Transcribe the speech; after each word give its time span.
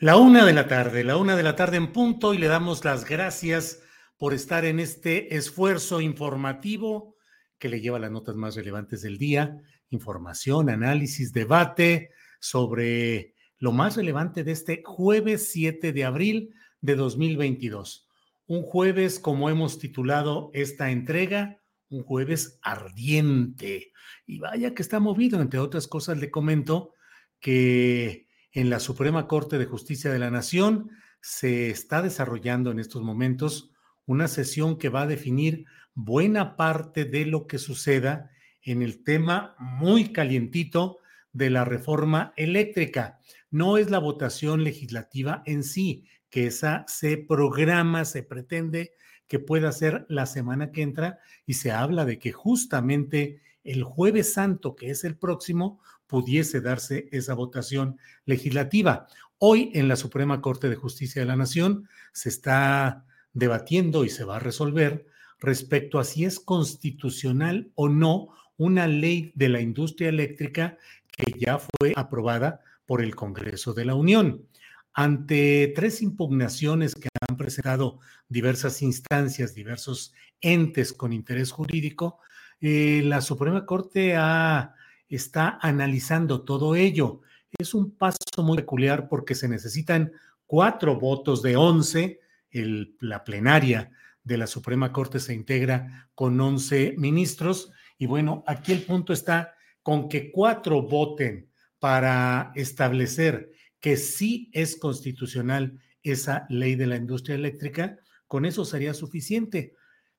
La 0.00 0.16
una 0.16 0.46
de 0.46 0.54
la 0.54 0.66
tarde, 0.66 1.04
la 1.04 1.18
una 1.18 1.36
de 1.36 1.42
la 1.42 1.56
tarde 1.56 1.76
en 1.76 1.92
punto 1.92 2.32
y 2.32 2.38
le 2.38 2.46
damos 2.46 2.86
las 2.86 3.04
gracias 3.04 3.82
por 4.16 4.32
estar 4.32 4.64
en 4.64 4.80
este 4.80 5.36
esfuerzo 5.36 6.00
informativo 6.00 7.16
que 7.58 7.68
le 7.68 7.82
lleva 7.82 7.98
las 7.98 8.10
notas 8.10 8.34
más 8.34 8.56
relevantes 8.56 9.02
del 9.02 9.18
día, 9.18 9.60
información, 9.90 10.70
análisis, 10.70 11.34
debate 11.34 12.12
sobre 12.40 13.34
lo 13.58 13.72
más 13.72 13.96
relevante 13.96 14.42
de 14.42 14.52
este 14.52 14.82
jueves 14.82 15.50
7 15.50 15.92
de 15.92 16.04
abril 16.06 16.54
de 16.80 16.96
2022. 16.96 18.08
Un 18.46 18.62
jueves, 18.62 19.18
como 19.18 19.50
hemos 19.50 19.78
titulado 19.78 20.50
esta 20.54 20.90
entrega, 20.90 21.60
un 21.90 22.04
jueves 22.04 22.58
ardiente. 22.62 23.92
Y 24.26 24.38
vaya 24.38 24.72
que 24.72 24.80
está 24.80 24.98
movido, 24.98 25.42
entre 25.42 25.60
otras 25.60 25.86
cosas 25.86 26.16
le 26.16 26.30
comento 26.30 26.94
que 27.38 28.29
en 28.52 28.70
la 28.70 28.80
Suprema 28.80 29.26
Corte 29.26 29.58
de 29.58 29.66
Justicia 29.66 30.10
de 30.10 30.18
la 30.18 30.30
Nación 30.30 30.90
se 31.20 31.70
está 31.70 32.02
desarrollando 32.02 32.70
en 32.70 32.78
estos 32.78 33.02
momentos 33.02 33.70
una 34.06 34.28
sesión 34.28 34.78
que 34.78 34.88
va 34.88 35.02
a 35.02 35.06
definir 35.06 35.66
buena 35.94 36.56
parte 36.56 37.04
de 37.04 37.26
lo 37.26 37.46
que 37.46 37.58
suceda 37.58 38.30
en 38.62 38.82
el 38.82 39.04
tema 39.04 39.54
muy 39.58 40.12
calientito 40.12 40.98
de 41.32 41.50
la 41.50 41.64
reforma 41.64 42.32
eléctrica. 42.36 43.20
No 43.50 43.76
es 43.76 43.90
la 43.90 43.98
votación 43.98 44.64
legislativa 44.64 45.42
en 45.46 45.62
sí, 45.62 46.06
que 46.28 46.46
esa 46.46 46.84
se 46.88 47.18
programa, 47.18 48.04
se 48.04 48.22
pretende 48.22 48.92
que 49.28 49.38
pueda 49.38 49.70
ser 49.70 50.06
la 50.08 50.26
semana 50.26 50.72
que 50.72 50.82
entra 50.82 51.18
y 51.46 51.54
se 51.54 51.70
habla 51.70 52.04
de 52.04 52.18
que 52.18 52.32
justamente 52.32 53.42
el 53.62 53.84
jueves 53.84 54.32
santo, 54.32 54.74
que 54.74 54.90
es 54.90 55.04
el 55.04 55.16
próximo, 55.16 55.80
pudiese 56.10 56.60
darse 56.60 57.08
esa 57.12 57.34
votación 57.34 57.98
legislativa. 58.26 59.06
Hoy 59.38 59.70
en 59.74 59.86
la 59.86 59.94
Suprema 59.94 60.42
Corte 60.42 60.68
de 60.68 60.74
Justicia 60.74 61.22
de 61.22 61.26
la 61.26 61.36
Nación 61.36 61.88
se 62.12 62.28
está 62.28 63.06
debatiendo 63.32 64.04
y 64.04 64.10
se 64.10 64.24
va 64.24 64.36
a 64.36 64.40
resolver 64.40 65.06
respecto 65.38 66.00
a 66.00 66.04
si 66.04 66.24
es 66.24 66.40
constitucional 66.40 67.70
o 67.76 67.88
no 67.88 68.28
una 68.56 68.88
ley 68.88 69.32
de 69.36 69.48
la 69.48 69.60
industria 69.60 70.08
eléctrica 70.08 70.76
que 71.16 71.32
ya 71.38 71.58
fue 71.58 71.92
aprobada 71.94 72.60
por 72.86 73.02
el 73.02 73.14
Congreso 73.14 73.72
de 73.72 73.84
la 73.84 73.94
Unión. 73.94 74.48
Ante 74.92 75.72
tres 75.76 76.02
impugnaciones 76.02 76.96
que 76.96 77.08
han 77.28 77.36
presentado 77.36 78.00
diversas 78.28 78.82
instancias, 78.82 79.54
diversos 79.54 80.12
entes 80.40 80.92
con 80.92 81.12
interés 81.12 81.52
jurídico, 81.52 82.18
eh, 82.60 83.00
la 83.04 83.20
Suprema 83.20 83.64
Corte 83.64 84.16
ha 84.16 84.74
está 85.16 85.58
analizando 85.60 86.42
todo 86.42 86.74
ello. 86.74 87.20
Es 87.58 87.74
un 87.74 87.90
paso 87.96 88.18
muy 88.38 88.58
peculiar 88.58 89.08
porque 89.08 89.34
se 89.34 89.48
necesitan 89.48 90.12
cuatro 90.46 90.98
votos 90.98 91.42
de 91.42 91.56
once. 91.56 92.20
la 92.52 93.22
plenaria 93.22 93.90
de 94.24 94.36
la 94.36 94.46
Suprema 94.46 94.92
Corte 94.92 95.20
se 95.20 95.34
integra 95.34 96.10
con 96.14 96.40
once 96.40 96.94
ministros. 96.96 97.70
Y 97.98 98.06
bueno, 98.06 98.44
aquí 98.46 98.72
el 98.72 98.82
punto 98.82 99.12
está 99.12 99.54
con 99.82 100.08
que 100.08 100.30
cuatro 100.30 100.82
voten 100.82 101.48
para 101.78 102.52
establecer 102.54 103.50
que 103.80 103.96
sí 103.96 104.50
es 104.52 104.76
constitucional 104.76 105.80
esa 106.02 106.46
ley 106.48 106.74
de 106.76 106.86
la 106.86 106.96
industria 106.96 107.34
eléctrica, 107.34 107.98
con 108.26 108.44
eso 108.44 108.64
sería 108.64 108.94
suficiente. 108.94 109.74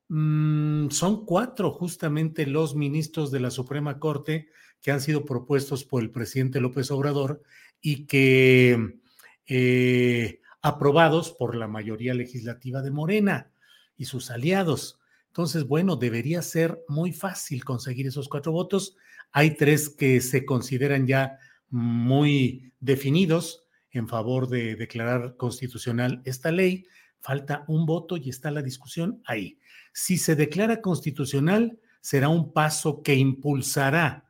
Mm, 0.08 0.90
son 0.90 1.24
cuatro 1.24 1.70
justamente 1.70 2.46
los 2.46 2.74
ministros 2.74 3.30
de 3.30 3.40
la 3.40 3.50
Suprema 3.50 3.98
Corte 3.98 4.48
que 4.82 4.90
han 4.90 5.00
sido 5.00 5.24
propuestos 5.24 5.84
por 5.84 6.02
el 6.02 6.10
presidente 6.10 6.60
López 6.60 6.90
Obrador 6.90 7.42
y 7.80 8.06
que 8.06 8.98
eh, 9.46 10.40
aprobados 10.60 11.30
por 11.30 11.54
la 11.54 11.68
mayoría 11.68 12.14
legislativa 12.14 12.82
de 12.82 12.90
Morena 12.90 13.50
y 13.96 14.06
sus 14.06 14.30
aliados. 14.30 14.98
Entonces, 15.28 15.66
bueno, 15.66 15.96
debería 15.96 16.42
ser 16.42 16.82
muy 16.88 17.12
fácil 17.12 17.64
conseguir 17.64 18.08
esos 18.08 18.28
cuatro 18.28 18.52
votos. 18.52 18.96
Hay 19.30 19.56
tres 19.56 19.88
que 19.88 20.20
se 20.20 20.44
consideran 20.44 21.06
ya 21.06 21.38
muy 21.70 22.72
definidos 22.80 23.64
en 23.92 24.08
favor 24.08 24.48
de 24.48 24.74
declarar 24.74 25.36
constitucional 25.36 26.22
esta 26.24 26.50
ley. 26.50 26.84
Falta 27.20 27.64
un 27.68 27.86
voto 27.86 28.16
y 28.16 28.28
está 28.28 28.50
la 28.50 28.62
discusión 28.62 29.22
ahí. 29.26 29.58
Si 29.92 30.18
se 30.18 30.34
declara 30.34 30.80
constitucional, 30.80 31.78
será 32.00 32.28
un 32.28 32.52
paso 32.52 33.02
que 33.02 33.14
impulsará 33.14 34.26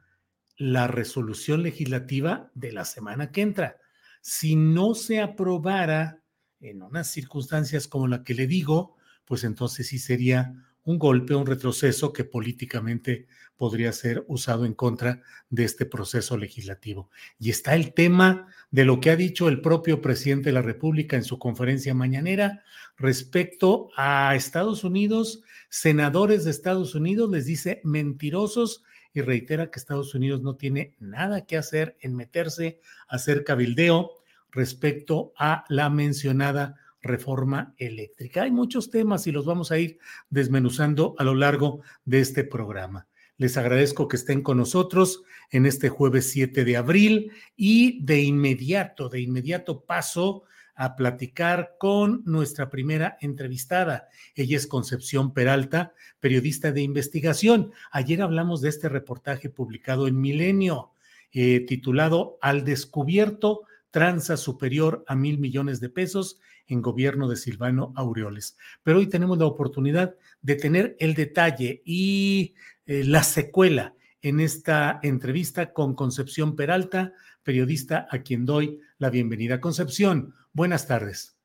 la 0.62 0.86
resolución 0.86 1.64
legislativa 1.64 2.52
de 2.54 2.70
la 2.70 2.84
semana 2.84 3.32
que 3.32 3.40
entra. 3.42 3.78
Si 4.20 4.54
no 4.54 4.94
se 4.94 5.20
aprobara 5.20 6.22
en 6.60 6.82
unas 6.82 7.10
circunstancias 7.10 7.88
como 7.88 8.06
la 8.06 8.22
que 8.22 8.34
le 8.34 8.46
digo, 8.46 8.96
pues 9.24 9.42
entonces 9.42 9.88
sí 9.88 9.98
sería 9.98 10.54
un 10.84 10.98
golpe, 10.98 11.34
un 11.34 11.46
retroceso 11.46 12.12
que 12.12 12.24
políticamente 12.24 13.26
podría 13.56 13.92
ser 13.92 14.24
usado 14.26 14.66
en 14.66 14.74
contra 14.74 15.22
de 15.48 15.64
este 15.64 15.86
proceso 15.86 16.36
legislativo. 16.36 17.10
Y 17.38 17.50
está 17.50 17.74
el 17.74 17.94
tema 17.94 18.48
de 18.70 18.84
lo 18.84 19.00
que 19.00 19.10
ha 19.10 19.16
dicho 19.16 19.48
el 19.48 19.60
propio 19.60 20.00
presidente 20.00 20.48
de 20.48 20.54
la 20.54 20.62
República 20.62 21.16
en 21.16 21.24
su 21.24 21.38
conferencia 21.38 21.94
mañanera 21.94 22.64
respecto 22.96 23.90
a 23.96 24.34
Estados 24.34 24.82
Unidos, 24.82 25.42
senadores 25.68 26.44
de 26.44 26.50
Estados 26.50 26.94
Unidos 26.94 27.30
les 27.30 27.46
dice 27.46 27.80
mentirosos 27.84 28.82
y 29.14 29.20
reitera 29.20 29.70
que 29.70 29.78
Estados 29.78 30.14
Unidos 30.14 30.42
no 30.42 30.56
tiene 30.56 30.96
nada 30.98 31.46
que 31.46 31.56
hacer 31.56 31.96
en 32.00 32.16
meterse 32.16 32.80
a 33.08 33.16
hacer 33.16 33.44
cabildeo 33.44 34.10
respecto 34.50 35.32
a 35.38 35.64
la 35.68 35.90
mencionada 35.90 36.76
reforma 37.02 37.74
eléctrica. 37.76 38.42
Hay 38.42 38.50
muchos 38.50 38.90
temas 38.90 39.26
y 39.26 39.32
los 39.32 39.44
vamos 39.44 39.72
a 39.72 39.78
ir 39.78 39.98
desmenuzando 40.30 41.14
a 41.18 41.24
lo 41.24 41.34
largo 41.34 41.80
de 42.04 42.20
este 42.20 42.44
programa. 42.44 43.08
Les 43.36 43.56
agradezco 43.56 44.08
que 44.08 44.16
estén 44.16 44.42
con 44.42 44.58
nosotros 44.58 45.24
en 45.50 45.66
este 45.66 45.88
jueves 45.88 46.30
7 46.30 46.64
de 46.64 46.76
abril 46.76 47.32
y 47.56 48.04
de 48.04 48.22
inmediato, 48.22 49.08
de 49.08 49.20
inmediato 49.20 49.84
paso 49.84 50.44
a 50.74 50.96
platicar 50.96 51.74
con 51.78 52.22
nuestra 52.24 52.70
primera 52.70 53.16
entrevistada. 53.20 54.08
Ella 54.34 54.56
es 54.56 54.66
Concepción 54.66 55.34
Peralta, 55.34 55.92
periodista 56.20 56.72
de 56.72 56.82
investigación. 56.82 57.72
Ayer 57.90 58.22
hablamos 58.22 58.60
de 58.60 58.68
este 58.68 58.88
reportaje 58.88 59.50
publicado 59.50 60.06
en 60.06 60.20
Milenio, 60.20 60.92
eh, 61.32 61.60
titulado 61.66 62.38
Al 62.40 62.64
descubierto, 62.64 63.62
tranza 63.90 64.36
superior 64.36 65.04
a 65.06 65.14
mil 65.14 65.38
millones 65.38 65.80
de 65.80 65.90
pesos 65.90 66.40
en 66.66 66.82
gobierno 66.82 67.28
de 67.28 67.36
Silvano 67.36 67.92
Aureoles. 67.96 68.56
Pero 68.82 68.98
hoy 68.98 69.08
tenemos 69.08 69.38
la 69.38 69.46
oportunidad 69.46 70.14
de 70.40 70.56
tener 70.56 70.96
el 70.98 71.14
detalle 71.14 71.82
y 71.84 72.54
eh, 72.86 73.04
la 73.04 73.22
secuela 73.22 73.94
en 74.22 74.40
esta 74.40 75.00
entrevista 75.02 75.72
con 75.72 75.94
Concepción 75.94 76.56
Peralta, 76.56 77.12
periodista 77.42 78.06
a 78.10 78.18
quien 78.18 78.46
doy 78.46 78.80
la 78.98 79.10
bienvenida. 79.10 79.60
Concepción, 79.60 80.34
buenas 80.52 80.86
tardes. 80.86 81.36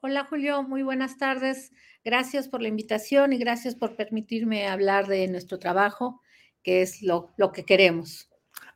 Hola 0.00 0.24
Julio, 0.24 0.62
muy 0.62 0.82
buenas 0.82 1.16
tardes. 1.16 1.72
Gracias 2.04 2.48
por 2.48 2.62
la 2.62 2.68
invitación 2.68 3.32
y 3.32 3.38
gracias 3.38 3.74
por 3.74 3.96
permitirme 3.96 4.68
hablar 4.68 5.06
de 5.06 5.26
nuestro 5.28 5.58
trabajo, 5.58 6.20
que 6.62 6.82
es 6.82 7.02
lo, 7.02 7.32
lo 7.36 7.50
que 7.52 7.64
queremos. 7.64 8.28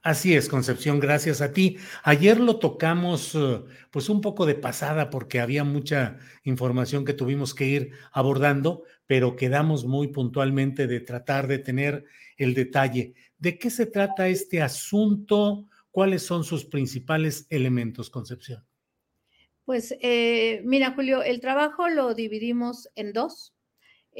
Así 0.02 0.34
es, 0.34 0.48
Concepción, 0.48 0.98
gracias 0.98 1.42
a 1.42 1.52
ti. 1.52 1.76
Ayer 2.04 2.40
lo 2.40 2.58
tocamos 2.58 3.34
eh, 3.34 3.62
pues 3.90 4.08
un 4.08 4.22
poco 4.22 4.46
de 4.46 4.54
pasada 4.54 5.10
porque 5.10 5.40
había 5.40 5.62
mucha 5.62 6.18
información 6.42 7.04
que 7.04 7.12
tuvimos 7.12 7.54
que 7.54 7.66
ir 7.66 7.90
abordando, 8.10 8.84
pero 9.06 9.36
quedamos 9.36 9.84
muy 9.84 10.08
puntualmente 10.08 10.86
de 10.86 11.00
tratar 11.00 11.46
de 11.48 11.58
tener 11.58 12.06
el 12.38 12.54
detalle. 12.54 13.12
¿De 13.36 13.58
qué 13.58 13.68
se 13.68 13.84
trata 13.84 14.28
este 14.28 14.62
asunto? 14.62 15.66
¿Cuáles 15.90 16.22
son 16.22 16.44
sus 16.44 16.64
principales 16.64 17.46
elementos, 17.50 18.08
Concepción? 18.08 18.64
Pues 19.66 19.94
eh, 20.00 20.62
mira, 20.64 20.94
Julio, 20.94 21.22
el 21.22 21.40
trabajo 21.40 21.90
lo 21.90 22.14
dividimos 22.14 22.88
en 22.94 23.12
dos. 23.12 23.52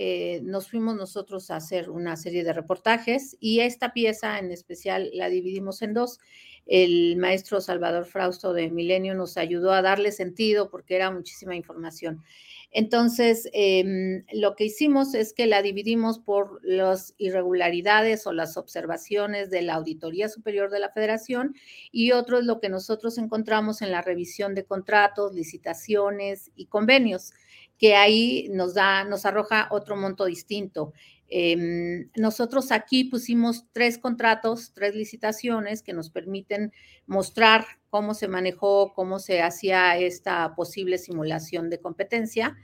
Eh, 0.03 0.41
nos 0.45 0.71
fuimos 0.71 0.97
nosotros 0.97 1.51
a 1.51 1.57
hacer 1.57 1.91
una 1.91 2.17
serie 2.17 2.43
de 2.43 2.55
reportajes 2.55 3.37
y 3.39 3.61
esta 3.61 3.93
pieza 3.93 4.39
en 4.39 4.51
especial 4.51 5.11
la 5.13 5.29
dividimos 5.29 5.83
en 5.83 5.93
dos. 5.93 6.21
El 6.65 7.19
maestro 7.19 7.61
Salvador 7.61 8.07
Frausto 8.07 8.55
de 8.55 8.71
Milenio 8.71 9.15
nos 9.15 9.37
ayudó 9.37 9.73
a 9.73 9.83
darle 9.83 10.11
sentido 10.11 10.71
porque 10.71 10.97
era 10.97 11.11
muchísima 11.11 11.55
información. 11.55 12.25
Entonces, 12.71 13.51
em, 13.53 14.25
lo 14.33 14.57
que 14.57 14.65
hicimos 14.65 15.13
es 15.13 15.35
que 15.35 15.47
la 15.47 15.61
dividimos 15.61 16.19
por 16.19 16.61
las 16.65 17.15
irregularidades 17.19 18.27
o 18.27 18.33
las 18.33 18.57
observaciones 18.57 19.51
de 19.51 19.61
la 19.61 19.75
Auditoría 19.75 20.31
Superior 20.31 20.71
de 20.71 20.79
la 20.79 20.89
Federación 20.89 21.55
y 21.93 22.13
otro 22.13 22.39
es 22.39 22.47
lo 22.47 22.59
que 22.59 22.71
nosotros 22.71 23.19
encontramos 23.19 23.83
en 23.83 23.91
la 23.91 24.01
revisión 24.01 24.55
de 24.55 24.65
contratos, 24.65 25.35
licitaciones 25.35 26.53
y 26.57 26.67
convenios 26.67 27.35
que 27.81 27.97
ahí 27.97 28.49
nos 28.51 28.75
da, 28.75 29.05
nos 29.05 29.25
arroja 29.25 29.69
otro 29.71 29.97
monto 29.97 30.27
distinto. 30.27 30.93
Em, 31.29 32.11
nosotros 32.15 32.73
aquí 32.73 33.05
pusimos 33.05 33.65
tres 33.73 33.97
contratos, 33.97 34.73
tres 34.75 34.95
licitaciones 34.95 35.83
que 35.83 35.95
nos 35.95 36.11
permiten 36.11 36.73
mostrar 37.07 37.65
cómo 37.89 38.13
se 38.13 38.29
manejó, 38.29 38.93
cómo 38.93 39.19
se 39.19 39.41
hacía 39.41 39.97
esta 39.97 40.55
posible 40.55 40.99
simulación 40.99 41.71
de 41.71 41.81
competencia. 41.81 42.55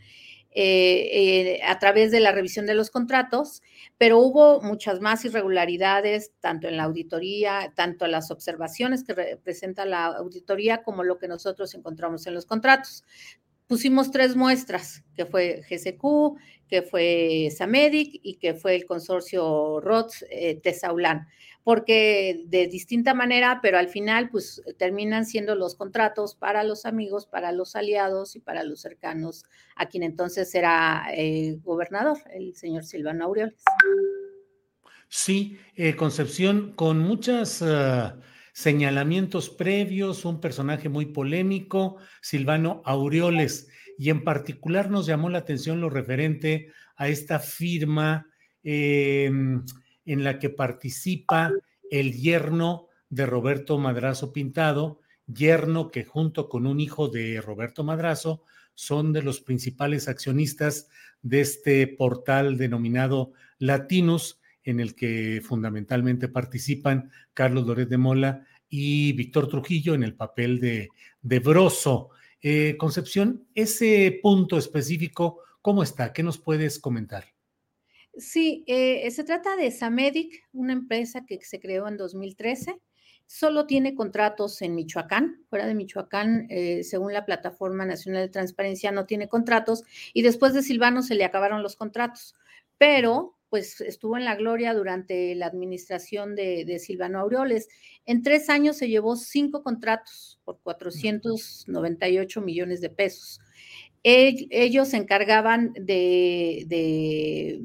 Eh, 0.58 1.58
eh, 1.58 1.60
a 1.66 1.78
través 1.78 2.10
de 2.10 2.18
la 2.18 2.32
revisión 2.32 2.64
de 2.64 2.74
los 2.74 2.90
contratos, 2.90 3.62
pero 3.98 4.18
hubo 4.18 4.62
muchas 4.62 5.00
más 5.00 5.22
irregularidades, 5.26 6.32
tanto 6.40 6.66
en 6.66 6.78
la 6.78 6.84
auditoría, 6.84 7.74
tanto 7.76 8.06
las 8.06 8.30
observaciones 8.30 9.04
que 9.04 9.12
representa 9.12 9.84
la 9.84 10.06
auditoría, 10.06 10.82
como 10.82 11.04
lo 11.04 11.18
que 11.18 11.28
nosotros 11.28 11.74
encontramos 11.74 12.26
en 12.26 12.32
los 12.32 12.46
contratos 12.46 13.04
pusimos 13.66 14.10
tres 14.10 14.36
muestras, 14.36 15.04
que 15.14 15.26
fue 15.26 15.62
GCQ, 15.68 16.38
que 16.68 16.82
fue 16.82 17.48
Samedic 17.56 18.20
y 18.22 18.36
que 18.36 18.54
fue 18.54 18.74
el 18.74 18.86
consorcio 18.86 19.80
ROTS 19.80 20.24
eh, 20.30 20.60
Tesaulán, 20.62 21.28
porque 21.62 22.44
de 22.46 22.66
distinta 22.66 23.14
manera, 23.14 23.60
pero 23.62 23.78
al 23.78 23.88
final 23.88 24.30
pues 24.30 24.62
terminan 24.78 25.26
siendo 25.26 25.54
los 25.54 25.74
contratos 25.74 26.34
para 26.34 26.64
los 26.64 26.86
amigos, 26.86 27.26
para 27.26 27.52
los 27.52 27.76
aliados 27.76 28.36
y 28.36 28.40
para 28.40 28.64
los 28.64 28.80
cercanos 28.80 29.44
a 29.76 29.86
quien 29.86 30.02
entonces 30.02 30.54
era 30.54 31.06
el 31.14 31.60
gobernador, 31.60 32.18
el 32.32 32.54
señor 32.54 32.84
Silvano 32.84 33.24
Aureoles. 33.24 33.62
Sí, 35.08 35.58
eh, 35.76 35.94
Concepción, 35.96 36.72
con 36.74 36.98
muchas... 36.98 37.62
Ah, 37.62 38.16
señalamientos 38.56 39.50
previos, 39.50 40.24
un 40.24 40.40
personaje 40.40 40.88
muy 40.88 41.04
polémico, 41.04 41.98
Silvano 42.22 42.80
Aureoles, 42.86 43.68
y 43.98 44.08
en 44.08 44.24
particular 44.24 44.90
nos 44.90 45.04
llamó 45.04 45.28
la 45.28 45.36
atención 45.36 45.82
lo 45.82 45.90
referente 45.90 46.72
a 46.96 47.08
esta 47.08 47.38
firma 47.38 48.30
em, 48.62 49.62
en 50.06 50.24
la 50.24 50.38
que 50.38 50.48
participa 50.48 51.52
el 51.90 52.14
yerno 52.14 52.88
de 53.10 53.26
Roberto 53.26 53.76
Madrazo 53.76 54.32
Pintado, 54.32 55.02
yerno 55.26 55.90
que 55.90 56.06
junto 56.06 56.48
con 56.48 56.66
un 56.66 56.80
hijo 56.80 57.08
de 57.08 57.42
Roberto 57.42 57.84
Madrazo 57.84 58.42
son 58.74 59.12
de 59.12 59.20
los 59.20 59.42
principales 59.42 60.08
accionistas 60.08 60.88
de 61.20 61.42
este 61.42 61.86
portal 61.88 62.56
denominado 62.56 63.32
Latinus, 63.58 64.40
en 64.66 64.80
el 64.80 64.94
que 64.94 65.40
fundamentalmente 65.42 66.28
participan 66.28 67.10
Carlos 67.32 67.66
Loret 67.66 67.88
de 67.88 67.96
Mola 67.96 68.46
y 68.68 69.12
Víctor 69.14 69.48
Trujillo 69.48 69.94
en 69.94 70.02
el 70.02 70.14
papel 70.14 70.60
de, 70.60 70.90
de. 71.22 71.40
Eh, 72.42 72.76
Concepción, 72.76 73.46
ese 73.54 74.20
punto 74.22 74.58
específico, 74.58 75.40
¿cómo 75.62 75.82
está? 75.82 76.12
¿Qué 76.12 76.22
nos 76.22 76.38
puedes 76.38 76.78
comentar? 76.78 77.24
Sí, 78.16 78.64
eh, 78.66 79.10
se 79.10 79.24
trata 79.24 79.56
de 79.56 79.70
Samedic, 79.70 80.44
una 80.52 80.72
empresa 80.72 81.24
que 81.26 81.40
se 81.42 81.60
creó 81.60 81.88
en 81.88 81.96
2013. 81.96 82.80
Solo 83.26 83.66
tiene 83.66 83.94
contratos 83.94 84.62
en 84.62 84.74
Michoacán. 84.74 85.44
Fuera 85.48 85.66
de 85.66 85.74
Michoacán, 85.74 86.46
eh, 86.48 86.84
según 86.84 87.12
la 87.12 87.24
Plataforma 87.24 87.84
Nacional 87.84 88.22
de 88.22 88.32
Transparencia, 88.32 88.92
no 88.92 89.06
tiene 89.06 89.28
contratos. 89.28 89.82
Y 90.14 90.22
después 90.22 90.54
de 90.54 90.62
Silvano 90.62 91.02
se 91.02 91.14
le 91.14 91.24
acabaron 91.24 91.62
los 91.62 91.76
contratos. 91.76 92.34
Pero 92.78 93.35
pues 93.48 93.80
estuvo 93.80 94.16
en 94.16 94.24
la 94.24 94.34
gloria 94.34 94.74
durante 94.74 95.34
la 95.34 95.46
administración 95.46 96.34
de, 96.34 96.78
Silvano 96.78 97.20
Aureoles. 97.20 97.68
En 98.04 98.22
tres 98.22 98.50
años 98.50 98.76
se 98.76 98.88
llevó 98.88 99.16
cinco 99.16 99.62
contratos 99.62 100.40
por 100.44 100.58
498 100.60 102.40
millones 102.40 102.80
de 102.80 102.90
pesos. 102.90 103.40
ellos 104.02 104.88
se 104.88 104.96
encargaban 104.96 105.72
de, 105.74 107.62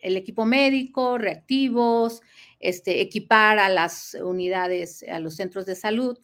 el 0.00 0.16
equipo 0.16 0.44
médico, 0.44 1.18
reactivos, 1.18 2.20
este, 2.60 3.00
equipar 3.00 3.58
a 3.58 3.68
las 3.68 4.14
unidades, 4.14 5.04
a 5.08 5.18
los 5.20 5.36
centros 5.36 5.66
de 5.66 5.74
salud 5.74 6.18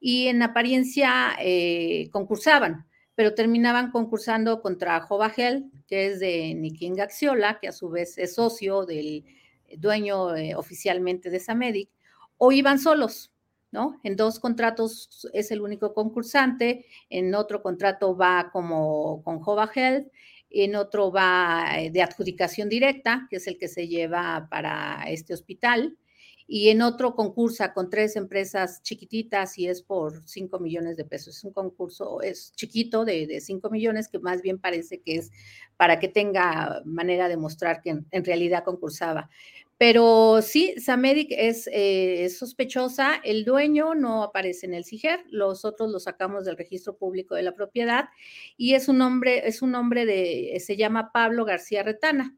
y 0.00 0.28
en 0.28 0.42
apariencia 0.42 1.36
eh, 1.40 2.08
concursaban 2.10 2.86
pero 3.16 3.34
terminaban 3.34 3.90
concursando 3.90 4.60
contra 4.60 5.00
Jovagel, 5.00 5.72
que 5.88 6.08
es 6.08 6.20
de 6.20 6.54
Nikin 6.54 6.94
Gaxiola, 6.94 7.58
que 7.58 7.68
a 7.68 7.72
su 7.72 7.88
vez 7.88 8.18
es 8.18 8.34
socio 8.34 8.84
del 8.84 9.24
dueño 9.78 10.36
eh, 10.36 10.54
oficialmente 10.54 11.30
de 11.30 11.40
Samedic, 11.40 11.90
o 12.36 12.52
iban 12.52 12.78
solos, 12.78 13.32
¿no? 13.72 13.98
En 14.04 14.16
dos 14.16 14.38
contratos 14.38 15.28
es 15.32 15.50
el 15.50 15.62
único 15.62 15.94
concursante, 15.94 16.84
en 17.08 17.34
otro 17.34 17.62
contrato 17.62 18.14
va 18.14 18.50
como 18.52 19.22
con 19.24 19.40
Jovagel, 19.40 20.12
en 20.50 20.76
otro 20.76 21.10
va 21.10 21.78
eh, 21.78 21.90
de 21.90 22.02
adjudicación 22.02 22.68
directa, 22.68 23.26
que 23.30 23.36
es 23.36 23.46
el 23.46 23.56
que 23.56 23.68
se 23.68 23.88
lleva 23.88 24.46
para 24.50 25.04
este 25.08 25.32
hospital, 25.32 25.96
y 26.48 26.68
en 26.68 26.82
otro 26.82 27.14
concursa 27.14 27.72
con 27.72 27.90
tres 27.90 28.14
empresas 28.16 28.82
chiquititas 28.82 29.58
y 29.58 29.68
es 29.68 29.82
por 29.82 30.22
5 30.26 30.60
millones 30.60 30.96
de 30.96 31.04
pesos. 31.04 31.38
Es 31.38 31.44
un 31.44 31.52
concurso, 31.52 32.20
es 32.22 32.52
chiquito 32.52 33.04
de, 33.04 33.26
de 33.26 33.40
5 33.40 33.68
millones 33.70 34.08
que 34.08 34.18
más 34.20 34.42
bien 34.42 34.58
parece 34.58 35.00
que 35.00 35.16
es 35.16 35.32
para 35.76 35.98
que 35.98 36.08
tenga 36.08 36.82
manera 36.84 37.28
de 37.28 37.36
mostrar 37.36 37.80
que 37.80 37.98
en, 38.10 38.24
realidad 38.24 38.64
concursaba. 38.64 39.28
Pero 39.78 40.40
sí, 40.40 40.74
Samedic 40.78 41.28
es, 41.32 41.66
eh, 41.66 42.24
es, 42.24 42.38
sospechosa, 42.38 43.16
el 43.24 43.44
dueño 43.44 43.94
no 43.94 44.22
aparece 44.22 44.64
en 44.66 44.72
el 44.72 44.86
CIGER, 44.86 45.24
los 45.28 45.66
otros 45.66 45.90
los 45.90 46.04
sacamos 46.04 46.46
del 46.46 46.56
registro 46.56 46.96
público 46.96 47.34
de 47.34 47.42
la 47.42 47.52
propiedad 47.52 48.08
y 48.56 48.74
es 48.74 48.88
un 48.88 49.02
hombre, 49.02 49.46
es 49.46 49.60
un 49.60 49.74
hombre 49.74 50.06
de, 50.06 50.56
se 50.64 50.76
llama 50.76 51.12
Pablo 51.12 51.44
García 51.44 51.82
Retana. 51.82 52.36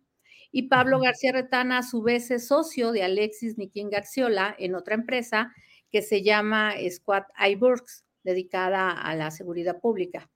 Y 0.50 0.68
Pablo 0.68 1.00
García 1.00 1.32
Retana, 1.32 1.78
a 1.78 1.82
su 1.82 2.02
vez, 2.02 2.30
es 2.30 2.48
socio 2.48 2.92
de 2.92 3.02
Alexis 3.02 3.58
Niquín 3.58 3.90
Gaxiola 3.90 4.54
en 4.58 4.74
otra 4.74 4.94
empresa 4.94 5.52
que 5.90 6.02
se 6.02 6.22
llama 6.22 6.74
Squad 6.90 7.24
iBurks, 7.50 8.04
dedicada 8.22 8.90
a 8.90 9.14
la 9.14 9.30
seguridad 9.30 9.80
pública. 9.80 10.30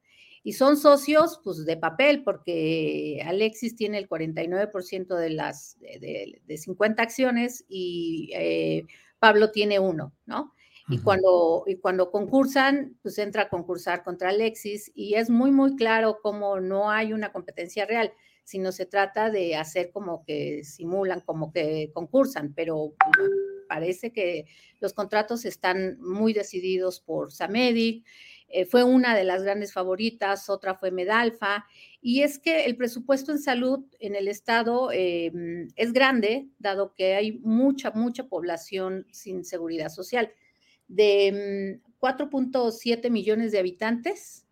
Y 0.45 0.55
son 0.55 0.77
socios, 0.77 1.41
pues, 1.45 1.65
de 1.65 1.77
papel, 1.77 2.25
porque 2.25 3.23
Alexis 3.25 3.77
tiene 3.77 3.99
el 3.99 4.09
49% 4.09 5.17
de 5.17 5.31
las 5.31 5.79
de, 5.79 6.57
50 6.57 7.03
acciones 7.03 7.65
y 7.69 8.31
eh, 8.35 8.85
Pablo 9.19 9.53
tiene 9.53 9.79
uno, 9.79 10.13
¿no? 10.27 10.53
Y 10.89 10.99
cuando, 10.99 11.63
y 11.67 11.77
cuando 11.77 12.11
concursan, 12.11 12.99
pues 13.03 13.17
entra 13.19 13.43
a 13.43 13.49
concursar 13.49 14.03
contra 14.03 14.31
Alexis 14.31 14.91
y 14.95 15.15
es 15.15 15.31
muy, 15.31 15.53
muy 15.53 15.77
claro 15.77 16.19
cómo 16.21 16.59
no 16.59 16.91
hay 16.91 17.13
una 17.13 17.31
competencia 17.33 17.87
real 17.87 18.13
sino 18.45 18.73
se 18.73 18.87
trata 18.87 19.31
de 19.31 19.57
hacer 19.57 19.91
como 19.91 20.25
que 20.25 20.65
simulan, 20.65 21.21
como 21.21 21.53
que 21.53 21.91
concursan, 21.93 22.53
pero 22.55 22.95
parece 23.69 24.13
que 24.13 24.47
los 24.81 24.93
contratos 24.93 25.47
están 25.47 25.99
muy 26.01 26.33
decididos 26.33 27.01
por 27.01 27.33
Samedic. 27.33 28.05
eh, 28.49 28.67
fue 28.67 28.85
una 28.85 29.17
de 29.17 29.25
las 29.25 29.43
grandes 29.43 29.73
favoritas, 29.73 30.51
otra 30.51 30.75
fue 30.75 30.91
Medalfa, 30.91 31.65
y 32.03 32.21
es 32.21 32.39
que 32.39 32.67
el 32.67 32.77
presupuesto 32.77 33.33
en 33.33 33.39
salud 33.39 33.87
en 33.99 34.15
el 34.15 34.29
estado 34.29 34.91
em, 34.93 35.69
es 35.77 35.95
grande, 35.95 36.49
dado 36.59 36.93
que 36.95 37.15
hay 37.15 37.39
mucha, 37.39 37.93
mucha 37.93 38.29
población 38.29 39.07
sin 39.11 39.45
seguridad 39.45 39.89
social. 39.89 40.31
De 40.87 41.81
4.7 41.99 43.09
mm, 43.09 43.13
millones 43.13 43.53
de 43.53 43.59
habitantes, 43.59 44.45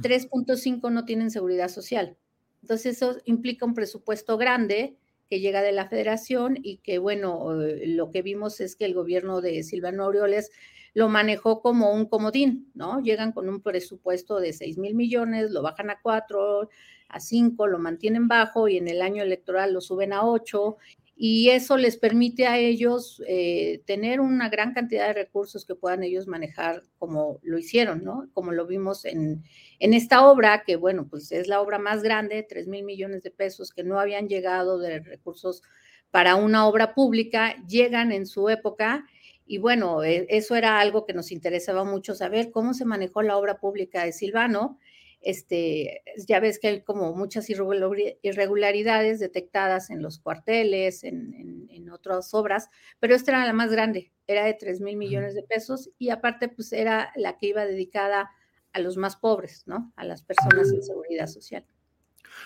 3.5 0.00 0.90
no 0.90 1.04
tienen 1.04 1.30
seguridad 1.30 1.68
social. 1.68 2.16
Entonces 2.64 2.96
eso 2.96 3.18
implica 3.26 3.66
un 3.66 3.74
presupuesto 3.74 4.38
grande 4.38 4.96
que 5.28 5.40
llega 5.40 5.60
de 5.60 5.72
la 5.72 5.86
federación 5.86 6.56
y 6.62 6.78
que, 6.78 6.96
bueno, 6.96 7.60
eh, 7.60 7.88
lo 7.88 8.10
que 8.10 8.22
vimos 8.22 8.58
es 8.58 8.74
que 8.74 8.86
el 8.86 8.94
gobierno 8.94 9.42
de 9.42 9.62
Silvano 9.62 10.04
Aureoles 10.04 10.50
lo 10.94 11.10
manejó 11.10 11.60
como 11.60 11.92
un 11.92 12.06
comodín, 12.06 12.70
¿no? 12.72 13.02
Llegan 13.02 13.32
con 13.32 13.50
un 13.50 13.60
presupuesto 13.60 14.40
de 14.40 14.54
6 14.54 14.78
mil 14.78 14.94
millones, 14.94 15.50
lo 15.50 15.60
bajan 15.60 15.90
a 15.90 16.00
4, 16.00 16.70
a 17.10 17.20
5, 17.20 17.66
lo 17.66 17.78
mantienen 17.78 18.28
bajo 18.28 18.66
y 18.66 18.78
en 18.78 18.88
el 18.88 19.02
año 19.02 19.22
electoral 19.22 19.74
lo 19.74 19.82
suben 19.82 20.14
a 20.14 20.24
8 20.24 20.78
y 21.16 21.50
eso 21.50 21.76
les 21.76 21.96
permite 21.96 22.46
a 22.46 22.58
ellos 22.58 23.22
eh, 23.28 23.82
tener 23.86 24.20
una 24.20 24.48
gran 24.48 24.74
cantidad 24.74 25.06
de 25.06 25.12
recursos 25.12 25.64
que 25.64 25.76
puedan 25.76 26.02
ellos 26.02 26.26
manejar 26.26 26.82
como 26.98 27.38
lo 27.42 27.58
hicieron, 27.58 28.02
¿no? 28.02 28.28
Como 28.32 28.52
lo 28.52 28.66
vimos 28.66 29.04
en, 29.04 29.44
en 29.78 29.94
esta 29.94 30.26
obra, 30.26 30.64
que 30.64 30.76
bueno, 30.76 31.06
pues 31.08 31.30
es 31.30 31.46
la 31.46 31.60
obra 31.60 31.78
más 31.78 32.02
grande, 32.02 32.44
3 32.48 32.66
mil 32.66 32.84
millones 32.84 33.22
de 33.22 33.30
pesos 33.30 33.70
que 33.70 33.84
no 33.84 34.00
habían 34.00 34.28
llegado 34.28 34.78
de 34.78 35.00
recursos 35.00 35.62
para 36.10 36.34
una 36.36 36.66
obra 36.66 36.94
pública, 36.94 37.56
llegan 37.66 38.12
en 38.12 38.26
su 38.26 38.48
época 38.48 39.04
y 39.46 39.58
bueno, 39.58 40.02
e, 40.02 40.26
eso 40.30 40.56
era 40.56 40.80
algo 40.80 41.04
que 41.04 41.12
nos 41.12 41.32
interesaba 41.32 41.84
mucho 41.84 42.14
saber, 42.14 42.50
cómo 42.50 42.74
se 42.74 42.84
manejó 42.84 43.22
la 43.22 43.36
obra 43.36 43.58
pública 43.58 44.04
de 44.04 44.12
Silvano. 44.12 44.78
Este, 45.24 46.02
ya 46.28 46.38
ves 46.38 46.58
que 46.58 46.68
hay 46.68 46.82
como 46.82 47.14
muchas 47.14 47.48
irregularidades 47.48 49.20
detectadas 49.20 49.88
en 49.88 50.02
los 50.02 50.18
cuarteles, 50.18 51.02
en, 51.02 51.66
en, 51.70 51.90
otras 51.90 52.34
obras, 52.34 52.70
pero 52.98 53.14
esta 53.14 53.30
era 53.30 53.46
la 53.46 53.52
más 53.52 53.70
grande, 53.70 54.12
era 54.26 54.44
de 54.44 54.54
3 54.54 54.80
mil 54.80 54.96
millones 54.96 55.34
de 55.34 55.44
pesos 55.44 55.90
y 55.96 56.10
aparte 56.10 56.48
pues 56.48 56.72
era 56.72 57.12
la 57.14 57.38
que 57.38 57.46
iba 57.46 57.64
dedicada 57.64 58.30
a 58.72 58.80
los 58.80 58.96
más 58.96 59.16
pobres, 59.16 59.62
¿no? 59.66 59.92
A 59.96 60.04
las 60.04 60.22
personas 60.22 60.72
en 60.72 60.82
seguridad 60.82 61.28
social. 61.28 61.64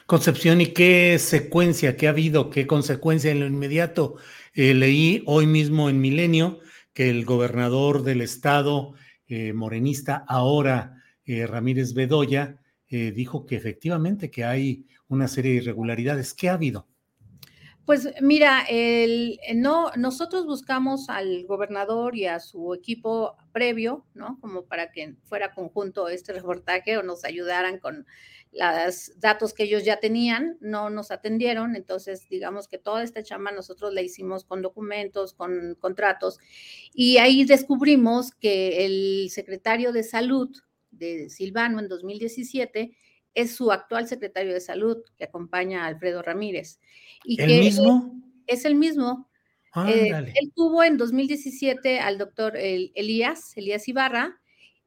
Concepción, 0.06 0.60
¿y 0.60 0.68
qué 0.68 1.18
secuencia, 1.18 1.96
qué 1.96 2.06
ha 2.06 2.10
habido, 2.10 2.50
qué 2.50 2.66
consecuencia 2.66 3.30
en 3.30 3.40
lo 3.40 3.46
inmediato? 3.46 4.16
Eh, 4.54 4.74
leí 4.74 5.22
hoy 5.26 5.46
mismo 5.46 5.88
en 5.88 6.00
Milenio 6.00 6.60
que 6.92 7.10
el 7.10 7.24
gobernador 7.24 8.02
del 8.02 8.20
estado 8.20 8.94
eh, 9.26 9.52
morenista, 9.52 10.24
ahora 10.28 11.02
eh, 11.24 11.46
Ramírez 11.46 11.94
Bedoya, 11.94 12.58
eh, 12.88 13.12
dijo 13.12 13.46
que 13.46 13.56
efectivamente 13.56 14.30
que 14.30 14.44
hay 14.44 14.86
una 15.08 15.28
serie 15.28 15.52
de 15.52 15.56
irregularidades. 15.58 16.34
¿Qué 16.34 16.48
ha 16.48 16.54
habido? 16.54 16.86
Pues 17.88 18.06
mira, 18.20 18.66
el, 18.68 19.40
no, 19.54 19.90
nosotros 19.96 20.44
buscamos 20.44 21.08
al 21.08 21.46
gobernador 21.46 22.14
y 22.16 22.26
a 22.26 22.38
su 22.38 22.74
equipo 22.74 23.34
previo, 23.50 24.04
¿no? 24.12 24.38
Como 24.42 24.66
para 24.66 24.92
que 24.92 25.16
fuera 25.24 25.54
conjunto 25.54 26.08
este 26.08 26.34
reportaje 26.34 26.98
o 26.98 27.02
nos 27.02 27.24
ayudaran 27.24 27.78
con 27.78 28.06
los 28.52 29.12
datos 29.18 29.54
que 29.54 29.62
ellos 29.62 29.84
ya 29.84 30.00
tenían, 30.00 30.58
no 30.60 30.90
nos 30.90 31.10
atendieron, 31.10 31.76
entonces 31.76 32.28
digamos 32.28 32.68
que 32.68 32.76
toda 32.76 33.02
esta 33.02 33.22
chamba 33.22 33.52
nosotros 33.52 33.94
la 33.94 34.02
hicimos 34.02 34.44
con 34.44 34.60
documentos, 34.60 35.32
con 35.32 35.74
contratos, 35.80 36.38
y 36.92 37.16
ahí 37.18 37.44
descubrimos 37.44 38.32
que 38.32 38.84
el 38.84 39.30
secretario 39.30 39.92
de 39.92 40.02
salud 40.02 40.50
de 40.98 41.30
Silvano 41.30 41.78
en 41.80 41.88
2017 41.88 42.96
es 43.34 43.54
su 43.54 43.70
actual 43.70 44.08
secretario 44.08 44.52
de 44.52 44.60
salud 44.60 44.98
que 45.16 45.24
acompaña 45.24 45.84
a 45.84 45.86
Alfredo 45.86 46.22
Ramírez. 46.22 46.80
Y 47.24 47.40
¿El 47.40 47.60
mismo? 47.60 48.20
Es, 48.46 48.64
el 48.64 48.74
mismo. 48.74 49.28
Eh, 49.86 50.10
él 50.10 50.52
tuvo 50.54 50.82
en 50.82 50.96
2017 50.96 52.00
al 52.00 52.18
doctor 52.18 52.56
Elías, 52.56 53.56
Elías 53.56 53.86
Ibarra, 53.86 54.40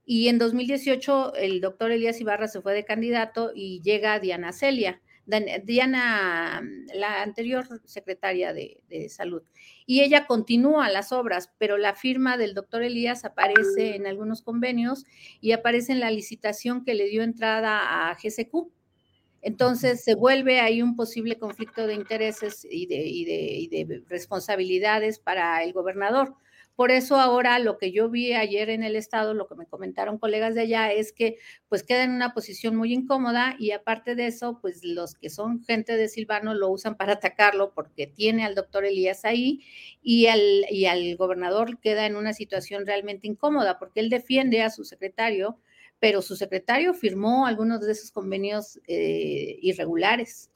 y 0.03 0.27
en 0.27 0.39
2018 0.39 1.35
el 1.35 1.61
doctor 1.61 1.91
Elías 1.91 2.19
Ibarra 2.19 2.47
se 2.47 2.61
fue 2.61 2.73
de 2.73 2.83
candidato 2.83 3.51
y 3.55 3.81
llega 3.81 4.19
Diana 4.19 4.51
Celia, 4.51 5.01
Diana, 5.25 6.61
la 6.93 7.21
anterior 7.21 7.65
secretaria 7.85 8.53
de, 8.53 9.09
salud. 9.09 9.43
Y 9.85 10.01
ella 10.01 10.25
continúa 10.25 10.89
las 10.89 11.11
obras, 11.11 11.51
pero 11.57 11.77
la 11.77 11.95
firma 11.95 12.37
del 12.37 12.53
doctor 12.53 12.83
Elías 12.83 13.23
aparece 13.25 13.95
en 13.95 14.07
algunos 14.07 14.41
convenios 14.41 15.05
y 15.39 15.51
aparece 15.51 15.91
en 15.93 15.99
la 15.99 16.11
licitación 16.11 16.83
que 16.83 16.95
le 16.95 17.05
dio 17.05 17.23
entrada 17.23 18.09
a 18.09 18.15
GCQ. 18.15 18.71
Entonces 19.41 20.03
se 20.03 20.15
vuelve 20.15 20.59
ahí 20.59 20.81
un 20.81 20.95
posible 20.95 21.37
conflicto 21.37 21.87
de 21.87 21.95
intereses 21.95 22.65
y 22.69 22.85
de, 22.85 22.97
y 23.07 23.67
de 23.67 24.03
responsabilidades 24.07 25.19
para 25.19 25.63
el 25.63 25.73
gobernador 25.73 26.35
por 26.81 26.89
eso 26.89 27.17
ahora 27.17 27.59
lo 27.59 27.77
que 27.77 27.91
yo 27.91 28.09
vi 28.09 28.33
ayer 28.33 28.71
en 28.71 28.81
el 28.81 28.95
estado, 28.95 29.35
lo 29.35 29.47
que 29.47 29.53
me 29.53 29.67
comentaron 29.67 30.17
colegas 30.17 30.55
de 30.55 30.61
allá, 30.61 30.91
es 30.91 31.13
que 31.13 31.37
pues 31.69 31.83
queda 31.83 32.03
en 32.03 32.09
una 32.09 32.33
posición 32.33 32.75
muy 32.75 32.91
incómoda 32.91 33.55
y 33.59 33.69
aparte 33.69 34.15
de 34.15 34.25
eso, 34.25 34.57
pues 34.63 34.83
los 34.83 35.13
que 35.13 35.29
son 35.29 35.63
gente 35.63 35.95
de 35.95 36.09
Silvano 36.09 36.55
lo 36.55 36.69
usan 36.71 36.97
para 36.97 37.13
atacarlo 37.13 37.71
porque 37.75 38.07
tiene 38.07 38.45
al 38.45 38.55
doctor 38.55 38.83
Elías 38.83 39.25
ahí 39.25 39.63
y 40.01 40.25
al, 40.25 40.41
y 40.71 40.85
al 40.87 41.15
gobernador 41.17 41.79
queda 41.79 42.07
en 42.07 42.15
una 42.15 42.33
situación 42.33 42.87
realmente 42.87 43.27
incómoda 43.27 43.77
porque 43.77 43.99
él 43.99 44.09
defiende 44.09 44.63
a 44.63 44.71
su 44.71 44.83
secretario, 44.83 45.59
pero 45.99 46.23
su 46.23 46.35
secretario 46.35 46.95
firmó 46.95 47.45
algunos 47.45 47.81
de 47.81 47.91
esos 47.91 48.09
convenios 48.09 48.79
eh, 48.87 49.59
irregulares. 49.61 50.49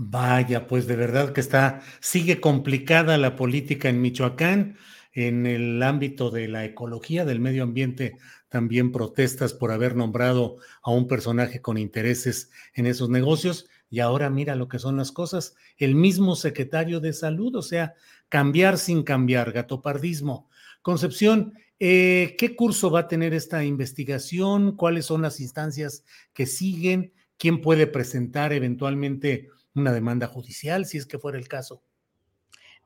Vaya, 0.00 0.68
pues 0.68 0.86
de 0.86 0.94
verdad 0.94 1.32
que 1.32 1.40
está, 1.40 1.82
sigue 2.00 2.40
complicada 2.40 3.18
la 3.18 3.34
política 3.34 3.88
en 3.88 4.00
Michoacán, 4.00 4.76
en 5.12 5.44
el 5.44 5.82
ámbito 5.82 6.30
de 6.30 6.46
la 6.46 6.64
ecología, 6.64 7.24
del 7.24 7.40
medio 7.40 7.64
ambiente, 7.64 8.16
también 8.48 8.92
protestas 8.92 9.54
por 9.54 9.72
haber 9.72 9.96
nombrado 9.96 10.58
a 10.82 10.92
un 10.92 11.08
personaje 11.08 11.60
con 11.60 11.78
intereses 11.78 12.50
en 12.74 12.86
esos 12.86 13.08
negocios. 13.10 13.66
Y 13.90 13.98
ahora 13.98 14.30
mira 14.30 14.54
lo 14.54 14.68
que 14.68 14.78
son 14.78 14.96
las 14.96 15.10
cosas, 15.10 15.56
el 15.78 15.96
mismo 15.96 16.36
secretario 16.36 17.00
de 17.00 17.12
salud, 17.12 17.56
o 17.56 17.62
sea, 17.62 17.94
cambiar 18.28 18.78
sin 18.78 19.02
cambiar, 19.02 19.50
gatopardismo. 19.50 20.48
Concepción, 20.80 21.54
eh, 21.80 22.36
¿qué 22.38 22.54
curso 22.54 22.88
va 22.92 23.00
a 23.00 23.08
tener 23.08 23.34
esta 23.34 23.64
investigación? 23.64 24.76
¿Cuáles 24.76 25.06
son 25.06 25.22
las 25.22 25.40
instancias 25.40 26.04
que 26.32 26.46
siguen? 26.46 27.12
¿Quién 27.36 27.60
puede 27.60 27.88
presentar 27.88 28.52
eventualmente 28.52 29.48
una 29.78 29.92
demanda 29.92 30.26
judicial, 30.26 30.86
si 30.86 30.98
es 30.98 31.06
que 31.06 31.18
fuera 31.18 31.38
el 31.38 31.48
caso? 31.48 31.82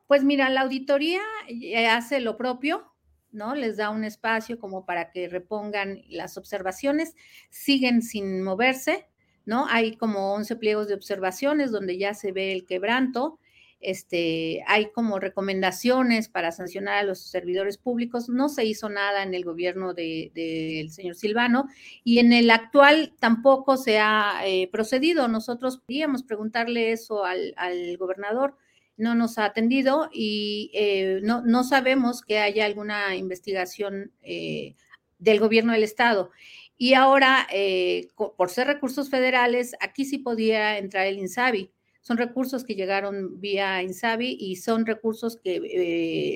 Pues 0.06 0.25
mira, 0.25 0.50
la 0.50 0.62
auditoría 0.62 1.20
eh, 1.49 1.87
hace 1.87 2.20
lo 2.20 2.37
propio, 2.37 2.92
¿no? 3.30 3.54
Les 3.54 3.76
da 3.76 3.90
un 3.90 4.04
espacio 4.04 4.58
como 4.58 4.84
para 4.84 5.11
que 5.11 5.28
repongan 5.28 6.02
las 6.08 6.37
observaciones, 6.37 7.14
siguen 7.50 8.02
sin 8.02 8.42
moverse, 8.42 9.08
¿no? 9.46 9.66
Hay 9.68 9.96
como 9.96 10.34
11 10.34 10.56
pliegos 10.56 10.88
de 10.88 10.94
observaciones 10.94 11.70
donde 11.70 11.99
ya 11.99 12.14
se 12.14 12.32
ve 12.32 12.52
el 12.52 12.66
quebranto, 12.66 13.38
este, 13.82 14.62
hay 14.66 14.90
como 14.92 15.18
recomendaciones 15.18 16.28
para 16.28 16.52
sancionar 16.52 16.98
a 16.98 17.02
los 17.02 17.20
servidores 17.20 17.78
públicos. 17.78 18.28
No 18.28 18.48
se 18.48 18.64
hizo 18.64 18.88
nada 18.88 19.22
en 19.22 19.34
el 19.34 19.44
gobierno 19.44 19.92
del 19.92 20.90
señor 20.90 21.16
Silvano 21.16 21.66
y 22.04 22.20
en 22.20 22.32
el 22.32 22.50
actual 22.50 23.12
tampoco 23.18 23.76
se 23.76 23.98
ha 23.98 24.42
eh, 24.46 24.68
procedido. 24.70 25.26
Nosotros 25.28 25.78
podíamos 25.78 26.22
preguntarle 26.22 26.92
eso 26.92 27.24
al, 27.24 27.54
gobernador, 27.98 28.56
no 28.96 29.14
nos 29.14 29.38
ha 29.38 29.46
atendido 29.46 30.08
y 30.12 30.70
eh, 30.74 31.20
no, 31.22 31.42
no, 31.42 31.64
sabemos 31.64 32.22
que 32.22 32.38
haya 32.38 32.66
alguna 32.66 33.16
investigación 33.16 34.12
eh, 34.22 34.76
del 35.18 35.40
gobierno 35.40 35.72
del 35.72 35.82
Estado. 35.82 36.30
Y 36.78 36.94
ahora, 36.94 37.46
por 38.36 38.50
ser 38.50 38.66
recursos 38.66 39.08
federales, 39.08 39.76
aquí 39.80 40.04
sí 40.04 40.18
podía 40.18 40.78
entrar 40.78 41.06
el 41.06 41.18
INSABI 41.18 41.70
son 42.02 42.18
recursos 42.18 42.64
que 42.64 42.75
llegaron 42.75 43.40
vía 43.40 43.80
INSABI 43.80 44.37
y 44.38 44.56
son 44.56 44.85
recursos 44.85 45.37
que 45.37 45.61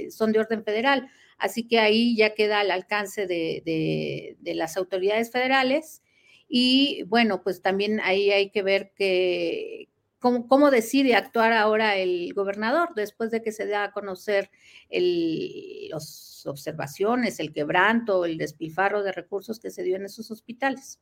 eh, 0.07 0.11
son 0.13 0.33
de 0.33 0.39
orden 0.39 0.65
federal. 0.65 1.11
Así 1.39 1.67
que 1.67 1.81
ahí 1.81 2.17
ya 2.17 2.35
queda 2.35 2.61
al 2.61 2.71
alcance 2.71 3.27
de, 3.27 4.37
las 4.43 4.77
autoridades 4.77 5.31
federales. 5.31 6.03
Y 6.49 7.03
bueno, 7.09 7.43
pues 7.43 7.61
también 7.61 8.01
ahí 8.01 8.31
hay 8.31 8.51
que 8.51 8.63
ver 8.63 8.93
que, 8.97 9.89
cómo, 10.21 10.71
decide 10.71 11.17
actuar 11.17 11.53
ahora 11.53 11.97
el 11.97 12.33
gobernador 12.33 12.91
después 12.95 13.33
de 13.33 13.43
que 13.43 13.51
se 13.51 13.67
da 13.67 13.85
a 13.85 13.93
conocer 13.93 14.51
las 14.89 16.47
observaciones, 16.47 17.41
el 17.41 17.53
quebranto, 17.53 18.25
el 18.25 18.39
despilfarro 18.39 19.03
de 19.03 19.11
recursos 19.11 19.59
que 19.59 19.71
se 19.71 19.83
dio 19.83 19.97
en 19.97 20.05
esos 20.05 20.31
hospitales. 20.31 21.01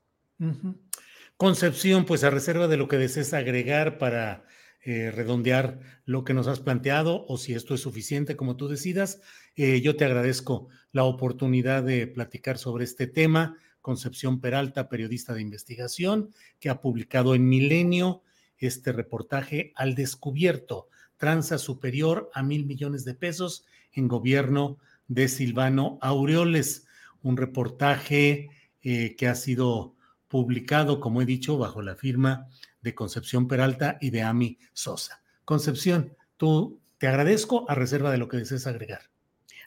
Concepción, 1.36 2.06
pues 2.06 2.24
a 2.24 2.30
reserva 2.30 2.66
de 2.66 2.78
lo 2.78 2.88
que 2.88 2.96
desees 2.96 3.34
agregar 3.34 3.98
para 3.98 4.44
eh, 4.86 5.10
redondear 5.10 5.80
lo 6.04 6.24
que 6.24 6.34
nos 6.34 6.46
has 6.46 6.60
planteado 6.60 7.24
o 7.26 7.38
si 7.38 7.54
esto 7.54 7.74
es 7.74 7.80
suficiente, 7.80 8.36
como 8.36 8.56
tú 8.56 8.68
decidas. 8.68 9.22
Eh, 9.56 9.80
yo 9.80 9.96
te 9.96 10.04
agradezco 10.04 10.68
la 10.92 11.04
oportunidad 11.04 11.82
de 11.82 12.06
platicar 12.06 12.58
sobre 12.58 12.84
este 12.84 13.06
tema 13.06 13.56
Concepción 13.80 14.42
Peralta, 14.42 14.90
periodista 14.90 15.32
de 15.32 15.40
investigación, 15.40 16.34
que 16.60 16.68
ha 16.68 16.82
publicado 16.82 17.34
en 17.34 17.48
Milenio 17.48 18.22
este 18.58 18.92
reportaje 18.92 19.72
al 19.74 19.94
descubierto, 19.94 20.88
tranza 21.16 21.56
superior 21.56 22.30
a 22.34 22.42
mil 22.42 22.66
millones 22.66 23.06
de 23.06 23.14
pesos 23.14 23.64
en 23.92 24.06
gobierno 24.06 24.76
de 25.08 25.28
Silvano 25.28 25.98
Aureoles, 26.02 26.86
un 27.22 27.38
reportaje 27.38 28.50
eh, 28.82 29.16
que 29.16 29.28
ha 29.28 29.34
sido 29.34 29.94
publicado, 30.28 31.00
como 31.00 31.22
he 31.22 31.24
dicho, 31.24 31.56
bajo 31.56 31.80
la 31.80 31.94
firma 31.94 32.48
de 32.84 32.94
Concepción 32.94 33.48
Peralta 33.48 33.96
y 34.00 34.10
de 34.10 34.22
Ami 34.22 34.58
Sosa. 34.74 35.22
Concepción, 35.44 36.16
tú 36.36 36.80
te 36.98 37.08
agradezco 37.08 37.64
a 37.68 37.74
reserva 37.74 38.12
de 38.12 38.18
lo 38.18 38.28
que 38.28 38.36
desees 38.36 38.66
agregar. 38.66 39.00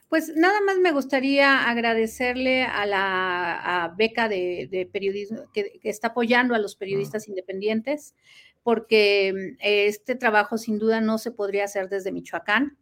Pues 0.08 0.32
nada 0.34 0.60
más 0.62 0.78
me 0.78 0.92
gustaría 0.92 1.68
agradecerle 1.68 2.62
a 2.62 2.86
la 2.86 3.92
beca 3.98 4.28
de, 4.28 4.88
periodismo 4.90 5.50
que, 5.52 5.80
está 5.82 6.08
apoyando 6.08 6.54
a 6.54 6.58
los 6.58 6.76
periodistas 6.76 7.28
independientes, 7.28 8.14
porque 8.62 9.56
este 9.60 10.14
trabajo 10.14 10.56
sin 10.56 10.78
duda 10.78 11.00
no 11.00 11.18
se 11.18 11.32
podría 11.32 11.64
hacer 11.64 11.90
desde 11.90 12.12
Michoacán. 12.12 12.78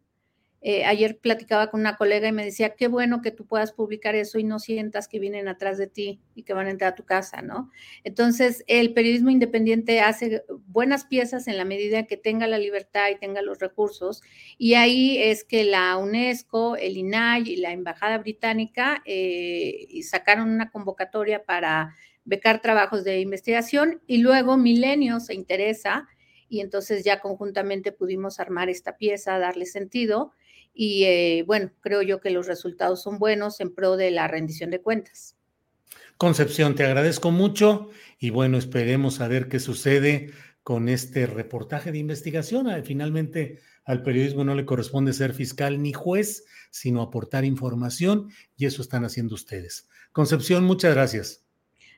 Eh, 0.62 0.84
ayer 0.84 1.18
platicaba 1.18 1.70
con 1.70 1.80
una 1.80 1.96
colega 1.96 2.28
y 2.28 2.32
me 2.32 2.44
decía, 2.44 2.74
qué 2.74 2.88
bueno 2.88 3.22
que 3.22 3.30
tú 3.30 3.46
puedas 3.46 3.72
publicar 3.72 4.14
eso 4.14 4.38
y 4.38 4.44
no 4.44 4.58
sientas 4.58 5.06
que 5.06 5.20
vienen 5.20 5.48
atrás 5.48 5.78
de 5.78 5.86
ti 5.86 6.20
y 6.34 6.42
que 6.42 6.54
van 6.54 6.66
a 6.66 6.70
entrar 6.70 6.92
a 6.92 6.94
tu 6.96 7.04
casa, 7.04 7.42
¿no? 7.42 7.70
Entonces, 8.04 8.64
el 8.66 8.92
periodismo 8.92 9.30
independiente 9.30 10.00
hace 10.00 10.42
buenas 10.66 11.04
piezas 11.04 11.46
en 11.46 11.56
la 11.56 11.64
medida 11.64 12.06
que 12.06 12.16
tenga 12.16 12.46
la 12.46 12.58
libertad 12.58 13.10
y 13.10 13.18
tenga 13.18 13.42
los 13.42 13.58
recursos. 13.58 14.22
Y 14.58 14.74
ahí 14.74 15.18
es 15.18 15.44
que 15.44 15.64
la 15.64 15.96
UNESCO, 15.98 16.76
el 16.76 16.96
INAI 16.96 17.42
y 17.48 17.56
la 17.56 17.72
Embajada 17.72 18.18
Británica 18.18 19.02
eh, 19.04 19.86
sacaron 20.02 20.50
una 20.50 20.70
convocatoria 20.70 21.44
para 21.44 21.94
becar 22.24 22.60
trabajos 22.60 23.04
de 23.04 23.20
investigación 23.20 24.02
y 24.06 24.18
luego 24.18 24.56
Milenio 24.56 25.20
se 25.20 25.34
interesa 25.34 26.08
y 26.48 26.60
entonces 26.60 27.04
ya 27.04 27.20
conjuntamente 27.20 27.92
pudimos 27.92 28.40
armar 28.40 28.68
esta 28.68 28.96
pieza, 28.96 29.38
darle 29.38 29.66
sentido 29.66 30.32
y 30.78 31.04
eh, 31.04 31.42
bueno, 31.46 31.72
creo 31.80 32.02
yo 32.02 32.20
que 32.20 32.30
los 32.30 32.46
resultados 32.46 33.02
son 33.02 33.18
buenos 33.18 33.60
en 33.60 33.74
pro 33.74 33.96
de 33.96 34.10
la 34.10 34.28
rendición 34.28 34.70
de 34.70 34.82
cuentas. 34.82 35.34
Concepción, 36.18 36.74
te 36.74 36.84
agradezco 36.84 37.30
mucho 37.30 37.90
y 38.18 38.28
bueno, 38.28 38.58
esperemos 38.58 39.20
a 39.20 39.28
ver 39.28 39.48
qué 39.48 39.58
sucede 39.58 40.32
con 40.62 40.90
este 40.90 41.26
reportaje 41.26 41.92
de 41.92 41.98
investigación. 41.98 42.68
Ah, 42.68 42.82
finalmente, 42.84 43.60
al 43.84 44.02
periodismo 44.02 44.44
no 44.44 44.54
le 44.54 44.66
corresponde 44.66 45.14
ser 45.14 45.32
fiscal 45.32 45.80
ni 45.82 45.94
juez, 45.94 46.44
sino 46.70 47.00
aportar 47.00 47.46
información 47.46 48.28
y 48.56 48.66
eso 48.66 48.82
están 48.82 49.04
haciendo 49.06 49.34
ustedes. 49.34 49.88
Concepción, 50.12 50.64
muchas 50.64 50.94
gracias. 50.94 51.46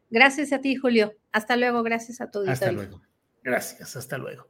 Gracias 0.08 0.52
a 0.52 0.60
ti, 0.60 0.76
Julio. 0.76 1.14
Hasta 1.32 1.56
luego, 1.56 1.82
gracias 1.82 2.20
a 2.20 2.30
todos. 2.30 2.48
Hasta 2.48 2.70
luego. 2.70 3.02
Gracias, 3.42 3.96
hasta 3.96 4.18
luego. 4.18 4.48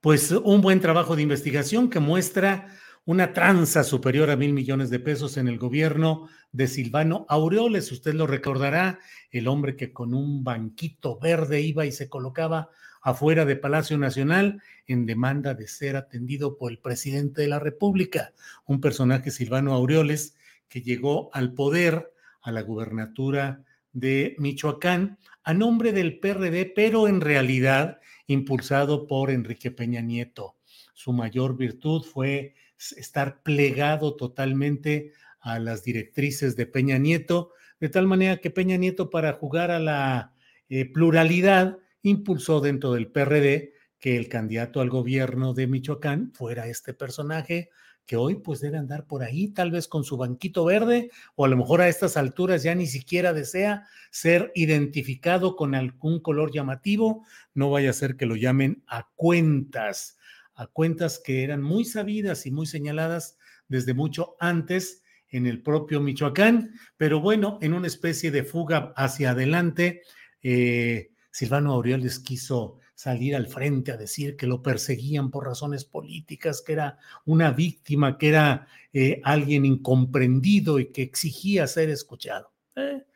Pues 0.00 0.32
un 0.32 0.60
buen 0.60 0.80
trabajo 0.80 1.14
de 1.14 1.22
investigación 1.22 1.88
que 1.88 2.00
muestra 2.00 2.66
una 3.04 3.32
tranza 3.32 3.82
superior 3.82 4.30
a 4.30 4.36
mil 4.36 4.52
millones 4.52 4.90
de 4.90 5.00
pesos 5.00 5.36
en 5.36 5.48
el 5.48 5.58
gobierno 5.58 6.28
de 6.52 6.68
Silvano 6.68 7.26
Aureoles. 7.28 7.90
Usted 7.92 8.14
lo 8.14 8.26
recordará, 8.26 8.98
el 9.30 9.48
hombre 9.48 9.76
que 9.76 9.92
con 9.92 10.14
un 10.14 10.44
banquito 10.44 11.18
verde 11.18 11.60
iba 11.60 11.86
y 11.86 11.92
se 11.92 12.08
colocaba 12.08 12.70
afuera 13.02 13.44
de 13.44 13.56
Palacio 13.56 13.96
Nacional 13.98 14.62
en 14.86 15.06
demanda 15.06 15.54
de 15.54 15.66
ser 15.66 15.96
atendido 15.96 16.58
por 16.58 16.70
el 16.70 16.78
presidente 16.78 17.42
de 17.42 17.48
la 17.48 17.58
República, 17.58 18.32
un 18.66 18.80
personaje 18.80 19.30
Silvano 19.30 19.72
Aureoles 19.72 20.36
que 20.68 20.82
llegó 20.82 21.30
al 21.32 21.54
poder, 21.54 22.12
a 22.42 22.52
la 22.52 22.62
gubernatura 22.62 23.64
de 23.92 24.34
Michoacán, 24.38 25.18
a 25.42 25.52
nombre 25.52 25.92
del 25.92 26.20
PRD, 26.20 26.72
pero 26.74 27.08
en 27.08 27.20
realidad 27.20 28.00
impulsado 28.26 29.06
por 29.06 29.30
Enrique 29.30 29.70
Peña 29.70 30.00
Nieto. 30.00 30.56
Su 30.94 31.12
mayor 31.12 31.56
virtud 31.56 32.02
fue 32.02 32.54
estar 32.96 33.42
plegado 33.42 34.16
totalmente 34.16 35.12
a 35.40 35.58
las 35.58 35.84
directrices 35.84 36.56
de 36.56 36.66
Peña 36.66 36.98
Nieto, 36.98 37.52
de 37.78 37.88
tal 37.88 38.06
manera 38.06 38.38
que 38.38 38.50
Peña 38.50 38.76
Nieto 38.76 39.10
para 39.10 39.32
jugar 39.32 39.70
a 39.70 39.78
la 39.78 40.34
eh, 40.68 40.84
pluralidad 40.84 41.78
impulsó 42.02 42.60
dentro 42.60 42.92
del 42.92 43.08
PRD 43.08 43.72
que 43.98 44.16
el 44.16 44.28
candidato 44.28 44.80
al 44.80 44.88
gobierno 44.88 45.52
de 45.52 45.66
Michoacán 45.66 46.32
fuera 46.32 46.66
este 46.66 46.94
personaje 46.94 47.70
que 48.06 48.16
hoy 48.16 48.36
pues 48.36 48.60
debe 48.60 48.76
andar 48.76 49.06
por 49.06 49.22
ahí, 49.22 49.48
tal 49.48 49.70
vez 49.70 49.86
con 49.86 50.02
su 50.02 50.16
banquito 50.16 50.64
verde, 50.64 51.12
o 51.36 51.44
a 51.44 51.48
lo 51.48 51.56
mejor 51.56 51.80
a 51.80 51.88
estas 51.88 52.16
alturas 52.16 52.64
ya 52.64 52.74
ni 52.74 52.88
siquiera 52.88 53.32
desea 53.32 53.86
ser 54.10 54.50
identificado 54.56 55.54
con 55.54 55.76
algún 55.76 56.18
color 56.20 56.50
llamativo, 56.50 57.24
no 57.54 57.70
vaya 57.70 57.90
a 57.90 57.92
ser 57.92 58.16
que 58.16 58.26
lo 58.26 58.34
llamen 58.34 58.82
a 58.88 59.08
cuentas 59.14 60.18
a 60.60 60.66
cuentas 60.66 61.18
que 61.24 61.42
eran 61.42 61.62
muy 61.62 61.86
sabidas 61.86 62.44
y 62.44 62.50
muy 62.50 62.66
señaladas 62.66 63.38
desde 63.66 63.94
mucho 63.94 64.36
antes 64.40 65.02
en 65.30 65.46
el 65.46 65.62
propio 65.62 66.02
Michoacán, 66.02 66.74
pero 66.98 67.18
bueno, 67.18 67.58
en 67.62 67.72
una 67.72 67.86
especie 67.86 68.30
de 68.30 68.44
fuga 68.44 68.92
hacia 68.94 69.30
adelante, 69.30 70.02
eh, 70.42 71.12
Silvano 71.30 71.72
Aureoles 71.72 72.18
quiso 72.18 72.78
salir 72.94 73.34
al 73.36 73.46
frente 73.46 73.90
a 73.90 73.96
decir 73.96 74.36
que 74.36 74.46
lo 74.46 74.62
perseguían 74.62 75.30
por 75.30 75.46
razones 75.46 75.86
políticas, 75.86 76.60
que 76.60 76.74
era 76.74 76.98
una 77.24 77.52
víctima, 77.52 78.18
que 78.18 78.28
era 78.28 78.66
eh, 78.92 79.22
alguien 79.24 79.64
incomprendido 79.64 80.78
y 80.78 80.92
que 80.92 81.00
exigía 81.00 81.66
ser 81.68 81.88
escuchado. 81.88 82.52
Eh, 82.76 83.06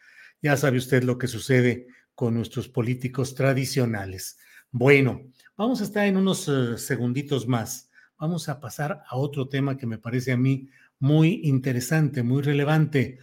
ya 0.40 0.56
sabe 0.56 0.78
usted 0.78 1.02
lo 1.02 1.18
que 1.18 1.26
sucede 1.26 1.88
con 2.14 2.32
nuestros 2.32 2.70
políticos 2.70 3.34
tradicionales. 3.34 4.38
Bueno, 4.70 5.20
Vamos 5.56 5.80
a 5.80 5.84
estar 5.84 6.04
en 6.04 6.16
unos 6.16 6.48
eh, 6.48 6.76
segunditos 6.78 7.46
más. 7.46 7.88
Vamos 8.18 8.48
a 8.48 8.58
pasar 8.58 9.04
a 9.06 9.16
otro 9.16 9.48
tema 9.48 9.76
que 9.76 9.86
me 9.86 9.98
parece 9.98 10.32
a 10.32 10.36
mí 10.36 10.68
muy 10.98 11.42
interesante, 11.44 12.24
muy 12.24 12.42
relevante. 12.42 13.20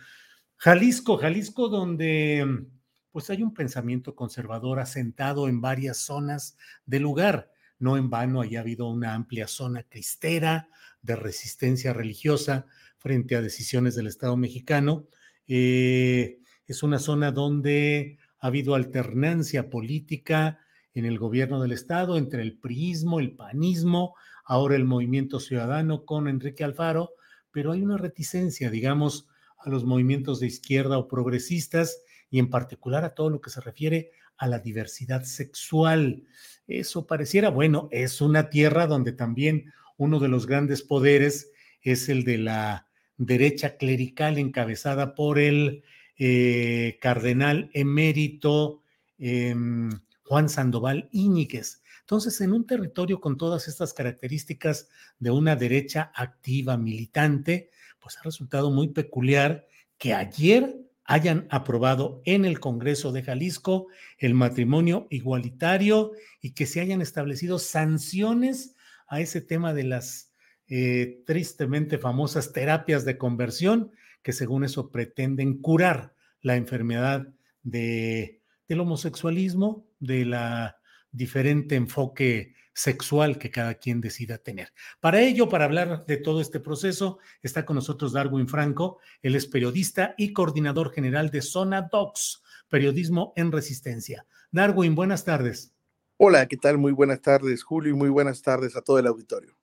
Jalisco, 0.56 1.18
Jalisco, 1.18 1.68
donde 1.68 2.68
pues 3.12 3.30
hay 3.30 3.44
un 3.44 3.54
pensamiento 3.54 4.16
conservador 4.16 4.80
asentado 4.80 5.50
en 5.50 5.60
varias 5.60 5.98
zonas 5.98 6.58
del 6.86 7.04
lugar. 7.04 7.52
No 7.80 7.98
en 7.98 8.10
vano, 8.10 8.40
haya 8.40 8.62
habido 8.62 8.88
una 8.88 9.14
amplia 9.14 9.50
zona 9.50 9.84
cristera 9.84 10.70
de 11.02 11.18
resistencia 11.18 11.92
religiosa 11.92 12.66
frente 12.98 13.36
a 13.36 13.42
decisiones 13.42 13.94
del 13.94 14.08
Estado 14.08 14.38
mexicano. 14.38 15.06
Eh, 15.50 16.40
es 16.66 16.82
una 16.82 17.00
zona 17.00 17.34
donde 17.34 18.20
ha 18.40 18.48
habido 18.48 18.76
alternancia 18.76 19.70
política, 19.70 20.61
en 20.94 21.06
el 21.06 21.18
gobierno 21.18 21.62
del 21.62 21.72
Estado 21.72 22.18
entre 22.18 22.42
el 22.42 22.58
priismo, 22.58 23.20
el 23.20 23.32
panismo, 23.32 24.16
ahora 24.46 24.76
el 24.76 24.86
movimiento 24.86 25.40
ciudadano 25.40 26.06
con 26.06 26.28
Enrique 26.28 26.64
Alfaro, 26.64 27.12
pero 27.52 27.72
hay 27.72 27.82
una 27.82 27.98
reticencia, 27.98 28.70
digamos, 28.70 29.28
a 29.58 29.70
los 29.70 29.86
movimientos 29.86 30.40
de 30.40 30.48
izquierda 30.48 30.98
o 30.98 31.08
progresistas 31.08 32.02
y 32.30 32.40
en 32.40 32.50
particular 32.50 33.04
a 33.04 33.14
todo 33.14 33.30
lo 33.30 33.42
que 33.42 33.50
se 33.50 33.62
refiere 33.62 34.12
a 34.38 34.48
la 34.48 34.60
diversidad 34.60 35.24
sexual. 35.24 36.24
Eso 36.68 37.06
pareciera, 37.06 37.50
bueno, 37.50 37.88
es 37.92 38.22
una 38.22 38.50
tierra 38.50 38.88
donde 38.88 39.12
también 39.12 39.72
uno 39.98 40.20
de 40.20 40.30
los 40.30 40.48
grandes 40.48 40.82
poderes 40.82 41.52
es 41.82 42.10
el 42.10 42.24
de 42.24 42.40
la 42.40 42.88
derecha 43.18 43.78
clerical 43.78 44.38
encabezada 44.40 45.14
por 45.14 45.38
el 45.38 45.84
eh, 46.18 46.98
cardenal 47.00 47.70
emérito. 47.74 48.82
Em, 49.20 49.92
Juan 50.32 50.48
Sandoval 50.48 51.10
Íñiguez. 51.12 51.84
Entonces, 52.00 52.40
en 52.40 52.54
un 52.54 52.66
territorio 52.66 53.20
con 53.20 53.38
todas 53.38 53.68
estas 53.68 53.94
características 53.94 54.88
de 55.20 55.30
una 55.30 55.58
derecha 55.58 56.10
activa, 56.16 56.78
militante, 56.78 57.70
pues 58.00 58.18
ha 58.18 58.24
resultado 58.24 58.72
muy 58.72 58.88
peculiar 58.88 59.68
que 59.98 60.14
ayer 60.14 60.74
hayan 61.04 61.48
aprobado 61.50 62.22
en 62.24 62.46
el 62.46 62.62
Congreso 62.62 63.12
de 63.12 63.24
Jalisco 63.24 63.88
el 64.20 64.34
matrimonio 64.34 65.06
igualitario 65.10 66.14
y 66.40 66.52
que 66.52 66.66
se 66.66 66.80
hayan 66.80 67.02
establecido 67.02 67.60
sanciones 67.60 68.78
a 69.10 69.20
ese 69.20 69.42
tema 69.42 69.74
de 69.74 69.84
las 69.84 70.32
eh, 70.70 71.24
tristemente 71.26 71.98
famosas 71.98 72.54
terapias 72.54 73.04
de 73.04 73.18
conversión 73.18 73.92
que 74.24 74.32
según 74.32 74.64
eso 74.64 74.92
pretenden 74.92 75.58
curar 75.58 76.16
la 76.40 76.56
enfermedad 76.56 77.28
de 77.64 78.42
del 78.72 78.80
homosexualismo, 78.80 79.86
de 80.02 80.26
la 80.26 80.78
diferente 81.12 81.76
enfoque 81.76 82.56
sexual 82.74 83.38
que 83.38 83.52
cada 83.52 83.76
quien 83.76 84.02
decida 84.02 84.38
tener. 84.38 84.74
Para 85.00 85.22
ello, 85.22 85.50
para 85.50 85.66
hablar 85.66 86.06
de 86.06 86.18
todo 86.18 86.42
este 86.42 86.60
proceso, 86.60 87.20
está 87.42 87.66
con 87.66 87.76
nosotros 87.76 88.14
Darwin 88.14 88.48
Franco. 88.48 89.00
Él 89.22 89.36
es 89.36 89.46
periodista 89.46 90.16
y 90.18 90.34
coordinador 90.34 90.92
general 90.92 91.30
de 91.30 91.42
Zona 91.42 91.90
Docs, 91.92 92.42
Periodismo 92.70 93.34
en 93.36 93.52
Resistencia. 93.52 94.26
Darwin, 94.52 94.96
buenas 94.96 95.26
tardes. 95.26 95.74
Hola, 96.18 96.48
¿qué 96.48 96.58
tal? 96.58 96.78
Muy 96.78 96.92
buenas 96.92 97.22
tardes, 97.22 97.64
Julio, 97.64 97.94
y 97.94 97.96
muy 97.96 98.10
buenas 98.10 98.42
tardes 98.42 98.76
a 98.76 98.82
todo 98.82 99.00
el 99.00 99.08
auditorio. 99.08 99.56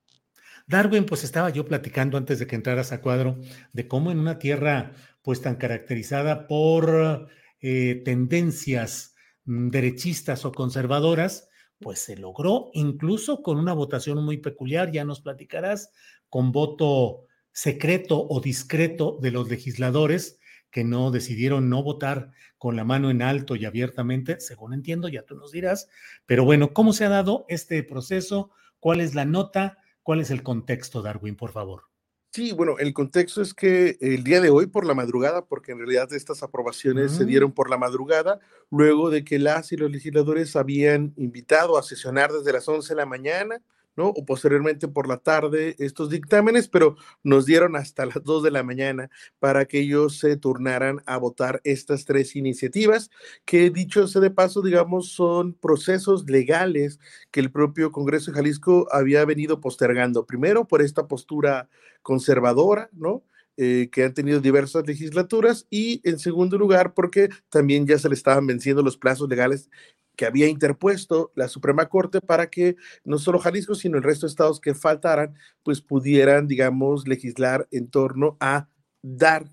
Darwin, 0.66 1.06
pues 1.06 1.24
estaba 1.24 1.48
yo 1.48 1.64
platicando 1.64 2.18
antes 2.18 2.38
de 2.38 2.46
que 2.46 2.56
entraras 2.56 2.92
a 2.92 3.00
cuadro 3.00 3.38
de 3.72 3.88
cómo 3.88 4.10
en 4.10 4.18
una 4.18 4.38
tierra 4.38 4.92
pues 5.22 5.40
tan 5.40 5.56
caracterizada 5.56 6.46
por 6.46 7.28
eh, 7.60 8.02
tendencias 8.04 9.14
derechistas 9.48 10.44
o 10.44 10.52
conservadoras, 10.52 11.48
pues 11.80 12.00
se 12.00 12.16
logró 12.16 12.70
incluso 12.74 13.42
con 13.42 13.58
una 13.58 13.72
votación 13.72 14.22
muy 14.22 14.36
peculiar, 14.36 14.92
ya 14.92 15.04
nos 15.04 15.22
platicarás, 15.22 15.90
con 16.28 16.52
voto 16.52 17.24
secreto 17.50 18.26
o 18.28 18.40
discreto 18.40 19.18
de 19.22 19.30
los 19.30 19.48
legisladores 19.48 20.38
que 20.70 20.84
no 20.84 21.10
decidieron 21.10 21.70
no 21.70 21.82
votar 21.82 22.32
con 22.58 22.76
la 22.76 22.84
mano 22.84 23.10
en 23.10 23.22
alto 23.22 23.56
y 23.56 23.64
abiertamente, 23.64 24.38
según 24.38 24.74
entiendo, 24.74 25.08
ya 25.08 25.22
tú 25.22 25.34
nos 25.34 25.50
dirás. 25.50 25.88
Pero 26.26 26.44
bueno, 26.44 26.74
¿cómo 26.74 26.92
se 26.92 27.06
ha 27.06 27.08
dado 27.08 27.46
este 27.48 27.82
proceso? 27.82 28.50
¿Cuál 28.80 29.00
es 29.00 29.14
la 29.14 29.24
nota? 29.24 29.78
¿Cuál 30.02 30.20
es 30.20 30.30
el 30.30 30.42
contexto, 30.42 31.00
Darwin, 31.00 31.36
por 31.36 31.52
favor? 31.52 31.87
Sí, 32.30 32.52
bueno, 32.52 32.78
el 32.78 32.92
contexto 32.92 33.40
es 33.40 33.54
que 33.54 33.96
el 34.00 34.22
día 34.22 34.40
de 34.40 34.50
hoy 34.50 34.66
por 34.66 34.86
la 34.86 34.94
madrugada, 34.94 35.46
porque 35.46 35.72
en 35.72 35.78
realidad 35.78 36.12
estas 36.12 36.42
aprobaciones 36.42 37.12
se 37.12 37.24
dieron 37.24 37.52
por 37.52 37.70
la 37.70 37.78
madrugada, 37.78 38.38
luego 38.70 39.08
de 39.08 39.24
que 39.24 39.38
las 39.38 39.72
y 39.72 39.76
los 39.76 39.90
legisladores 39.90 40.54
habían 40.54 41.14
invitado 41.16 41.78
a 41.78 41.82
sesionar 41.82 42.30
desde 42.30 42.52
las 42.52 42.68
11 42.68 42.90
de 42.90 42.96
la 42.96 43.06
mañana, 43.06 43.62
o 44.06 44.24
posteriormente 44.24 44.88
por 44.88 45.08
la 45.08 45.18
tarde 45.18 45.74
estos 45.78 46.10
dictámenes, 46.10 46.68
pero 46.68 46.96
nos 47.22 47.46
dieron 47.46 47.76
hasta 47.76 48.06
las 48.06 48.22
2 48.22 48.42
de 48.44 48.50
la 48.50 48.62
mañana 48.62 49.10
para 49.38 49.64
que 49.64 49.80
ellos 49.80 50.18
se 50.18 50.36
turnaran 50.36 51.02
a 51.06 51.16
votar 51.16 51.60
estas 51.64 52.04
tres 52.04 52.36
iniciativas, 52.36 53.10
que 53.44 53.70
dicho 53.70 54.06
sea 54.06 54.20
de 54.20 54.30
paso, 54.30 54.62
digamos, 54.62 55.12
son 55.12 55.54
procesos 55.54 56.28
legales 56.28 56.98
que 57.30 57.40
el 57.40 57.50
propio 57.50 57.92
Congreso 57.92 58.30
de 58.30 58.36
Jalisco 58.36 58.86
había 58.92 59.24
venido 59.24 59.60
postergando. 59.60 60.26
Primero, 60.26 60.66
por 60.66 60.82
esta 60.82 61.08
postura 61.08 61.68
conservadora, 62.02 62.88
¿no? 62.92 63.24
Eh, 63.60 63.88
que 63.90 64.04
han 64.04 64.14
tenido 64.14 64.38
diversas 64.38 64.86
legislaturas 64.86 65.66
y 65.68 66.00
en 66.08 66.20
segundo 66.20 66.56
lugar 66.58 66.94
porque 66.94 67.28
también 67.48 67.88
ya 67.88 67.98
se 67.98 68.08
le 68.08 68.14
estaban 68.14 68.46
venciendo 68.46 68.84
los 68.84 68.96
plazos 68.96 69.28
legales 69.28 69.68
que 70.18 70.26
había 70.26 70.48
interpuesto 70.48 71.30
la 71.36 71.46
Suprema 71.46 71.88
Corte 71.88 72.20
para 72.20 72.50
que 72.50 72.74
no 73.04 73.18
solo 73.18 73.38
Jalisco, 73.38 73.76
sino 73.76 73.96
el 73.98 74.02
resto 74.02 74.26
de 74.26 74.30
estados 74.30 74.60
que 74.60 74.74
faltaran, 74.74 75.36
pues 75.62 75.80
pudieran, 75.80 76.48
digamos, 76.48 77.06
legislar 77.06 77.68
en 77.70 77.88
torno 77.88 78.36
a 78.40 78.68
dar 79.00 79.48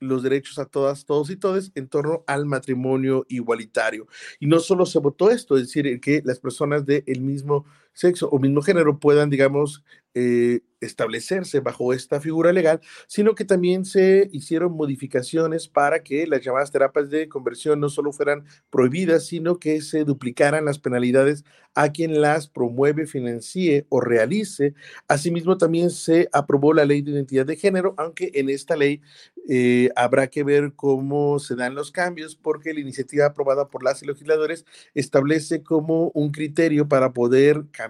los 0.00 0.22
derechos 0.22 0.58
a 0.58 0.64
todas, 0.64 1.04
todos 1.04 1.28
y 1.28 1.36
todes 1.36 1.70
en 1.74 1.88
torno 1.88 2.24
al 2.26 2.46
matrimonio 2.46 3.26
igualitario. 3.28 4.06
Y 4.40 4.46
no 4.46 4.58
solo 4.60 4.86
se 4.86 5.00
votó 5.00 5.30
esto, 5.30 5.56
es 5.56 5.64
decir, 5.64 6.00
que 6.00 6.22
las 6.24 6.40
personas 6.40 6.86
del 6.86 7.20
mismo 7.20 7.66
sexo 7.96 8.28
o 8.28 8.38
mismo 8.38 8.62
género 8.62 9.00
puedan, 9.00 9.30
digamos, 9.30 9.82
eh, 10.14 10.60
establecerse 10.80 11.60
bajo 11.60 11.92
esta 11.92 12.20
figura 12.20 12.52
legal, 12.52 12.80
sino 13.06 13.34
que 13.34 13.44
también 13.44 13.84
se 13.84 14.28
hicieron 14.32 14.72
modificaciones 14.72 15.68
para 15.68 16.02
que 16.02 16.26
las 16.26 16.42
llamadas 16.42 16.70
terapias 16.70 17.10
de 17.10 17.28
conversión 17.28 17.80
no 17.80 17.88
solo 17.88 18.12
fueran 18.12 18.44
prohibidas, 18.70 19.26
sino 19.26 19.58
que 19.58 19.80
se 19.80 20.04
duplicaran 20.04 20.64
las 20.64 20.78
penalidades 20.78 21.44
a 21.74 21.92
quien 21.92 22.20
las 22.20 22.48
promueve, 22.48 23.06
financie 23.06 23.86
o 23.88 24.00
realice. 24.00 24.74
Asimismo, 25.08 25.58
también 25.58 25.90
se 25.90 26.28
aprobó 26.32 26.72
la 26.72 26.84
ley 26.84 27.02
de 27.02 27.10
identidad 27.12 27.46
de 27.46 27.56
género, 27.56 27.94
aunque 27.98 28.30
en 28.34 28.48
esta 28.48 28.76
ley 28.76 29.00
eh, 29.48 29.90
habrá 29.96 30.28
que 30.28 30.44
ver 30.44 30.72
cómo 30.74 31.38
se 31.38 31.56
dan 31.56 31.74
los 31.74 31.90
cambios, 31.92 32.36
porque 32.36 32.74
la 32.74 32.80
iniciativa 32.80 33.26
aprobada 33.26 33.68
por 33.68 33.82
las 33.82 34.02
legisladores 34.04 34.64
establece 34.94 35.62
como 35.62 36.10
un 36.14 36.32
criterio 36.32 36.88
para 36.88 37.12
poder 37.12 37.64
cambiar 37.70 37.85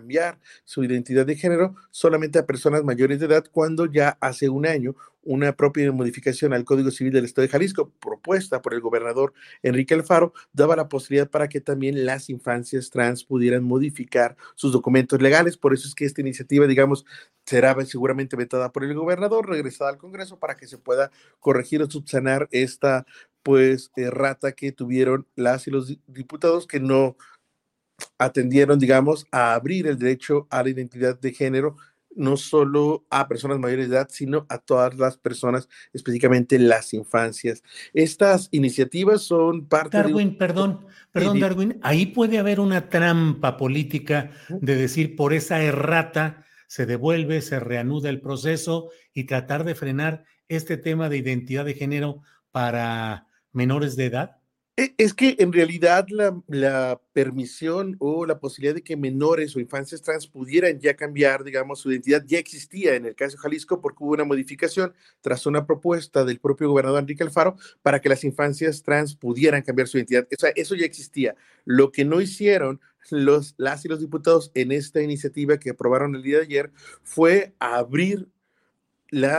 su 0.65 0.85
identidad 0.85 1.27
de 1.27 1.37
género 1.37 1.77
solamente 1.91 2.39
a 2.39 2.47
personas 2.47 2.85
mayores 2.85 3.21
de 3.21 3.27
edad 3.27 3.45
cuando 3.51 3.87
ya 3.87 4.17
hace 4.21 4.49
un 4.49 4.67
año 4.67 4.95
una 5.27 5.57
propia 5.57 5.91
modificación 5.91 6.53
al 6.53 6.65
Código 6.65 6.91
Civil 6.91 7.13
del 7.13 7.25
Estado 7.25 7.47
de 7.47 7.53
Jalisco, 7.53 7.91
propuesta 8.01 8.63
por 8.63 8.75
el 8.75 8.81
gobernador 8.81 9.35
Enrique 9.63 9.93
Alfaro, 9.93 10.33
daba 10.53 10.77
la 10.77 10.89
posibilidad 10.89 11.29
para 11.29 11.49
que 11.49 11.61
también 11.61 12.07
las 12.07 12.31
infancias 12.31 12.91
trans 12.91 13.25
pudieran 13.25 13.65
modificar 13.65 14.37
sus 14.55 14.73
documentos 14.73 15.21
legales. 15.21 15.57
Por 15.57 15.75
eso 15.75 15.89
es 15.89 15.95
que 15.97 16.05
esta 16.05 16.21
iniciativa, 16.21 16.67
digamos, 16.67 17.05
será 17.45 17.77
seguramente 17.85 18.37
vetada 18.37 18.71
por 18.71 18.85
el 18.85 18.95
gobernador, 18.95 19.49
regresada 19.49 19.91
al 19.91 19.99
Congreso 19.99 20.39
para 20.39 20.57
que 20.57 20.69
se 20.69 20.79
pueda 20.79 21.11
corregir 21.41 21.83
o 21.83 21.91
subsanar 21.91 22.49
esta 22.53 23.05
pues 23.43 23.93
errata 23.97 24.53
que 24.53 24.73
tuvieron 24.73 25.27
las 25.37 25.69
y 25.69 25.71
los 25.71 25.97
diputados 26.09 26.67
que 26.67 26.81
no 26.81 27.17
atendieron, 28.19 28.79
digamos, 28.79 29.27
a 29.31 29.55
abrir 29.55 29.87
el 29.87 29.99
derecho 29.99 30.47
a 30.51 30.63
la 30.63 30.71
identidad 30.71 31.19
de 31.19 31.33
género 31.33 31.77
no 32.17 32.37
solo 32.37 33.05
a 33.11 33.29
personas 33.29 33.59
mayores 33.59 33.89
de 33.89 33.97
edad, 33.97 34.09
sino 34.11 34.47
a 34.49 34.59
todas 34.59 34.97
las 34.97 35.19
personas, 35.19 35.69
específicamente 35.93 36.59
las 36.59 36.95
infancias. 36.95 37.63
Estas 37.93 38.49
iniciativas 38.51 39.23
son 39.23 39.67
parte 39.67 39.99
Darwin, 39.99 40.31
de 40.31 40.37
perdón, 40.37 40.87
perdón, 41.13 41.41
Darwin, 41.41 41.79
ahí 41.83 42.07
puede 42.07 42.39
haber 42.39 42.59
una 42.59 42.89
trampa 42.89 43.57
política 43.57 44.31
de 44.49 44.77
decir 44.77 45.15
por 45.15 45.35
esa 45.35 45.63
errata 45.63 46.45
se 46.67 46.87
devuelve, 46.87 47.43
se 47.43 47.61
reanuda 47.61 48.11
el 48.11 48.21
proceso 48.21 48.91
y 49.13 49.25
tratar 49.25 49.65
de 49.65 49.75
frenar 49.75 50.25
este 50.49 50.77
tema 50.77 51.09
de 51.09 51.19
identidad 51.19 51.65
de 51.65 51.75
género 51.75 52.23
para 52.51 53.27
menores 53.53 53.95
de 53.95 54.07
edad. 54.07 54.36
E, 54.79 54.95
es 54.99 55.15
que 55.15 55.37
en 55.39 55.55
realidad 55.55 56.07
la, 56.11 57.01
permisión 57.15 57.97
o 57.99 58.27
la 58.27 58.39
posibilidad 58.39 58.75
de 58.75 58.83
que 58.83 58.95
menores 58.95 59.57
o 59.57 59.61
infancias 59.61 60.03
trans 60.03 60.27
pudieran 60.27 60.79
ya 60.81 60.95
cambiar, 60.95 61.45
digamos, 61.45 61.81
su 61.81 61.91
identidad 61.91 62.23
ya 62.27 62.39
existía 62.39 62.95
en 62.95 63.07
el 63.07 63.15
caso 63.15 63.37
de 63.37 63.43
Jalisco 63.43 63.81
porque 63.81 64.05
hubo 64.05 64.13
una 64.13 64.25
modificación 64.25 64.93
tras 65.23 65.47
una 65.47 65.67
propuesta 65.67 66.27
del 66.27 66.41
propio 66.41 66.69
gobernador 66.69 67.01
Enrique 67.01 67.23
Alfaro 67.23 67.57
para 67.81 68.03
que 68.03 68.11
las 68.11 68.23
infancias 68.23 68.83
trans 68.83 69.17
pudieran 69.17 69.63
cambiar 69.63 69.89
su 69.89 69.97
identidad. 69.97 70.29
O 70.31 70.39
sea, 70.39 70.53
eso 70.55 70.75
ya 70.75 70.85
existía. 70.85 71.37
Lo 71.65 71.91
que 71.91 72.05
no 72.05 72.21
hicieron 72.21 72.81
los, 73.11 73.55
las 73.57 73.85
y 73.87 73.89
los 73.89 74.01
diputados 74.01 74.51
en 74.55 74.73
esta 74.73 75.01
iniciativa 75.01 75.59
que 75.59 75.71
aprobaron 75.71 76.15
el 76.15 76.23
día 76.23 76.39
de 76.39 76.45
ayer 76.45 76.73
fue 77.03 77.55
abrir 77.61 78.29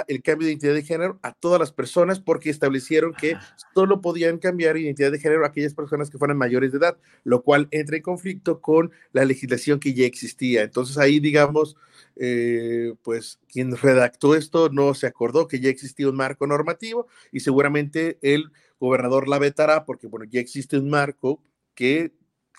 el 0.08 0.24
cambio 0.24 0.46
de 0.46 0.54
identidad 0.54 0.74
de 0.74 0.84
género 0.84 1.20
a 1.22 1.34
todas 1.34 1.60
las 1.60 1.72
personas 1.72 2.20
porque 2.20 2.50
establecieron 2.50 3.14
que 3.14 3.36
solo 3.74 4.02
podían 4.02 4.38
cambiar 4.40 4.78
identidad 4.78 5.12
de 5.12 5.20
género 5.20 5.46
a 5.46 5.50
aquellas 5.50 5.74
personas 5.74 6.10
que 6.10 6.18
fueran 6.18 6.38
mayores 6.38 6.72
de 6.72 6.80
edad, 6.80 6.98
lo 7.24 7.44
cual 7.44 7.68
entra 7.72 7.98
en 7.98 8.04
conflicto 8.04 8.62
con 8.62 8.92
la 9.14 9.26
legislación 9.26 9.80
que 9.80 9.94
ya 9.94 10.06
existía. 10.06 10.64
Entonces 10.64 10.98
ahí, 10.98 11.20
digamos, 11.20 11.76
eh, 12.16 12.96
pues 13.04 13.40
quien 13.48 13.76
redactó 13.76 14.36
esto 14.36 14.70
no 14.70 14.94
se 14.94 15.08
acordó 15.08 15.48
que 15.48 15.60
ya 15.60 15.70
existía 15.70 16.10
un 16.10 16.16
marco 16.16 16.48
normativo 16.48 17.08
y 17.32 17.42
seguramente 17.42 18.18
el 18.22 18.52
gobernador 18.80 19.28
la 19.28 19.40
vetará 19.40 19.86
porque, 19.86 20.08
bueno, 20.08 20.26
ya 20.30 20.40
existe 20.40 20.78
un 20.78 20.90
marco 20.90 21.42
que 21.76 22.12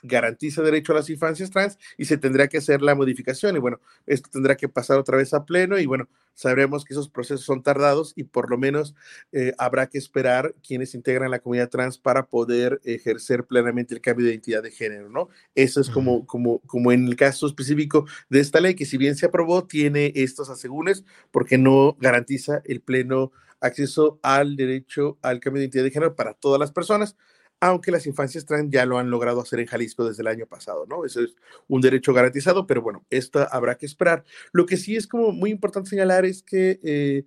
garantiza 0.03 0.63
derecho 0.63 0.93
a 0.93 0.97
las 0.97 1.11
infancias 1.11 1.51
trans 1.51 1.79
y 1.97 2.05
se 2.05 2.19
tendrá 2.19 2.49
que 2.49 2.59
hacer 2.59 2.83
la 2.83 2.95
modificación. 2.95 3.57
Y 3.57 3.59
bueno, 3.59 3.81
esto 4.07 4.29
tendrá 4.33 4.57
que 4.57 4.69
pasar 4.69 4.99
otra 4.99 5.17
vez 5.17 5.35
a 5.35 5.45
pleno 5.45 5.79
y 5.79 5.87
bueno, 5.87 6.09
sabremos 6.35 6.85
que 6.85 6.95
esos 6.95 7.09
procesos 7.09 7.45
son 7.45 7.63
tardados 7.63 8.13
y 8.15 8.25
por 8.25 8.49
lo 8.49 8.59
menos 8.59 8.95
eh, 9.33 9.53
habrá 9.59 9.89
que 9.89 9.99
esperar 9.99 10.55
quienes 10.67 10.95
integran 10.95 11.31
la 11.31 11.41
comunidad 11.41 11.69
trans 11.69 11.99
para 11.99 12.27
poder 12.27 12.81
ejercer 12.85 13.45
plenamente 13.45 13.95
el 13.95 14.01
cambio 14.01 14.27
de 14.27 14.33
identidad 14.33 14.63
de 14.63 14.71
género, 14.71 15.09
¿no? 15.09 15.29
Eso 15.55 15.81
es 15.81 15.91
como, 15.91 16.27
como, 16.27 16.61
como 16.61 16.93
en 16.93 17.07
el 17.09 17.17
caso 17.17 17.47
específico 17.47 18.07
de 18.29 18.41
esta 18.41 18.61
ley, 18.61 18.75
que 18.75 18.87
si 18.87 18.99
bien 18.99 19.17
se 19.17 19.27
aprobó, 19.27 19.67
tiene 19.67 20.13
estos 20.15 20.49
asegúnes 20.49 21.05
porque 21.33 21.59
no 21.59 21.97
garantiza 22.01 22.63
el 22.65 22.81
pleno 22.81 23.33
acceso 23.61 24.21
al 24.23 24.55
derecho 24.55 25.19
al 25.23 25.41
cambio 25.41 25.59
de 25.59 25.65
identidad 25.65 25.85
de 25.85 25.91
género 25.91 26.15
para 26.15 26.35
todas 26.35 26.61
las 26.61 26.71
personas 26.71 27.17
aunque 27.61 27.91
las 27.91 28.07
infancias 28.07 28.45
trans 28.47 28.71
ya 28.71 28.87
lo 28.87 28.99
han 28.99 29.11
logrado 29.11 29.41
hacer 29.41 29.61
en 29.61 29.67
Jalisco 29.67 30.05
desde 30.07 30.23
el 30.23 30.29
año 30.29 30.47
pasado, 30.47 30.87
¿no? 30.87 31.05
Eso 31.05 31.21
es 31.23 31.35
un 31.67 31.81
derecho 31.81 32.13
garantizado, 32.15 32.67
pero 32.67 32.83
bueno, 32.83 33.05
esto 33.11 33.47
habrá 33.51 33.77
que 33.77 33.87
esperar. 33.87 34.25
Lo 34.53 34.67
que 34.67 34.77
sí 34.77 34.97
es 34.97 35.07
como 35.07 35.33
muy 35.33 35.51
importante 35.51 35.91
señalar 35.91 36.25
es 36.25 36.43
que 36.43 36.81
eh, 36.83 37.25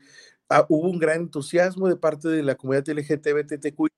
ah, 0.50 0.65
hubo 0.70 0.89
un 0.89 1.00
gran 1.00 1.22
entusiasmo 1.22 1.88
de 1.89 1.98
parte 1.98 2.30
de 2.30 2.44
la 2.44 2.56
comunidad 2.56 2.88
LGTBTQI 2.89 3.89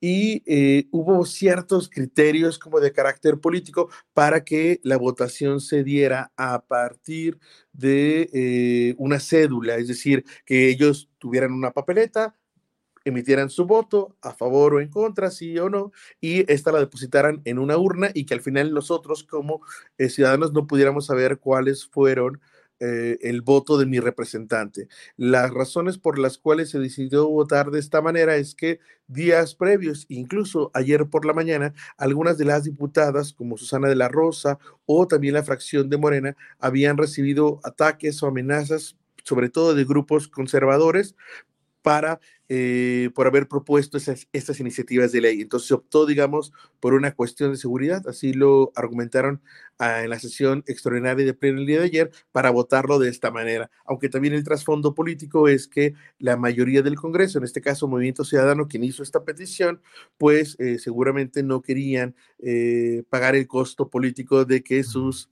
y 0.00 0.42
eh, 0.46 0.88
hubo 0.92 1.24
ciertos 1.26 1.90
criterios 1.90 2.58
como 2.58 2.80
de 2.80 2.92
carácter 2.92 3.38
político 3.38 3.90
para 4.14 4.44
que 4.44 4.80
la 4.82 4.96
votación 4.96 5.60
se 5.60 5.84
diera 5.84 6.32
a 6.36 6.64
partir 6.66 7.38
de 7.72 8.30
eh, 8.32 8.94
una 8.98 9.20
cédula, 9.20 9.76
es 9.76 9.88
decir, 9.88 10.24
que 10.46 10.68
ellos 10.70 11.10
tuvieran 11.18 11.52
una 11.52 11.72
papeleta, 11.72 12.34
emitieran 13.04 13.50
su 13.50 13.66
voto 13.66 14.16
a 14.22 14.32
favor 14.32 14.74
o 14.74 14.80
en 14.80 14.88
contra, 14.88 15.30
sí 15.30 15.58
o 15.58 15.70
no, 15.70 15.92
y 16.20 16.50
esta 16.52 16.72
la 16.72 16.80
depositaran 16.80 17.40
en 17.44 17.58
una 17.58 17.76
urna 17.76 18.10
y 18.14 18.26
que 18.26 18.34
al 18.34 18.40
final 18.40 18.72
nosotros 18.72 19.24
como 19.24 19.62
eh, 19.98 20.08
ciudadanos 20.08 20.52
no 20.52 20.66
pudiéramos 20.66 21.06
saber 21.06 21.38
cuáles 21.38 21.86
fueron 21.86 22.40
eh, 22.82 23.18
el 23.20 23.42
voto 23.42 23.76
de 23.76 23.84
mi 23.84 24.00
representante. 24.00 24.88
Las 25.18 25.50
razones 25.52 25.98
por 25.98 26.18
las 26.18 26.38
cuales 26.38 26.70
se 26.70 26.78
decidió 26.78 27.28
votar 27.28 27.70
de 27.70 27.78
esta 27.78 28.00
manera 28.00 28.36
es 28.36 28.54
que 28.54 28.80
días 29.06 29.54
previos, 29.54 30.06
incluso 30.08 30.70
ayer 30.72 31.06
por 31.06 31.26
la 31.26 31.34
mañana, 31.34 31.74
algunas 31.98 32.38
de 32.38 32.46
las 32.46 32.64
diputadas, 32.64 33.34
como 33.34 33.58
Susana 33.58 33.88
de 33.88 33.96
la 33.96 34.08
Rosa 34.08 34.58
o 34.86 35.06
también 35.06 35.34
la 35.34 35.42
fracción 35.42 35.90
de 35.90 35.98
Morena, 35.98 36.36
habían 36.58 36.96
recibido 36.96 37.60
ataques 37.64 38.22
o 38.22 38.28
amenazas 38.28 38.96
sobre 39.24 39.50
todo 39.50 39.74
de 39.74 39.84
grupos 39.84 40.28
conservadores, 40.28 41.14
para, 41.82 42.20
eh, 42.52 43.10
por 43.14 43.28
haber 43.28 43.46
propuesto 43.46 43.96
esas, 43.96 44.26
estas 44.32 44.58
iniciativas 44.58 45.12
de 45.12 45.20
ley. 45.20 45.40
Entonces 45.40 45.68
se 45.68 45.74
optó, 45.74 46.04
digamos, 46.04 46.52
por 46.80 46.94
una 46.94 47.14
cuestión 47.14 47.52
de 47.52 47.56
seguridad, 47.56 48.02
así 48.08 48.32
lo 48.32 48.72
argumentaron 48.74 49.40
ah, 49.78 50.02
en 50.02 50.10
la 50.10 50.18
sesión 50.18 50.64
extraordinaria 50.66 51.24
de 51.24 51.32
pleno 51.32 51.60
el 51.60 51.66
día 51.66 51.78
de 51.78 51.84
ayer, 51.84 52.10
para 52.32 52.50
votarlo 52.50 52.98
de 52.98 53.08
esta 53.08 53.30
manera. 53.30 53.70
Aunque 53.84 54.08
también 54.08 54.34
el 54.34 54.42
trasfondo 54.42 54.96
político 54.96 55.46
es 55.46 55.68
que 55.68 55.94
la 56.18 56.36
mayoría 56.36 56.82
del 56.82 56.96
Congreso, 56.96 57.38
en 57.38 57.44
este 57.44 57.60
caso 57.60 57.86
Movimiento 57.86 58.24
Ciudadano, 58.24 58.66
quien 58.66 58.82
hizo 58.82 59.04
esta 59.04 59.24
petición, 59.24 59.80
pues 60.18 60.56
eh, 60.58 60.80
seguramente 60.80 61.44
no 61.44 61.62
querían 61.62 62.16
eh, 62.40 63.04
pagar 63.10 63.36
el 63.36 63.46
costo 63.46 63.90
político 63.90 64.44
de 64.44 64.64
que 64.64 64.82
sus 64.82 65.28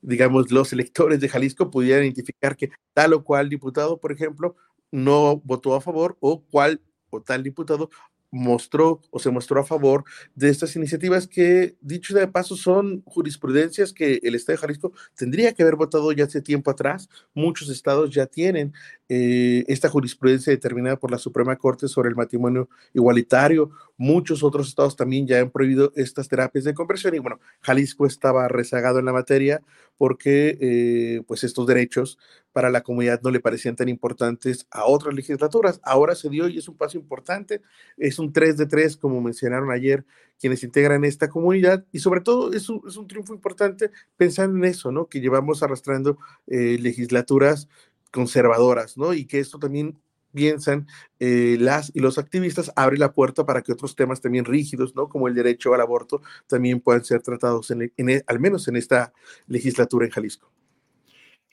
digamos, 0.00 0.50
los 0.50 0.72
electores 0.72 1.18
de 1.20 1.30
Jalisco 1.30 1.70
pudieran 1.70 2.04
identificar 2.04 2.56
que 2.56 2.70
tal 2.92 3.14
o 3.14 3.24
cual 3.24 3.48
diputado, 3.48 3.98
por 3.98 4.12
ejemplo, 4.12 4.54
no 4.94 5.38
votó 5.44 5.74
a 5.74 5.80
favor 5.80 6.16
o 6.20 6.42
cuál 6.42 6.80
o 7.10 7.20
tal 7.20 7.42
diputado 7.42 7.90
mostró 8.34 9.00
o 9.10 9.20
se 9.20 9.30
mostró 9.30 9.60
a 9.60 9.64
favor 9.64 10.04
de 10.34 10.50
estas 10.50 10.74
iniciativas 10.74 11.28
que, 11.28 11.76
dicho 11.80 12.14
de 12.14 12.26
paso, 12.26 12.56
son 12.56 13.02
jurisprudencias 13.06 13.92
que 13.92 14.18
el 14.24 14.34
Estado 14.34 14.56
de 14.56 14.60
Jalisco 14.62 14.92
tendría 15.14 15.52
que 15.52 15.62
haber 15.62 15.76
votado 15.76 16.10
ya 16.10 16.24
hace 16.24 16.42
tiempo 16.42 16.70
atrás. 16.70 17.08
Muchos 17.32 17.68
estados 17.70 18.10
ya 18.10 18.26
tienen 18.26 18.72
eh, 19.08 19.64
esta 19.68 19.88
jurisprudencia 19.88 20.52
determinada 20.52 20.96
por 20.96 21.12
la 21.12 21.18
Suprema 21.18 21.54
Corte 21.56 21.86
sobre 21.86 22.08
el 22.08 22.16
matrimonio 22.16 22.68
igualitario. 22.92 23.70
Muchos 23.96 24.42
otros 24.42 24.66
estados 24.66 24.96
también 24.96 25.28
ya 25.28 25.38
han 25.38 25.50
prohibido 25.50 25.92
estas 25.94 26.28
terapias 26.28 26.64
de 26.64 26.74
conversión 26.74 27.14
y 27.14 27.20
bueno, 27.20 27.38
Jalisco 27.60 28.04
estaba 28.04 28.48
rezagado 28.48 28.98
en 28.98 29.04
la 29.04 29.12
materia 29.12 29.62
porque 29.96 30.58
eh, 30.60 31.22
pues 31.28 31.44
estos 31.44 31.68
derechos 31.68 32.18
para 32.54 32.70
la 32.70 32.82
comunidad 32.82 33.20
no 33.22 33.32
le 33.32 33.40
parecían 33.40 33.74
tan 33.74 33.88
importantes 33.88 34.68
a 34.70 34.86
otras 34.86 35.12
legislaturas. 35.12 35.80
Ahora 35.82 36.14
se 36.14 36.30
dio 36.30 36.48
y 36.48 36.56
es 36.56 36.68
un 36.68 36.76
paso 36.76 36.96
importante. 36.96 37.62
Es 37.96 38.20
un 38.20 38.32
3 38.32 38.56
de 38.56 38.66
3, 38.66 38.96
como 38.96 39.20
mencionaron 39.20 39.72
ayer 39.72 40.04
quienes 40.38 40.62
integran 40.62 41.04
esta 41.04 41.28
comunidad 41.28 41.84
y 41.90 41.98
sobre 41.98 42.20
todo 42.20 42.52
es 42.52 42.68
un, 42.68 42.80
es 42.86 42.96
un 42.96 43.08
triunfo 43.08 43.34
importante 43.34 43.90
pensando 44.16 44.56
en 44.56 44.64
eso, 44.66 44.92
¿no? 44.92 45.08
Que 45.08 45.20
llevamos 45.20 45.64
arrastrando 45.64 46.16
eh, 46.46 46.78
legislaturas 46.80 47.68
conservadoras, 48.12 48.96
¿no? 48.96 49.14
Y 49.14 49.26
que 49.26 49.40
esto 49.40 49.58
también 49.58 49.98
piensan 50.32 50.86
eh, 51.18 51.56
las 51.58 51.90
y 51.92 51.98
los 51.98 52.18
activistas 52.18 52.70
abre 52.76 52.98
la 52.98 53.12
puerta 53.12 53.44
para 53.44 53.62
que 53.62 53.72
otros 53.72 53.96
temas 53.96 54.20
también 54.20 54.44
rígidos, 54.44 54.94
¿no? 54.94 55.08
Como 55.08 55.26
el 55.26 55.34
derecho 55.34 55.74
al 55.74 55.80
aborto 55.80 56.22
también 56.46 56.80
puedan 56.80 57.04
ser 57.04 57.20
tratados 57.20 57.72
en, 57.72 57.92
al 58.26 58.38
menos 58.38 58.68
en 58.68 58.76
esta 58.76 59.12
legislatura 59.48 60.06
en 60.06 60.12
Jalisco. 60.12 60.53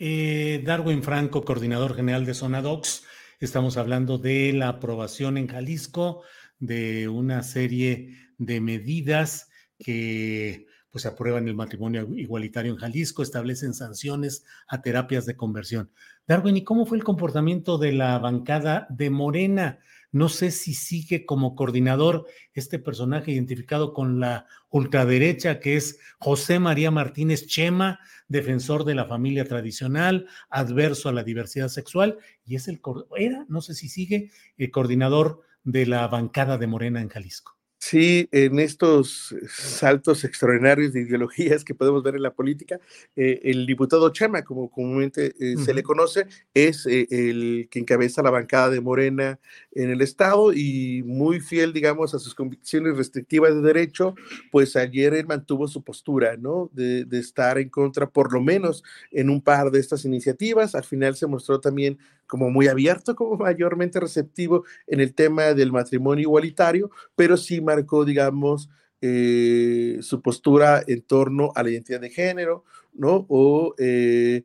Eh, 0.03 0.63
Darwin 0.65 1.03
Franco, 1.03 1.45
coordinador 1.45 1.93
general 1.93 2.25
de 2.25 2.33
Sonadox, 2.33 3.03
estamos 3.39 3.77
hablando 3.77 4.17
de 4.17 4.51
la 4.51 4.67
aprobación 4.67 5.37
en 5.37 5.47
Jalisco 5.47 6.23
de 6.57 7.07
una 7.07 7.43
serie 7.43 8.17
de 8.39 8.61
medidas 8.61 9.51
que 9.77 10.65
pues 10.89 11.05
aprueban 11.05 11.47
el 11.47 11.53
matrimonio 11.53 12.09
igualitario 12.15 12.71
en 12.71 12.79
Jalisco, 12.79 13.21
establecen 13.21 13.75
sanciones 13.75 14.43
a 14.67 14.81
terapias 14.81 15.27
de 15.27 15.37
conversión. 15.37 15.91
Darwin, 16.25 16.57
¿y 16.57 16.63
cómo 16.63 16.87
fue 16.87 16.97
el 16.97 17.03
comportamiento 17.03 17.77
de 17.77 17.91
la 17.91 18.17
bancada 18.17 18.87
de 18.89 19.11
Morena? 19.11 19.77
No 20.11 20.27
sé 20.27 20.51
si 20.51 20.73
sigue 20.73 21.25
como 21.25 21.55
coordinador 21.55 22.25
este 22.53 22.79
personaje 22.79 23.31
identificado 23.31 23.93
con 23.93 24.19
la 24.19 24.45
ultraderecha, 24.69 25.59
que 25.59 25.77
es 25.77 25.99
José 26.19 26.59
María 26.59 26.91
Martínez 26.91 27.47
Chema, 27.47 27.99
defensor 28.27 28.83
de 28.83 28.95
la 28.95 29.05
familia 29.05 29.45
tradicional, 29.45 30.27
adverso 30.49 31.09
a 31.09 31.13
la 31.13 31.23
diversidad 31.23 31.69
sexual, 31.69 32.17
y 32.45 32.55
es 32.55 32.67
el, 32.67 32.81
era, 33.17 33.45
no 33.47 33.61
sé 33.61 33.73
si 33.73 33.87
sigue, 33.87 34.31
el 34.57 34.71
coordinador 34.71 35.41
de 35.63 35.85
la 35.85 36.07
bancada 36.07 36.57
de 36.57 36.67
Morena 36.67 37.01
en 37.01 37.09
Jalisco. 37.09 37.60
Sí, 37.83 38.29
en 38.31 38.59
estos 38.59 39.35
saltos 39.49 40.23
extraordinarios 40.23 40.93
de 40.93 41.01
ideologías 41.01 41.65
que 41.65 41.73
podemos 41.73 42.03
ver 42.03 42.13
en 42.13 42.21
la 42.21 42.31
política, 42.31 42.79
eh, 43.15 43.41
el 43.43 43.65
diputado 43.65 44.11
Chema, 44.11 44.43
como 44.43 44.69
comúnmente 44.69 45.33
eh, 45.39 45.57
se 45.57 45.73
le 45.73 45.81
conoce, 45.81 46.27
es 46.53 46.85
eh, 46.85 47.07
el 47.09 47.69
que 47.71 47.79
encabeza 47.79 48.21
la 48.21 48.29
bancada 48.29 48.69
de 48.69 48.81
Morena 48.81 49.39
en 49.71 49.89
el 49.89 50.01
Estado 50.01 50.53
y 50.53 51.01
muy 51.07 51.39
fiel, 51.39 51.73
digamos, 51.73 52.13
a 52.13 52.19
sus 52.19 52.35
convicciones 52.35 52.97
restrictivas 52.97 53.55
de 53.55 53.61
derecho, 53.61 54.13
pues 54.51 54.75
ayer 54.75 55.15
él 55.15 55.25
mantuvo 55.25 55.67
su 55.67 55.83
postura, 55.83 56.37
¿no? 56.37 56.69
De, 56.73 57.03
de 57.05 57.17
estar 57.17 57.57
en 57.57 57.69
contra, 57.69 58.07
por 58.07 58.31
lo 58.31 58.41
menos, 58.41 58.83
en 59.09 59.31
un 59.31 59.41
par 59.41 59.71
de 59.71 59.79
estas 59.79 60.05
iniciativas. 60.05 60.75
Al 60.75 60.83
final 60.83 61.15
se 61.15 61.25
mostró 61.25 61.59
también 61.59 61.97
como 62.31 62.49
muy 62.49 62.69
abierto, 62.69 63.13
como 63.13 63.35
mayormente 63.35 63.99
receptivo 63.99 64.63
en 64.87 65.01
el 65.01 65.13
tema 65.13 65.53
del 65.53 65.73
matrimonio 65.73 66.21
igualitario, 66.21 66.89
pero 67.13 67.35
sí 67.35 67.59
marcó, 67.59 68.05
digamos, 68.05 68.69
eh, 69.01 69.97
su 69.99 70.21
postura 70.21 70.81
en 70.87 71.01
torno 71.01 71.51
a 71.55 71.61
la 71.61 71.71
identidad 71.71 71.99
de 71.99 72.09
género, 72.09 72.63
¿no? 72.93 73.25
O 73.27 73.75
eh, 73.77 74.43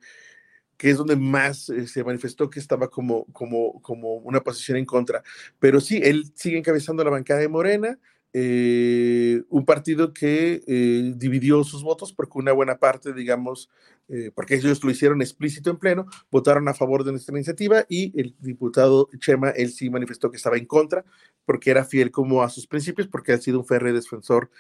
que 0.77 0.91
es 0.91 0.97
donde 0.97 1.15
más 1.15 1.69
eh, 1.69 1.87
se 1.87 2.03
manifestó 2.03 2.51
que 2.51 2.59
estaba 2.59 2.91
como, 2.91 3.25
como, 3.27 3.81
como 3.83 4.15
una 4.15 4.41
posición 4.41 4.79
en 4.79 4.85
contra. 4.85 5.23
Pero 5.61 5.81
sí, 5.81 6.01
él 6.03 6.33
sigue 6.35 6.59
encabezando 6.59 7.05
la 7.05 7.11
bancada 7.11 7.39
de 7.39 7.49
Morena, 7.49 8.01
eh, 8.33 9.43
un 9.49 9.65
partido 9.65 10.13
que 10.13 10.63
eh, 10.67 11.13
dividió 11.17 11.65
sus 11.65 11.83
votos 11.83 12.13
porque 12.13 12.39
una 12.39 12.53
buena 12.53 12.79
parte, 12.79 13.15
digamos, 13.15 13.71
eh, 14.09 14.31
porque 14.35 14.57
ellos 14.57 14.85
lo 14.85 14.91
hicieron 14.91 15.23
explícito 15.23 15.71
en 15.71 15.79
pleno, 15.79 16.07
votaron 16.31 16.69
a 16.69 16.75
favor 16.75 17.03
de 17.03 17.13
nuestra 17.13 17.35
iniciativa 17.35 17.87
y 17.89 18.13
el 18.21 18.35
diputado 18.39 19.09
Chema, 19.19 19.51
él 19.51 19.71
sí 19.71 19.89
manifestó 19.89 20.31
que 20.31 20.37
estaba 20.37 20.59
en 20.59 20.67
contra 20.67 21.05
porque 21.47 21.71
era 21.71 21.85
fiel 21.85 22.11
como 22.11 22.43
a 22.43 22.51
sus 22.51 22.67
principios, 22.67 23.09
porque 23.09 23.33
ha 23.33 23.39
sido 23.39 23.59
un 23.61 23.67
férreo 23.67 23.95
defensor 23.95 24.51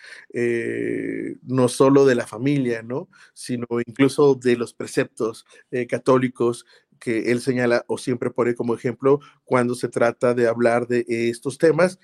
no 1.42 1.68
solo 1.68 2.06
de 2.06 2.14
la 2.14 2.26
familia, 2.26 2.82
¿no? 2.82 3.08
Sino 3.34 3.66
incluso 3.84 4.36
de 4.36 4.56
los 4.56 4.72
preceptos 4.72 5.44
católicos 5.88 6.64
que 6.98 7.30
él 7.30 7.40
señala 7.40 7.84
o 7.88 7.98
siempre 7.98 8.30
pone 8.30 8.54
como 8.54 8.74
ejemplo 8.74 9.20
cuando 9.44 9.74
se 9.74 9.88
trata 9.88 10.32
de 10.32 10.48
hablar 10.48 10.86
de 10.86 11.04
estos 11.08 11.58
temas 11.58 11.98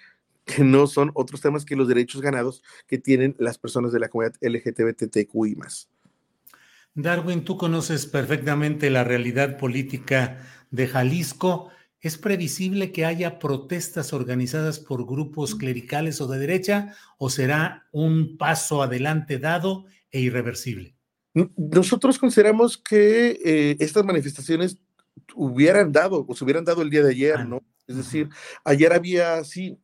que 0.54 0.64
no 0.64 0.86
son 0.86 1.10
otros 1.14 1.40
temas 1.40 1.64
que 1.64 1.76
los 1.76 1.88
derechos 1.88 2.20
ganados 2.20 2.62
que 2.86 2.98
tienen 2.98 3.34
las 3.38 3.58
personas 3.58 3.92
de 3.92 4.00
la 4.00 4.08
comunidad 4.08 4.36
LGTBTQI 4.40 5.56
Darwin, 6.94 7.44
tú 7.44 7.56
conoces 7.56 8.06
perfectamente 8.06 8.90
la 8.90 9.02
realidad 9.02 9.56
política 9.56 10.46
de 10.70 10.86
Jalisco. 10.86 11.70
¿Es 12.00 12.18
previsible 12.18 12.92
que 12.92 13.06
haya 13.06 13.38
protestas 13.38 14.12
organizadas 14.12 14.78
por 14.78 15.06
grupos 15.06 15.54
clericales 15.54 16.20
o 16.20 16.26
de 16.26 16.38
derecha 16.38 16.94
o 17.16 17.30
será 17.30 17.86
un 17.92 18.36
paso 18.36 18.82
adelante 18.82 19.38
dado 19.38 19.86
e 20.10 20.20
irreversible? 20.20 20.96
Nosotros 21.56 22.18
consideramos 22.18 22.76
que 22.76 23.40
eh, 23.42 23.76
estas 23.78 24.04
manifestaciones 24.04 24.78
hubieran 25.34 25.92
dado 25.92 26.26
o 26.28 26.34
se 26.34 26.44
hubieran 26.44 26.64
dado 26.64 26.82
el 26.82 26.90
día 26.90 27.02
de 27.02 27.10
ayer, 27.10 27.36
ah, 27.38 27.44
¿no? 27.44 27.62
Es 27.86 27.96
decir, 27.96 28.28
ayer 28.64 28.92
había, 28.92 29.42
sí, 29.44 29.78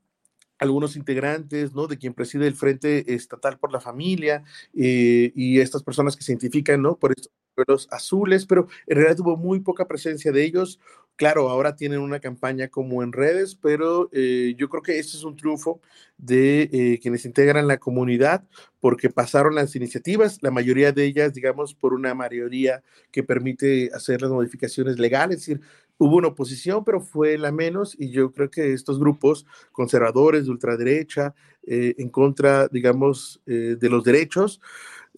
algunos 0.59 0.97
integrantes, 0.97 1.75
¿no? 1.75 1.87
De 1.87 1.99
quien 1.99 2.15
preside 2.15 2.47
el 2.47 2.55
Frente 2.55 3.15
Estatal 3.15 3.59
por 3.59 3.73
la 3.73 3.81
Familia 3.81 4.45
eh, 4.75 5.33
y 5.35 5.61
estas 5.61 5.83
personas 5.83 6.17
que 6.17 6.23
se 6.23 6.33
identifican, 6.33 6.83
¿no? 6.83 6.97
Por 6.97 7.13
estos 7.13 7.33
los 7.67 7.89
azules, 7.91 8.47
pero 8.47 8.69
en 8.87 8.97
realidad 8.97 9.17
tuvo 9.17 9.37
muy 9.37 9.61
poca 9.61 9.87
presencia 9.87 10.33
de 10.33 10.45
ellos. 10.45 10.79
Claro, 11.17 11.49
ahora 11.49 11.75
tienen 11.75 11.99
una 11.99 12.21
campaña 12.21 12.69
como 12.69 13.03
en 13.03 13.13
redes, 13.13 13.57
pero 13.57 14.09
eh, 14.13 14.55
yo 14.57 14.69
creo 14.69 14.83
que 14.83 15.01
este 15.01 15.17
es 15.17 15.25
un 15.25 15.35
triunfo 15.37 15.81
de 16.17 16.69
eh, 16.73 17.01
quienes 17.03 17.25
integran 17.25 17.67
la 17.67 17.79
comunidad 17.79 18.45
porque 18.79 19.11
pasaron 19.11 19.57
las 19.57 19.75
iniciativas, 19.75 20.39
la 20.43 20.53
mayoría 20.53 20.93
de 20.93 21.05
ellas, 21.05 21.35
digamos, 21.35 21.75
por 21.75 21.93
una 21.93 22.15
mayoría 22.15 22.85
que 23.11 23.25
permite 23.25 23.91
hacer 23.93 24.23
las 24.23 24.31
modificaciones 24.31 25.01
legales, 25.01 25.39
es 25.39 25.47
decir, 25.47 25.61
hubo 25.99 26.17
una 26.17 26.29
oposición, 26.29 26.85
pero 26.85 27.01
fue 27.01 27.37
la 27.37 27.53
menos 27.53 27.95
y 27.99 28.11
yo 28.11 28.33
creo 28.33 28.51
que 28.51 28.73
estos 28.73 28.99
grupos 28.99 29.45
conservadores 29.73 30.45
de 30.45 30.51
ultraderecha 30.51 31.35
eh, 31.67 31.95
en 31.99 32.09
contra, 32.09 32.69
digamos, 32.69 33.43
eh, 33.47 33.77
de 33.79 33.91
los 33.91 34.05
derechos, 34.05 34.61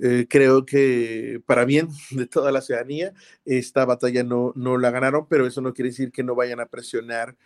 eh, 0.01 0.27
creo 0.29 0.65
que 0.65 1.43
para 1.47 1.65
bien 1.65 1.89
de 2.11 2.27
toda 2.27 2.51
la 2.51 2.63
ciudadanía, 2.63 3.13
esta 3.45 3.85
batalla 3.85 4.25
no, 4.25 4.53
no 4.57 4.79
la 4.79 4.91
ganaron, 4.91 5.27
pero 5.29 5.47
eso 5.47 5.61
no 5.61 5.75
quiere 5.75 5.91
decir 5.91 6.11
que 6.11 6.25
no 6.25 6.35
vayan 6.35 6.61
a 6.61 6.67
presionar, 6.67 7.37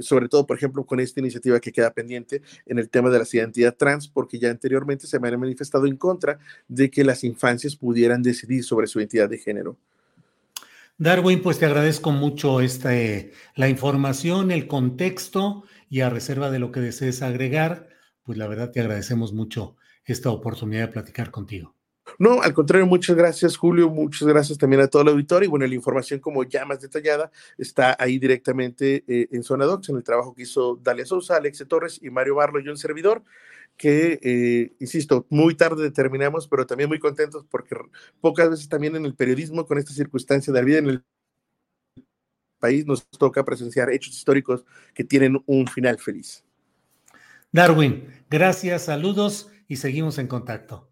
sobre 0.00 0.28
todo, 0.28 0.48
por 0.48 0.56
ejemplo, 0.56 0.84
con 0.84 0.98
esta 0.98 1.20
iniciativa 1.20 1.60
que 1.60 1.70
queda 1.70 1.92
pendiente 1.92 2.42
en 2.66 2.80
el 2.80 2.90
tema 2.90 3.08
de 3.08 3.20
la 3.20 3.26
identidad 3.30 3.76
trans, 3.76 4.08
porque 4.08 4.40
ya 4.40 4.50
anteriormente 4.50 5.06
se 5.06 5.20
me 5.20 5.28
han 5.28 5.38
manifestado 5.38 5.86
en 5.86 5.96
contra 5.96 6.40
de 6.66 6.90
que 6.90 7.04
las 7.04 7.22
infancias 7.22 7.76
pudieran 7.76 8.20
decidir 8.20 8.64
sobre 8.64 8.88
su 8.88 8.98
identidad 8.98 9.28
de 9.28 9.38
género. 9.38 9.76
Darwin, 10.98 11.42
pues 11.42 11.58
te 11.58 11.66
agradezco 11.66 12.10
mucho 12.10 12.60
este, 12.60 13.32
la 13.54 13.68
información, 13.68 14.50
el 14.50 14.66
contexto 14.66 15.64
y 15.88 16.00
a 16.00 16.10
reserva 16.10 16.50
de 16.50 16.58
lo 16.58 16.72
que 16.72 16.80
desees 16.80 17.22
agregar, 17.22 17.88
pues 18.24 18.36
la 18.36 18.48
verdad 18.48 18.70
te 18.72 18.80
agradecemos 18.80 19.32
mucho 19.32 19.76
esta 20.04 20.30
oportunidad 20.30 20.86
de 20.86 20.92
platicar 20.92 21.30
contigo. 21.30 21.77
No, 22.18 22.42
al 22.42 22.52
contrario, 22.52 22.84
muchas 22.84 23.14
gracias 23.14 23.56
Julio, 23.56 23.88
muchas 23.90 24.26
gracias 24.26 24.58
también 24.58 24.82
a 24.82 24.88
todo 24.88 25.02
el 25.02 25.08
auditorio 25.08 25.46
y 25.46 25.50
bueno, 25.50 25.66
la 25.68 25.74
información 25.74 26.18
como 26.18 26.42
ya 26.42 26.64
más 26.64 26.80
detallada 26.80 27.30
está 27.56 27.96
ahí 27.96 28.18
directamente 28.18 29.04
eh, 29.06 29.28
en 29.30 29.44
Zona 29.44 29.66
Docs, 29.66 29.90
en 29.90 29.96
el 29.98 30.02
trabajo 30.02 30.34
que 30.34 30.42
hizo 30.42 30.80
Dalia 30.82 31.06
Sousa, 31.06 31.36
Alexe 31.36 31.64
Torres 31.64 32.00
y 32.02 32.10
Mario 32.10 32.34
Barlo 32.34 32.58
y 32.58 32.68
un 32.68 32.76
servidor, 32.76 33.22
que, 33.76 34.18
eh, 34.20 34.72
insisto, 34.80 35.26
muy 35.30 35.54
tarde 35.54 35.92
terminamos, 35.92 36.48
pero 36.48 36.66
también 36.66 36.88
muy 36.88 36.98
contentos 36.98 37.46
porque 37.48 37.76
pocas 38.20 38.50
veces 38.50 38.68
también 38.68 38.96
en 38.96 39.06
el 39.06 39.14
periodismo 39.14 39.64
con 39.64 39.78
esta 39.78 39.92
circunstancia 39.92 40.52
de 40.52 40.58
la 40.58 40.64
vida 40.64 40.78
en 40.78 40.88
el 40.88 41.04
país 42.58 42.84
nos 42.84 43.08
toca 43.10 43.44
presenciar 43.44 43.90
hechos 43.90 44.14
históricos 44.14 44.64
que 44.92 45.04
tienen 45.04 45.40
un 45.46 45.68
final 45.68 45.98
feliz. 45.98 46.44
Darwin, 47.52 48.08
gracias, 48.28 48.86
saludos 48.86 49.52
y 49.68 49.76
seguimos 49.76 50.18
en 50.18 50.26
contacto. 50.26 50.87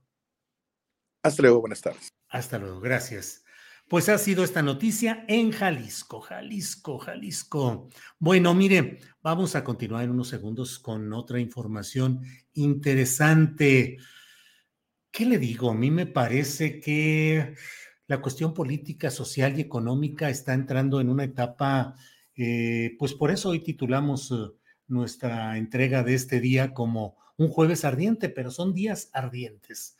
Hasta 1.26 1.42
luego, 1.42 1.60
buenas 1.60 1.80
tardes. 1.80 2.14
Hasta 2.28 2.58
luego, 2.58 2.80
gracias. 2.80 3.42
Pues 3.88 4.08
ha 4.08 4.16
sido 4.16 4.44
esta 4.44 4.62
noticia 4.62 5.24
en 5.26 5.50
Jalisco, 5.50 6.20
Jalisco, 6.20 6.98
Jalisco. 6.98 7.88
Bueno, 8.18 8.54
mire, 8.54 8.98
vamos 9.22 9.56
a 9.56 9.64
continuar 9.64 10.04
en 10.04 10.10
unos 10.10 10.28
segundos 10.28 10.78
con 10.78 11.12
otra 11.12 11.40
información 11.40 12.20
interesante. 12.54 13.98
¿Qué 15.10 15.26
le 15.26 15.38
digo? 15.38 15.70
A 15.70 15.74
mí 15.74 15.90
me 15.90 16.06
parece 16.06 16.78
que 16.78 17.54
la 18.06 18.20
cuestión 18.20 18.54
política, 18.54 19.10
social 19.10 19.58
y 19.58 19.62
económica 19.62 20.30
está 20.30 20.54
entrando 20.54 21.00
en 21.00 21.08
una 21.08 21.24
etapa, 21.24 21.96
eh, 22.36 22.94
pues 23.00 23.14
por 23.14 23.32
eso 23.32 23.48
hoy 23.48 23.60
titulamos 23.60 24.30
eh, 24.30 24.52
nuestra 24.86 25.58
entrega 25.58 26.04
de 26.04 26.14
este 26.14 26.40
día 26.40 26.72
como 26.72 27.16
un 27.36 27.48
jueves 27.48 27.84
ardiente, 27.84 28.28
pero 28.28 28.52
son 28.52 28.74
días 28.74 29.10
ardientes. 29.12 29.95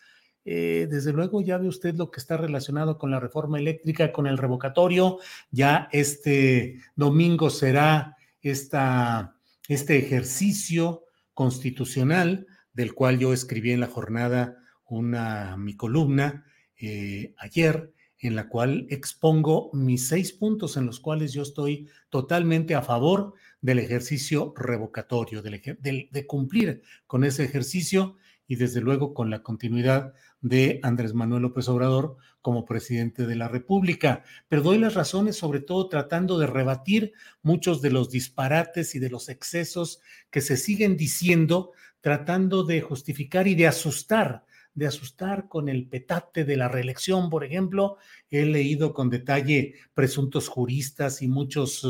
Eh, 0.49 0.87
desde 0.89 1.13
luego 1.13 1.43
ya 1.43 1.59
ve 1.59 1.67
usted 1.67 1.97
lo 1.97 2.13
que 2.13 2.21
está 2.21 2.37
relacionado 2.37 2.99
con 2.99 3.11
la 3.11 3.19
reforma 3.19 3.59
eléctrica, 3.59 4.13
con 4.13 4.29
el 4.29 4.39
revocatorio. 4.39 5.19
Ya 5.51 5.89
este 5.91 6.79
domingo 6.95 7.51
será 7.51 8.17
esta, 8.41 9.37
este 9.67 9.99
ejercicio 9.99 11.03
constitucional 11.35 12.47
del 12.73 12.95
cual 12.95 13.19
yo 13.19 13.33
escribí 13.33 13.73
en 13.73 13.81
la 13.81 13.89
jornada 13.89 14.57
una 14.85 15.57
mi 15.57 15.75
columna 15.75 16.45
eh, 16.79 17.35
ayer, 17.39 17.93
en 18.21 18.37
la 18.37 18.49
cual 18.49 18.87
expongo 18.89 19.71
mis 19.73 20.07
seis 20.07 20.33
puntos 20.33 20.77
en 20.77 20.87
los 20.87 21.01
cuales 21.01 21.33
yo 21.33 21.43
estoy 21.43 21.89
totalmente 22.09 22.77
a 22.77 22.83
favor 22.83 23.35
del 23.61 23.81
ejercicio 23.81 24.55
revocatorio, 24.57 25.43
de 25.43 26.27
cumplir 26.29 26.83
con 27.09 27.25
ese 27.25 27.43
ejercicio 27.43 28.17
y 28.47 28.57
desde 28.57 28.81
luego 28.81 29.13
con 29.13 29.31
la 29.31 29.43
continuidad 29.43 30.15
de 30.41 30.81
Andrés 30.83 31.15
Manuel 31.15 31.43
López 31.43 31.69
Obrador 31.69 32.17
como 32.41 32.65
presidente 32.65 33.27
de 33.27 33.37
la 33.37 33.49
República. 33.49 34.23
Pero 34.49 34.63
doy 34.63 34.79
las 34.79 34.95
razones 34.95 35.37
sobre 35.37 35.61
todo 35.61 35.89
tratando 35.89 36.39
de 36.39 36.47
rebatir 36.47 37.13
muchos 37.43 37.83
de 37.83 37.91
los 37.91 38.11
disparates 38.11 38.95
y 38.95 38.99
de 38.99 39.11
los 39.11 39.29
excesos 39.29 40.01
que 40.31 40.41
se 40.41 40.57
siguen 40.57 40.97
diciendo, 40.97 41.73
tratando 42.01 42.63
de 42.63 42.81
justificar 42.81 43.49
y 43.49 43.55
de 43.55 43.67
asustar 43.67 44.46
de 44.77 44.87
asustar 44.87 45.49
con 45.49 45.69
el 45.69 45.89
petate 45.89 46.45
de 46.45 46.57
la 46.57 46.69
reelección, 46.69 47.31
por 47.31 47.43
ejemplo. 47.43 47.97
He 48.31 48.47
leído 48.47 48.95
con 48.95 49.11
detalle 49.11 49.75
presuntos 49.95 50.49
juristas 50.49 51.23
y 51.23 51.29
muchos 51.29 51.85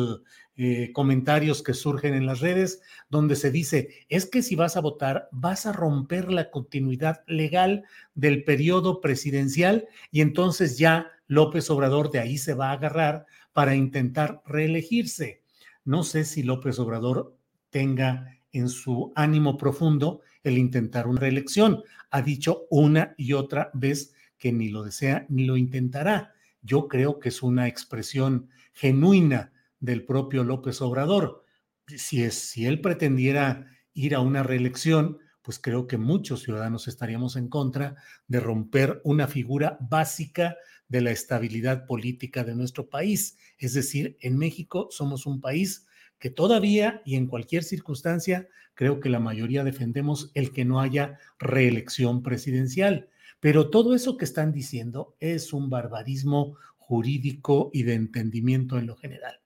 eh, 0.57 0.91
comentarios 0.95 1.63
que 1.63 1.75
surgen 1.75 2.15
en 2.15 2.25
las 2.25 2.41
redes 2.41 2.81
donde 3.11 3.37
se 3.37 3.51
dice, 3.51 3.91
es 4.09 4.25
que 4.25 4.41
si 4.41 4.57
vas 4.57 4.79
a 4.79 4.81
votar, 4.81 5.29
vas 5.31 5.67
a 5.67 5.73
romper 5.73 6.33
la 6.33 6.51
continuidad 6.51 7.25
legal 7.27 7.85
del 8.15 8.43
periodo 8.43 9.03
presidencial 9.03 9.87
y 10.11 10.23
entonces 10.23 10.79
ya 10.79 11.11
López 11.27 11.69
Obrador 11.69 12.11
de 12.11 12.21
ahí 12.21 12.39
se 12.39 12.55
va 12.55 12.71
a 12.71 12.73
agarrar 12.73 13.27
para 13.53 13.75
intentar 13.75 14.41
reelegirse. 14.47 15.43
No 15.85 16.05
sé 16.05 16.25
si 16.25 16.43
López 16.43 16.79
Obrador 16.79 17.37
tenga 17.69 18.39
en 18.53 18.71
su 18.71 19.13
ánimo 19.15 19.59
profundo 19.59 20.23
el 20.49 20.59
intentar 20.59 21.07
una 21.07 21.21
reelección. 21.21 21.83
Ha 22.11 22.23
dicho 22.23 22.67
una 22.71 23.15
y 23.17 23.33
otra 23.33 23.71
vez 23.75 24.15
que 24.39 24.53
ni 24.53 24.69
lo 24.69 24.83
desea 24.83 25.27
ni 25.29 25.45
lo 25.45 25.57
intentará. 25.57 26.35
Yo 26.63 26.89
creo 26.89 27.19
que 27.19 27.31
es 27.31 27.43
una 27.43 27.69
expresión 27.69 28.49
genuina 28.73 29.53
del 29.81 30.05
propio 30.05 30.45
López 30.45 30.81
Obrador. 30.83 31.45
Si, 31.87 32.23
es, 32.23 32.35
si 32.35 32.67
él 32.67 32.81
pretendiera 32.81 33.67
ir 33.93 34.15
a 34.15 34.21
una 34.21 34.43
reelección, 34.43 35.19
pues 35.43 35.59
creo 35.59 35.87
que 35.87 35.97
muchos 35.97 36.43
ciudadanos 36.43 36.89
estaríamos 36.89 37.37
en 37.37 37.49
contra 37.49 37.97
de 38.27 38.41
romper 38.41 39.01
una 39.05 39.29
figura 39.29 39.79
básica 39.81 40.57
de 40.89 41.01
la 41.01 41.11
estabilidad 41.11 41.87
política 41.87 42.45
de 42.45 42.55
nuestro 42.55 42.89
país. 42.89 43.37
Es 43.59 43.75
decir, 43.75 44.17
en 44.21 44.39
México 44.39 44.89
somos 44.91 45.27
un 45.27 45.41
país 45.41 45.87
todavía 46.31 47.03
y 47.05 47.17
en 47.17 47.27
cualquier 47.27 47.65
circunstancia 47.65 48.49
creo 48.75 49.01
que 49.01 49.09
la 49.09 49.21
mayoría 49.21 49.65
defendemos 49.65 50.31
el 50.35 50.53
que 50.53 50.65
no 50.65 50.81
haya 50.81 51.19
reelección 51.39 52.23
presidencial. 52.23 53.09
Pero 53.41 53.71
todo 53.71 53.95
eso 53.95 54.17
que 54.17 54.25
están 54.25 54.53
diciendo 54.53 55.17
es 55.21 55.53
un 55.53 55.71
barbarismo 55.71 56.57
jurídico 56.77 57.71
y 57.73 57.83
de 57.83 57.95
entendimiento 57.95 58.79
en 58.79 58.87
lo 58.87 58.97
general. 58.97 59.41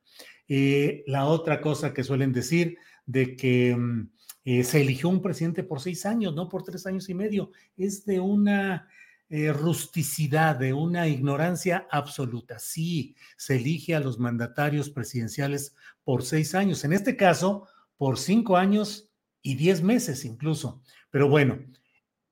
Eh, 0.49 1.05
la 1.07 1.27
otra 1.27 1.61
cosa 1.61 1.95
que 1.95 2.05
suelen 2.05 2.33
decir 2.33 2.77
de 3.07 3.37
que 3.37 3.77
mm, 3.77 4.11
eh, 4.45 4.65
se 4.65 4.81
eligió 4.81 5.09
un 5.09 5.23
presidente 5.23 5.63
por 5.63 5.81
seis 5.81 6.07
años, 6.07 6.35
no 6.35 6.49
por 6.49 6.65
tres 6.65 6.87
años 6.87 7.09
y 7.09 7.15
medio, 7.15 7.53
es 7.77 8.05
de 8.05 8.21
una 8.21 8.89
eh, 9.31 9.53
rusticidad, 9.53 10.57
de 10.57 10.75
una 10.75 11.07
ignorancia 11.07 11.87
absoluta. 11.91 12.59
Sí, 12.59 13.15
se 13.37 13.57
elige 13.57 13.95
a 13.95 14.01
los 14.01 14.19
mandatarios 14.19 14.91
presidenciales 14.91 15.75
por 16.03 16.25
seis 16.25 16.55
años, 16.57 16.85
en 16.85 16.93
este 16.93 17.17
caso 17.17 17.69
por 17.97 18.19
cinco 18.19 18.57
años 18.57 19.09
y 19.41 19.55
diez 19.55 19.83
meses 19.83 20.25
incluso. 20.25 20.83
Pero 21.11 21.29
bueno, 21.29 21.61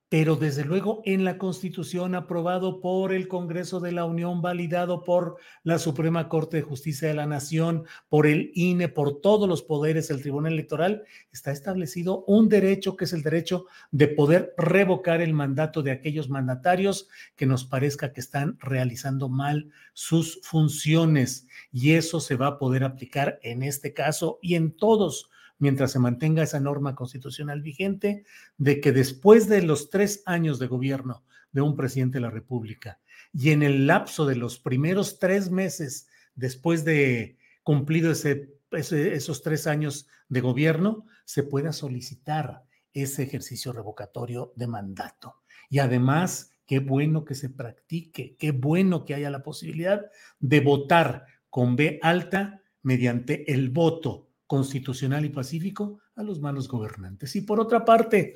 pero 0.08 0.36
desde 0.36 0.64
luego 0.64 1.02
en 1.04 1.24
la 1.24 1.36
Constitución 1.36 2.14
aprobado 2.14 2.80
por 2.80 3.12
el 3.12 3.28
Congreso 3.28 3.78
de 3.78 3.92
la 3.92 4.06
Unión, 4.06 4.40
validado 4.40 5.04
por 5.04 5.36
la 5.64 5.78
Suprema 5.78 6.30
Corte 6.30 6.58
de 6.58 6.62
Justicia 6.62 7.08
de 7.08 7.14
la 7.14 7.26
Nación, 7.26 7.84
por 8.08 8.26
el 8.26 8.50
INE, 8.54 8.88
por 8.88 9.20
todos 9.20 9.46
los 9.46 9.62
poderes 9.62 10.08
del 10.08 10.22
Tribunal 10.22 10.54
Electoral, 10.54 11.04
está 11.30 11.52
establecido 11.52 12.24
un 12.26 12.48
derecho 12.48 12.96
que 12.96 13.04
es 13.04 13.12
el 13.12 13.22
derecho 13.22 13.66
de 13.90 14.08
poder 14.08 14.54
revocar 14.56 15.20
el 15.20 15.34
mandato 15.34 15.82
de 15.82 15.90
aquellos 15.90 16.30
mandatarios 16.30 17.08
que 17.36 17.46
nos 17.46 17.64
parezca 17.64 18.12
que 18.14 18.20
están 18.20 18.56
realizando 18.60 19.28
mal 19.28 19.70
sus 19.92 20.40
funciones. 20.42 21.46
Y 21.70 21.92
eso 21.92 22.20
se 22.20 22.36
va 22.36 22.46
a 22.46 22.58
poder 22.58 22.82
aplicar 22.82 23.38
en 23.42 23.62
este 23.62 23.92
caso 23.92 24.38
y 24.40 24.54
en 24.54 24.74
todos 24.74 25.30
mientras 25.58 25.92
se 25.92 25.98
mantenga 25.98 26.42
esa 26.42 26.60
norma 26.60 26.94
constitucional 26.94 27.62
vigente, 27.62 28.24
de 28.56 28.80
que 28.80 28.92
después 28.92 29.48
de 29.48 29.62
los 29.62 29.90
tres 29.90 30.22
años 30.26 30.58
de 30.58 30.66
gobierno 30.66 31.24
de 31.52 31.62
un 31.62 31.76
presidente 31.76 32.18
de 32.18 32.22
la 32.22 32.30
República 32.30 33.00
y 33.32 33.50
en 33.50 33.62
el 33.62 33.86
lapso 33.86 34.26
de 34.26 34.36
los 34.36 34.58
primeros 34.58 35.18
tres 35.18 35.50
meses 35.50 36.08
después 36.34 36.84
de 36.84 37.36
cumplido 37.62 38.12
esos 38.12 39.42
tres 39.42 39.66
años 39.66 40.08
de 40.28 40.40
gobierno, 40.40 41.06
se 41.24 41.42
pueda 41.42 41.72
solicitar 41.72 42.64
ese 42.92 43.24
ejercicio 43.24 43.72
revocatorio 43.72 44.52
de 44.56 44.66
mandato. 44.66 45.36
Y 45.68 45.80
además, 45.80 46.52
qué 46.66 46.78
bueno 46.78 47.24
que 47.24 47.34
se 47.34 47.50
practique, 47.50 48.36
qué 48.38 48.52
bueno 48.52 49.04
que 49.04 49.14
haya 49.14 49.30
la 49.30 49.42
posibilidad 49.42 50.06
de 50.38 50.60
votar 50.60 51.26
con 51.50 51.76
B 51.76 51.98
alta 52.02 52.62
mediante 52.82 53.52
el 53.52 53.70
voto 53.70 54.27
constitucional 54.48 55.24
y 55.26 55.28
pacífico 55.28 56.00
a 56.16 56.24
los 56.24 56.40
malos 56.40 56.66
gobernantes. 56.66 57.36
Y 57.36 57.42
por 57.42 57.60
otra 57.60 57.84
parte, 57.84 58.34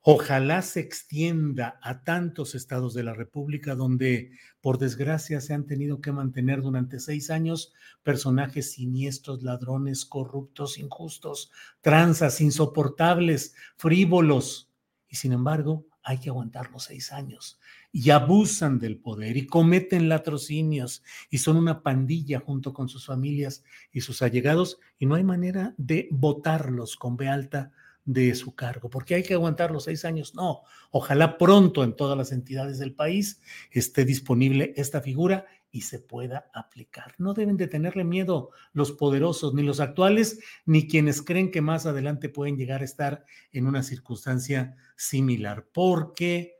ojalá 0.00 0.62
se 0.62 0.80
extienda 0.80 1.78
a 1.82 2.02
tantos 2.02 2.54
estados 2.54 2.94
de 2.94 3.04
la 3.04 3.12
República 3.12 3.74
donde, 3.74 4.32
por 4.62 4.78
desgracia, 4.78 5.40
se 5.40 5.52
han 5.52 5.66
tenido 5.66 6.00
que 6.00 6.12
mantener 6.12 6.62
durante 6.62 6.98
seis 6.98 7.30
años 7.30 7.74
personajes 8.02 8.72
siniestros, 8.72 9.42
ladrones, 9.42 10.06
corruptos, 10.06 10.78
injustos, 10.78 11.52
tranzas, 11.82 12.40
insoportables, 12.40 13.54
frívolos. 13.76 14.72
Y 15.08 15.16
sin 15.16 15.32
embargo, 15.32 15.86
hay 16.08 16.16
que 16.16 16.30
aguantar 16.30 16.70
los 16.70 16.84
seis 16.84 17.12
años 17.12 17.60
y 17.92 18.08
abusan 18.08 18.78
del 18.78 18.96
poder 18.96 19.36
y 19.36 19.46
cometen 19.46 20.08
latrocinios 20.08 21.02
y 21.28 21.36
son 21.36 21.58
una 21.58 21.82
pandilla 21.82 22.40
junto 22.40 22.72
con 22.72 22.88
sus 22.88 23.04
familias 23.04 23.62
y 23.92 24.00
sus 24.00 24.22
allegados 24.22 24.78
y 24.98 25.04
no 25.04 25.16
hay 25.16 25.24
manera 25.24 25.74
de 25.76 26.08
votarlos 26.10 26.96
con 26.96 27.18
B 27.18 27.28
alta 27.28 27.72
de 28.06 28.34
su 28.34 28.54
cargo, 28.54 28.88
porque 28.88 29.16
hay 29.16 29.22
que 29.22 29.34
aguantar 29.34 29.70
los 29.70 29.84
seis 29.84 30.06
años. 30.06 30.34
No, 30.34 30.62
ojalá 30.90 31.36
pronto 31.36 31.84
en 31.84 31.94
todas 31.94 32.16
las 32.16 32.32
entidades 32.32 32.78
del 32.78 32.94
país 32.94 33.42
esté 33.70 34.06
disponible 34.06 34.72
esta 34.76 35.02
figura 35.02 35.44
y 35.70 35.82
se 35.82 35.98
pueda 35.98 36.50
aplicar. 36.54 37.14
No 37.18 37.34
deben 37.34 37.56
de 37.56 37.68
tenerle 37.68 38.04
miedo 38.04 38.50
los 38.72 38.92
poderosos, 38.92 39.54
ni 39.54 39.62
los 39.62 39.80
actuales, 39.80 40.40
ni 40.64 40.88
quienes 40.88 41.22
creen 41.22 41.50
que 41.50 41.60
más 41.60 41.86
adelante 41.86 42.28
pueden 42.28 42.56
llegar 42.56 42.82
a 42.82 42.86
estar 42.86 43.24
en 43.52 43.66
una 43.66 43.82
circunstancia 43.82 44.76
similar, 44.96 45.66
porque 45.72 46.58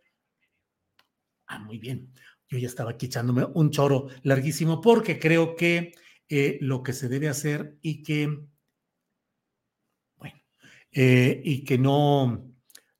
Ah, 1.48 1.58
muy 1.58 1.78
bien. 1.78 2.12
Yo 2.48 2.58
ya 2.58 2.68
estaba 2.68 2.92
aquí 2.92 3.08
un 3.54 3.70
choro 3.70 4.08
larguísimo 4.22 4.80
porque 4.80 5.18
creo 5.18 5.56
que 5.56 5.94
eh, 6.28 6.58
lo 6.60 6.82
que 6.82 6.92
se 6.92 7.08
debe 7.08 7.28
hacer 7.28 7.78
y 7.82 8.02
que, 8.02 8.26
bueno, 10.16 10.36
eh, 10.92 11.40
y 11.42 11.64
que 11.64 11.78
no, 11.78 12.52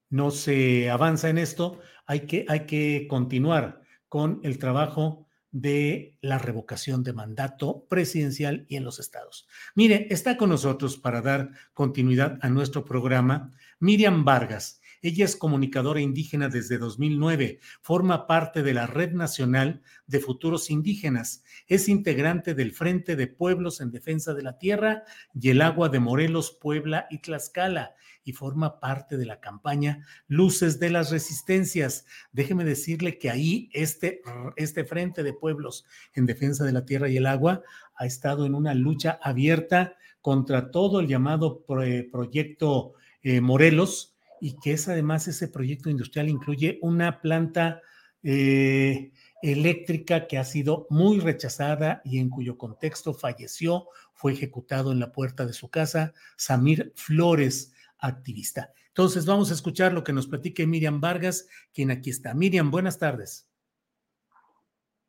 no 0.09 0.31
se 0.31 0.91
avanza 0.91 1.29
en 1.29 1.39
esto, 1.39 1.81
hay 2.07 2.21
que, 2.21 2.47
hay 2.49 2.67
que 2.67 3.07
continuar 3.09 3.83
con 4.09 4.41
el 4.45 4.59
trabajo 4.59 5.28
de 5.61 6.17
la 6.21 6.39
revocación 6.39 7.03
de 7.03 7.13
mandato 7.13 7.87
presidencial 7.89 8.65
y 8.69 8.77
en 8.77 8.85
los 8.85 9.01
estados. 9.01 9.49
Mire, 9.75 10.07
está 10.11 10.37
con 10.37 10.51
nosotros 10.51 10.97
para 10.97 11.21
dar 11.21 11.51
continuidad 11.75 12.39
a 12.43 12.49
nuestro 12.49 12.85
programa 12.85 13.53
Miriam 13.81 14.25
Vargas. 14.25 14.81
Ella 15.03 15.25
es 15.25 15.37
comunicadora 15.37 16.01
indígena 16.01 16.49
desde 16.49 16.79
2009, 16.79 17.61
forma 17.81 18.27
parte 18.27 18.63
de 18.63 18.75
la 18.75 18.87
Red 18.87 19.13
Nacional 19.13 19.83
de 20.07 20.19
Futuros 20.19 20.71
Indígenas, 20.71 21.45
es 21.69 21.89
integrante 21.89 22.55
del 22.55 22.73
Frente 22.73 23.15
de 23.15 23.29
Pueblos 23.29 23.81
en 23.81 23.93
Defensa 23.93 24.35
de 24.35 24.43
la 24.43 24.59
Tierra 24.59 25.05
y 25.35 25.51
el 25.51 25.63
Agua 25.63 25.89
de 25.89 26.01
Morelos, 26.01 26.51
Puebla 26.61 27.07
y 27.11 27.19
Tlaxcala 27.19 27.95
y 28.29 28.33
forma 28.33 28.79
parte 28.79 29.17
de 29.17 29.25
la 29.25 29.41
campaña 29.41 30.07
Luces 30.27 30.79
de 30.79 30.91
las 30.91 31.11
Resistencias. 31.11 32.05
Déjeme 32.31 32.63
decirle 32.63 33.19
que 33.19 33.31
ahí 33.31 33.71
este, 33.73 34.21
este 34.57 34.85
Frente 34.85 35.23
de 35.23 35.33
Pueblos 35.33 35.87
en 36.13 36.27
Defensa 36.27 36.65
de 36.65 36.73
la 36.73 36.85
Tierra 36.85 37.09
y 37.09 37.17
el 37.17 37.25
Agua 37.25 37.63
ha 37.97 38.05
estado 38.05 38.45
en 38.45 38.55
una 38.55 38.75
lucha 38.75 39.19
abierta 39.23 39.97
contra 40.21 40.71
todo 40.71 41.01
el 41.01 41.07
llamado 41.07 41.65
proyecto 41.65 42.93
eh, 43.23 43.41
Morelos 43.41 44.15
y 44.43 44.57
que 44.61 44.73
es 44.73 44.89
además 44.89 45.27
ese 45.27 45.49
proyecto 45.49 45.89
industrial 45.89 46.29
incluye 46.29 46.79
una 46.83 47.23
planta 47.23 47.81
eh, 48.23 49.13
eléctrica 49.43 50.27
que 50.27 50.37
ha 50.37 50.45
sido 50.45 50.87
muy 50.91 51.21
rechazada 51.21 52.03
y 52.05 52.19
en 52.19 52.29
cuyo 52.29 52.59
contexto 52.59 53.15
falleció, 53.15 53.87
fue 54.13 54.33
ejecutado 54.33 54.93
en 54.93 54.99
la 54.99 55.13
puerta 55.13 55.47
de 55.47 55.53
su 55.53 55.71
casa, 55.71 56.13
Samir 56.37 56.93
Flores, 56.97 57.73
activista. 57.99 58.73
Entonces 58.89 59.27
vamos 59.27 59.51
a 59.51 59.55
escuchar 59.55 59.93
lo 59.93 60.03
que 60.03 60.13
nos 60.13 60.27
platique 60.27 60.67
Miriam 60.67 61.01
Vargas, 61.01 61.49
quien 61.73 61.91
aquí 61.91 62.11
está. 62.11 62.35
Miriam, 62.35 62.71
buenas 62.71 62.99
tardes. 62.99 63.49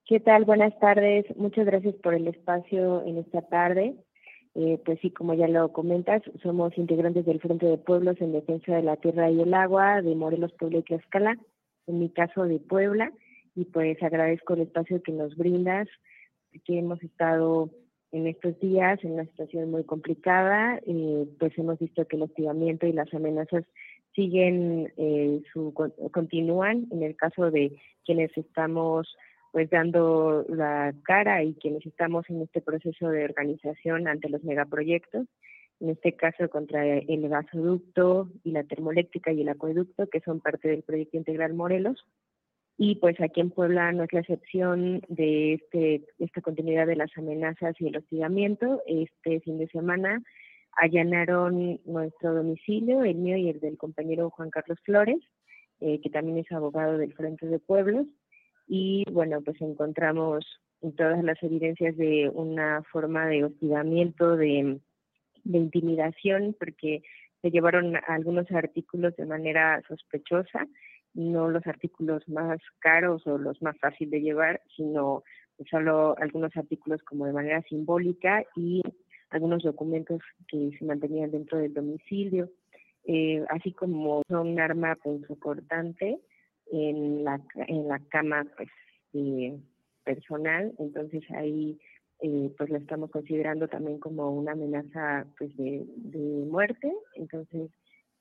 ¿Qué 0.06 0.20
tal? 0.20 0.46
Buenas 0.46 0.78
tardes. 0.80 1.26
Muchas 1.38 1.66
gracias 1.66 1.96
por 1.96 2.16
el 2.16 2.28
espacio 2.28 3.04
en 3.06 3.20
esta 3.20 3.42
tarde. 3.44 3.96
Eh, 4.56 4.82
pues 4.84 5.00
sí, 5.02 5.12
como 5.12 5.36
ya 5.36 5.48
lo 5.48 5.72
comentas, 5.72 6.24
somos 6.42 6.76
integrantes 6.78 7.26
del 7.26 7.40
Frente 7.40 7.68
de 7.68 7.78
Pueblos 7.78 8.18
en 8.20 8.32
Defensa 8.32 8.76
de 8.76 8.82
la 8.82 8.98
Tierra 8.98 9.30
y 9.30 9.40
el 9.40 9.54
Agua 9.54 10.02
de 10.02 10.16
Morelos, 10.16 10.52
Puebla 10.54 10.80
y 10.80 10.84
Tlaxcala, 10.84 11.38
en 11.86 12.00
mi 12.00 12.10
caso 12.10 12.44
de 12.44 12.60
Puebla, 12.60 13.12
y 13.56 13.66
pues 13.66 14.02
agradezco 14.02 14.56
el 14.56 14.62
espacio 14.62 15.04
que 15.04 15.12
nos 15.12 15.36
brindas, 15.38 15.88
que 16.66 16.80
hemos 16.80 17.02
estado 17.04 17.70
en 18.12 18.28
estos 18.28 18.60
días 18.60 19.04
en 19.04 19.14
una 19.14 19.26
situación 19.26 19.72
muy 19.72 19.84
complicada, 19.84 20.80
eh, 20.86 21.28
pues 21.40 21.58
hemos 21.58 21.78
visto 21.80 22.06
que 22.08 22.16
el 22.16 22.24
hostigamiento 22.24 22.88
y 22.88 22.94
las 22.94 23.14
amenazas 23.14 23.66
siguen, 24.16 24.92
eh, 24.98 25.42
su, 25.54 25.74
continúan 26.12 26.88
en 26.92 27.04
el 27.04 27.16
caso 27.16 27.52
de 27.52 27.78
quienes 28.06 28.36
estamos 28.36 29.16
pues 29.52 29.70
dando 29.70 30.46
la 30.48 30.94
cara 31.04 31.44
y 31.44 31.56
quienes 31.56 31.86
estamos 31.86 32.30
en 32.30 32.42
este 32.42 32.62
proceso 32.62 33.10
de 33.10 33.26
organización 33.26 34.08
ante 34.08 34.30
los 34.30 34.44
megaproyectos, 34.44 35.28
en 35.80 35.90
este 35.90 36.14
caso 36.14 36.50
contra 36.50 36.86
el 36.86 37.30
gasoducto 37.30 38.30
y 38.44 38.52
la 38.52 38.64
termoeléctrica 38.64 39.32
y 39.32 39.42
el 39.42 39.50
acueducto, 39.50 40.08
que 40.08 40.20
son 40.20 40.40
parte 40.40 40.68
del 40.68 40.84
proyecto 40.84 41.18
integral 41.18 41.54
Morelos. 41.54 42.06
Y 42.82 42.96
pues 42.96 43.20
aquí 43.20 43.42
en 43.42 43.50
Puebla 43.50 43.92
no 43.92 44.06
es 44.06 44.14
la 44.14 44.22
excepción 44.22 45.02
de 45.10 45.56
este, 45.56 46.06
esta 46.18 46.40
continuidad 46.40 46.88
de 46.88 46.96
las 46.96 47.12
amenazas 47.18 47.76
y 47.80 47.88
el 47.88 47.98
hostigamiento. 47.98 48.82
Este 48.88 49.42
fin 49.42 49.58
de 49.58 49.68
semana 49.68 50.24
allanaron 50.78 51.82
nuestro 51.84 52.34
domicilio, 52.34 53.04
el 53.04 53.16
mío 53.16 53.36
y 53.36 53.50
el 53.50 53.60
del 53.60 53.78
compañero 53.78 54.30
Juan 54.30 54.50
Carlos 54.50 54.80
Flores, 54.86 55.20
eh, 55.82 56.00
que 56.02 56.10
también 56.10 56.38
es 56.38 56.50
abogado 56.54 56.98
del 56.98 57.14
Frente 57.14 57.48
de 57.48 57.60
Pueblos, 57.60 58.08
y 58.66 59.04
bueno, 59.12 59.42
pues 59.42 59.60
encontramos 59.62 60.46
todas 60.96 61.22
las 61.22 61.42
evidencias 61.44 61.98
de 61.98 62.30
una 62.34 62.82
forma 62.84 63.26
de 63.26 63.44
hostigamiento, 63.44 64.38
de, 64.38 64.80
intimidación, 65.44 66.56
porque 66.58 67.02
se 67.42 67.52
llevaron 67.52 67.98
algunos 68.08 68.50
artículos 68.52 69.18
de 69.18 69.26
manera 69.26 69.82
sospechosa, 69.86 70.66
no 71.14 71.50
los 71.50 71.66
artículos 71.68 72.28
más 72.30 72.60
caros 72.80 73.26
o 73.28 73.38
los 73.38 73.62
más 73.62 73.78
fáciles 73.80 74.12
de 74.12 74.22
llevar, 74.22 74.62
sino 74.76 75.24
solo 75.70 76.16
algunos 76.20 76.56
artículos 76.56 77.02
como 77.04 77.26
de 77.26 77.34
manera 77.34 77.62
simbólica 77.64 78.46
y 78.56 78.82
algunos 79.30 79.64
documentos 79.64 80.22
que 80.48 80.72
se 80.78 80.86
mantenían 80.86 81.32
dentro 81.32 81.58
del 81.58 81.74
domicilio, 81.74 82.50
eh, 83.06 83.44
así 83.50 83.72
como 83.74 84.22
un 84.30 84.60
arma 84.60 84.98
importante 85.06 86.20
en 86.72 87.24
la, 87.24 87.42
en 87.68 87.88
la 87.88 88.00
cama 88.10 88.46
pues 88.56 88.70
eh, 89.14 89.60
personal, 90.04 90.74
entonces 90.80 91.24
ahí 91.32 91.80
eh, 92.22 92.52
pues 92.58 92.70
la 92.70 92.80
estamos 92.80 93.12
considerando 93.12 93.68
también 93.68 94.00
como 94.00 94.32
una 94.32 94.52
amenaza 94.52 95.26
pues 95.38 95.56
de, 95.56 95.86
muerte, 96.50 96.92
entonces 97.16 97.72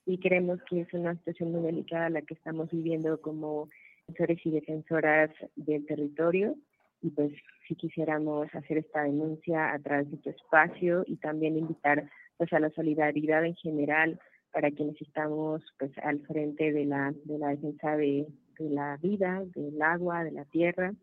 sí 0.05 0.17
creemos 0.17 0.59
que 0.69 0.81
es 0.81 0.93
una 0.93 1.15
situación 1.15 1.51
muy 1.51 1.61
delicada 1.61 2.09
la 2.09 2.21
que 2.21 2.33
estamos 2.33 2.69
viviendo 2.71 3.21
como 3.21 3.69
defensores 4.07 4.45
y 4.45 4.51
defensoras 4.51 5.29
del 5.55 5.85
territorio 5.85 6.55
y 7.01 7.11
pues 7.11 7.31
si 7.67 7.75
quisiéramos 7.75 8.53
hacer 8.53 8.79
esta 8.79 9.03
denuncia 9.03 9.73
a 9.73 9.79
través 9.79 10.09
de 10.11 10.17
tu 10.17 10.29
espacio 10.29 11.03
y 11.07 11.17
también 11.17 11.57
invitar 11.57 12.09
pues 12.37 12.51
a 12.53 12.59
la 12.59 12.69
solidaridad 12.71 13.45
en 13.45 13.55
general 13.55 14.19
para 14.51 14.71
quienes 14.71 14.99
estamos 15.01 15.61
pues 15.77 15.91
al 15.99 16.19
frente 16.21 16.71
de 16.71 16.85
la, 16.85 17.13
de 17.23 17.37
la 17.37 17.49
defensa 17.49 17.95
de, 17.95 18.27
la 18.57 18.97
vida, 18.97 19.43
del 19.55 19.81
agua, 19.81 20.23
de 20.23 20.31
la 20.31 20.45
tierra. 20.45 20.93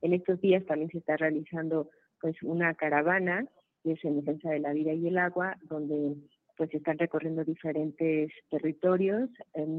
En 0.00 0.14
estos 0.14 0.40
días 0.40 0.64
también 0.66 0.90
se 0.90 0.98
está 0.98 1.16
realizando 1.16 1.90
pues 2.20 2.42
una 2.42 2.74
caravana 2.74 3.46
que 3.82 3.92
es 3.92 4.04
en 4.04 4.16
defensa 4.16 4.50
de 4.50 4.60
la 4.60 4.72
vida 4.72 4.92
y 4.92 5.06
el 5.06 5.18
agua, 5.18 5.56
donde 5.68 6.16
pues 6.56 6.72
están 6.74 6.98
recorriendo 6.98 7.44
diferentes 7.44 8.30
territorios, 8.50 9.30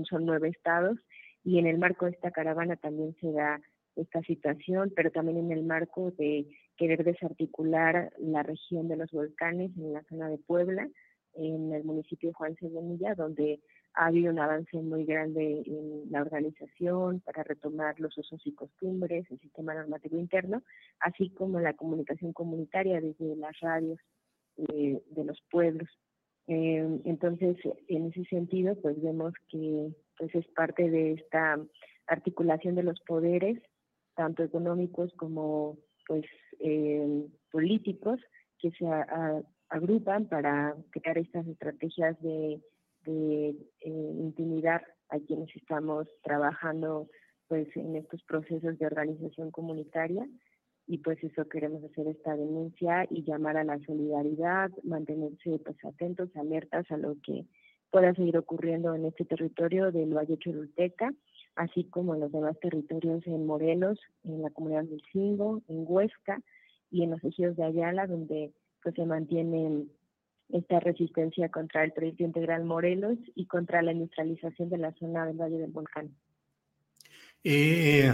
son 0.10 0.26
nueve 0.26 0.50
estados, 0.50 0.98
y 1.44 1.60
en 1.60 1.68
el 1.68 1.78
marco 1.78 2.06
de 2.06 2.12
esta 2.12 2.32
caravana 2.32 2.76
también 2.76 3.16
se 3.22 3.32
da 3.32 3.62
esta 3.96 4.22
situación, 4.24 4.92
pero 4.96 5.12
también 5.12 5.38
en 5.38 5.52
el 5.52 5.64
marco 5.64 6.12
de 6.12 6.48
querer 6.76 7.04
desarticular 7.04 8.12
la 8.20 8.44
región 8.44 8.88
de 8.88 8.98
los 8.98 9.12
volcanes 9.12 9.72
en 9.78 9.94
la 9.94 10.04
zona 10.04 10.28
de 10.30 10.38
Puebla, 10.38 10.90
en 11.36 11.74
el 11.74 11.84
municipio 11.84 12.30
de 12.30 12.34
Juan 12.34 12.56
Cedonilla, 12.56 13.16
donde 13.16 13.62
ha 13.94 14.08
habido 14.08 14.32
un 14.32 14.40
avance 14.40 14.78
muy 14.82 15.06
grande 15.06 15.64
en 15.66 16.12
la 16.12 16.22
organización 16.22 17.22
para 17.22 17.44
retomar 17.44 18.00
los 18.00 18.18
usos 18.18 18.42
y 18.46 18.54
costumbres, 18.54 19.26
el 19.32 19.40
sistema 19.40 19.74
normativo 19.74 20.18
interno, 20.18 20.64
así 21.00 21.30
como 21.30 21.60
la 21.60 21.74
comunicación 21.74 22.34
comunitaria 22.34 23.00
desde 23.00 23.36
las 23.38 23.58
radios 23.62 24.00
eh, 24.58 25.02
de 25.10 25.24
los 25.24 25.42
pueblos. 25.50 25.90
Eh, 26.48 27.02
entonces, 27.06 27.58
en 27.88 28.08
ese 28.08 28.24
sentido, 28.26 28.76
pues 28.82 29.02
vemos 29.02 29.34
que 29.50 29.92
pues 30.18 30.34
es 30.36 30.48
parte 30.50 30.90
de 30.90 31.14
esta 31.14 31.60
articulación 32.08 32.76
de 32.76 32.84
los 32.84 33.00
poderes, 33.02 33.62
tanto 34.16 34.44
económicos 34.44 35.12
como 35.18 35.78
pues 36.08 36.26
eh, 36.60 37.26
políticos, 37.52 38.20
que 38.60 38.72
se 38.72 38.86
agrupan 39.70 40.28
para 40.28 40.76
crear 40.92 41.18
estas 41.18 41.48
estrategias 41.48 42.20
de, 42.22 42.62
eh, 43.08 43.56
intimidar 43.82 44.86
a 45.10 45.20
quienes 45.20 45.56
estamos 45.56 46.08
trabajando 46.24 47.08
pues 47.48 47.68
en 47.76 47.96
estos 47.96 48.24
procesos 48.24 48.78
de 48.80 48.86
organización 48.88 49.52
comunitaria 49.52 50.28
y 50.88 51.00
pues 51.00 51.24
eso 51.24 51.48
queremos 51.48 51.84
hacer 51.84 52.08
esta 52.08 52.36
denuncia 52.36 53.08
y 53.10 53.24
llamar 53.24 53.58
a 53.58 53.64
la 53.64 53.80
solidaridad, 53.80 54.72
mantenerse 54.84 55.60
pues 55.60 55.78
atentos, 55.84 56.30
alertas 56.36 56.90
a 56.92 56.98
lo 56.98 57.16
que 57.22 57.46
pueda 57.90 58.14
seguir 58.14 58.38
ocurriendo 58.38 58.94
en 58.94 59.06
este 59.06 59.26
territorio 59.26 59.92
del 59.92 60.14
Valle 60.14 60.38
Choluteca, 60.38 61.14
así 61.56 61.86
como 61.86 62.14
en 62.14 62.22
los 62.22 62.32
demás 62.32 62.60
territorios 62.60 63.26
en 63.26 63.46
Morelos, 63.46 64.00
en 64.24 64.42
la 64.42 64.50
comunidad 64.50 64.84
del 64.84 65.02
Cingo, 65.12 65.62
en 65.68 65.86
Huesca 65.88 66.42
y 66.92 67.04
en 67.04 67.12
los 67.12 67.24
ejidos 67.24 67.56
de 67.56 67.64
Ayala, 67.64 68.06
donde 68.06 68.52
pues 68.84 68.96
se 68.96 69.06
mantiene 69.06 69.88
esta 70.50 70.80
resistencia 70.80 71.50
contra 71.50 71.84
el 71.84 71.94
proyecto 71.94 72.24
integral 72.24 72.66
Morelos 72.66 73.18
y 73.34 73.48
contra 73.48 73.82
la 73.82 73.94
industrialización 73.94 74.70
de 74.70 74.78
la 74.78 74.92
zona 74.94 75.26
del 75.26 75.38
Valle 75.38 75.58
del 75.58 75.72
Volcán. 75.72 76.12
Eh, 77.48 78.12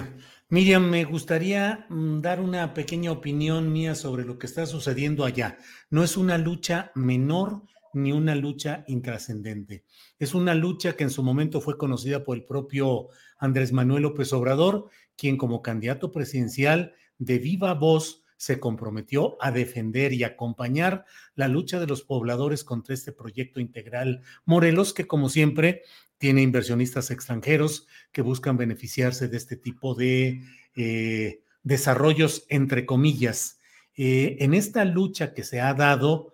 Miriam, 0.49 0.89
me 0.89 1.05
gustaría 1.05 1.86
mm, 1.88 2.19
dar 2.19 2.41
una 2.41 2.73
pequeña 2.73 3.13
opinión 3.13 3.71
mía 3.71 3.95
sobre 3.95 4.25
lo 4.25 4.38
que 4.38 4.45
está 4.45 4.65
sucediendo 4.65 5.23
allá. 5.23 5.57
No 5.89 6.03
es 6.03 6.17
una 6.17 6.38
lucha 6.38 6.91
menor 6.95 7.63
ni 7.93 8.11
una 8.11 8.36
lucha 8.36 8.84
intrascendente. 8.88 9.86
Es 10.19 10.34
una 10.34 10.53
lucha 10.53 10.97
que 10.97 11.05
en 11.05 11.09
su 11.09 11.23
momento 11.23 11.61
fue 11.61 11.77
conocida 11.77 12.25
por 12.25 12.36
el 12.36 12.43
propio 12.43 13.07
Andrés 13.38 13.71
Manuel 13.71 14.03
López 14.03 14.34
Obrador, 14.34 14.89
quien 15.15 15.38
como 15.38 15.61
candidato 15.61 16.11
presidencial 16.11 16.93
de 17.17 17.39
viva 17.39 17.73
voz 17.73 18.20
se 18.41 18.59
comprometió 18.59 19.37
a 19.39 19.51
defender 19.51 20.13
y 20.13 20.23
acompañar 20.23 21.05
la 21.35 21.47
lucha 21.47 21.79
de 21.79 21.85
los 21.85 22.01
pobladores 22.01 22.63
contra 22.63 22.95
este 22.95 23.11
proyecto 23.11 23.59
integral 23.59 24.23
Morelos, 24.45 24.95
que 24.95 25.05
como 25.05 25.29
siempre 25.29 25.83
tiene 26.17 26.41
inversionistas 26.41 27.11
extranjeros 27.11 27.85
que 28.11 28.23
buscan 28.23 28.57
beneficiarse 28.57 29.27
de 29.27 29.37
este 29.37 29.57
tipo 29.57 29.93
de 29.93 30.41
eh, 30.75 31.43
desarrollos, 31.61 32.47
entre 32.49 32.87
comillas. 32.87 33.59
Eh, 33.95 34.37
en 34.39 34.55
esta 34.55 34.85
lucha 34.85 35.35
que 35.35 35.43
se 35.43 35.61
ha 35.61 35.75
dado, 35.75 36.33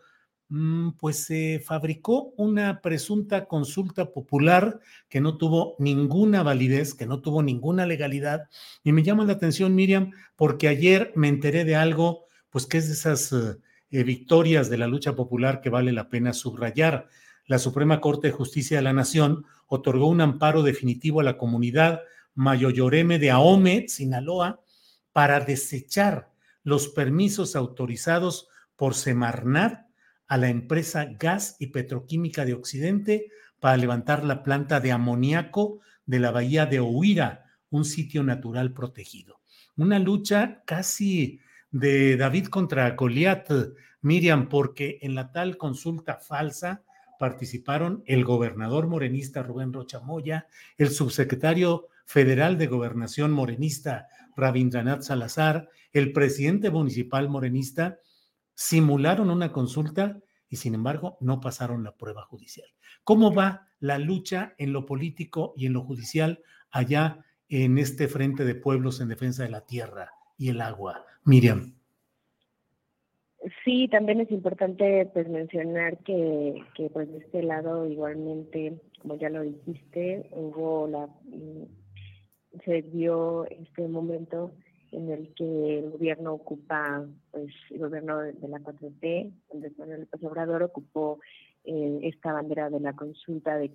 pues 0.98 1.26
se 1.26 1.62
fabricó 1.64 2.34
una 2.38 2.82
presunta 2.82 3.46
consulta 3.46 4.12
popular 4.12 4.80
que 5.10 5.20
no 5.20 5.38
tuvo 5.38 5.76
ninguna 5.78 6.42
validez, 6.42 6.94
que 6.94 7.06
no 7.06 7.22
tuvo 7.22 7.44
ninguna 7.44 7.86
legalidad. 7.86 8.50
Y 8.84 8.94
me 8.94 9.04
llama 9.04 9.26
la 9.26 9.34
atención, 9.34 9.76
Miriam, 9.76 10.12
porque 10.36 10.70
ayer 10.70 11.12
me 11.16 11.28
enteré 11.28 11.66
de 11.66 11.76
algo, 11.76 12.26
pues 12.50 12.66
que 12.66 12.78
es 12.78 12.88
de 12.88 12.94
esas 12.94 13.34
eh, 13.34 14.04
victorias 14.04 14.70
de 14.70 14.78
la 14.78 14.88
lucha 14.88 15.16
popular 15.16 15.60
que 15.60 15.70
vale 15.70 15.92
la 15.92 16.10
pena 16.10 16.32
subrayar. 16.32 17.08
La 17.46 17.60
Suprema 17.60 18.00
Corte 18.00 18.28
de 18.28 18.34
Justicia 18.34 18.78
de 18.78 18.84
la 18.84 18.94
Nación 18.94 19.46
otorgó 19.68 20.08
un 20.08 20.22
amparo 20.22 20.64
definitivo 20.64 21.20
a 21.20 21.24
la 21.24 21.38
comunidad 21.38 22.02
Mayoyoreme 22.36 23.20
de 23.20 23.32
Ahome, 23.32 23.88
Sinaloa, 23.90 24.62
para 25.12 25.40
desechar 25.42 26.32
los 26.64 26.88
permisos 26.88 27.56
autorizados 27.56 28.48
por 28.76 28.94
Semarnat 28.94 29.87
a 30.28 30.38
la 30.38 30.50
empresa 30.50 31.08
Gas 31.20 31.56
y 31.60 31.68
Petroquímica 31.68 32.46
de 32.46 32.54
Occidente 32.54 33.32
para 33.60 33.78
levantar 33.78 34.24
la 34.24 34.44
planta 34.44 34.80
de 34.80 34.92
amoníaco 34.92 35.80
de 36.06 36.20
la 36.20 36.32
bahía 36.32 36.66
de 36.66 36.80
Ohuira, 36.80 37.46
un 37.70 37.86
sitio 37.86 38.24
natural 38.24 38.74
protegido. 38.74 39.40
Una 39.76 40.00
lucha 40.00 40.64
casi 40.66 41.40
de 41.72 42.18
David 42.18 42.48
contra 42.48 42.92
Goliat, 42.92 43.50
Miriam, 44.02 44.48
porque 44.50 45.00
en 45.02 45.16
la 45.16 45.32
tal 45.32 45.58
consulta 45.58 46.16
falsa 46.16 46.84
participaron 47.20 48.04
el 48.06 48.24
gobernador 48.24 48.88
morenista 48.88 49.44
Rubén 49.44 49.74
Rocha 49.74 50.00
Moya, 50.00 50.48
el 50.78 50.90
subsecretario 50.90 51.88
federal 52.06 52.58
de 52.58 52.68
gobernación 52.68 53.32
morenista 53.32 54.08
Rabindranath 54.36 55.02
Salazar, 55.02 55.70
el 55.92 56.14
presidente 56.14 56.70
municipal 56.70 57.28
morenista, 57.28 57.98
simularon 58.58 59.30
una 59.30 59.52
consulta 59.52 60.20
y 60.50 60.56
sin 60.56 60.74
embargo 60.74 61.18
no 61.22 61.40
pasaron 61.40 61.84
la 61.84 61.96
prueba 61.96 62.24
judicial. 62.24 62.68
¿Cómo 63.04 63.32
va 63.32 63.68
la 63.80 64.00
lucha 64.00 64.56
en 64.58 64.74
lo 64.74 64.88
político 64.88 65.54
y 65.56 65.68
en 65.68 65.74
lo 65.74 65.84
judicial 65.84 66.42
allá 66.72 67.24
en 67.50 67.78
este 67.78 68.08
frente 68.08 68.46
de 68.46 68.56
pueblos 68.56 69.00
en 69.00 69.10
defensa 69.10 69.44
de 69.44 69.50
la 69.50 69.66
tierra 69.68 70.10
y 70.40 70.50
el 70.50 70.62
agua? 70.62 71.06
Miriam. 71.24 71.76
Sí, 73.64 73.88
también 73.90 74.22
es 74.22 74.32
importante 74.32 75.08
pues 75.14 75.30
mencionar 75.30 76.00
que, 76.00 76.56
que 76.74 76.90
pues 76.90 77.12
de 77.12 77.20
este 77.20 77.44
lado 77.44 77.86
igualmente, 77.88 78.82
como 79.04 79.18
ya 79.18 79.30
lo 79.30 79.44
dijiste, 79.44 80.28
hubo 80.32 80.88
la 80.88 81.08
se 82.66 82.82
dio 82.82 83.46
este 83.46 83.88
momento 83.88 84.52
en 84.92 85.12
el 85.12 85.34
que 85.34 85.80
el 85.80 85.92
gobierno 85.92 86.34
ocupa, 86.34 87.06
pues 87.32 87.54
el 87.70 87.80
gobierno 87.80 88.20
de, 88.20 88.48
la 88.48 88.60
4T, 88.60 89.32
donde 89.52 89.72
Manuel 89.78 90.02
López 90.02 90.24
Obrador 90.24 90.64
ocupó 90.64 91.20
eh, 91.64 92.00
esta 92.04 92.34
bandera 92.34 92.70
de 92.70 92.80
la 92.80 92.94
consulta, 92.94 93.58
de, 93.58 93.72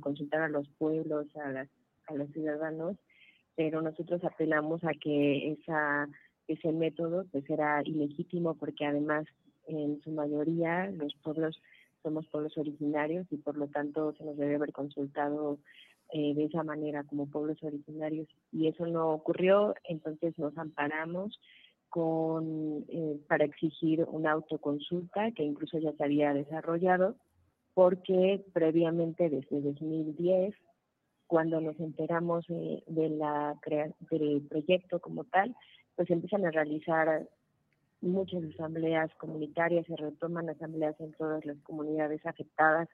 consultar 0.00 0.42
a 0.42 0.48
los 0.48 0.68
pueblos, 0.78 1.26
a, 1.36 1.50
las, 1.50 1.68
a 2.06 2.14
los 2.14 2.30
ciudadanos, 2.32 2.96
pero 3.54 3.82
nosotros 3.82 4.22
apelamos 4.24 4.82
a 4.84 4.92
que 4.92 5.52
esa 5.52 6.08
ese 6.48 6.72
método 6.72 7.24
pues 7.30 7.48
era 7.48 7.82
ilegítimo 7.84 8.54
porque 8.54 8.84
además 8.84 9.26
en 9.66 10.00
su 10.02 10.10
mayoría 10.10 10.90
los 10.90 11.14
pueblos 11.22 11.60
somos 12.02 12.26
pueblos 12.28 12.56
originarios 12.58 13.26
y 13.30 13.36
por 13.36 13.56
lo 13.56 13.68
tanto 13.68 14.12
se 14.14 14.24
nos 14.24 14.36
debe 14.36 14.56
haber 14.56 14.72
consultado 14.72 15.58
eh, 16.12 16.34
de 16.34 16.44
esa 16.44 16.62
manera 16.62 17.04
como 17.04 17.26
pueblos 17.26 17.62
originarios 17.62 18.28
y 18.52 18.68
eso 18.68 18.86
no 18.86 19.10
ocurrió, 19.10 19.74
entonces 19.84 20.38
nos 20.38 20.56
amparamos 20.58 21.40
con 21.88 22.84
eh, 22.88 23.18
para 23.28 23.44
exigir 23.44 24.04
una 24.08 24.32
autoconsulta 24.32 25.30
que 25.32 25.42
incluso 25.42 25.78
ya 25.78 25.92
se 25.92 26.04
había 26.04 26.32
desarrollado 26.32 27.16
porque 27.74 28.44
previamente 28.52 29.30
desde 29.30 29.60
2010 29.60 30.54
cuando 31.32 31.62
nos 31.62 31.80
enteramos 31.80 32.46
de, 32.46 33.08
la 33.08 33.58
del 34.10 34.42
proyecto 34.50 35.00
como 35.00 35.24
tal, 35.24 35.56
pues 35.96 36.10
empiezan 36.10 36.44
a 36.44 36.50
realizar 36.50 37.26
muchas 38.02 38.44
asambleas 38.44 39.10
comunitarias, 39.14 39.86
se 39.86 39.96
retoman 39.96 40.50
asambleas 40.50 41.00
en 41.00 41.12
todas 41.12 41.42
las 41.46 41.56
comunidades 41.62 42.20
afectadas 42.26 42.90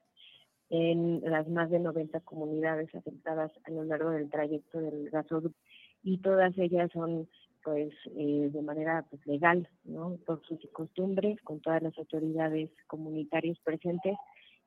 en 0.71 1.23
las 1.25 1.49
más 1.49 1.71
de 1.71 1.79
90 1.79 2.21
comunidades 2.21 2.95
afectadas 2.95 3.51
a 3.65 3.71
lo 3.71 3.85
largo 3.85 4.11
del 4.11 4.31
trayecto 4.31 4.81
del 4.81 5.09
gasoducto 5.11 5.59
y 6.03 6.19
todas 6.19 6.57
ellas 6.59 6.91
son 6.93 7.29
pues 7.65 7.93
eh, 8.17 8.49
de 8.53 8.63
manera 8.63 9.05
pues, 9.11 9.27
legal, 9.27 9.69
¿no? 9.85 10.17
Por 10.25 10.43
sus 10.47 10.59
costumbres, 10.73 11.41
con 11.43 11.61
todas 11.61 11.83
las 11.83 11.97
autoridades 11.99 12.71
comunitarias 12.87 13.59
presentes. 13.61 14.17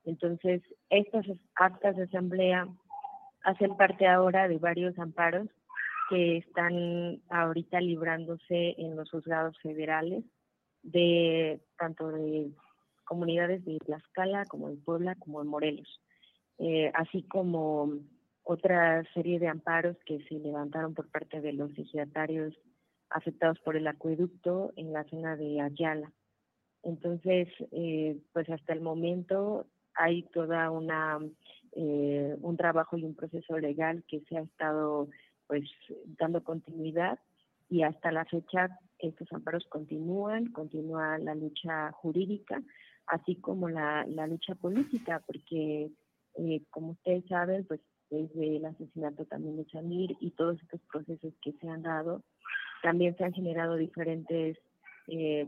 Entonces, 0.04 0.62
estas 0.90 1.26
actas 1.56 1.96
de 1.96 2.04
asamblea 2.04 2.68
hacen 3.44 3.76
parte 3.76 4.08
ahora 4.08 4.48
de 4.48 4.58
varios 4.58 4.98
amparos 5.00 5.48
que 6.10 6.38
están 6.38 7.22
ahorita 7.30 7.80
librándose 7.80 8.76
en 8.78 8.96
los 8.96 9.10
juzgados 9.10 9.58
federales 9.60 10.24
de 10.84 11.62
tanto 11.78 12.10
de 12.10 12.52
comunidades 13.12 13.66
de 13.66 13.78
Tlaxcala, 13.80 14.46
como 14.46 14.70
en 14.70 14.82
Puebla, 14.82 15.16
como 15.16 15.42
en 15.42 15.48
Morelos, 15.50 16.00
eh, 16.60 16.90
así 16.94 17.24
como 17.24 18.00
otra 18.42 19.04
serie 19.14 19.38
de 19.38 19.50
amparos 19.50 19.98
que 20.06 20.24
se 20.30 20.36
levantaron 20.36 20.94
por 20.94 21.10
parte 21.10 21.42
de 21.42 21.52
los 21.52 21.78
ejidatarios 21.78 22.58
afectados 23.10 23.60
por 23.66 23.76
el 23.76 23.86
acueducto 23.88 24.72
en 24.78 24.94
la 24.94 25.04
zona 25.10 25.36
de 25.36 25.60
Ayala. 25.60 26.10
Entonces, 26.84 27.50
eh, 27.74 28.18
pues 28.32 28.50
hasta 28.50 28.72
el 28.72 28.80
momento 28.80 29.68
hay 29.94 30.24
toda 30.32 30.72
una 30.72 31.20
eh, 31.74 32.38
un 32.42 32.56
trabajo 32.56 32.98
y 32.98 33.04
un 33.04 33.14
proceso 33.14 33.60
legal 33.60 34.06
que 34.08 34.22
se 34.30 34.38
ha 34.38 34.42
estado 34.42 35.10
pues 35.48 35.70
dando 36.18 36.46
continuidad 36.46 37.20
y 37.70 37.84
hasta 37.84 38.14
la 38.14 38.24
fecha 38.24 38.80
estos 39.00 39.30
amparos 39.34 39.66
continúan, 39.68 40.46
continúa 40.54 41.18
la 41.18 41.36
lucha 41.36 41.92
jurídica 41.92 42.62
así 43.12 43.36
como 43.36 43.70
la, 43.70 44.06
la 44.08 44.26
lucha 44.26 44.56
política, 44.56 45.22
porque 45.28 45.92
eh, 46.36 46.62
como 46.70 46.92
ustedes 46.92 47.26
saben, 47.28 47.66
pues 47.66 47.82
desde 48.10 48.58
el 48.58 48.66
asesinato 48.66 49.26
también 49.26 49.58
de 49.58 49.66
Chamir 49.66 50.16
y 50.22 50.32
todos 50.32 50.60
estos 50.62 50.80
procesos 50.92 51.34
que 51.42 51.52
se 51.52 51.68
han 51.68 51.82
dado, 51.82 52.24
también 52.82 53.16
se 53.18 53.26
han 53.26 53.34
generado 53.34 53.76
diferentes 53.76 54.58
eh, 55.08 55.48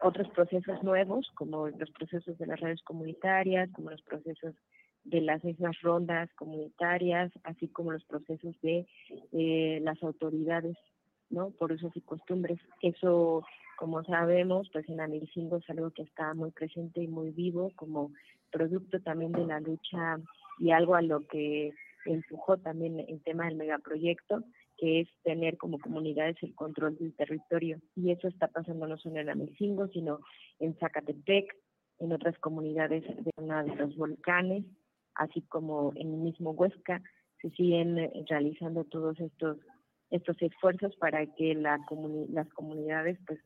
otros 0.00 0.28
procesos 0.30 0.82
nuevos, 0.82 1.30
como 1.36 1.68
los 1.68 1.90
procesos 1.92 2.36
de 2.36 2.46
las 2.46 2.58
redes 2.58 2.82
comunitarias, 2.82 3.70
como 3.72 3.90
los 3.90 4.02
procesos 4.02 4.54
de 5.04 5.20
las 5.20 5.44
mismas 5.44 5.80
rondas 5.82 6.28
comunitarias, 6.34 7.30
así 7.44 7.68
como 7.68 7.92
los 7.92 8.04
procesos 8.04 8.60
de 8.60 8.88
eh, 9.32 9.78
las 9.82 10.02
autoridades, 10.02 10.76
¿no? 11.30 11.50
Por 11.50 11.70
usos 11.72 11.96
y 11.96 12.00
costumbres. 12.00 12.58
Eso 12.82 13.44
como 13.76 14.02
sabemos, 14.04 14.68
pues 14.72 14.88
en 14.88 15.00
Amilcingo 15.00 15.58
es 15.58 15.70
algo 15.70 15.90
que 15.90 16.02
está 16.02 16.34
muy 16.34 16.50
presente 16.50 17.02
y 17.02 17.08
muy 17.08 17.30
vivo 17.30 17.70
como 17.76 18.12
producto 18.50 19.00
también 19.00 19.32
de 19.32 19.46
la 19.46 19.60
lucha 19.60 20.18
y 20.58 20.70
algo 20.70 20.94
a 20.94 21.02
lo 21.02 21.20
que 21.26 21.72
empujó 22.06 22.58
también 22.58 23.00
el 23.00 23.22
tema 23.22 23.46
del 23.46 23.56
megaproyecto, 23.56 24.44
que 24.76 25.00
es 25.00 25.08
tener 25.22 25.56
como 25.56 25.78
comunidades 25.78 26.36
el 26.42 26.54
control 26.54 26.96
del 26.98 27.14
territorio. 27.14 27.80
Y 27.96 28.10
eso 28.10 28.28
está 28.28 28.48
pasando 28.48 28.86
no 28.86 28.96
solo 28.98 29.20
en 29.20 29.30
Amilcingo, 29.30 29.88
sino 29.88 30.20
en 30.58 30.76
Zacatepec, 30.78 31.54
en 31.98 32.12
otras 32.12 32.38
comunidades 32.38 33.04
de 33.04 33.30
una 33.36 33.62
de 33.62 33.74
los 33.76 33.96
volcanes, 33.96 34.64
así 35.14 35.42
como 35.42 35.92
en 35.96 36.12
el 36.12 36.18
mismo 36.18 36.50
Huesca, 36.50 37.02
se 37.40 37.50
siguen 37.50 38.10
realizando 38.28 38.84
todos 38.84 39.18
estos 39.20 39.58
estos 40.10 40.40
esfuerzos 40.42 40.94
para 40.96 41.26
que 41.34 41.54
la 41.54 41.80
las 42.28 42.48
comunidades 42.50 43.18
pues 43.26 43.40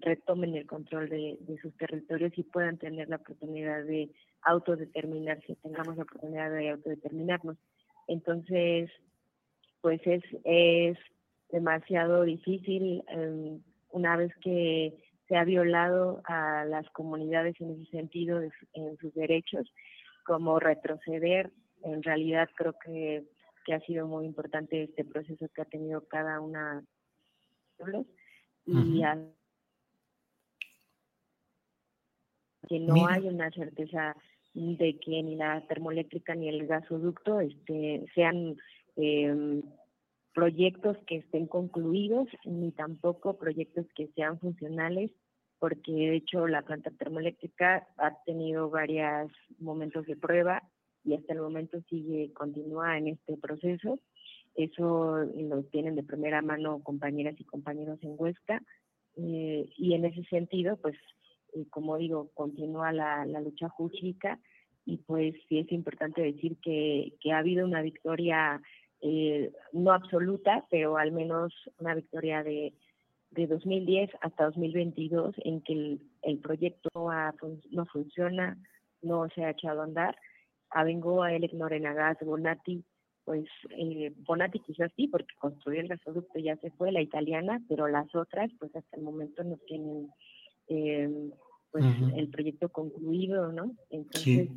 retomen 0.00 0.54
el 0.54 0.66
control 0.66 1.08
de, 1.08 1.38
sus 1.62 1.76
territorios 1.76 2.32
y 2.36 2.42
puedan 2.42 2.78
tener 2.78 3.08
la 3.08 3.16
oportunidad 3.16 3.84
de 3.84 4.10
autodeterminarse, 4.42 5.56
tengamos 5.56 5.96
la 5.96 6.04
oportunidad 6.04 6.50
de 6.50 6.70
autodeterminarnos. 6.70 7.56
Entonces, 8.08 8.90
pues 9.80 10.00
es, 10.04 10.22
es 10.44 10.98
demasiado 11.50 12.24
difícil 12.24 13.02
em, 13.08 13.62
una 13.90 14.16
vez 14.16 14.32
que 14.42 14.94
se 15.28 15.36
ha 15.36 15.44
violado 15.44 16.22
a 16.24 16.64
las 16.64 16.88
comunidades 16.90 17.60
en 17.60 17.70
ese 17.70 17.90
sentido, 17.90 18.40
en 18.72 18.96
sus 18.98 19.14
derechos, 19.14 19.72
como 20.24 20.58
retroceder. 20.58 21.50
En 21.82 22.02
realidad 22.02 22.48
creo 22.56 22.74
que 22.84 23.24
que 23.64 23.74
ha 23.74 23.80
sido 23.80 24.06
muy 24.06 24.26
importante 24.26 24.84
este 24.84 25.04
proceso 25.04 25.48
que 25.54 25.62
ha 25.62 25.66
tenido 25.66 26.06
cada 26.08 26.40
una 26.40 26.84
de 27.78 27.92
los 27.92 28.06
y 28.66 29.02
que 32.70 32.78
no 32.78 33.08
hay 33.08 33.26
una 33.26 33.50
certeza 33.50 34.16
de 34.54 34.96
que 35.00 35.22
ni 35.24 35.34
la 35.34 35.60
termoeléctrica 35.66 36.36
ni 36.36 36.48
el 36.48 36.68
gasoducto 36.68 37.40
este, 37.40 38.06
sean 38.14 38.56
eh, 38.94 39.60
proyectos 40.32 40.96
que 41.08 41.16
estén 41.16 41.48
concluidos, 41.48 42.28
ni 42.44 42.70
tampoco 42.70 43.36
proyectos 43.38 43.86
que 43.96 44.06
sean 44.14 44.38
funcionales, 44.38 45.10
porque 45.58 45.90
de 45.90 46.14
hecho 46.14 46.46
la 46.46 46.62
planta 46.62 46.92
termoeléctrica 46.92 47.88
ha 47.96 48.22
tenido 48.24 48.70
varios 48.70 49.32
momentos 49.58 50.06
de 50.06 50.14
prueba 50.14 50.62
y 51.04 51.14
hasta 51.14 51.32
el 51.32 51.40
momento 51.40 51.80
sigue, 51.90 52.32
continúa 52.34 52.98
en 52.98 53.08
este 53.08 53.36
proceso. 53.36 53.98
Eso 54.54 55.24
lo 55.24 55.64
tienen 55.64 55.96
de 55.96 56.04
primera 56.04 56.40
mano 56.40 56.84
compañeras 56.84 57.34
y 57.40 57.44
compañeros 57.44 57.98
en 58.02 58.14
Huesca. 58.16 58.62
Eh, 59.16 59.68
y 59.76 59.94
en 59.94 60.04
ese 60.04 60.22
sentido, 60.24 60.76
pues, 60.76 60.96
eh, 61.54 61.66
como 61.70 61.96
digo, 61.96 62.30
continúa 62.34 62.92
la, 62.92 63.24
la 63.26 63.40
lucha 63.40 63.68
jurídica 63.68 64.38
y 64.84 64.98
pues 64.98 65.34
sí 65.48 65.58
es 65.58 65.70
importante 65.72 66.22
decir 66.22 66.56
que, 66.62 67.14
que 67.20 67.32
ha 67.32 67.38
habido 67.38 67.64
una 67.64 67.82
victoria 67.82 68.60
eh, 69.02 69.52
no 69.72 69.92
absoluta, 69.92 70.66
pero 70.70 70.96
al 70.96 71.12
menos 71.12 71.52
una 71.78 71.94
victoria 71.94 72.42
de, 72.42 72.74
de 73.30 73.46
2010 73.46 74.10
hasta 74.20 74.44
2022 74.46 75.34
en 75.44 75.62
que 75.62 75.72
el, 75.72 76.00
el 76.22 76.38
proyecto 76.38 76.90
no 77.70 77.86
funciona, 77.86 78.58
no 79.02 79.28
se 79.34 79.44
ha 79.44 79.50
echado 79.50 79.80
a 79.80 79.84
andar. 79.84 80.16
Avengoa, 80.70 81.32
Elec 81.34 81.52
Norenagas, 81.52 82.18
Bonatti, 82.20 82.84
pues 83.24 83.44
eh, 83.70 84.12
Bonatti 84.26 84.60
quizás 84.60 84.92
sí, 84.96 85.08
porque 85.08 85.34
construyó 85.38 85.80
el 85.80 85.88
gasoducto 85.88 86.38
ya 86.38 86.56
se 86.56 86.70
fue, 86.72 86.92
la 86.92 87.00
italiana, 87.00 87.60
pero 87.68 87.88
las 87.88 88.14
otras, 88.14 88.50
pues 88.58 88.74
hasta 88.74 88.96
el 88.96 89.02
momento 89.02 89.42
no 89.44 89.56
tienen 89.66 90.10
eh, 90.70 91.30
pues 91.70 91.84
el 92.16 92.28
proyecto 92.30 92.68
concluido, 92.70 93.52
¿no? 93.52 93.74
Entonces, 93.90 94.48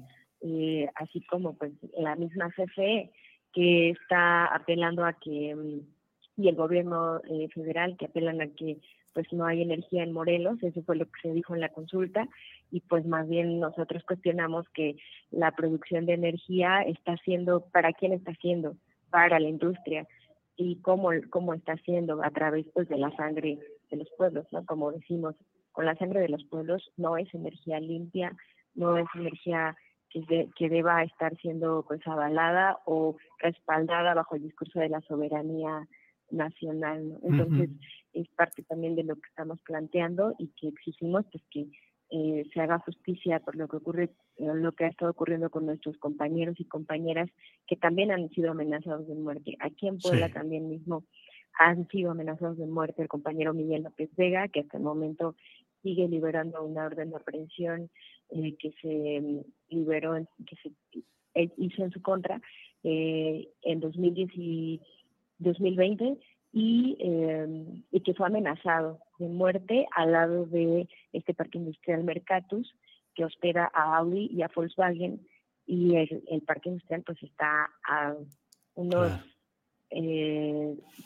eh, 0.41 0.87
así 0.95 1.21
como 1.21 1.55
pues 1.57 1.73
la 1.97 2.15
misma 2.15 2.49
CFE 2.51 3.11
que 3.51 3.91
está 3.91 4.45
apelando 4.45 5.05
a 5.05 5.13
que, 5.13 5.55
mm, 5.55 6.41
y 6.41 6.47
el 6.47 6.55
gobierno 6.55 7.21
eh, 7.29 7.49
federal 7.53 7.97
que 7.97 8.05
apelan 8.05 8.41
a 8.41 8.47
que 8.47 8.77
pues 9.13 9.31
no 9.31 9.45
hay 9.45 9.61
energía 9.61 10.01
en 10.03 10.11
Morelos, 10.11 10.61
eso 10.63 10.81
fue 10.83 10.95
lo 10.95 11.05
que 11.05 11.21
se 11.21 11.33
dijo 11.33 11.53
en 11.53 11.61
la 11.61 11.69
consulta, 11.69 12.27
y 12.71 12.79
pues 12.81 13.05
más 13.05 13.29
bien 13.29 13.59
nosotros 13.59 14.03
cuestionamos 14.05 14.67
que 14.69 14.95
la 15.29 15.51
producción 15.51 16.07
de 16.07 16.13
energía 16.13 16.81
está 16.81 17.15
siendo, 17.17 17.61
¿para 17.67 17.93
quién 17.93 18.13
está 18.13 18.33
siendo? 18.41 18.75
Para 19.11 19.39
la 19.39 19.49
industria, 19.49 20.07
y 20.55 20.77
cómo, 20.77 21.09
cómo 21.29 21.53
está 21.53 21.77
siendo 21.77 22.23
a 22.23 22.31
través 22.31 22.65
pues 22.73 22.89
de 22.89 22.97
la 22.97 23.15
sangre 23.15 23.59
de 23.91 23.97
los 23.97 24.09
pueblos, 24.17 24.47
¿no? 24.51 24.65
Como 24.65 24.91
decimos, 24.91 25.35
con 25.73 25.85
la 25.85 25.95
sangre 25.95 26.21
de 26.21 26.29
los 26.29 26.43
pueblos 26.45 26.91
no 26.97 27.17
es 27.17 27.31
energía 27.33 27.79
limpia, 27.79 28.35
no 28.75 28.97
es 28.97 29.07
energía 29.15 29.75
que, 30.09 30.69
deba 30.69 31.03
estar 31.03 31.35
siendo 31.37 31.83
pues 31.87 32.05
avalada 32.05 32.79
o 32.85 33.17
respaldada 33.39 34.13
bajo 34.13 34.35
el 34.35 34.43
discurso 34.43 34.79
de 34.79 34.89
la 34.89 35.01
soberanía 35.01 35.87
nacional. 36.29 37.17
Entonces, 37.23 37.69
es 38.13 38.27
parte 38.29 38.63
también 38.63 38.95
de 38.95 39.03
lo 39.03 39.15
que 39.15 39.27
estamos 39.27 39.59
planteando 39.61 40.35
y 40.37 40.47
que 40.59 40.67
exigimos 40.69 41.25
pues 41.31 41.43
que 41.49 41.67
eh, 42.11 42.45
se 42.53 42.61
haga 42.61 42.79
justicia 42.79 43.39
por 43.39 43.55
lo 43.55 43.67
que 43.67 43.77
ocurre, 43.77 44.11
lo 44.37 44.71
que 44.73 44.85
ha 44.85 44.89
estado 44.89 45.11
ocurriendo 45.11 45.49
con 45.49 45.65
nuestros 45.65 45.97
compañeros 45.97 46.59
y 46.59 46.65
compañeras 46.65 47.29
que 47.65 47.75
también 47.75 48.11
han 48.11 48.29
sido 48.29 48.51
amenazados 48.51 49.07
de 49.07 49.15
muerte. 49.15 49.57
Aquí 49.59 49.87
en 49.87 49.97
Puebla 49.97 50.29
también 50.29 50.69
mismo 50.69 51.05
han 51.57 51.87
sido 51.87 52.11
amenazados 52.11 52.57
de 52.57 52.65
muerte 52.65 53.01
el 53.01 53.07
compañero 53.07 53.53
Miguel 53.53 53.83
López 53.83 54.09
Vega, 54.15 54.47
que 54.47 54.61
hasta 54.61 54.77
el 54.77 54.83
momento 54.83 55.35
sigue 55.83 56.07
liberando 56.07 56.63
una 56.63 56.85
orden 56.85 57.11
de 57.11 57.17
aprehensión 57.17 57.91
eh, 58.29 58.55
que 58.57 58.71
se 58.81 59.21
mm, 59.21 59.41
liberó, 59.69 60.15
que 60.47 60.55
se 60.55 60.71
eh, 61.35 61.51
hizo 61.57 61.83
en 61.83 61.91
su 61.91 62.01
contra 62.01 62.41
eh, 62.83 63.49
en 63.61 63.79
2010 63.79 64.31
y 64.33 64.81
2020 65.39 66.17
y, 66.53 66.97
y 67.91 67.99
que 68.01 68.13
fue 68.13 68.27
amenazado 68.27 68.99
de 69.17 69.27
muerte 69.27 69.87
al 69.95 70.11
lado 70.11 70.45
de 70.45 70.87
este 71.11 71.33
parque 71.33 71.57
industrial 71.57 72.03
Mercatus 72.03 72.75
que 73.15 73.25
hospeda 73.25 73.71
a 73.73 73.97
Audi 73.97 74.29
y 74.31 74.43
a 74.43 74.51
Volkswagen 74.53 75.19
y 75.65 75.95
el, 75.95 76.41
parque 76.45 76.69
industrial 76.69 77.01
pues 77.03 77.21
está 77.23 77.71
a 77.87 78.15
unos 78.75 79.11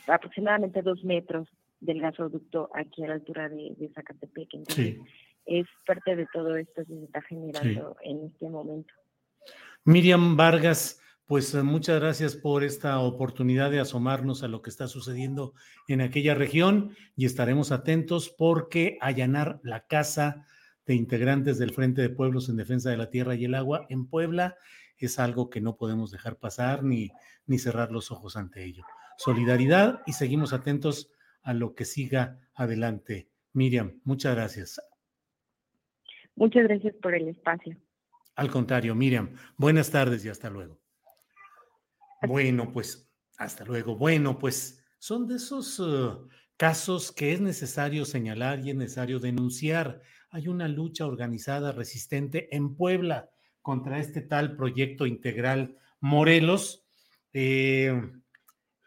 aproximadamente 0.06 0.82
dos 0.82 1.02
metros 1.02 1.48
del 1.80 2.00
gasoducto 2.00 2.70
aquí 2.74 3.04
a 3.04 3.08
la 3.08 3.14
altura 3.14 3.48
de, 3.48 3.74
de 3.76 3.88
Zacatepec. 3.94 4.48
Entonces, 4.54 4.98
es 5.46 5.66
parte 5.86 6.14
de 6.14 6.26
todo 6.32 6.56
esto 6.56 6.84
que 6.86 6.94
se 6.94 7.04
está 7.04 7.22
generando 7.22 7.96
en 8.02 8.26
este 8.26 8.48
momento. 8.50 8.92
Miriam 9.84 10.36
Vargas, 10.36 11.00
pues 11.26 11.54
muchas 11.54 12.00
gracias 12.00 12.36
por 12.36 12.64
esta 12.64 12.98
oportunidad 13.00 13.70
de 13.70 13.80
asomarnos 13.80 14.42
a 14.42 14.48
lo 14.48 14.60
que 14.60 14.70
está 14.70 14.88
sucediendo 14.88 15.54
en 15.86 16.00
aquella 16.00 16.34
región 16.34 16.96
y 17.16 17.24
estaremos 17.26 17.72
atentos 17.72 18.28
porque 18.28 18.98
allanar 19.00 19.60
la 19.62 19.86
casa 19.86 20.46
de 20.86 20.94
integrantes 20.94 21.58
del 21.58 21.72
Frente 21.72 22.02
de 22.02 22.10
Pueblos 22.10 22.48
en 22.48 22.56
Defensa 22.56 22.90
de 22.90 22.96
la 22.96 23.10
Tierra 23.10 23.34
y 23.34 23.44
el 23.44 23.54
Agua 23.54 23.86
en 23.88 24.06
Puebla 24.06 24.56
es 24.96 25.18
algo 25.18 25.48
que 25.48 25.60
no 25.60 25.76
podemos 25.76 26.10
dejar 26.10 26.36
pasar 26.36 26.82
ni, 26.82 27.10
ni 27.46 27.58
cerrar 27.58 27.92
los 27.92 28.10
ojos 28.10 28.36
ante 28.36 28.64
ello. 28.64 28.84
Solidaridad 29.16 30.02
y 30.06 30.12
seguimos 30.12 30.52
atentos 30.52 31.10
a 31.48 31.54
lo 31.54 31.74
que 31.74 31.86
siga 31.86 32.38
adelante. 32.52 33.30
Miriam, 33.54 34.02
muchas 34.04 34.34
gracias. 34.34 34.78
Muchas 36.36 36.64
gracias 36.64 36.94
por 36.96 37.14
el 37.14 37.26
espacio. 37.28 37.74
Al 38.36 38.50
contrario, 38.50 38.94
Miriam, 38.94 39.34
buenas 39.56 39.90
tardes 39.90 40.22
y 40.26 40.28
hasta 40.28 40.50
luego. 40.50 40.78
Bueno, 42.20 42.70
pues 42.70 43.10
hasta 43.38 43.64
luego. 43.64 43.96
Bueno, 43.96 44.38
pues 44.38 44.84
son 44.98 45.26
de 45.26 45.36
esos 45.36 45.80
uh, 45.80 46.28
casos 46.58 47.12
que 47.12 47.32
es 47.32 47.40
necesario 47.40 48.04
señalar 48.04 48.60
y 48.60 48.68
es 48.68 48.76
necesario 48.76 49.18
denunciar. 49.18 50.02
Hay 50.28 50.48
una 50.48 50.68
lucha 50.68 51.06
organizada 51.06 51.72
resistente 51.72 52.54
en 52.54 52.76
Puebla 52.76 53.30
contra 53.62 54.00
este 54.00 54.20
tal 54.20 54.54
proyecto 54.54 55.06
integral 55.06 55.78
Morelos. 56.00 56.84
Eh, 57.32 57.98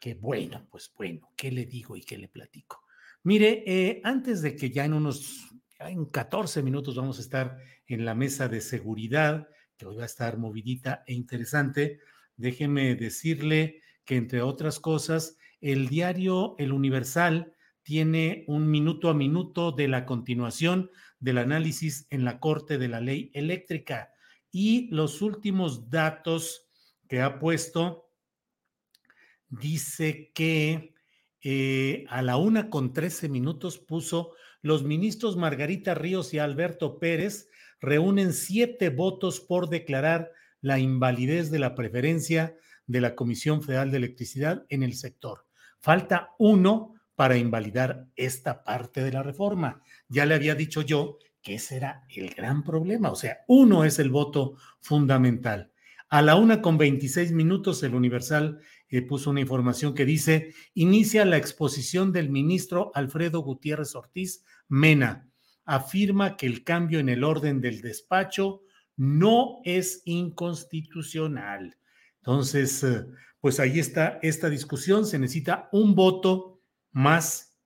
que 0.02 0.16
bueno, 0.16 0.68
pues 0.72 0.92
bueno, 0.98 1.32
¿qué 1.38 1.52
le 1.52 1.66
digo 1.66 1.96
y 1.96 2.02
qué 2.02 2.18
le 2.18 2.28
platico? 2.28 2.84
Mire, 3.24 3.64
eh, 3.68 4.02
antes 4.04 4.42
de 4.42 4.56
que 4.56 4.72
ya 4.72 4.84
en 4.84 4.94
unos, 4.94 5.48
en 5.78 6.06
14 6.06 6.64
minutos 6.64 6.96
vamos 6.96 7.20
a 7.20 7.22
estar 7.22 7.60
en 7.86 8.04
la 8.04 8.16
mesa 8.16 8.48
de 8.48 8.62
seguridad, 8.62 9.48
que 9.78 9.86
hoy 9.86 9.98
va 9.98 10.04
a 10.04 10.08
estar 10.08 10.40
movidita 10.40 11.04
e 11.06 11.14
interesante, 11.14 12.00
déjeme 12.36 12.96
decirle 12.96 13.84
que 14.04 14.16
entre 14.16 14.42
otras 14.42 14.80
cosas, 14.80 15.38
el 15.62 15.88
diario 15.88 16.56
El 16.58 16.74
Universal 16.74 17.54
tiene 17.84 18.44
un 18.48 18.72
minuto 18.72 19.08
a 19.08 19.14
minuto 19.14 19.72
de 19.72 19.88
la 19.88 20.08
continuación 20.08 20.90
del 21.20 21.38
análisis 21.38 22.08
en 22.10 22.26
la 22.26 22.40
Corte 22.40 22.80
de 22.80 22.88
la 22.88 23.02
Ley 23.02 23.30
Eléctrica 23.36 24.12
y 24.50 24.90
los 24.90 25.22
últimos 25.22 25.92
datos 25.92 26.68
que 27.08 27.22
ha 27.22 27.38
puesto 27.38 28.11
dice 29.52 30.32
que 30.34 30.96
eh, 31.44 32.06
a 32.10 32.22
la 32.22 32.38
una 32.38 32.70
con 32.70 32.94
trece 32.94 33.30
minutos 33.30 33.78
puso 33.78 34.32
los 34.62 34.84
ministros 34.84 35.38
Margarita 35.38 35.94
Ríos 35.94 36.34
y 36.34 36.40
Alberto 36.40 36.98
Pérez 36.98 37.50
reúnen 37.80 38.34
siete 38.34 38.90
votos 38.90 39.40
por 39.40 39.70
declarar 39.70 40.32
la 40.62 40.80
invalidez 40.80 41.52
de 41.52 41.60
la 41.60 41.76
preferencia 41.76 42.56
de 42.86 43.02
la 43.02 43.16
Comisión 43.16 43.62
Federal 43.64 43.92
de 43.92 43.98
Electricidad 43.98 44.66
en 44.70 44.84
el 44.84 44.94
sector. 44.94 45.46
Falta 45.80 46.30
uno 46.38 46.96
para 47.16 47.38
invalidar 47.38 48.08
esta 48.16 48.64
parte 48.64 49.04
de 49.04 49.12
la 49.12 49.24
reforma. 49.24 49.82
Ya 50.08 50.26
le 50.26 50.36
había 50.36 50.56
dicho 50.56 50.82
yo 50.82 51.18
que 51.42 51.56
ese 51.56 51.78
era 51.78 52.04
el 52.10 52.30
gran 52.36 52.64
problema, 52.64 53.12
o 53.12 53.16
sea, 53.16 53.40
uno 53.48 53.84
es 53.84 53.98
el 53.98 54.12
voto 54.12 54.58
fundamental. 54.80 55.72
A 56.10 56.22
la 56.22 56.36
una 56.36 56.62
con 56.62 56.78
veintiséis 56.78 57.32
minutos, 57.32 57.82
el 57.84 57.96
Universal 57.96 58.60
eh, 58.92 59.02
puso 59.02 59.30
una 59.30 59.40
información 59.40 59.96
que 59.96 60.06
dice, 60.06 60.54
inicia 60.74 61.24
la 61.24 61.38
exposición 61.38 62.12
del 62.12 62.30
ministro 62.30 62.92
Alfredo 62.94 63.40
Gutiérrez 63.40 63.96
Ortiz 63.96 64.44
Mena. 64.68 65.30
Afirma 65.64 66.36
que 66.36 66.46
el 66.46 66.66
cambio 66.66 67.00
en 67.00 67.08
el 67.08 67.24
orden 67.24 67.62
del 67.62 67.82
despacho 67.82 68.64
no 68.98 69.62
es 69.64 70.02
inconstitucional. 70.04 71.78
Entonces, 72.18 72.84
eh, 72.84 73.06
pues 73.40 73.62
ahí 73.62 73.80
está 73.80 74.20
esta 74.22 74.50
discusión. 74.50 75.06
Se 75.06 75.18
necesita 75.18 75.70
un 75.72 75.96
voto 75.96 76.62
más 76.92 77.58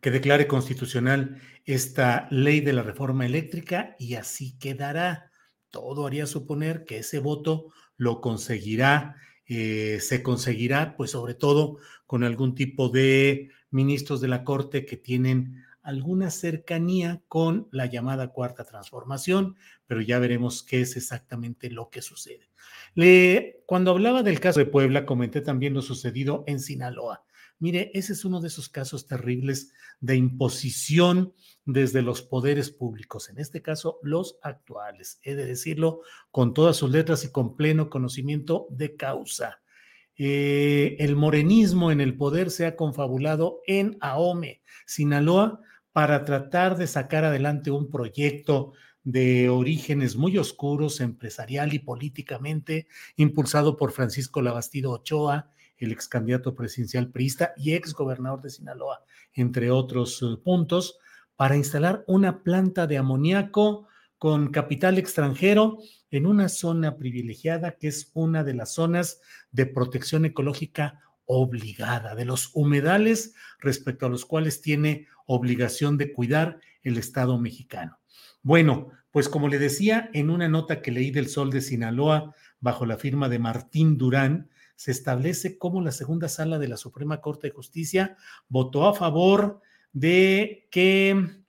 que 0.00 0.12
declare 0.12 0.46
constitucional 0.46 1.40
esta 1.64 2.28
ley 2.30 2.60
de 2.60 2.72
la 2.72 2.82
reforma 2.82 3.26
eléctrica 3.26 3.96
y 3.98 4.14
así 4.14 4.56
quedará. 4.58 5.32
Todo 5.70 6.06
haría 6.06 6.26
suponer 6.26 6.84
que 6.84 6.98
ese 6.98 7.18
voto 7.18 7.72
lo 7.96 8.20
conseguirá 8.20 9.16
eh, 9.48 9.98
se 10.00 10.22
conseguirá, 10.22 10.94
pues 10.96 11.12
sobre 11.12 11.34
todo 11.34 11.78
con 12.06 12.22
algún 12.22 12.54
tipo 12.54 12.88
de 12.88 13.50
ministros 13.70 14.20
de 14.20 14.28
la 14.28 14.44
Corte 14.44 14.84
que 14.84 14.96
tienen 14.96 15.64
alguna 15.82 16.30
cercanía 16.30 17.22
con 17.28 17.66
la 17.70 17.86
llamada 17.86 18.28
cuarta 18.28 18.64
transformación, 18.64 19.56
pero 19.86 20.02
ya 20.02 20.18
veremos 20.18 20.62
qué 20.62 20.82
es 20.82 20.96
exactamente 20.96 21.70
lo 21.70 21.88
que 21.88 22.02
sucede. 22.02 22.50
Le, 22.94 23.62
cuando 23.64 23.92
hablaba 23.92 24.22
del 24.22 24.38
caso 24.38 24.60
de 24.60 24.66
Puebla, 24.66 25.06
comenté 25.06 25.40
también 25.40 25.72
lo 25.72 25.80
sucedido 25.80 26.44
en 26.46 26.60
Sinaloa. 26.60 27.24
Mire, 27.60 27.90
ese 27.94 28.12
es 28.12 28.24
uno 28.24 28.40
de 28.40 28.48
esos 28.48 28.68
casos 28.68 29.06
terribles 29.06 29.72
de 30.00 30.16
imposición 30.16 31.34
desde 31.64 32.02
los 32.02 32.22
poderes 32.22 32.70
públicos, 32.70 33.28
en 33.28 33.38
este 33.38 33.62
caso 33.62 33.98
los 34.02 34.38
actuales, 34.42 35.18
he 35.22 35.34
de 35.34 35.44
decirlo 35.44 36.00
con 36.30 36.54
todas 36.54 36.76
sus 36.76 36.90
letras 36.90 37.24
y 37.24 37.32
con 37.32 37.56
pleno 37.56 37.90
conocimiento 37.90 38.68
de 38.70 38.96
causa. 38.96 39.60
Eh, 40.16 40.96
el 40.98 41.14
morenismo 41.14 41.92
en 41.92 42.00
el 42.00 42.16
poder 42.16 42.50
se 42.50 42.66
ha 42.66 42.76
confabulado 42.76 43.60
en 43.66 43.96
Ahome, 44.00 44.62
Sinaloa, 44.86 45.60
para 45.92 46.24
tratar 46.24 46.76
de 46.76 46.86
sacar 46.86 47.24
adelante 47.24 47.70
un 47.70 47.90
proyecto 47.90 48.72
de 49.04 49.48
orígenes 49.48 50.16
muy 50.16 50.38
oscuros 50.38 51.00
empresarial 51.00 51.72
y 51.72 51.78
políticamente, 51.78 52.88
impulsado 53.16 53.76
por 53.76 53.92
Francisco 53.92 54.42
Labastido 54.42 54.92
Ochoa, 54.92 55.50
el 55.78 55.92
ex 55.92 56.08
candidato 56.08 56.54
presidencial 56.54 57.10
priista 57.10 57.52
y 57.56 57.74
ex 57.74 57.94
gobernador 57.94 58.42
de 58.42 58.50
Sinaloa, 58.50 59.02
entre 59.32 59.70
otros 59.70 60.22
eh, 60.22 60.36
puntos, 60.42 60.98
para 61.36 61.56
instalar 61.56 62.04
una 62.06 62.42
planta 62.42 62.86
de 62.86 62.98
amoníaco 62.98 63.86
con 64.18 64.50
capital 64.50 64.98
extranjero 64.98 65.78
en 66.10 66.26
una 66.26 66.48
zona 66.48 66.96
privilegiada 66.96 67.76
que 67.76 67.88
es 67.88 68.10
una 68.14 68.42
de 68.42 68.54
las 68.54 68.74
zonas 68.74 69.20
de 69.52 69.66
protección 69.66 70.24
ecológica 70.24 71.00
obligada, 71.26 72.14
de 72.14 72.24
los 72.24 72.50
humedales 72.54 73.34
respecto 73.60 74.06
a 74.06 74.08
los 74.08 74.24
cuales 74.24 74.62
tiene 74.62 75.06
obligación 75.26 75.98
de 75.98 76.12
cuidar 76.12 76.58
el 76.82 76.96
Estado 76.96 77.38
mexicano. 77.38 77.98
Bueno, 78.42 78.88
pues 79.10 79.28
como 79.28 79.48
le 79.48 79.58
decía 79.58 80.10
en 80.14 80.30
una 80.30 80.48
nota 80.48 80.80
que 80.80 80.90
leí 80.90 81.10
del 81.10 81.28
Sol 81.28 81.50
de 81.50 81.60
Sinaloa 81.60 82.34
bajo 82.60 82.86
la 82.86 82.96
firma 82.96 83.28
de 83.28 83.38
Martín 83.38 83.98
Durán, 83.98 84.48
se 84.78 84.92
establece 84.92 85.58
cómo 85.58 85.82
la 85.82 85.90
segunda 85.90 86.28
sala 86.28 86.60
de 86.60 86.68
la 86.68 86.76
Suprema 86.76 87.20
Corte 87.20 87.48
de 87.48 87.52
Justicia 87.52 88.16
votó 88.48 88.86
a 88.86 88.94
favor 88.94 89.60
de 89.92 90.68
que 90.70 91.42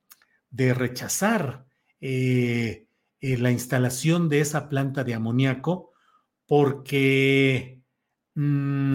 de 0.49 0.73
rechazar 0.73 1.67
eh, 2.01 2.87
eh, 3.21 3.37
la 3.37 3.51
instalación 3.51 4.29
de 4.29 4.39
esa 4.41 4.67
planta 4.67 5.03
de 5.03 5.13
amoníaco 5.13 5.91
porque 6.47 7.83
mm, 8.33 8.93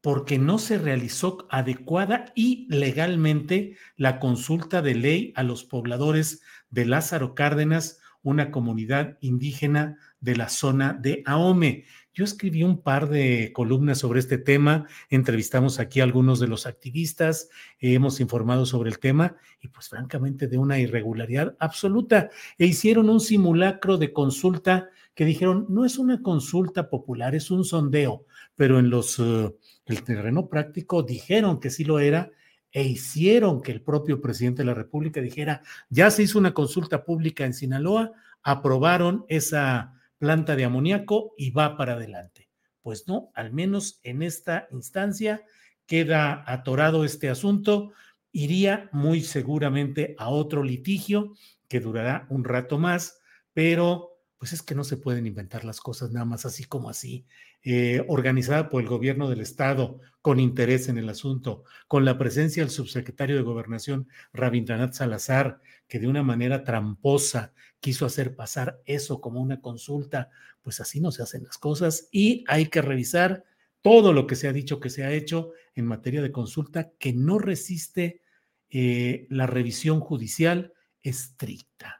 porque 0.00 0.38
no 0.38 0.60
se 0.60 0.78
realizó 0.78 1.48
adecuada 1.50 2.26
y 2.36 2.68
legalmente 2.70 3.76
la 3.96 4.20
consulta 4.20 4.80
de 4.80 4.94
ley 4.94 5.32
a 5.34 5.42
los 5.42 5.64
pobladores 5.64 6.40
de 6.70 6.86
Lázaro 6.86 7.34
Cárdenas, 7.34 7.98
una 8.22 8.52
comunidad 8.52 9.18
indígena 9.20 9.98
de 10.20 10.36
la 10.36 10.48
zona 10.48 10.92
de 10.92 11.22
Ahome. 11.26 11.84
Yo 12.12 12.24
escribí 12.24 12.64
un 12.64 12.82
par 12.82 13.08
de 13.08 13.52
columnas 13.52 13.98
sobre 13.98 14.18
este 14.18 14.36
tema, 14.36 14.88
entrevistamos 15.10 15.78
aquí 15.78 16.00
a 16.00 16.04
algunos 16.04 16.40
de 16.40 16.48
los 16.48 16.66
activistas, 16.66 17.48
hemos 17.78 18.20
informado 18.20 18.66
sobre 18.66 18.90
el 18.90 18.98
tema 18.98 19.36
y 19.60 19.68
pues 19.68 19.88
francamente 19.88 20.48
de 20.48 20.58
una 20.58 20.80
irregularidad 20.80 21.56
absoluta. 21.60 22.30
E 22.58 22.66
hicieron 22.66 23.08
un 23.08 23.20
simulacro 23.20 23.96
de 23.96 24.12
consulta 24.12 24.88
que 25.14 25.24
dijeron, 25.24 25.66
no 25.68 25.84
es 25.84 25.98
una 25.98 26.20
consulta 26.20 26.90
popular, 26.90 27.34
es 27.34 27.50
un 27.50 27.64
sondeo, 27.64 28.26
pero 28.56 28.78
en 28.78 28.90
los... 28.90 29.18
Eh, 29.18 29.54
el 29.86 30.02
terreno 30.04 30.48
práctico 30.48 31.02
dijeron 31.02 31.60
que 31.60 31.70
sí 31.70 31.84
lo 31.84 31.98
era 31.98 32.30
e 32.72 32.84
hicieron 32.84 33.60
que 33.62 33.72
el 33.72 33.82
propio 33.82 34.20
presidente 34.20 34.62
de 34.62 34.66
la 34.66 34.74
República 34.74 35.20
dijera, 35.20 35.62
ya 35.88 36.10
se 36.10 36.22
hizo 36.22 36.38
una 36.38 36.54
consulta 36.54 37.04
pública 37.04 37.44
en 37.44 37.54
Sinaloa, 37.54 38.12
aprobaron 38.42 39.24
esa 39.28 39.99
planta 40.20 40.54
de 40.54 40.66
amoníaco 40.66 41.32
y 41.38 41.50
va 41.50 41.78
para 41.78 41.94
adelante. 41.94 42.50
Pues 42.82 43.08
no, 43.08 43.30
al 43.34 43.52
menos 43.52 44.00
en 44.04 44.22
esta 44.22 44.68
instancia 44.70 45.42
queda 45.86 46.44
atorado 46.46 47.04
este 47.04 47.30
asunto, 47.30 47.92
iría 48.30 48.90
muy 48.92 49.22
seguramente 49.22 50.14
a 50.18 50.28
otro 50.28 50.62
litigio 50.62 51.32
que 51.68 51.80
durará 51.80 52.26
un 52.28 52.44
rato 52.44 52.78
más, 52.78 53.18
pero 53.54 54.09
pues 54.40 54.54
es 54.54 54.62
que 54.62 54.74
no 54.74 54.84
se 54.84 54.96
pueden 54.96 55.26
inventar 55.26 55.66
las 55.66 55.82
cosas 55.82 56.12
nada 56.12 56.24
más 56.24 56.46
así 56.46 56.64
como 56.64 56.88
así. 56.88 57.26
Eh, 57.62 58.02
organizada 58.08 58.70
por 58.70 58.80
el 58.80 58.88
gobierno 58.88 59.28
del 59.28 59.42
estado 59.42 60.00
con 60.22 60.40
interés 60.40 60.88
en 60.88 60.96
el 60.96 61.10
asunto, 61.10 61.64
con 61.88 62.06
la 62.06 62.16
presencia 62.16 62.62
del 62.62 62.70
subsecretario 62.70 63.36
de 63.36 63.42
Gobernación, 63.42 64.08
Rabindranath 64.32 64.94
Salazar, 64.94 65.60
que 65.86 65.98
de 65.98 66.08
una 66.08 66.22
manera 66.22 66.64
tramposa 66.64 67.52
quiso 67.80 68.06
hacer 68.06 68.34
pasar 68.34 68.80
eso 68.86 69.20
como 69.20 69.42
una 69.42 69.60
consulta, 69.60 70.30
pues 70.62 70.80
así 70.80 71.02
no 71.02 71.12
se 71.12 71.22
hacen 71.22 71.44
las 71.44 71.58
cosas 71.58 72.08
y 72.10 72.42
hay 72.48 72.68
que 72.68 72.80
revisar 72.80 73.44
todo 73.82 74.14
lo 74.14 74.26
que 74.26 74.36
se 74.36 74.48
ha 74.48 74.54
dicho 74.54 74.80
que 74.80 74.88
se 74.88 75.04
ha 75.04 75.12
hecho 75.12 75.52
en 75.74 75.84
materia 75.84 76.22
de 76.22 76.32
consulta 76.32 76.92
que 76.98 77.12
no 77.12 77.38
resiste 77.38 78.22
eh, 78.70 79.26
la 79.28 79.46
revisión 79.46 80.00
judicial 80.00 80.72
estricta. 81.02 81.99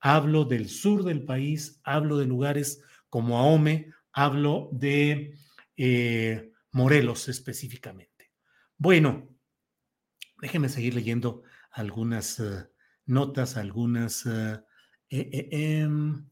Hablo 0.00 0.44
del 0.44 0.68
sur 0.68 1.04
del 1.04 1.24
país, 1.24 1.80
hablo 1.84 2.16
de 2.16 2.26
lugares 2.26 2.82
como 3.10 3.38
Ahome, 3.38 3.92
hablo 4.12 4.70
de 4.72 5.34
eh, 5.76 6.52
Morelos 6.72 7.28
específicamente. 7.28 8.32
Bueno, 8.78 9.28
déjeme 10.40 10.68
seguir 10.68 10.94
leyendo 10.94 11.42
algunas 11.70 12.40
eh, 12.40 12.66
notas, 13.04 13.56
algunas, 13.56 14.24
eh, 14.26 14.62
em, 15.10 16.26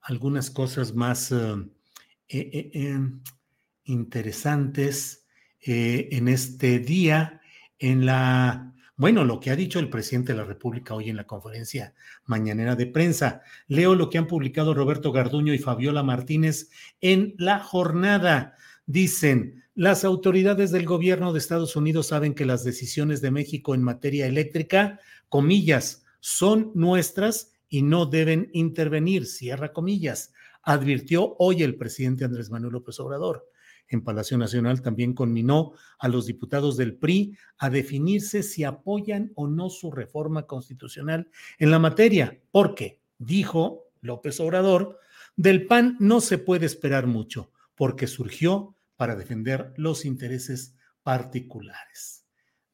algunas 0.00 0.50
cosas 0.50 0.94
más 0.94 1.32
em, 2.28 3.22
interesantes 3.84 5.26
en 5.62 6.28
este 6.28 6.78
día 6.78 7.42
en 7.78 8.06
la 8.06 8.72
bueno, 9.00 9.24
lo 9.24 9.40
que 9.40 9.48
ha 9.48 9.56
dicho 9.56 9.78
el 9.78 9.88
presidente 9.88 10.32
de 10.32 10.38
la 10.40 10.44
República 10.44 10.92
hoy 10.92 11.08
en 11.08 11.16
la 11.16 11.26
conferencia 11.26 11.94
mañanera 12.26 12.76
de 12.76 12.84
prensa. 12.86 13.40
Leo 13.66 13.94
lo 13.94 14.10
que 14.10 14.18
han 14.18 14.26
publicado 14.26 14.74
Roberto 14.74 15.10
Garduño 15.10 15.54
y 15.54 15.58
Fabiola 15.58 16.02
Martínez 16.02 16.68
en 17.00 17.34
la 17.38 17.60
jornada. 17.60 18.58
Dicen, 18.84 19.64
las 19.74 20.04
autoridades 20.04 20.70
del 20.70 20.84
gobierno 20.84 21.32
de 21.32 21.38
Estados 21.38 21.76
Unidos 21.76 22.08
saben 22.08 22.34
que 22.34 22.44
las 22.44 22.62
decisiones 22.62 23.22
de 23.22 23.30
México 23.30 23.74
en 23.74 23.82
materia 23.82 24.26
eléctrica, 24.26 25.00
comillas, 25.30 26.04
son 26.20 26.70
nuestras 26.74 27.54
y 27.70 27.80
no 27.80 28.04
deben 28.04 28.50
intervenir, 28.52 29.24
cierra 29.24 29.72
comillas, 29.72 30.34
advirtió 30.62 31.36
hoy 31.38 31.62
el 31.62 31.76
presidente 31.76 32.26
Andrés 32.26 32.50
Manuel 32.50 32.74
López 32.74 33.00
Obrador 33.00 33.49
en 33.90 34.02
Palacio 34.02 34.38
Nacional 34.38 34.80
también 34.80 35.12
conminó 35.12 35.72
a 35.98 36.08
los 36.08 36.26
diputados 36.26 36.76
del 36.76 36.94
PRI 36.94 37.36
a 37.58 37.68
definirse 37.68 38.42
si 38.42 38.64
apoyan 38.64 39.32
o 39.34 39.48
no 39.48 39.68
su 39.68 39.90
reforma 39.90 40.46
constitucional 40.46 41.28
en 41.58 41.70
la 41.70 41.78
materia, 41.78 42.40
porque, 42.52 43.00
dijo 43.18 43.84
López 44.00 44.40
Obrador, 44.40 44.98
del 45.36 45.66
PAN 45.66 45.96
no 46.00 46.20
se 46.20 46.38
puede 46.38 46.66
esperar 46.66 47.06
mucho, 47.06 47.50
porque 47.74 48.06
surgió 48.06 48.74
para 48.96 49.16
defender 49.16 49.72
los 49.76 50.04
intereses 50.04 50.76
particulares. 51.02 52.24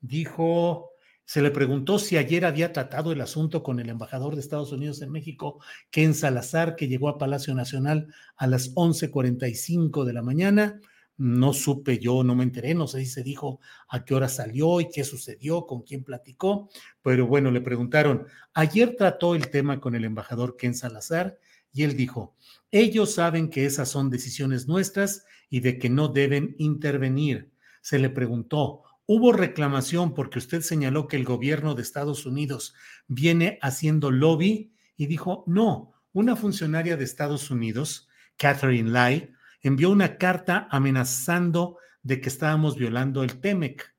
Dijo, 0.00 0.90
se 1.24 1.42
le 1.42 1.50
preguntó 1.50 1.98
si 1.98 2.16
ayer 2.16 2.44
había 2.44 2.72
tratado 2.72 3.10
el 3.10 3.20
asunto 3.20 3.62
con 3.62 3.80
el 3.80 3.88
embajador 3.88 4.34
de 4.34 4.40
Estados 4.40 4.70
Unidos 4.72 5.00
en 5.02 5.10
México, 5.10 5.60
Ken 5.90 6.14
Salazar, 6.14 6.76
que 6.76 6.88
llegó 6.88 7.08
a 7.08 7.18
Palacio 7.18 7.54
Nacional 7.54 8.12
a 8.36 8.46
las 8.46 8.74
11:45 8.74 10.04
de 10.04 10.12
la 10.12 10.22
mañana 10.22 10.80
no 11.18 11.52
supe 11.52 11.98
yo, 11.98 12.22
no 12.22 12.34
me 12.34 12.44
enteré, 12.44 12.74
no 12.74 12.86
sé 12.86 13.00
si 13.00 13.06
se 13.06 13.22
dijo 13.22 13.60
a 13.88 14.04
qué 14.04 14.14
hora 14.14 14.28
salió 14.28 14.80
y 14.80 14.88
qué 14.90 15.04
sucedió, 15.04 15.66
con 15.66 15.82
quién 15.82 16.04
platicó, 16.04 16.68
pero 17.02 17.26
bueno, 17.26 17.50
le 17.50 17.60
preguntaron, 17.60 18.26
ayer 18.54 18.96
trató 18.96 19.34
el 19.34 19.50
tema 19.50 19.80
con 19.80 19.94
el 19.94 20.04
embajador 20.04 20.56
Ken 20.56 20.74
Salazar 20.74 21.38
y 21.72 21.84
él 21.84 21.96
dijo, 21.96 22.34
ellos 22.70 23.14
saben 23.14 23.50
que 23.50 23.66
esas 23.66 23.88
son 23.88 24.10
decisiones 24.10 24.66
nuestras 24.66 25.24
y 25.48 25.60
de 25.60 25.78
que 25.78 25.90
no 25.90 26.08
deben 26.08 26.54
intervenir. 26.58 27.52
Se 27.80 27.98
le 27.98 28.10
preguntó, 28.10 28.82
¿hubo 29.06 29.32
reclamación 29.32 30.14
porque 30.14 30.38
usted 30.38 30.62
señaló 30.62 31.06
que 31.06 31.16
el 31.16 31.24
gobierno 31.24 31.74
de 31.74 31.82
Estados 31.82 32.26
Unidos 32.26 32.74
viene 33.06 33.58
haciendo 33.62 34.10
lobby? 34.10 34.72
Y 34.96 35.06
dijo, 35.06 35.44
no, 35.46 35.92
una 36.12 36.34
funcionaria 36.34 36.96
de 36.96 37.04
Estados 37.04 37.50
Unidos, 37.50 38.08
Catherine 38.38 38.90
Lai, 38.90 39.35
envió 39.68 39.90
una 39.90 40.18
carta 40.18 40.68
amenazando 40.70 41.78
de 42.02 42.20
que 42.20 42.28
estábamos 42.28 42.76
violando 42.76 43.22
el 43.22 43.40
TEMEC. 43.40 43.94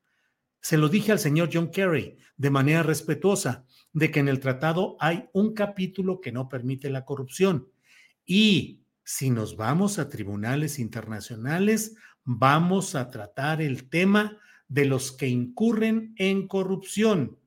Se 0.61 0.78
lo 0.78 0.89
dije 0.89 1.11
al 1.11 1.20
señor 1.20 1.49
John 1.51 1.72
Kerry 1.72 2.18
de 2.38 2.49
manera 2.49 2.84
respetuosa, 2.84 3.65
de 3.93 4.11
que 4.11 4.20
en 4.20 4.28
el 4.28 4.39
tratado 4.39 4.95
hay 4.99 5.28
un 5.34 5.53
capítulo 5.53 6.22
que 6.22 6.32
no 6.32 6.47
permite 6.47 6.89
la 6.89 7.03
corrupción. 7.03 7.68
Y 8.26 8.84
si 9.03 9.30
nos 9.30 9.57
vamos 9.57 9.99
a 9.99 10.09
tribunales 10.09 10.80
internacionales, 10.80 11.95
vamos 12.24 12.93
a 12.93 13.09
tratar 13.09 13.61
el 13.61 13.89
tema 13.89 14.38
de 14.68 14.86
los 14.86 15.11
que 15.11 15.28
incurren 15.28 16.13
en 16.18 16.47
corrupción. 16.47 17.39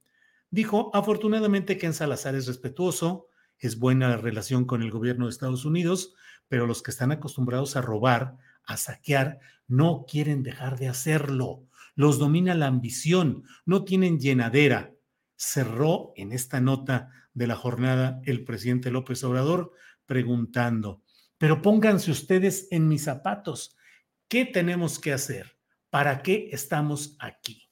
Dijo, 0.50 0.90
afortunadamente 0.94 1.78
Ken 1.78 1.94
Salazar 1.94 2.34
es 2.34 2.46
respetuoso, 2.46 3.28
es 3.58 3.78
buena 3.78 4.08
la 4.08 4.16
relación 4.16 4.64
con 4.64 4.82
el 4.82 4.90
gobierno 4.90 5.26
de 5.26 5.30
Estados 5.30 5.64
Unidos, 5.64 6.14
pero 6.51 6.66
los 6.66 6.82
que 6.82 6.90
están 6.90 7.12
acostumbrados 7.12 7.76
a 7.76 7.80
robar, 7.80 8.36
a 8.64 8.76
saquear, 8.76 9.38
no 9.68 10.05
quieren 10.05 10.42
dejar 10.42 10.80
de 10.80 10.88
hacerlo. 10.88 11.62
Los 11.94 12.18
domina 12.18 12.57
la 12.57 12.66
ambición, 12.66 13.44
no 13.64 13.84
tienen 13.84 14.18
llenadera. 14.18 14.92
Cerró 15.36 16.12
en 16.16 16.32
esta 16.32 16.61
nota 16.61 17.11
de 17.34 17.46
la 17.46 17.55
jornada 17.55 18.20
el 18.24 18.42
presidente 18.42 18.90
López 18.90 19.22
Obrador 19.22 19.72
preguntando, 20.07 21.05
pero 21.38 21.62
pónganse 21.62 22.11
ustedes 22.11 22.66
en 22.72 22.88
mis 22.88 23.05
zapatos, 23.05 23.76
¿qué 24.26 24.44
tenemos 24.44 24.98
que 24.98 25.12
hacer? 25.12 25.57
¿Para 25.88 26.20
qué 26.20 26.48
estamos 26.51 27.16
aquí? 27.20 27.70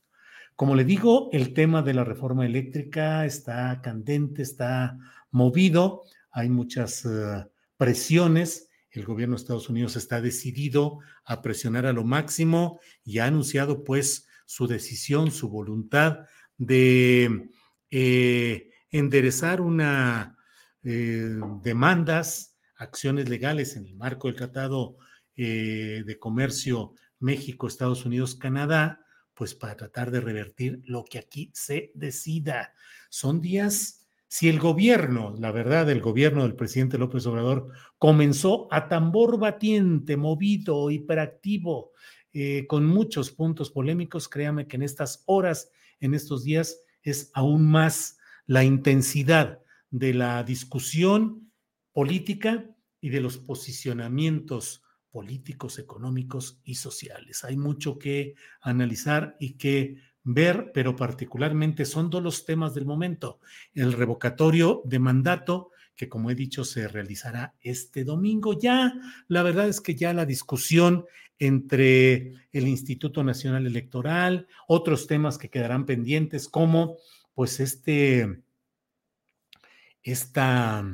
Como 0.54 0.76
le 0.76 0.84
digo, 0.84 1.30
el 1.32 1.52
tema 1.52 1.82
de 1.82 1.94
la 1.94 2.04
reforma 2.04 2.46
eléctrica 2.46 3.26
está 3.26 3.80
candente, 3.82 4.42
está 4.42 4.96
movido, 5.32 6.04
hay 6.30 6.48
muchas 6.48 7.04
uh, 7.04 7.50
presiones. 7.76 8.67
El 8.98 9.04
gobierno 9.04 9.36
de 9.36 9.42
Estados 9.42 9.68
Unidos 9.68 9.94
está 9.96 10.20
decidido 10.20 10.98
a 11.24 11.40
presionar 11.40 11.86
a 11.86 11.92
lo 11.92 12.04
máximo 12.04 12.80
y 13.04 13.18
ha 13.18 13.26
anunciado 13.26 13.84
pues 13.84 14.26
su 14.44 14.66
decisión, 14.66 15.30
su 15.30 15.48
voluntad 15.48 16.26
de 16.56 17.50
eh, 17.90 18.70
enderezar 18.90 19.60
una 19.60 20.36
eh, 20.82 21.36
demandas, 21.62 22.56
acciones 22.76 23.28
legales 23.28 23.76
en 23.76 23.86
el 23.86 23.94
marco 23.94 24.26
del 24.26 24.36
Tratado 24.36 24.96
eh, 25.36 26.02
de 26.04 26.18
Comercio 26.18 26.94
México, 27.20 27.68
Estados 27.68 28.04
Unidos, 28.04 28.34
Canadá, 28.34 29.04
pues 29.34 29.54
para 29.54 29.76
tratar 29.76 30.10
de 30.10 30.20
revertir 30.20 30.82
lo 30.84 31.04
que 31.04 31.18
aquí 31.18 31.52
se 31.54 31.92
decida. 31.94 32.74
Son 33.10 33.40
días, 33.40 33.97
si 34.28 34.48
el 34.50 34.60
gobierno, 34.60 35.34
la 35.38 35.50
verdad, 35.52 35.88
el 35.90 36.02
gobierno 36.02 36.42
del 36.42 36.54
presidente 36.54 36.98
López 36.98 37.26
Obrador 37.26 37.70
comenzó 37.96 38.68
a 38.70 38.88
tambor 38.88 39.38
batiente, 39.38 40.18
movido, 40.18 40.90
hiperactivo, 40.90 41.92
eh, 42.34 42.66
con 42.66 42.84
muchos 42.84 43.30
puntos 43.30 43.70
polémicos, 43.70 44.28
créame 44.28 44.68
que 44.68 44.76
en 44.76 44.82
estas 44.82 45.24
horas, 45.26 45.70
en 46.00 46.12
estos 46.12 46.44
días, 46.44 46.78
es 47.02 47.30
aún 47.32 47.66
más 47.66 48.18
la 48.46 48.64
intensidad 48.64 49.62
de 49.90 50.12
la 50.12 50.44
discusión 50.44 51.50
política 51.92 52.68
y 53.00 53.08
de 53.08 53.22
los 53.22 53.38
posicionamientos 53.38 54.82
políticos, 55.10 55.78
económicos 55.78 56.60
y 56.64 56.74
sociales. 56.74 57.44
Hay 57.44 57.56
mucho 57.56 57.98
que 57.98 58.34
analizar 58.60 59.36
y 59.40 59.54
que 59.54 59.96
ver, 60.34 60.72
pero 60.74 60.94
particularmente 60.94 61.84
son 61.84 62.10
dos 62.10 62.22
los 62.22 62.44
temas 62.44 62.74
del 62.74 62.84
momento. 62.84 63.40
El 63.74 63.92
revocatorio 63.92 64.82
de 64.84 64.98
mandato, 64.98 65.70
que 65.96 66.08
como 66.08 66.30
he 66.30 66.34
dicho 66.34 66.64
se 66.64 66.86
realizará 66.86 67.54
este 67.60 68.04
domingo. 68.04 68.58
Ya, 68.58 68.92
la 69.28 69.42
verdad 69.42 69.68
es 69.68 69.80
que 69.80 69.94
ya 69.94 70.12
la 70.12 70.26
discusión 70.26 71.06
entre 71.38 72.34
el 72.52 72.68
Instituto 72.68 73.24
Nacional 73.24 73.66
Electoral, 73.66 74.48
otros 74.66 75.06
temas 75.06 75.38
que 75.38 75.50
quedarán 75.50 75.86
pendientes, 75.86 76.48
como 76.48 76.96
pues 77.34 77.60
este, 77.60 78.42
esta... 80.02 80.84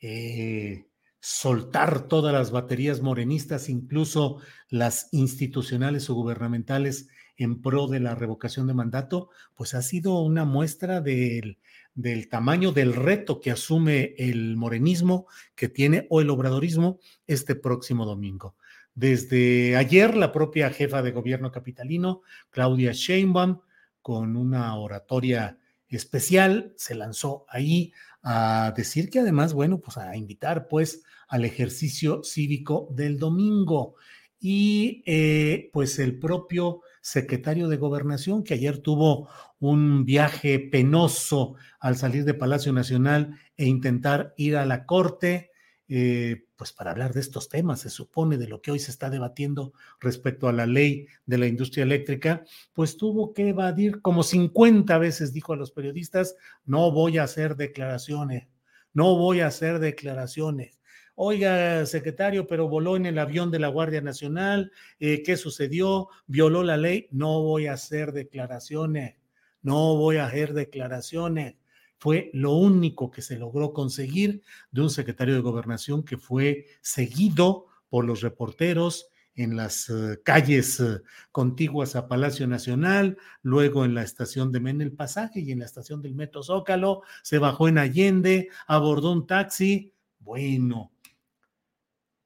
Eh, 0.00 0.86
soltar 1.24 2.08
todas 2.08 2.34
las 2.34 2.50
baterías 2.50 3.00
morenistas, 3.00 3.68
incluso 3.68 4.38
las 4.68 5.08
institucionales 5.12 6.10
o 6.10 6.14
gubernamentales 6.14 7.08
en 7.42 7.60
pro 7.60 7.86
de 7.86 8.00
la 8.00 8.14
revocación 8.14 8.66
de 8.66 8.74
mandato, 8.74 9.30
pues 9.54 9.74
ha 9.74 9.82
sido 9.82 10.20
una 10.20 10.44
muestra 10.44 11.00
del, 11.00 11.58
del 11.94 12.28
tamaño 12.28 12.72
del 12.72 12.94
reto 12.94 13.40
que 13.40 13.50
asume 13.50 14.14
el 14.18 14.56
morenismo 14.56 15.26
que 15.54 15.68
tiene 15.68 16.06
o 16.10 16.20
el 16.20 16.30
obradorismo 16.30 16.98
este 17.26 17.54
próximo 17.54 18.06
domingo. 18.06 18.56
Desde 18.94 19.76
ayer, 19.76 20.16
la 20.16 20.32
propia 20.32 20.70
jefa 20.70 21.02
de 21.02 21.12
gobierno 21.12 21.50
capitalino, 21.50 22.22
Claudia 22.50 22.92
Sheinbaum, 22.92 23.60
con 24.02 24.36
una 24.36 24.76
oratoria 24.76 25.58
especial, 25.88 26.74
se 26.76 26.94
lanzó 26.94 27.44
ahí 27.48 27.92
a 28.22 28.72
decir 28.76 29.10
que 29.10 29.20
además, 29.20 29.52
bueno, 29.52 29.78
pues 29.80 29.96
a 29.96 30.16
invitar 30.16 30.68
pues 30.68 31.02
al 31.28 31.44
ejercicio 31.44 32.22
cívico 32.22 32.88
del 32.92 33.18
domingo. 33.18 33.94
Y 34.38 35.02
eh, 35.06 35.70
pues 35.72 35.98
el 35.98 36.18
propio 36.18 36.82
secretario 37.02 37.68
de 37.68 37.76
gobernación, 37.76 38.44
que 38.44 38.54
ayer 38.54 38.78
tuvo 38.78 39.28
un 39.58 40.04
viaje 40.04 40.58
penoso 40.58 41.56
al 41.80 41.96
salir 41.96 42.24
de 42.24 42.32
Palacio 42.32 42.72
Nacional 42.72 43.36
e 43.56 43.66
intentar 43.66 44.32
ir 44.36 44.56
a 44.56 44.64
la 44.64 44.86
corte, 44.86 45.50
eh, 45.88 46.44
pues 46.54 46.72
para 46.72 46.92
hablar 46.92 47.12
de 47.12 47.20
estos 47.20 47.48
temas, 47.48 47.80
se 47.80 47.90
supone, 47.90 48.38
de 48.38 48.46
lo 48.46 48.62
que 48.62 48.70
hoy 48.70 48.78
se 48.78 48.92
está 48.92 49.10
debatiendo 49.10 49.72
respecto 50.00 50.48
a 50.48 50.52
la 50.52 50.64
ley 50.64 51.08
de 51.26 51.38
la 51.38 51.48
industria 51.48 51.82
eléctrica, 51.82 52.44
pues 52.72 52.96
tuvo 52.96 53.34
que 53.34 53.48
evadir 53.48 54.00
como 54.00 54.22
50 54.22 54.96
veces, 54.98 55.32
dijo 55.32 55.52
a 55.52 55.56
los 55.56 55.72
periodistas, 55.72 56.36
no 56.64 56.92
voy 56.92 57.18
a 57.18 57.24
hacer 57.24 57.56
declaraciones, 57.56 58.46
no 58.94 59.16
voy 59.16 59.40
a 59.40 59.48
hacer 59.48 59.80
declaraciones. 59.80 60.78
Oiga, 61.24 61.86
secretario, 61.86 62.48
pero 62.48 62.68
voló 62.68 62.96
en 62.96 63.06
el 63.06 63.16
avión 63.16 63.52
de 63.52 63.60
la 63.60 63.68
Guardia 63.68 64.00
Nacional, 64.00 64.72
eh, 64.98 65.22
¿qué 65.22 65.36
sucedió? 65.36 66.08
¿Violó 66.26 66.64
la 66.64 66.76
ley? 66.76 67.06
No 67.12 67.42
voy 67.42 67.68
a 67.68 67.74
hacer 67.74 68.10
declaraciones, 68.10 69.18
no 69.62 69.96
voy 69.96 70.16
a 70.16 70.26
hacer 70.26 70.52
declaraciones 70.52 71.54
fue 71.96 72.32
lo 72.34 72.54
único 72.54 73.12
que 73.12 73.22
se 73.22 73.38
logró 73.38 73.72
conseguir 73.72 74.42
de 74.72 74.80
un 74.80 74.90
secretario 74.90 75.34
de 75.34 75.40
gobernación 75.40 76.02
que 76.02 76.18
fue 76.18 76.66
seguido 76.80 77.66
por 77.88 78.04
los 78.04 78.20
reporteros 78.22 79.06
en 79.36 79.54
las 79.54 79.88
eh, 79.90 80.20
calles 80.24 80.80
eh, 80.80 81.02
contiguas 81.30 81.94
a 81.94 82.08
Palacio 82.08 82.48
Nacional, 82.48 83.16
luego 83.42 83.84
en 83.84 83.94
la 83.94 84.02
estación 84.02 84.50
de 84.50 84.58
Menel 84.58 84.90
Pasaje 84.90 85.38
y 85.38 85.52
en 85.52 85.60
la 85.60 85.66
estación 85.66 86.02
del 86.02 86.16
Metro 86.16 86.42
Zócalo, 86.42 87.02
se 87.22 87.38
bajó 87.38 87.68
en 87.68 87.78
Allende, 87.78 88.48
abordó 88.66 89.12
un 89.12 89.28
taxi. 89.28 89.92
Bueno, 90.18 90.91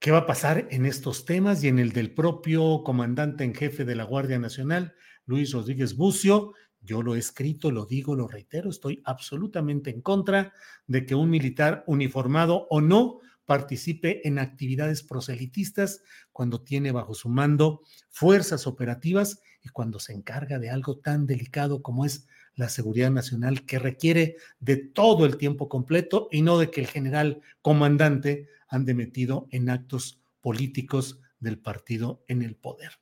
¿qué 0.06 0.12
va 0.12 0.18
a 0.18 0.26
pasar 0.26 0.68
en 0.70 0.86
estos 0.86 1.24
temas 1.24 1.64
y 1.64 1.66
en 1.66 1.80
el 1.80 1.90
del 1.90 2.14
propio 2.14 2.84
comandante 2.84 3.42
en 3.42 3.56
jefe 3.56 3.84
de 3.84 3.96
la 3.96 4.04
Guardia 4.04 4.38
Nacional, 4.38 4.94
Luis 5.24 5.50
Rodríguez 5.50 5.96
Bucio, 5.96 6.52
yo 6.80 7.02
lo 7.02 7.16
he 7.16 7.18
escrito, 7.18 7.72
lo 7.72 7.86
digo, 7.86 8.14
lo 8.14 8.28
reitero, 8.28 8.70
estoy 8.70 9.02
absolutamente 9.04 9.90
en 9.90 10.02
contra 10.02 10.52
de 10.86 11.06
que 11.06 11.16
un 11.16 11.28
militar 11.28 11.82
uniformado 11.88 12.68
o 12.70 12.80
no 12.80 13.18
participe 13.46 14.28
en 14.28 14.38
actividades 14.38 15.02
proselitistas 15.02 16.04
cuando 16.30 16.62
tiene 16.62 16.92
bajo 16.92 17.12
su 17.12 17.28
mando 17.28 17.80
fuerzas 18.08 18.68
operativas 18.68 19.40
y 19.60 19.70
cuando 19.70 19.98
se 19.98 20.12
encarga 20.12 20.60
de 20.60 20.70
algo 20.70 20.98
tan 20.98 21.26
delicado 21.26 21.82
como 21.82 22.04
es 22.04 22.28
la 22.54 22.68
seguridad 22.68 23.10
nacional 23.10 23.66
que 23.66 23.80
requiere 23.80 24.36
de 24.60 24.76
todo 24.76 25.26
el 25.26 25.36
tiempo 25.36 25.68
completo 25.68 26.28
y 26.30 26.42
no 26.42 26.58
de 26.60 26.70
que 26.70 26.82
el 26.82 26.86
general 26.86 27.40
comandante 27.60 28.48
ande 28.68 28.94
metido 28.94 29.48
en 29.50 29.70
actos 29.70 30.20
políticos 30.40 31.20
del 31.40 31.58
partido 31.58 32.24
en 32.28 32.42
el 32.42 32.56
poder. 32.56 32.92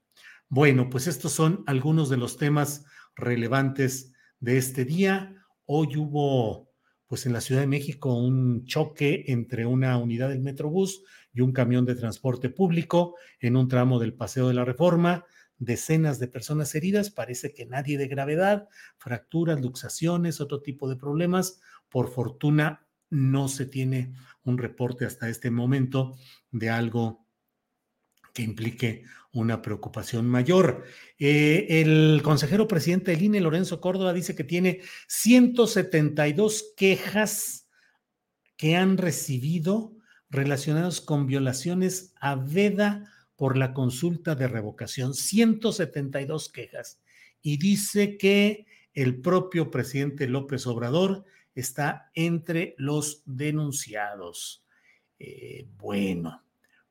Bueno, 0.49 0.91
pues 0.91 1.07
estos 1.07 1.33
son 1.33 1.65
algunos 1.67 2.09
de 2.09 2.17
los 2.17 2.37
temas 2.37 2.85
relevantes 3.17 4.13
de 4.41 4.59
este 4.59 4.85
día. 4.85 5.35
Hoy 5.65 5.97
hubo, 5.97 6.71
pues 7.07 7.27
en 7.27 7.33
la 7.33 7.41
Ciudad 7.41 7.63
de 7.63 7.67
México, 7.67 8.15
un 8.15 8.65
choque 8.65 9.25
entre 9.29 9.67
una 9.67 9.97
unidad 9.99 10.29
del 10.29 10.43
Metrobús 10.43 11.03
y 11.33 11.41
un 11.41 11.53
camión 11.53 11.85
de 11.85 11.95
transporte 11.95 12.51
público 12.51 13.17
en 13.41 13.57
un 13.57 13.69
tramo 13.69 13.99
del 13.99 14.15
Paseo 14.15 14.49
de 14.49 14.55
la 14.55 14.65
Reforma. 14.65 15.25
Decenas 15.57 16.19
de 16.19 16.29
personas 16.29 16.75
heridas, 16.75 17.11
parece 17.11 17.53
que 17.53 17.67
nadie 17.67 17.97
de 17.97 18.09
gravedad, 18.09 18.69
fracturas, 18.99 19.61
luxaciones, 19.61 20.41
otro 20.41 20.63
tipo 20.63 20.89
de 20.89 20.97
problemas. 20.97 21.61
Por 21.89 22.11
fortuna, 22.11 22.84
no 23.15 23.49
se 23.49 23.67
tiene 23.67 24.13
un 24.43 24.59
reporte 24.59 25.07
hasta 25.07 25.29
este 25.29 25.51
momento 25.51 26.17
de 26.51 26.71
algo 26.71 27.27
que 28.33 28.43
implique 28.43 29.05
una 29.33 29.63
preocupación 29.63 30.27
mayor. 30.27 30.85
Eh, 31.19 31.67
el 31.69 32.21
consejero 32.23 32.67
presidente 32.67 33.13
del 33.13 33.23
INE, 33.23 33.41
Lorenzo 33.41 33.81
Córdoba, 33.81 34.13
dice 34.13 34.35
que 34.35 34.45
tiene 34.45 34.81
172 35.07 36.73
quejas 36.77 37.69
que 38.57 38.77
han 38.77 38.99
recibido 38.99 39.97
relacionadas 40.31 41.01
con 41.01 41.27
violaciones 41.27 42.13
a 42.21 42.35
veda 42.35 43.11
por 43.37 43.57
la 43.57 43.73
consulta 43.73 44.35
de 44.35 44.49
revocación. 44.49 45.15
172 45.15 46.49
quejas. 46.51 47.01
Y 47.41 47.59
dice 47.59 48.17
que 48.17 48.67
el 48.93 49.21
propio 49.21 49.71
presidente 49.71 50.27
López 50.27 50.67
Obrador 50.67 51.25
está 51.55 52.11
entre 52.15 52.75
los 52.79 53.23
denunciados. 53.27 54.65
Eh, 55.19 55.67
bueno, 55.77 56.43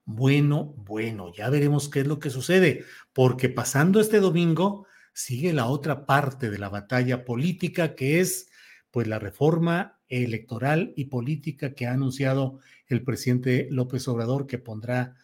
Bueno, 0.05 0.73
bueno, 0.77 1.31
ya 1.33 1.49
veremos 1.49 1.87
qué 1.87 2.01
es 2.01 2.07
lo 2.07 2.19
que 2.19 2.29
sucede, 2.29 2.83
porque 3.13 3.47
pasando 3.47 4.01
este 4.01 4.19
domingo 4.19 4.85
sigue 5.13 5.53
la 5.53 5.67
otra 5.67 6.05
parte 6.05 6.49
de 6.49 6.57
la 6.57 6.67
batalla 6.67 7.23
política, 7.23 7.95
que 7.95 8.19
es 8.19 8.49
pues 8.91 9.07
la 9.07 9.17
reforma 9.19 9.99
electoral 10.09 10.93
y 10.95 11.05
política 11.05 11.73
que 11.73 11.87
ha 11.87 11.93
anunciado 11.93 12.59
el 12.87 13.03
presidente 13.03 13.67
López 13.71 14.07
Obrador 14.07 14.45
que 14.45 14.57
pondrá 14.57 15.15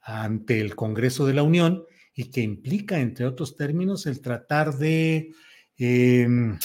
ante 0.00 0.60
el 0.60 0.74
Congreso 0.74 1.26
de 1.26 1.34
la 1.34 1.42
Unión 1.42 1.84
y 2.14 2.30
que 2.30 2.40
implica, 2.40 2.98
entre 3.00 3.26
otros 3.26 3.56
términos, 3.56 4.06
el 4.06 4.20
tratar 4.20 4.76
de 4.76 5.32
em, 5.76 6.58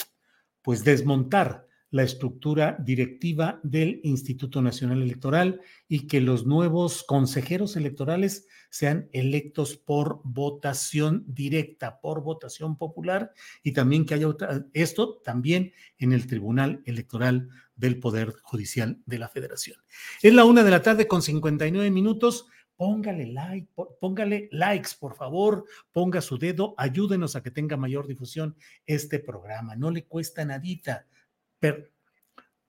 pues 0.66 0.82
desmontar 0.82 1.68
la 1.90 2.02
estructura 2.02 2.76
directiva 2.80 3.60
del 3.62 4.00
Instituto 4.02 4.60
Nacional 4.62 5.00
Electoral 5.00 5.60
y 5.86 6.08
que 6.08 6.20
los 6.20 6.44
nuevos 6.44 7.04
consejeros 7.04 7.76
electorales 7.76 8.48
sean 8.68 9.08
electos 9.12 9.76
por 9.76 10.20
votación 10.24 11.22
directa, 11.28 12.00
por 12.00 12.24
votación 12.24 12.76
popular 12.76 13.30
y 13.62 13.74
también 13.74 14.04
que 14.06 14.14
haya 14.14 14.26
esto 14.72 15.18
también 15.24 15.72
en 15.98 16.12
el 16.12 16.26
Tribunal 16.26 16.82
Electoral 16.84 17.48
del 17.76 18.00
Poder 18.00 18.32
Judicial 18.42 19.00
de 19.06 19.20
la 19.20 19.28
Federación. 19.28 19.78
Es 20.20 20.34
la 20.34 20.44
una 20.44 20.64
de 20.64 20.70
la 20.72 20.82
tarde 20.82 21.06
con 21.06 21.22
59 21.22 21.92
minutos. 21.92 22.48
Póngale 22.76 23.26
like, 23.32 23.68
póngale 24.00 24.48
likes, 24.52 24.90
por 24.98 25.14
favor, 25.14 25.64
ponga 25.92 26.20
su 26.20 26.38
dedo, 26.38 26.74
ayúdenos 26.76 27.34
a 27.34 27.42
que 27.42 27.50
tenga 27.50 27.76
mayor 27.76 28.06
difusión 28.06 28.56
este 28.84 29.18
programa. 29.18 29.76
No 29.76 29.90
le 29.90 30.04
cuesta 30.04 30.44
nadita 30.44 31.06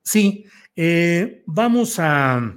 sí, 0.02 0.44
eh, 0.74 1.42
vamos 1.46 1.98
a, 1.98 2.56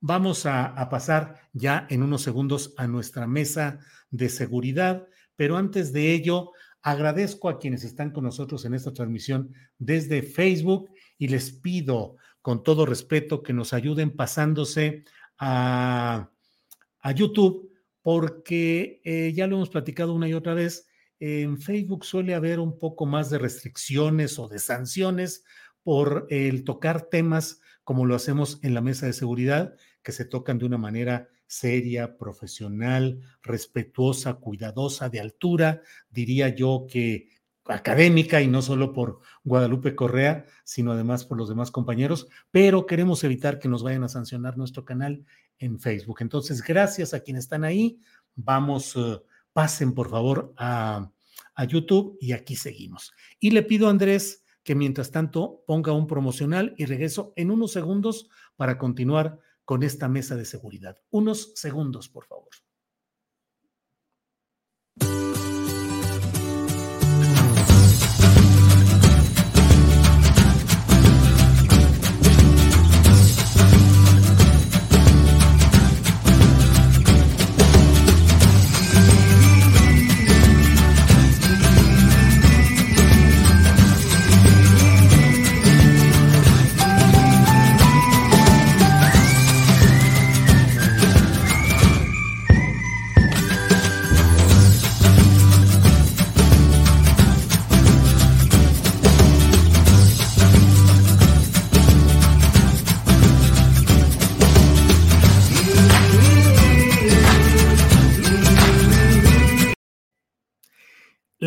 vamos 0.00 0.46
a, 0.46 0.88
pasar 0.90 1.40
ya 1.52 1.86
en 1.90 2.02
unos 2.02 2.22
segundos 2.22 2.74
a 2.76 2.86
nuestra 2.86 3.26
mesa 3.26 3.80
de 4.10 4.28
seguridad, 4.28 5.06
pero 5.36 5.56
antes 5.56 5.92
de 5.92 6.12
ello, 6.12 6.50
agradezco 6.82 7.48
a 7.48 7.58
quienes 7.58 7.84
están 7.84 8.10
con 8.10 8.24
nosotros 8.24 8.64
en 8.64 8.74
esta 8.74 8.92
transmisión 8.92 9.54
desde 9.78 10.22
Facebook 10.22 10.90
y 11.16 11.28
les 11.28 11.52
pido 11.52 12.16
con 12.42 12.62
todo 12.62 12.84
respeto 12.84 13.42
que 13.42 13.52
nos 13.52 13.72
ayuden 13.72 14.14
pasándose 14.14 15.04
a, 15.38 16.30
YouTube, 17.10 17.72
porque 18.02 19.00
eh, 19.04 19.32
ya 19.34 19.48
lo 19.48 19.56
hemos 19.56 19.70
platicado 19.70 20.14
una 20.14 20.28
y 20.28 20.34
otra 20.34 20.54
vez, 20.54 20.86
en 21.18 21.58
Facebook 21.58 22.04
suele 22.04 22.34
haber 22.34 22.60
un 22.60 22.78
poco 22.78 23.06
más 23.06 23.30
de 23.30 23.38
restricciones 23.38 24.38
o 24.38 24.48
de 24.48 24.60
sanciones 24.60 25.44
por 25.82 26.26
el 26.30 26.64
tocar 26.64 27.02
temas 27.02 27.60
como 27.84 28.06
lo 28.06 28.14
hacemos 28.14 28.58
en 28.62 28.74
la 28.74 28.80
mesa 28.80 29.06
de 29.06 29.12
seguridad, 29.12 29.76
que 30.02 30.12
se 30.12 30.24
tocan 30.24 30.58
de 30.58 30.66
una 30.66 30.78
manera 30.78 31.28
seria, 31.46 32.16
profesional, 32.16 33.20
respetuosa, 33.42 34.34
cuidadosa, 34.34 35.08
de 35.08 35.20
altura, 35.20 35.82
diría 36.10 36.48
yo 36.48 36.86
que 36.88 37.28
académica 37.66 38.42
y 38.42 38.48
no 38.48 38.62
solo 38.62 38.92
por 38.92 39.20
Guadalupe 39.44 39.94
Correa, 39.94 40.46
sino 40.64 40.92
además 40.92 41.24
por 41.24 41.38
los 41.38 41.48
demás 41.48 41.70
compañeros, 41.70 42.28
pero 42.50 42.86
queremos 42.86 43.22
evitar 43.24 43.58
que 43.58 43.68
nos 43.68 43.82
vayan 43.82 44.04
a 44.04 44.08
sancionar 44.08 44.56
nuestro 44.56 44.84
canal 44.84 45.24
en 45.58 45.78
Facebook. 45.78 46.18
Entonces, 46.20 46.62
gracias 46.62 47.14
a 47.14 47.20
quienes 47.20 47.44
están 47.44 47.64
ahí. 47.64 48.00
Vamos, 48.34 48.96
eh, 48.96 49.20
pasen 49.52 49.94
por 49.94 50.10
favor 50.10 50.52
a, 50.56 51.10
a 51.54 51.64
YouTube 51.64 52.18
y 52.20 52.32
aquí 52.32 52.56
seguimos. 52.56 53.12
Y 53.38 53.50
le 53.50 53.62
pido 53.62 53.86
a 53.86 53.90
Andrés 53.90 54.44
que 54.64 54.74
mientras 54.74 55.10
tanto 55.10 55.62
ponga 55.66 55.92
un 55.92 56.06
promocional 56.06 56.74
y 56.78 56.86
regreso 56.86 57.32
en 57.36 57.50
unos 57.50 57.72
segundos 57.72 58.28
para 58.56 58.78
continuar 58.78 59.40
con 59.64 59.82
esta 59.82 60.08
mesa 60.08 60.36
de 60.36 60.44
seguridad. 60.44 60.98
Unos 61.10 61.52
segundos, 61.54 62.08
por 62.08 62.26
favor. 62.26 62.48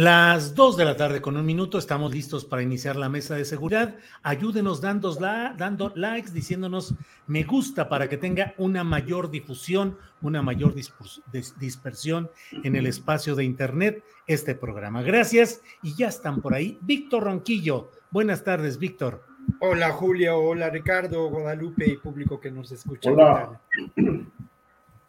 Las 0.05 0.53
dos 0.53 0.77
de 0.77 0.85
la 0.85 0.95
tarde 0.95 1.19
con 1.19 1.35
un 1.35 1.43
minuto 1.43 1.79
estamos 1.79 2.13
listos 2.13 2.45
para 2.45 2.61
iniciar 2.61 2.95
la 2.95 3.09
mesa 3.09 3.33
de 3.33 3.43
seguridad. 3.43 3.95
Ayúdenos 4.21 4.79
dando, 4.79 5.11
dando 5.15 5.91
likes, 5.95 6.29
diciéndonos 6.29 6.93
me 7.25 7.41
gusta 7.41 7.89
para 7.89 8.07
que 8.07 8.15
tenga 8.15 8.53
una 8.59 8.83
mayor 8.83 9.31
difusión, 9.31 9.97
una 10.21 10.43
mayor 10.43 10.75
dispersión 10.75 12.29
en 12.51 12.75
el 12.75 12.85
espacio 12.85 13.33
de 13.33 13.45
Internet 13.45 14.03
este 14.27 14.53
programa. 14.53 15.01
Gracias 15.01 15.63
y 15.81 15.95
ya 15.95 16.09
están 16.09 16.39
por 16.39 16.53
ahí. 16.53 16.77
Víctor 16.83 17.23
Ronquillo. 17.23 17.89
Buenas 18.11 18.43
tardes, 18.43 18.77
Víctor. 18.77 19.23
Hola, 19.59 19.89
Julio. 19.89 20.37
Hola, 20.37 20.69
Ricardo, 20.69 21.31
Guadalupe 21.31 21.89
y 21.89 21.97
público 21.97 22.39
que 22.39 22.51
nos 22.51 22.71
escucha. 22.71 23.09
Hola. 23.09 23.59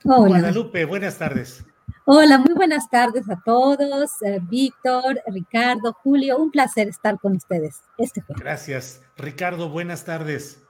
Hola. 0.05 0.29
Guadalupe, 0.29 0.87
buenas 0.87 1.19
tardes. 1.19 1.67
Hola, 2.09 2.39
muy 2.39 2.55
buenas 2.55 2.89
tardes 2.89 3.29
a 3.29 3.43
todos. 3.45 4.23
Eh, 4.23 4.39
Víctor, 4.41 5.21
Ricardo, 5.27 5.93
Julio, 5.93 6.39
un 6.39 6.53
placer 6.53 6.87
estar 6.87 7.19
con 7.19 7.35
ustedes. 7.35 7.83
Este 7.99 8.23
Gracias. 8.29 9.03
Ricardo, 9.17 9.71
buenas 9.71 10.05
tardes. 10.05 10.65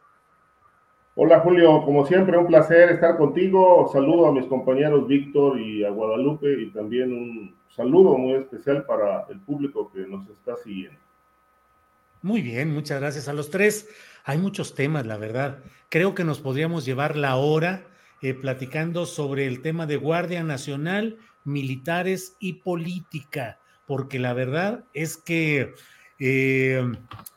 Hola 1.14 1.40
Julio, 1.40 1.84
como 1.84 2.06
siempre 2.06 2.38
un 2.38 2.46
placer 2.46 2.90
estar 2.90 3.18
contigo. 3.18 3.86
Saludo 3.92 4.28
a 4.28 4.32
mis 4.32 4.46
compañeros 4.46 5.06
Víctor 5.06 5.60
y 5.60 5.84
a 5.84 5.90
Guadalupe 5.90 6.58
y 6.58 6.70
también 6.70 7.12
un 7.12 7.54
saludo 7.68 8.16
muy 8.16 8.36
especial 8.36 8.86
para 8.86 9.26
el 9.28 9.38
público 9.40 9.92
que 9.92 10.06
nos 10.06 10.26
está 10.30 10.56
siguiendo. 10.64 10.98
Muy 12.22 12.40
bien, 12.40 12.72
muchas 12.72 12.98
gracias 12.98 13.28
a 13.28 13.34
los 13.34 13.50
tres. 13.50 13.90
Hay 14.24 14.38
muchos 14.38 14.74
temas, 14.74 15.04
la 15.04 15.18
verdad. 15.18 15.58
Creo 15.90 16.14
que 16.14 16.24
nos 16.24 16.40
podríamos 16.40 16.86
llevar 16.86 17.14
la 17.14 17.36
hora 17.36 17.82
eh, 18.22 18.34
platicando 18.34 19.06
sobre 19.06 19.46
el 19.46 19.60
tema 19.62 19.86
de 19.86 19.96
Guardia 19.96 20.42
Nacional, 20.42 21.18
militares 21.44 22.36
y 22.40 22.54
política, 22.54 23.60
porque 23.86 24.18
la 24.18 24.32
verdad 24.32 24.84
es 24.94 25.16
que 25.16 25.74
eh, 26.18 26.82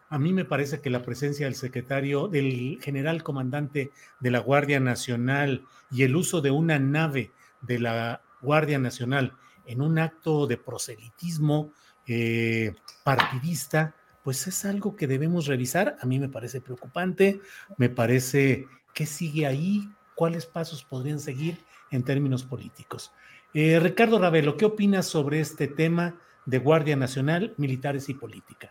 a 0.10 0.18
mí 0.18 0.34
me 0.34 0.46
parece 0.46 0.82
que 0.82 0.90
la 0.90 1.04
presencia 1.04 1.46
del 1.46 1.56
secretario, 1.56 2.28
del 2.28 2.80
general 2.82 3.24
comandante 3.24 3.92
de 4.20 4.32
la 4.32 4.40
Guardia 4.40 4.80
Nacional 4.80 5.66
y 5.92 6.04
el 6.04 6.16
uso 6.16 6.42
de 6.42 6.52
una 6.52 6.80
nave 6.80 7.32
de 7.62 7.80
la 7.80 8.22
Guardia 8.42 8.80
Nacional 8.80 9.34
en 9.66 9.82
un 9.82 10.00
acto 10.00 10.48
de 10.48 10.58
proselitismo 10.58 11.72
eh, 12.08 12.74
partidista, 13.04 13.94
pues 14.24 14.48
es 14.48 14.66
algo 14.66 14.96
que 14.96 15.06
debemos 15.06 15.46
revisar. 15.46 15.98
A 16.02 16.06
mí 16.08 16.20
me 16.20 16.30
parece 16.30 16.60
preocupante, 16.60 17.40
me 17.78 17.90
parece 17.90 18.68
que 18.96 19.06
sigue 19.06 19.46
ahí, 19.46 19.88
cuáles 20.20 20.46
pasos 20.46 20.84
podrían 20.84 21.18
seguir 21.18 21.60
en 21.92 22.04
términos 22.04 22.44
políticos. 22.44 23.14
Eh, 23.54 23.80
Ricardo 23.80 24.20
Ravelo, 24.20 24.58
¿qué 24.58 24.66
opinas 24.66 25.06
sobre 25.06 25.40
este 25.40 25.70
tema 25.70 26.16
de 26.46 26.60
Guardia 26.60 26.98
Nacional, 26.98 27.54
militares 27.56 28.10
y 28.10 28.16
política? 28.16 28.70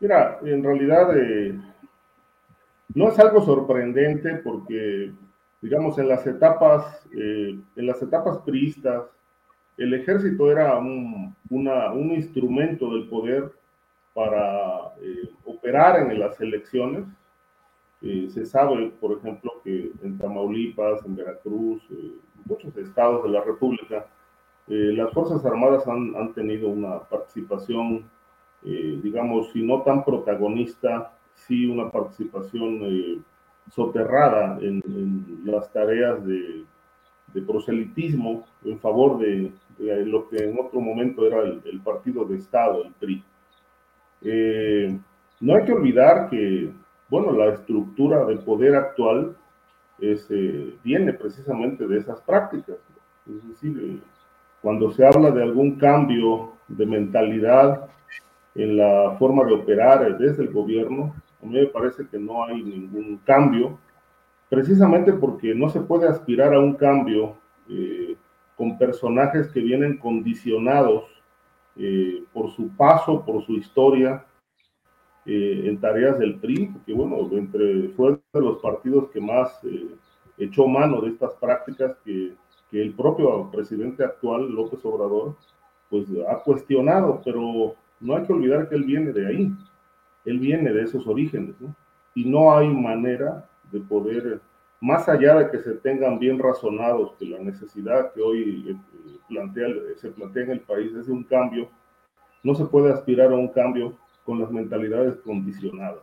Mira, 0.00 0.40
en 0.42 0.64
realidad 0.64 1.16
eh, 1.16 1.56
no 2.92 3.08
es 3.08 3.20
algo 3.20 3.40
sorprendente 3.44 4.40
porque, 4.42 5.12
digamos, 5.60 5.96
en 5.98 6.08
las 6.08 6.26
etapas, 6.26 7.06
eh, 7.16 7.56
en 7.76 7.86
las 7.86 8.02
etapas 8.02 8.38
priistas, 8.38 9.04
el 9.76 9.94
ejército 9.94 10.50
era 10.50 10.76
un, 10.76 11.36
un 11.50 12.12
instrumento 12.12 12.92
del 12.94 13.08
poder 13.08 13.52
para 14.12 14.92
operar 15.44 16.00
en 16.00 16.18
las 16.18 16.40
elecciones 16.40 17.04
eh, 18.00 18.28
se 18.30 18.46
sabe, 18.46 18.92
por 19.00 19.18
ejemplo, 19.18 19.60
que 19.64 19.90
en 20.02 20.18
Tamaulipas, 20.18 21.04
en 21.04 21.16
Veracruz, 21.16 21.82
eh, 21.90 22.12
muchos 22.44 22.76
estados 22.76 23.24
de 23.24 23.30
la 23.30 23.42
República, 23.42 24.06
eh, 24.68 24.92
las 24.94 25.12
Fuerzas 25.12 25.44
Armadas 25.44 25.86
han, 25.88 26.14
han 26.14 26.32
tenido 26.32 26.68
una 26.68 27.00
participación, 27.00 28.08
digamos, 28.62 29.52
si 29.52 29.62
no 29.64 29.82
tan 29.82 30.04
protagonista, 30.04 31.12
sí 31.32 31.66
una 31.66 31.90
participación 31.90 33.24
soterrada 33.70 34.58
en, 34.60 34.82
las 35.44 35.72
tareas 35.72 36.24
de, 36.26 36.64
proselitismo 37.46 38.44
en 38.64 38.78
favor 38.80 39.20
de, 39.20 39.52
lo 39.78 40.28
que 40.28 40.38
en 40.38 40.58
otro 40.58 40.80
momento 40.80 41.24
era 41.24 41.42
el, 41.42 41.80
partido 41.84 42.24
de 42.24 42.36
Estado, 42.36 42.84
el 42.84 42.92
PRI. 42.94 43.24
No 45.40 45.54
hay 45.54 45.64
que 45.64 45.72
olvidar 45.72 46.28
que, 46.28 46.72
bueno, 47.08 47.32
la 47.32 47.54
estructura 47.54 48.24
de 48.24 48.36
poder 48.36 48.74
actual 48.74 49.36
eh, 50.00 50.76
viene 50.84 51.12
precisamente 51.12 51.86
de 51.86 51.98
esas 51.98 52.20
prácticas. 52.20 52.76
Es 53.26 53.48
decir, 53.48 53.78
eh, 53.82 53.98
cuando 54.60 54.90
se 54.92 55.06
habla 55.06 55.30
de 55.30 55.42
algún 55.42 55.76
cambio 55.76 56.52
de 56.68 56.86
mentalidad 56.86 57.88
en 58.54 58.76
la 58.76 59.16
forma 59.18 59.44
de 59.44 59.54
operar 59.54 60.18
desde 60.18 60.42
el 60.42 60.52
gobierno, 60.52 61.14
a 61.42 61.46
mí 61.46 61.54
me 61.54 61.66
parece 61.66 62.06
que 62.06 62.18
no 62.18 62.44
hay 62.44 62.62
ningún 62.62 63.18
cambio, 63.24 63.78
precisamente 64.48 65.12
porque 65.12 65.54
no 65.54 65.68
se 65.68 65.80
puede 65.80 66.08
aspirar 66.08 66.54
a 66.54 66.60
un 66.60 66.74
cambio 66.74 67.36
eh, 67.68 68.16
con 68.56 68.76
personajes 68.76 69.48
que 69.48 69.60
vienen 69.60 69.98
condicionados 69.98 71.04
por 72.32 72.50
su 72.50 72.70
paso, 72.70 73.24
por 73.24 73.44
su 73.46 73.52
historia 73.52 74.24
eh, 75.28 75.68
en 75.68 75.78
tareas 75.78 76.18
del 76.18 76.36
PRI, 76.40 76.74
que 76.86 76.92
bueno, 76.94 77.28
entre, 77.32 77.90
fue 77.90 78.18
de 78.32 78.40
los 78.40 78.58
partidos 78.62 79.10
que 79.10 79.20
más 79.20 79.60
echó 80.38 80.66
mano 80.66 81.02
de 81.02 81.10
estas 81.10 81.34
prácticas 81.34 81.96
que, 82.04 82.32
que 82.70 82.82
el 82.82 82.94
propio 82.94 83.50
presidente 83.50 84.04
actual, 84.04 84.50
López 84.50 84.84
Obrador, 84.84 85.36
pues 85.90 86.06
ha 86.28 86.36
cuestionado, 86.42 87.20
pero 87.24 87.74
no 88.00 88.16
hay 88.16 88.24
que 88.24 88.32
olvidar 88.32 88.68
que 88.68 88.76
él 88.76 88.84
viene 88.84 89.12
de 89.12 89.26
ahí, 89.26 89.52
él 90.24 90.38
viene 90.38 90.72
de 90.72 90.82
esos 90.82 91.06
orígenes, 91.06 91.54
¿no? 91.60 91.74
Y 92.14 92.24
no 92.24 92.56
hay 92.56 92.68
manera 92.68 93.48
de 93.70 93.80
poder, 93.80 94.40
más 94.80 95.08
allá 95.08 95.36
de 95.36 95.50
que 95.50 95.58
se 95.58 95.74
tengan 95.74 96.18
bien 96.18 96.38
razonados 96.38 97.12
que 97.18 97.26
la 97.26 97.38
necesidad 97.38 98.12
que 98.12 98.20
hoy 98.20 98.66
eh, 98.70 99.16
plantea, 99.28 99.68
se 99.96 100.10
plantea 100.10 100.44
en 100.44 100.50
el 100.52 100.60
país 100.60 100.94
es 100.94 101.06
de 101.06 101.12
un 101.12 101.24
cambio, 101.24 101.68
no 102.42 102.54
se 102.54 102.64
puede 102.64 102.92
aspirar 102.92 103.32
a 103.32 103.36
un 103.36 103.48
cambio 103.48 103.96
con 104.28 104.40
las 104.40 104.50
mentalidades 104.50 105.16
condicionadas 105.24 106.02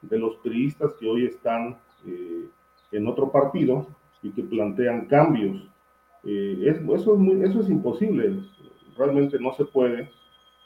de 0.00 0.18
los 0.18 0.36
priistas 0.36 0.94
que 0.98 1.06
hoy 1.06 1.26
están 1.26 1.76
eh, 2.06 2.48
en 2.90 3.06
otro 3.06 3.30
partido 3.30 3.86
y 4.22 4.30
que 4.30 4.42
plantean 4.42 5.04
cambios. 5.04 5.62
Eh, 6.24 6.56
eso, 6.64 7.12
es 7.12 7.18
muy, 7.18 7.44
eso 7.44 7.60
es 7.60 7.68
imposible, 7.68 8.42
realmente 8.96 9.38
no 9.38 9.52
se 9.52 9.66
puede 9.66 10.10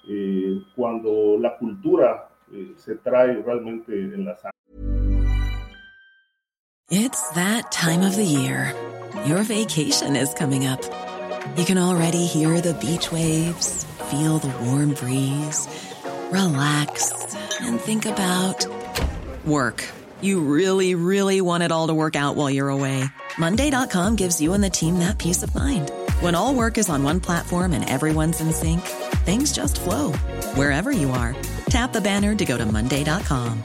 eh, 0.09 0.63
cuando 0.77 1.37
la 1.41 1.59
cultura 1.59 2.29
eh, 2.53 2.75
se 2.77 2.95
trae 2.95 3.43
realmente 3.43 3.93
en 3.93 4.25
la 4.27 4.37
sangre. 4.37 4.53
It's 6.91 7.29
that 7.31 7.73
time 7.73 8.07
of 8.07 8.15
the 8.15 8.25
year. 8.25 8.73
Your 9.27 9.43
vacation 9.43 10.15
is 10.15 10.33
coming 10.33 10.65
up. 10.65 10.79
You 11.57 11.65
can 11.65 11.77
already 11.77 12.25
hear 12.25 12.61
the 12.61 12.75
beach 12.75 13.11
waves, 13.11 13.85
feel 14.11 14.39
the 14.39 14.53
warm 14.63 14.95
breeze, 14.95 15.67
relax 16.35 17.13
and 17.61 17.81
think 17.81 18.07
about 18.07 18.67
work. 19.47 19.85
You 20.21 20.41
really, 20.41 20.97
really 20.97 21.41
want 21.41 21.63
it 21.63 21.71
all 21.71 21.87
to 21.87 21.95
work 21.95 22.17
out 22.17 22.35
while 22.35 22.51
you're 22.51 22.75
away. 22.79 23.05
Monday.com 23.39 24.17
gives 24.17 24.41
you 24.41 24.53
and 24.55 24.65
the 24.65 24.71
team 24.71 24.99
that 24.99 25.19
peace 25.19 25.45
of 25.45 25.55
mind. 25.55 25.93
When 26.21 26.35
all 26.35 26.55
work 26.55 26.77
is 26.77 26.89
on 26.89 27.05
one 27.05 27.21
platform 27.21 27.73
and 27.73 27.89
everyone's 27.89 28.41
in 28.41 28.53
sync, 28.53 28.81
things 29.29 29.53
just 29.53 29.81
flow 29.81 30.13
wherever 30.59 30.91
you 30.91 31.11
are. 31.11 31.37
Tap 31.67 31.93
the 31.93 32.01
banner 32.01 32.35
to 32.35 32.45
go 32.45 32.59
to 32.59 32.67
Monday.com. 32.67 33.63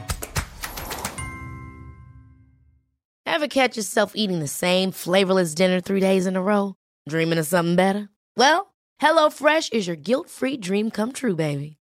Ever 3.25 3.47
catch 3.47 3.77
yourself 3.77 4.11
eating 4.15 4.39
the 4.39 4.47
same 4.47 4.91
flavorless 4.91 5.55
dinner 5.55 5.81
three 5.81 6.01
days 6.01 6.27
in 6.27 6.35
a 6.35 6.41
row? 6.41 6.75
Dreaming 7.07 7.39
of 7.39 7.47
something 7.47 7.75
better? 7.75 8.09
Well, 8.35 8.73
HelloFresh 9.01 9.71
is 9.73 9.87
your 9.87 9.95
guilt 9.95 10.29
free 10.29 10.57
dream 10.57 10.91
come 10.91 11.13
true, 11.13 11.35
baby. 11.35 11.78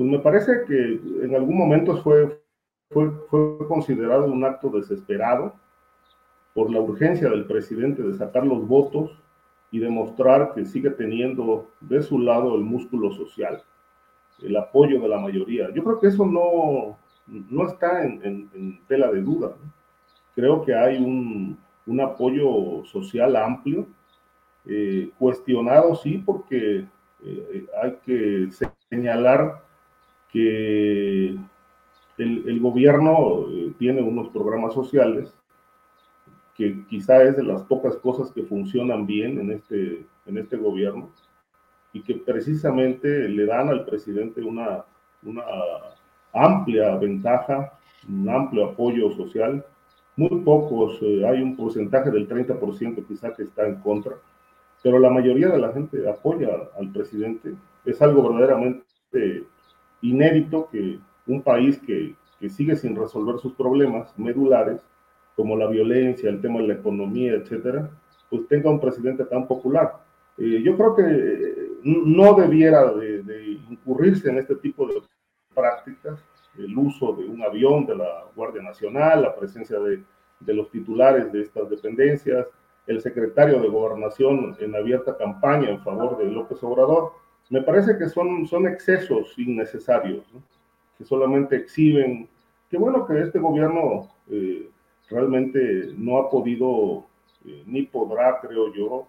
pues 0.00 0.10
me 0.10 0.18
parece 0.18 0.64
que 0.66 0.98
en 1.26 1.34
algún 1.34 1.58
momento 1.58 1.98
fue, 1.98 2.40
fue, 2.88 3.12
considerado 3.68 4.32
un 4.32 4.42
acto 4.42 4.70
desesperado 4.70 5.52
por 6.54 6.70
la 6.72 6.80
urgencia 6.80 7.28
del 7.28 7.44
presidente 7.44 8.02
de 8.02 8.14
sacar 8.14 8.46
los 8.46 8.66
votos 8.66 9.10
y 9.70 9.78
demostrar 9.78 10.54
que 10.54 10.64
sigue 10.64 10.88
teniendo 10.88 11.68
de 11.82 12.00
su 12.00 12.18
lado 12.18 12.54
el 12.54 12.62
músculo 12.62 13.12
social, 13.12 13.62
el 14.42 14.56
apoyo 14.56 15.02
de 15.02 15.08
la 15.08 15.18
mayoría. 15.18 15.70
Yo 15.74 15.84
creo 15.84 16.00
que 16.00 16.06
eso 16.06 16.24
no, 16.24 16.96
no 17.26 17.66
está 17.66 18.02
en, 18.02 18.80
tela 18.88 19.12
de 19.12 19.20
duda. 19.20 19.52
Creo 20.34 20.64
que 20.64 20.74
hay 20.74 20.96
un, 20.96 21.58
un 21.84 22.00
apoyo 22.00 22.86
social 22.86 23.36
amplio, 23.36 23.86
eh, 24.64 25.10
cuestionado 25.18 25.94
sí, 25.94 26.22
porque 26.24 26.86
eh, 27.22 27.66
hay 27.82 27.98
que 28.02 28.48
señalar 28.88 29.68
que 30.32 31.30
el, 32.18 32.48
el 32.48 32.60
gobierno 32.60 33.46
eh, 33.50 33.72
tiene 33.78 34.02
unos 34.02 34.28
programas 34.28 34.74
sociales 34.74 35.34
que 36.60 36.84
quizá 36.88 37.22
es 37.22 37.38
de 37.38 37.42
las 37.42 37.62
pocas 37.62 37.96
cosas 37.96 38.30
que 38.32 38.42
funcionan 38.42 39.06
bien 39.06 39.40
en 39.40 39.50
este, 39.52 40.04
en 40.26 40.36
este 40.36 40.58
gobierno 40.58 41.10
y 41.92 42.02
que 42.02 42.16
precisamente 42.16 43.28
le 43.28 43.46
dan 43.46 43.70
al 43.70 43.86
presidente 43.86 44.42
una, 44.42 44.84
una 45.22 45.42
amplia 46.34 46.96
ventaja, 46.96 47.72
un 48.08 48.28
amplio 48.28 48.66
apoyo 48.66 49.10
social. 49.12 49.64
Muy 50.16 50.42
pocos, 50.42 50.98
eh, 51.00 51.26
hay 51.26 51.40
un 51.40 51.56
porcentaje 51.56 52.10
del 52.10 52.28
30% 52.28 53.06
quizá 53.06 53.34
que 53.34 53.44
está 53.44 53.66
en 53.66 53.76
contra, 53.76 54.16
pero 54.82 54.98
la 54.98 55.08
mayoría 55.08 55.48
de 55.48 55.58
la 55.58 55.72
gente 55.72 56.06
apoya 56.08 56.50
al 56.78 56.92
presidente. 56.92 57.54
Es 57.86 58.02
algo 58.02 58.28
verdaderamente 58.28 59.44
inédito 60.02 60.68
que 60.70 60.98
un 61.26 61.42
país 61.42 61.78
que, 61.78 62.14
que 62.38 62.48
sigue 62.48 62.76
sin 62.76 62.96
resolver 62.96 63.38
sus 63.38 63.52
problemas 63.54 64.16
medulares 64.18 64.80
como 65.36 65.56
la 65.56 65.68
violencia, 65.68 66.28
el 66.28 66.40
tema 66.40 66.60
de 66.60 66.68
la 66.68 66.74
economía, 66.74 67.32
etcétera, 67.32 67.90
pues 68.28 68.46
tenga 68.48 68.70
un 68.70 68.80
presidente 68.80 69.24
tan 69.24 69.46
popular. 69.46 70.04
Eh, 70.38 70.62
yo 70.62 70.76
creo 70.76 70.94
que 70.94 71.02
eh, 71.02 71.68
no 71.82 72.34
debiera 72.34 72.92
de, 72.92 73.58
incurrirse 73.68 74.30
en 74.30 74.38
este 74.38 74.56
tipo 74.56 74.86
de 74.86 75.02
prácticas, 75.54 76.22
el 76.58 76.76
uso 76.76 77.12
de 77.14 77.26
un 77.26 77.42
avión 77.42 77.86
de 77.86 77.96
la 77.96 78.24
Guardia 78.34 78.62
Nacional, 78.62 79.22
la 79.22 79.34
presencia 79.34 79.78
de, 79.78 80.02
de 80.40 80.54
los 80.54 80.70
titulares 80.70 81.32
de 81.32 81.42
estas 81.42 81.70
dependencias, 81.70 82.46
el 82.86 83.00
secretario 83.00 83.60
de 83.60 83.68
Gobernación 83.68 84.56
en 84.58 84.74
abierta 84.74 85.16
campaña 85.16 85.70
en 85.70 85.80
favor 85.80 86.18
de 86.18 86.24
López 86.24 86.62
Obrador. 86.62 87.12
Me 87.50 87.60
parece 87.62 87.98
que 87.98 88.08
son, 88.08 88.46
son 88.46 88.66
excesos 88.66 89.34
innecesarios, 89.36 90.24
que 90.96 91.04
solamente 91.04 91.56
exhiben, 91.56 92.28
que 92.70 92.78
bueno 92.78 93.06
que 93.06 93.20
este 93.20 93.38
gobierno 93.38 94.08
eh, 94.30 94.70
realmente 95.10 95.92
no 95.96 96.18
ha 96.18 96.30
podido 96.30 97.04
eh, 97.44 97.62
ni 97.66 97.82
podrá, 97.82 98.38
creo 98.40 98.72
yo, 98.72 99.06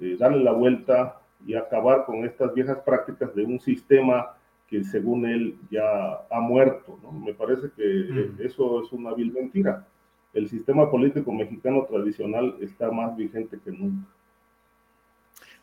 eh, 0.00 0.16
darle 0.18 0.42
la 0.42 0.52
vuelta 0.52 1.20
y 1.46 1.54
acabar 1.54 2.04
con 2.04 2.24
estas 2.24 2.52
viejas 2.54 2.78
prácticas 2.84 3.34
de 3.34 3.44
un 3.44 3.58
sistema 3.58 4.34
que 4.68 4.84
según 4.84 5.26
él 5.26 5.56
ya 5.70 6.20
ha 6.30 6.40
muerto. 6.40 6.98
¿no? 7.02 7.12
Me 7.12 7.34
parece 7.34 7.70
que 7.76 7.82
eh, 7.82 8.30
eso 8.38 8.84
es 8.84 8.92
una 8.92 9.12
vil 9.14 9.32
mentira. 9.32 9.86
El 10.32 10.48
sistema 10.48 10.90
político 10.90 11.32
mexicano 11.32 11.84
tradicional 11.86 12.56
está 12.60 12.90
más 12.90 13.16
vigente 13.16 13.58
que 13.64 13.72
nunca. 13.72 14.06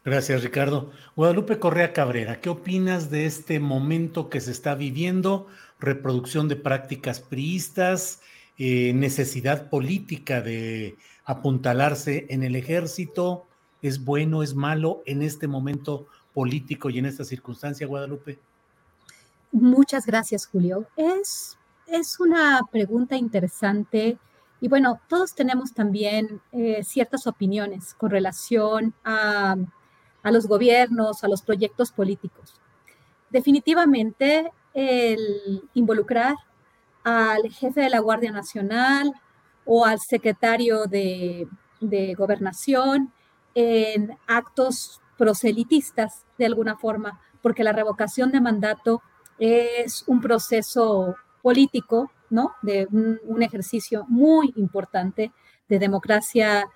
Gracias, 0.07 0.41
Ricardo. 0.41 0.89
Guadalupe 1.17 1.59
Correa 1.59 1.91
Cabrera, 1.91 2.39
¿qué 2.39 2.47
opinas 2.47 3.09
de 3.09 3.25
este 3.25 3.59
momento 3.59 4.29
que 4.29 4.39
se 4.39 4.51
está 4.51 4.73
viviendo? 4.73 5.47
Reproducción 5.81 6.47
de 6.47 6.55
prácticas 6.55 7.19
priistas, 7.19 8.21
eh, 8.57 8.93
necesidad 8.93 9.69
política 9.69 10.39
de 10.39 10.95
apuntalarse 11.25 12.25
en 12.29 12.43
el 12.43 12.55
ejército? 12.55 13.47
¿Es 13.81 14.05
bueno, 14.05 14.43
es 14.43 14.55
malo 14.55 15.03
en 15.05 15.23
este 15.23 15.45
momento 15.45 16.07
político 16.33 16.89
y 16.89 16.99
en 16.99 17.07
esta 17.07 17.25
circunstancia, 17.25 17.85
Guadalupe? 17.85 18.39
Muchas 19.51 20.05
gracias, 20.05 20.47
Julio. 20.47 20.87
Es, 20.95 21.57
es 21.85 22.17
una 22.21 22.61
pregunta 22.71 23.17
interesante 23.17 24.17
Y 24.61 24.69
bueno, 24.69 25.01
todos 25.09 25.35
tenemos 25.35 25.73
también 25.73 26.39
eh, 26.53 26.81
ciertas 26.85 27.27
opiniones 27.27 27.93
con 27.93 28.09
relación 28.09 28.93
a, 29.03 29.57
a, 30.27 30.31
los 30.31 30.47
gobiernos, 30.47 31.23
a 31.23 31.27
los 31.27 31.41
proyectos 31.41 31.91
políticos. 31.91 32.59
Definitivamente, 33.29 34.51
el 34.73 35.63
involucrar 35.73 36.35
al 37.03 37.49
jefe 37.49 37.81
de 37.81 37.89
la 37.89 37.99
Guardia 37.99 38.31
Nacional 38.31 39.13
o 39.65 39.85
al 39.85 39.99
secretario 39.99 40.85
de, 40.85 41.47
gobernación 42.17 43.13
en 43.55 44.17
actos 44.27 44.99
proselitistas 45.17 46.25
de 46.37 46.45
alguna 46.45 46.75
forma, 46.75 47.19
porque 47.41 47.63
la 47.63 47.71
revocación 47.71 48.31
de 48.31 48.41
mandato 48.41 49.01
es 49.39 50.03
un 50.07 50.19
proceso 50.19 51.15
político, 51.41 52.11
¿no? 52.29 52.51
De 52.61 52.87
un, 52.91 53.41
ejercicio 53.41 54.05
muy 54.09 54.53
importante 54.57 55.31
de 55.69 55.79
democracia 55.79 56.67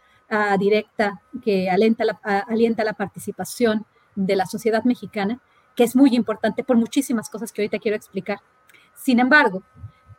directa 0.58 1.22
que 1.44 1.70
alienta 1.70 2.06
la, 2.06 2.20
alienta 2.48 2.84
la 2.84 2.94
participación 2.94 3.86
de 4.16 4.36
la 4.36 4.46
sociedad 4.46 4.84
mexicana, 4.84 5.42
que 5.76 5.84
es 5.84 5.96
muy 5.96 6.16
importante 6.16 6.64
por 6.64 6.78
muchísimas 6.78 7.30
cosas 7.30 7.52
que 7.52 7.62
ahorita 7.62 7.80
quiero 7.80 7.98
explicar. 7.98 8.40
Sin 8.96 9.20
embargo, 9.20 9.64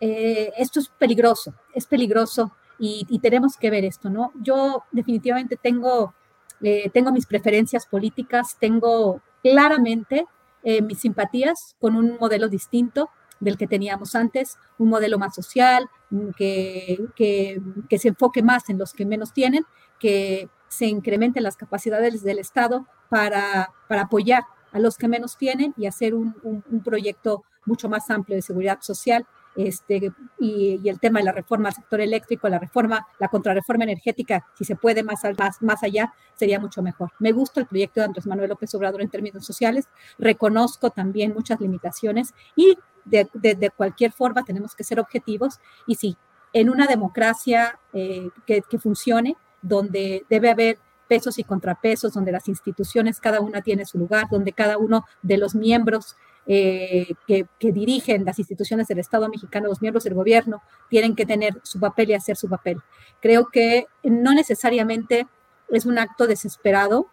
eh, 0.01 0.53
esto 0.57 0.81
es 0.81 0.89
peligroso, 0.89 1.55
es 1.75 1.87
peligroso 1.87 2.53
y, 2.79 3.21
tenemos 3.21 3.57
que 3.57 3.71
ver 3.71 3.85
esto, 3.85 4.11
¿no? 4.11 4.33
Yo 4.43 4.83
definitivamente 4.91 5.57
tengo, 5.57 6.15
eh, 6.61 6.91
tengo 6.91 7.13
mis 7.13 7.27
preferencias 7.27 7.87
políticas, 7.87 8.57
tengo 8.59 9.23
claramente 9.41 10.27
eh, 10.65 10.83
mis 10.83 10.99
simpatías 10.99 11.77
con 11.81 11.95
un 11.95 12.17
modelo 12.19 12.49
distinto 12.49 13.11
del 13.39 13.57
que 13.57 13.69
teníamos 13.69 14.17
antes, 14.17 14.57
un 14.79 14.89
modelo 14.89 15.19
más 15.19 15.35
social, 15.35 15.89
que, 16.37 17.07
que, 17.17 17.61
que, 17.89 17.99
se 17.99 18.09
enfoque 18.09 18.43
más 18.43 18.69
en 18.69 18.79
los 18.79 18.93
que 18.93 19.07
menos 19.07 19.33
tienen, 19.33 19.65
que 19.99 20.49
se 20.69 20.87
incrementen 20.87 21.43
las 21.43 21.57
capacidades 21.57 22.23
del 22.23 22.39
Estado 22.39 22.87
para, 23.09 23.73
para 23.89 24.03
apoyar 24.03 24.45
a 24.73 24.79
los 24.79 24.97
que 24.97 25.09
menos 25.09 25.37
tienen 25.37 25.75
y 25.77 25.87
hacer 25.87 26.15
un, 26.15 26.35
un, 26.43 26.83
proyecto 26.83 27.45
mucho 27.67 27.89
más 27.89 28.11
amplio 28.11 28.37
de 28.37 28.43
seguridad 28.43 28.79
social 28.81 29.27
este, 29.55 30.13
y, 30.41 30.81
y, 30.83 30.89
el 30.89 30.99
tema 30.99 31.19
de 31.19 31.27
la 31.27 31.33
reforma 31.33 31.69
al 31.69 31.75
sector 31.75 32.01
eléctrico, 32.01 32.49
la 32.49 32.59
reforma, 32.59 33.07
la 33.21 33.29
contrarreforma 33.29 33.85
energética, 33.85 34.47
si 34.55 34.65
se 34.65 34.77
puede 34.77 35.03
más, 35.03 35.21
más, 35.39 35.61
más 35.61 35.83
allá, 35.83 36.15
sería 36.35 36.59
mucho 36.59 36.83
mejor. 36.83 37.13
Me 37.19 37.33
gusta 37.33 37.61
el 37.61 37.67
proyecto 37.67 38.01
de 38.01 38.07
Andrés 38.07 38.27
Manuel 38.27 38.49
López 38.49 38.75
Obrador 38.75 39.03
en 39.03 39.11
términos 39.11 39.45
sociales, 39.45 39.89
reconozco 40.19 40.89
también 40.89 41.35
muchas 41.35 41.61
limitaciones 41.61 42.33
y 42.57 42.79
de, 43.05 43.71
cualquier 43.77 44.13
forma 44.13 44.45
tenemos 44.45 44.75
que 44.75 44.85
ser 44.85 45.01
objetivos 45.01 45.61
y 45.87 45.97
sí, 45.97 46.17
en 46.53 46.71
una 46.71 46.87
democracia 46.87 47.79
eh, 47.93 48.29
que, 48.47 48.63
funcione, 48.79 49.37
donde 49.63 50.25
debe 50.29 50.51
haber 50.51 50.79
pesos 51.09 51.39
y 51.39 51.45
contrapesos, 51.45 52.15
donde 52.15 52.33
las 52.33 52.49
instituciones, 52.49 53.21
cada 53.21 53.41
una 53.41 53.63
tiene 53.63 53.85
su 53.85 53.99
lugar, 53.99 54.27
donde 54.31 54.53
cada 54.53 54.79
uno 54.79 55.05
de 55.23 55.37
los 55.37 55.55
miembros 55.55 56.17
eh, 56.47 57.15
que, 57.27 57.47
dirigen 57.61 58.25
las 58.25 58.39
instituciones 58.39 58.89
del 58.89 58.99
Estado 58.99 59.29
mexicano, 59.29 59.69
los 59.69 59.81
miembros 59.81 60.05
del 60.05 60.15
gobierno, 60.15 60.63
tienen 60.89 61.15
que 61.15 61.27
tener 61.27 61.61
su 61.63 61.79
papel 61.79 62.11
y 62.11 62.15
hacer 62.15 62.37
su 62.37 62.49
papel. 62.49 62.79
Creo 63.21 63.49
que 63.49 63.87
no 64.03 64.35
necesariamente 64.35 65.27
es 65.69 65.87
un 65.87 65.99
acto 65.99 66.27
desesperado, 66.27 67.07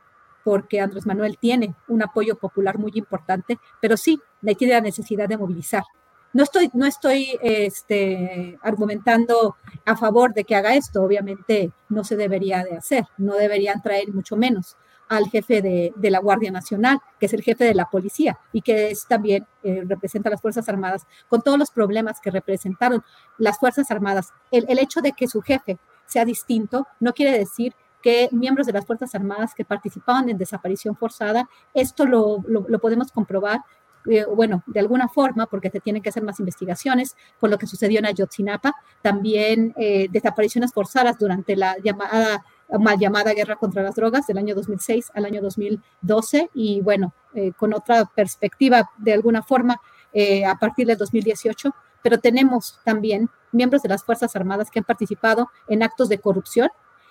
porque 0.44 0.80
Andrés 0.82 1.06
Manuel 1.06 1.38
tiene 1.38 1.76
un 1.88 2.02
apoyo 2.02 2.36
popular 2.36 2.78
muy 2.78 2.92
importante, 2.96 3.60
pero 3.82 3.98
sí, 3.98 4.20
tiene 4.58 4.74
la 4.74 4.82
necesidad 4.82 5.28
de 5.28 5.38
movilizar. 5.38 5.84
No 6.32 6.44
estoy, 6.44 6.70
no 6.74 6.86
estoy 6.86 7.38
este, 7.42 8.58
argumentando 8.62 9.56
a 9.86 9.96
favor 9.96 10.34
de 10.34 10.44
que 10.44 10.56
haga 10.56 10.76
esto, 10.76 11.02
obviamente 11.02 11.72
no 11.90 12.04
se 12.04 12.16
debería 12.16 12.64
de 12.64 12.78
hacer, 12.78 13.06
no 13.18 13.34
deberían 13.34 13.82
traer 13.82 14.14
mucho 14.14 14.36
menos, 14.36 14.78
al 15.10 15.28
jefe 15.28 15.64
de, 15.64 15.92
de, 15.96 16.12
la 16.12 16.20
Guardia 16.20 16.52
Nacional, 16.52 17.00
que 17.20 17.26
es 17.26 17.34
el 17.34 17.42
jefe 17.42 17.64
de 17.64 17.74
la 17.74 17.90
policía 17.90 18.38
y 18.54 18.62
que 18.62 18.92
es 18.92 19.08
también 19.08 19.48
eh, 19.64 19.84
representa 19.88 20.30
a 20.30 20.32
las 20.32 20.42
Fuerzas 20.42 20.70
Armadas, 20.70 21.08
con 21.28 21.42
todos 21.42 21.58
los 21.58 21.72
problemas 21.72 22.20
que 22.22 22.30
representaron 22.30 23.04
las 23.40 23.58
Fuerzas 23.58 23.90
Armadas. 23.90 24.30
El, 24.52 24.66
el 24.70 24.78
hecho 24.78 25.02
de 25.02 25.14
que 25.14 25.28
su 25.28 25.42
jefe 25.42 25.80
sea 26.06 26.26
distinto 26.26 26.88
no 27.00 27.14
quiere 27.14 27.38
decir 27.38 27.74
que 28.02 28.30
miembros 28.32 28.68
de 28.68 28.74
las 28.74 28.86
Fuerzas 28.86 29.14
Armadas 29.16 29.54
que 29.56 29.66
participaban 29.66 30.30
en 30.30 30.38
desaparición 30.38 30.96
forzada, 30.96 31.50
esto 31.74 32.06
lo, 32.06 32.44
lo, 32.48 32.66
lo 32.68 32.80
podemos 32.80 33.12
comprobar 33.12 33.62
eh, 34.10 34.26
bueno, 34.34 34.64
de 34.66 34.80
alguna 34.80 35.10
forma, 35.10 35.46
porque 35.46 35.70
se 35.70 35.82
tienen 35.82 36.02
que 36.02 36.10
hacer 36.10 36.24
más 36.24 36.40
investigaciones, 36.40 37.18
con 37.40 37.52
lo 37.52 37.58
que 37.58 37.68
sucedió 37.68 38.00
en 38.00 38.06
Ayotzinapa, 38.06 38.74
también 39.02 39.74
eh, 39.78 40.08
desapariciones 40.10 40.72
forzadas 40.74 41.20
durante 41.20 41.56
la 41.58 41.78
llamada 41.84 42.46
mal 42.78 43.00
llamada 43.00 43.34
guerra 43.34 43.56
contra 43.56 43.82
las 43.82 43.96
drogas 43.96 44.28
del 44.28 44.38
año 44.38 44.54
2006 44.54 45.12
al 45.16 45.26
año 45.26 45.42
2012 45.42 46.52
y 46.54 46.82
bueno, 46.82 47.14
eh, 47.34 47.52
con 47.58 47.74
otra 47.74 48.06
perspectiva 48.06 48.90
de 48.98 49.14
alguna 49.14 49.42
forma 49.42 49.82
eh, 50.14 50.46
a 50.46 50.56
partir 50.56 50.86
del 50.86 50.98
2018, 50.98 51.74
pero 52.04 52.20
tenemos 52.20 52.80
también 52.84 53.30
miembros 53.52 53.82
de 53.82 53.90
las 53.90 54.04
Fuerzas 54.04 54.36
Armadas 54.36 54.70
que 54.70 54.80
han 54.80 54.86
participado 54.86 55.50
en 55.68 55.82
actos 55.82 56.10
de 56.10 56.20
corrupción 56.20 56.70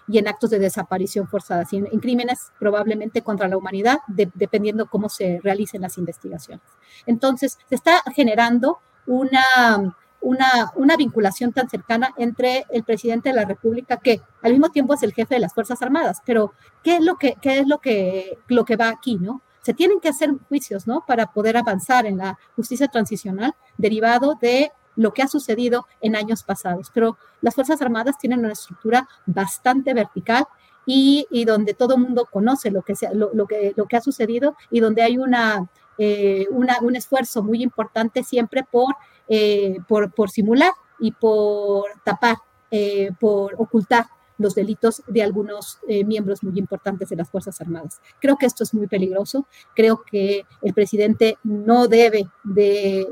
y 0.09 0.19
en 0.19 0.29
actos 0.29 0.51
de 0.51 0.59
desaparición 0.59 1.29
forzada, 1.29 1.67
en, 1.71 1.87
en 1.91 2.01
crímenes 2.01 2.53
probablemente 2.59 3.23
contra 3.23 3.49
la 3.49 3.57
humanidad, 3.57 3.99
de, 4.07 4.31
dependiendo 4.35 4.87
cómo 4.87 5.09
se 5.09 5.41
realicen 5.43 5.83
las 5.83 5.99
investigaciones. 5.99 6.65
Entonces, 7.07 7.59
se 7.69 7.75
está 7.75 8.03
generando 8.15 8.79
una 9.07 9.95
una, 10.21 10.73
una, 10.75 10.97
vinculación 10.97 11.53
tan 11.53 11.69
cercana 11.69 12.13
entre 12.17 12.67
el 12.71 12.83
presidente 12.83 13.29
de 13.29 13.37
la 13.37 13.45
República, 13.45 13.99
que 13.99 14.21
al 14.43 14.53
mismo 14.53 14.71
tiempo 14.71 14.95
es 14.95 15.03
el 15.03 15.13
jefe 15.13 15.37
de 15.37 15.41
las 15.41 15.55
Fuerzas 15.55 15.81
Armadas. 15.83 16.19
Pero, 16.25 16.53
¿qué 16.83 16.97
es 16.97 17.05
lo 17.05 17.17
que, 17.17 17.37
qué 17.41 17.61
es 17.61 17.69
lo 17.69 17.79
que, 17.79 18.39
lo 18.49 18.65
que 18.65 18.77
va 18.77 18.89
aquí, 18.89 19.17
no? 19.17 19.43
Se 19.63 19.75
tienen 19.75 20.01
que 20.01 20.09
hacer 20.09 20.31
juicios, 20.49 20.87
¿no? 20.87 21.05
Para 21.07 21.27
poder 21.33 21.57
avanzar 21.57 22.07
en 22.07 22.19
la 22.19 22.39
justicia 22.57 22.89
transicional 22.89 23.55
derivado 23.77 24.37
de 24.41 24.73
lo 24.99 25.15
que 25.15 25.23
ha 25.23 25.29
sucedido 25.29 25.87
en 26.03 26.15
años 26.15 26.43
pasados. 26.43 26.91
Pero 26.93 27.17
las 27.41 27.55
Fuerzas 27.55 27.81
Armadas 27.81 28.19
tienen 28.19 28.41
una 28.41 28.53
estructura 28.53 29.09
bastante 29.25 29.95
vertical 29.95 30.47
y, 30.85 31.27
y 31.31 31.45
donde 31.47 31.73
todo 31.73 31.95
el 31.95 32.03
mundo 32.03 32.29
conoce 32.31 32.71
lo 32.71 32.83
que, 32.83 32.95
sea, 32.95 33.13
lo, 33.15 33.31
lo, 33.33 33.47
que, 33.47 33.73
lo 33.77 33.87
que 33.87 33.97
ha 33.97 34.01
sucedido 34.01 34.57
y 34.71 34.81
donde 34.81 35.03
hay 35.03 35.17
una, 35.17 35.69
eh, 35.97 36.47
una, 36.51 36.79
un 36.83 36.97
esfuerzo 36.97 37.43
muy 37.43 37.63
importante 37.63 38.23
siempre 38.23 38.65
por 38.71 38.95
eh, 39.31 39.77
por, 39.87 40.11
por, 40.13 40.31
simular 40.31 40.73
y 40.99 41.13
por 41.13 41.85
tapar, 42.03 42.37
eh, 42.71 43.11
por 43.21 43.55
ocultar 43.59 44.07
los 44.39 44.55
delitos 44.55 45.03
de 45.07 45.23
algunos 45.23 45.79
eh, 45.89 46.05
miembros 46.05 46.43
muy 46.43 46.59
importantes 46.59 47.09
de 47.09 47.17
las 47.17 47.29
Fuerzas 47.29 47.61
Armadas. 47.61 48.01
Creo 48.21 48.37
que 48.37 48.47
esto 48.47 48.65
es 48.65 48.73
muy 48.73 48.87
peligroso. 48.87 49.47
Creo 49.75 50.03
que 50.03 50.47
el 50.63 50.75
presidente 50.75 51.39
no 51.43 51.89
debe 51.89 52.29
de, 52.45 53.09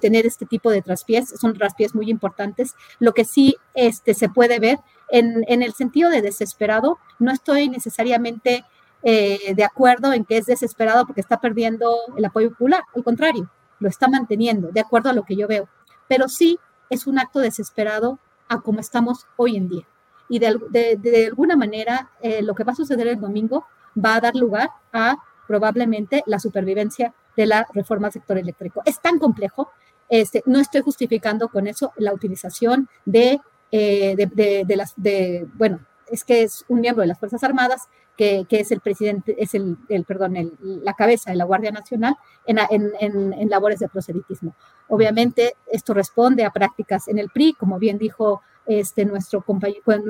tener 0.00 0.26
este 0.26 0.46
tipo 0.46 0.70
de 0.70 0.82
traspiés. 0.82 1.28
Son 1.40 1.52
traspiés 1.54 1.94
muy 1.94 2.08
importantes. 2.08 2.74
Lo 2.98 3.12
que 3.12 3.24
sí 3.24 3.56
este, 3.74 4.14
se 4.14 4.28
puede 4.28 4.58
ver 4.58 4.78
en, 5.10 5.44
en 5.48 5.62
el 5.62 5.74
sentido 5.74 6.08
de 6.08 6.22
desesperado, 6.22 6.98
no 7.18 7.32
estoy 7.32 7.68
necesariamente 7.68 8.64
eh, 9.04 9.54
de 9.56 9.64
acuerdo 9.64 10.12
en 10.12 10.24
que 10.24 10.38
es 10.38 10.46
desesperado 10.46 11.06
porque 11.06 11.20
está 11.20 11.40
perdiendo 11.40 11.96
el 12.16 12.24
apoyo 12.24 12.50
popular. 12.50 12.84
Al 12.94 13.02
contrario, 13.02 13.50
lo 13.80 13.88
está 13.88 14.08
manteniendo, 14.08 14.70
de 14.70 14.80
acuerdo 14.80 15.10
a 15.10 15.12
lo 15.12 15.24
que 15.24 15.36
yo 15.36 15.48
veo. 15.48 15.68
Pero 16.08 16.28
sí 16.28 16.58
es 16.88 17.06
un 17.06 17.18
acto 17.18 17.40
desesperado 17.40 18.18
a 18.48 18.60
como 18.60 18.80
estamos 18.80 19.26
hoy 19.36 19.56
en 19.56 19.68
día. 19.68 19.86
Y 20.32 20.38
de, 20.38 20.96
de, 20.98 21.26
alguna 21.26 21.56
manera, 21.56 22.10
eh, 22.22 22.40
lo 22.40 22.54
que 22.54 22.64
va 22.64 22.72
a 22.72 22.74
suceder 22.74 23.06
el 23.06 23.20
domingo 23.20 23.66
va 24.02 24.14
a 24.14 24.20
dar 24.22 24.34
lugar 24.34 24.70
a 24.90 25.18
probablemente 25.46 26.22
la 26.24 26.38
supervivencia 26.38 27.12
de 27.36 27.44
la 27.44 27.66
reforma 27.74 28.06
al 28.06 28.14
sector 28.14 28.38
eléctrico. 28.38 28.80
Es 28.86 28.98
tan 29.02 29.18
complejo, 29.18 29.68
este, 30.08 30.42
no 30.46 30.58
estoy 30.58 30.80
justificando 30.80 31.50
con 31.50 31.66
eso 31.66 31.92
la 31.98 32.14
utilización 32.14 32.88
de, 33.04 33.42
eh, 33.72 34.16
de, 34.16 34.64
de, 34.66 34.76
las, 34.76 34.94
de, 34.96 35.46
bueno, 35.52 35.80
es 36.10 36.24
que 36.24 36.44
es 36.44 36.64
un 36.66 36.80
miembro 36.80 37.02
de 37.02 37.08
las 37.08 37.18
Fuerzas 37.18 37.44
Armadas 37.44 37.82
que, 38.16 38.46
que, 38.48 38.60
es 38.60 38.72
el 38.72 38.80
presidente, 38.80 39.34
es 39.36 39.52
el, 39.52 39.76
el 39.90 40.04
perdón, 40.06 40.56
la 40.62 40.94
cabeza 40.94 41.30
de 41.30 41.36
la 41.36 41.44
Guardia 41.44 41.72
Nacional 41.72 42.16
en, 42.46 42.58
en, 42.70 43.34
en, 43.34 43.50
labores 43.50 43.80
de 43.80 43.88
proselitismo. 43.90 44.54
Obviamente, 44.88 45.56
esto 45.70 45.92
responde 45.92 46.46
a 46.46 46.50
prácticas 46.50 47.06
en 47.08 47.18
el 47.18 47.28
PRI, 47.28 47.52
como 47.52 47.78
bien 47.78 47.98
dijo 47.98 48.40
este, 48.66 49.04
nuestro, 49.04 49.44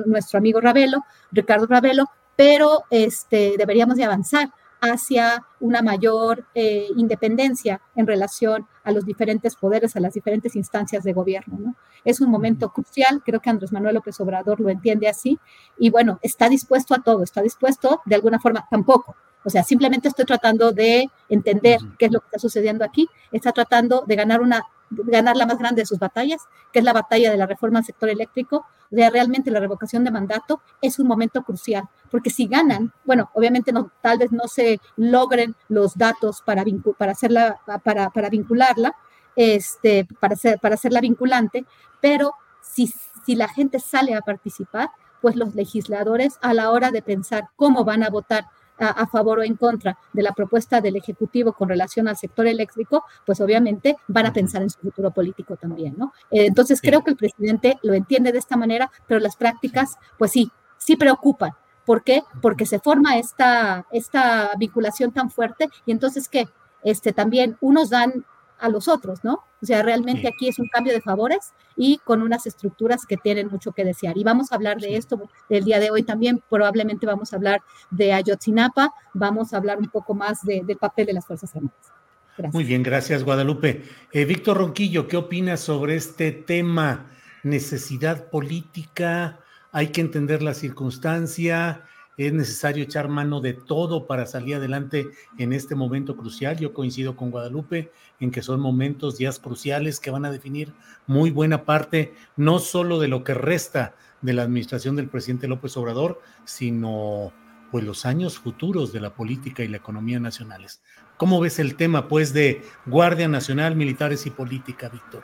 nuestro 0.05 0.37
amigo 0.37 0.61
Ravelo, 0.61 1.03
Ricardo 1.31 1.67
Ravelo, 1.67 2.05
pero 2.35 2.83
este, 2.89 3.55
deberíamos 3.57 3.97
de 3.97 4.03
avanzar 4.03 4.51
hacia 4.83 5.45
una 5.61 5.81
mayor 5.81 6.45
eh, 6.53 6.87
independencia 6.97 7.81
en 7.95 8.05
relación 8.05 8.67
a 8.83 8.91
los 8.91 9.05
diferentes 9.05 9.55
poderes, 9.55 9.95
a 9.95 10.01
las 10.01 10.13
diferentes 10.13 10.57
instancias 10.57 11.05
de 11.05 11.13
gobierno. 11.13 11.57
¿no? 11.57 11.75
Es 12.03 12.19
un 12.19 12.29
momento 12.29 12.69
crucial, 12.69 13.21
creo 13.23 13.39
que 13.39 13.49
Andrés 13.49 13.71
Manuel 13.71 13.95
López 13.95 14.19
Obrador 14.19 14.59
lo 14.59 14.69
entiende 14.69 15.07
así, 15.07 15.39
y 15.77 15.89
bueno, 15.89 16.19
está 16.21 16.49
dispuesto 16.49 16.93
a 16.93 17.01
todo, 17.01 17.23
está 17.23 17.41
dispuesto 17.41 18.01
de 18.05 18.15
alguna 18.15 18.39
forma, 18.39 18.67
tampoco. 18.69 19.15
O 19.45 19.49
sea, 19.49 19.63
simplemente 19.63 20.09
estoy 20.09 20.25
tratando 20.25 20.73
de 20.73 21.09
entender 21.29 21.79
qué 21.97 22.07
es 22.07 22.11
lo 22.11 22.19
que 22.19 22.27
está 22.27 22.39
sucediendo 22.39 22.83
aquí, 22.83 23.07
está 23.31 23.53
tratando 23.53 24.03
de 24.05 24.15
ganar 24.17 24.41
una 24.41 24.63
ganar 25.05 25.35
la 25.35 25.45
más 25.45 25.57
grande 25.57 25.81
de 25.81 25.85
sus 25.85 25.99
batallas, 25.99 26.41
que 26.71 26.79
es 26.79 26.85
la 26.85 26.93
batalla 26.93 27.31
de 27.31 27.37
la 27.37 27.45
reforma 27.45 27.79
al 27.79 27.85
sector 27.85 28.09
eléctrico, 28.09 28.65
realmente 28.91 29.51
la 29.51 29.59
revocación 29.59 30.03
de 30.03 30.11
mandato 30.11 30.61
es 30.81 30.99
un 30.99 31.07
momento 31.07 31.43
crucial, 31.43 31.89
porque 32.11 32.29
si 32.29 32.47
ganan, 32.47 32.93
bueno, 33.05 33.29
obviamente 33.33 33.71
no, 33.71 33.91
tal 34.01 34.19
vez 34.19 34.31
no 34.31 34.47
se 34.47 34.79
logren 34.95 35.55
los 35.67 35.97
datos 35.97 36.41
para, 36.45 36.63
hacerla, 37.11 37.59
para, 37.83 38.29
vincularla, 38.29 38.95
este, 39.35 40.07
para, 40.19 40.35
ser, 40.35 40.59
para 40.59 40.75
hacerla 40.75 41.01
vinculante, 41.01 41.65
pero 42.01 42.33
si, 42.61 42.93
si 43.25 43.35
la 43.35 43.47
gente 43.47 43.79
sale 43.79 44.15
a 44.15 44.21
participar, 44.21 44.89
pues 45.21 45.35
los 45.35 45.55
legisladores 45.55 46.37
a 46.41 46.53
la 46.53 46.69
hora 46.69 46.91
de 46.91 47.01
pensar 47.01 47.47
cómo 47.55 47.85
van 47.85 48.03
a 48.03 48.09
votar 48.09 48.45
a, 48.79 49.05
favor 49.07 49.39
o 49.39 49.43
en 49.43 49.55
contra 49.55 49.97
de 50.11 50.23
la 50.23 50.33
propuesta 50.33 50.81
del 50.81 50.95
Ejecutivo 50.95 51.53
con 51.53 51.69
relación 51.69 52.07
al 52.07 52.17
sector 52.17 52.47
eléctrico, 52.47 53.03
pues 53.25 53.39
obviamente 53.41 53.97
van 54.07 54.25
a 54.25 54.33
pensar 54.33 54.61
en 54.61 54.69
su 54.69 54.79
futuro 54.79 55.11
político 55.11 55.55
también, 55.55 55.95
¿no? 55.97 56.13
Eh, 56.31 56.45
entonces 56.45 56.81
creo 56.81 57.03
que 57.03 57.11
el 57.11 57.17
presidente 57.17 57.77
lo 57.83 57.93
entiende 57.93 58.31
de 58.31 58.39
esta 58.39 58.57
manera, 58.57 58.91
pero 59.07 59.19
las 59.19 59.35
prácticas, 59.35 59.97
pues 60.17 60.31
sí, 60.31 60.51
sí 60.77 60.95
preocupan. 60.95 61.51
¿Por 61.85 62.03
qué? 62.03 62.23
Porque 62.41 62.65
se 62.65 62.79
forma 62.79 63.17
esta, 63.17 63.85
esta 63.91 64.51
vinculación 64.57 65.11
tan 65.11 65.29
fuerte 65.29 65.69
y 65.85 65.91
entonces 65.91 66.29
que 66.29 66.47
este, 66.83 67.13
también 67.13 67.57
unos 67.61 67.89
dan 67.89 68.25
a 68.59 68.69
los 68.69 68.87
otros, 68.87 69.23
¿no? 69.23 69.43
O 69.61 69.65
sea, 69.65 69.81
realmente 69.81 70.27
aquí 70.27 70.47
es 70.47 70.59
un 70.59 70.67
cambio 70.67 70.93
de 70.93 71.01
favores 71.01 71.53
y 71.75 71.99
con 71.99 72.21
unas 72.21 72.45
estructuras 72.45 73.05
que 73.05 73.17
tienen 73.17 73.47
mucho 73.47 73.71
que 73.71 73.83
desear. 73.83 74.17
Y 74.17 74.23
vamos 74.23 74.51
a 74.51 74.55
hablar 74.55 74.79
de 74.79 74.97
esto 74.97 75.21
el 75.49 75.63
día 75.63 75.79
de 75.79 75.91
hoy 75.91 76.03
también, 76.03 76.43
probablemente 76.49 77.05
vamos 77.05 77.33
a 77.33 77.37
hablar 77.37 77.61
de 77.91 78.13
Ayotzinapa, 78.13 78.93
vamos 79.13 79.53
a 79.53 79.57
habber 79.57 79.77
un 79.77 79.89
poco 79.89 80.13
más 80.13 80.41
del 80.43 80.77
papel 80.77 81.07
de 81.07 81.13
las 81.13 81.25
Fuerzas 81.25 81.55
Armadas. 81.55 81.91
Gracias. 82.37 82.53
Muy 82.53 82.63
bien, 82.63 82.81
gracias 82.81 83.23
Guadalupe. 83.23 83.83
Eh, 84.11 84.25
Víctor 84.25 84.57
Ronquillo, 84.57 85.07
¿qué 85.07 85.17
opinas 85.17 85.59
sobre 85.59 85.95
este 85.95 86.31
tema? 86.31 87.11
Necesidad 87.43 88.29
política, 88.29 89.39
hay 89.71 89.87
que 89.87 90.01
entender 90.01 90.41
la 90.41 90.53
circunstancia, 90.53 91.83
es 92.17 92.33
necesario 92.33 92.83
echar 92.83 93.07
mano 93.07 93.41
de 93.41 93.53
todo 93.53 94.07
para 94.07 94.25
salir 94.25 94.55
adelante 94.55 95.07
en 95.37 95.53
este 95.53 95.75
momento 95.75 96.15
crucial. 96.15 96.57
Yo 96.57 96.73
coincido 96.73 97.15
con 97.15 97.31
Guadalupe 97.31 97.91
en 98.19 98.31
que 98.31 98.41
son 98.41 98.59
momentos, 98.59 99.17
días 99.17 99.39
cruciales 99.39 99.99
que 99.99 100.11
van 100.11 100.25
a 100.25 100.31
definir 100.31 100.73
muy 101.07 101.31
buena 101.31 101.65
parte, 101.65 102.13
no 102.35 102.59
solo 102.59 102.99
de 102.99 103.07
lo 103.07 103.23
que 103.23 103.33
resta 103.33 103.95
de 104.21 104.33
la 104.33 104.43
administración 104.43 104.95
del 104.95 105.09
presidente 105.09 105.47
López 105.47 105.75
Obrador, 105.77 106.21
sino 106.45 107.33
pues 107.71 107.83
los 107.83 108.05
años 108.05 108.37
futuros 108.37 108.93
de 108.93 109.01
la 109.01 109.15
política 109.15 109.63
y 109.63 109.67
la 109.67 109.77
economía 109.77 110.19
nacionales. 110.19 110.83
¿Cómo 111.17 111.39
ves 111.39 111.57
el 111.57 111.75
tema 111.75 112.07
pues 112.07 112.31
de 112.31 112.61
Guardia 112.85 113.27
Nacional, 113.27 113.75
Militares 113.75 114.27
y 114.27 114.29
Política, 114.29 114.89
Víctor? 114.89 115.23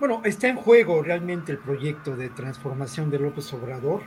Bueno, 0.00 0.20
está 0.24 0.48
en 0.48 0.56
juego 0.56 1.02
realmente 1.02 1.52
el 1.52 1.58
proyecto 1.58 2.16
de 2.16 2.30
transformación 2.30 3.10
de 3.10 3.20
López 3.20 3.52
Obrador 3.52 4.02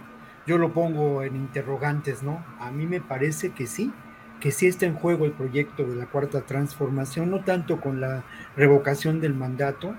yo 0.47 0.57
lo 0.57 0.73
pongo 0.73 1.21
en 1.23 1.35
interrogantes, 1.35 2.23
¿no? 2.23 2.43
A 2.59 2.71
mí 2.71 2.87
me 2.87 3.01
parece 3.01 3.51
que 3.51 3.67
sí, 3.67 3.91
que 4.39 4.51
sí 4.51 4.65
está 4.65 4.85
en 4.85 4.95
juego 4.95 5.25
el 5.25 5.33
proyecto 5.33 5.85
de 5.85 5.95
la 5.95 6.05
cuarta 6.05 6.41
transformación, 6.41 7.29
no 7.29 7.43
tanto 7.43 7.81
con 7.81 7.99
la 7.99 8.23
revocación 8.55 9.19
del 9.19 9.33
mandato, 9.33 9.93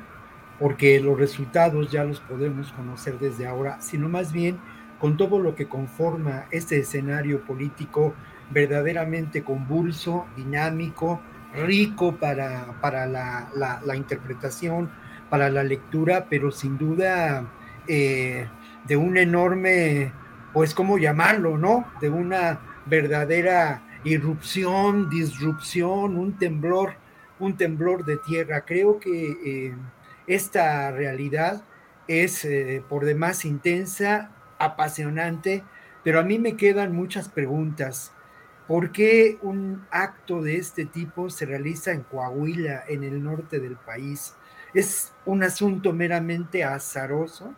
porque 0.59 1.01
los 1.01 1.19
resultados 1.19 1.91
ya 1.91 2.05
los 2.05 2.21
podemos 2.21 2.73
conocer 2.73 3.19
desde 3.19 3.47
ahora, 3.47 3.81
sino 3.81 4.09
más 4.09 4.33
bien 4.33 4.59
con 4.99 5.17
todo 5.17 5.39
lo 5.39 5.55
que 5.55 5.69
conforma 5.69 6.47
este 6.51 6.79
escenario 6.79 7.43
político 7.43 8.15
verdaderamente 8.51 9.45
convulso, 9.45 10.27
dinámico, 10.35 11.21
rico 11.55 12.17
para, 12.17 12.81
para 12.81 13.07
la, 13.07 13.49
la, 13.55 13.97
interpretación, 13.97 14.91
para 15.29 15.51
la 15.51 15.63
lectura, 15.63 16.27
pero 16.29 16.51
sin 16.51 16.79
duda 16.79 17.45
eh, 17.87 18.49
de 18.87 18.97
un 18.97 19.19
enorme 19.19 20.13
pues, 20.53 20.75
¿cómo 20.75 20.99
llamarlo, 20.99 21.59
no? 21.59 21.87
De 22.01 22.11
una 22.11 22.61
verdadera 22.87 23.83
irrupción, 24.05 25.11
disrupción, 25.11 26.17
un 26.17 26.39
temblor, 26.39 26.95
un 27.39 27.57
temblor 27.57 28.05
de 28.05 28.17
tierra. 28.19 28.65
Creo 28.65 28.99
que 28.99 29.37
eh, 29.45 29.75
esta 30.27 30.91
realidad 30.91 31.63
es 32.07 32.45
eh, 32.45 32.83
por 32.89 33.05
demás 33.05 33.45
intensa, 33.45 34.31
apasionante, 34.59 35.63
pero 36.03 36.21
a 36.21 36.23
mí 36.23 36.39
me 36.39 36.57
quedan 36.57 36.95
muchas 36.95 37.29
preguntas. 37.29 38.13
¿Por 38.67 38.93
qué 38.93 39.39
un 39.43 39.87
acto 39.91 40.43
de 40.43 40.57
este 40.57 40.85
tipo 40.85 41.31
se 41.31 41.47
realiza 41.47 41.93
en 41.93 42.03
Coahuila, 42.03 42.85
en 42.89 43.03
el 43.03 43.23
norte 43.23 43.61
del 43.61 43.77
país? 43.77 44.35
¿Es 44.75 45.15
un 45.25 45.43
asunto 45.43 45.93
meramente 45.93 46.65
azaroso? 46.65 47.55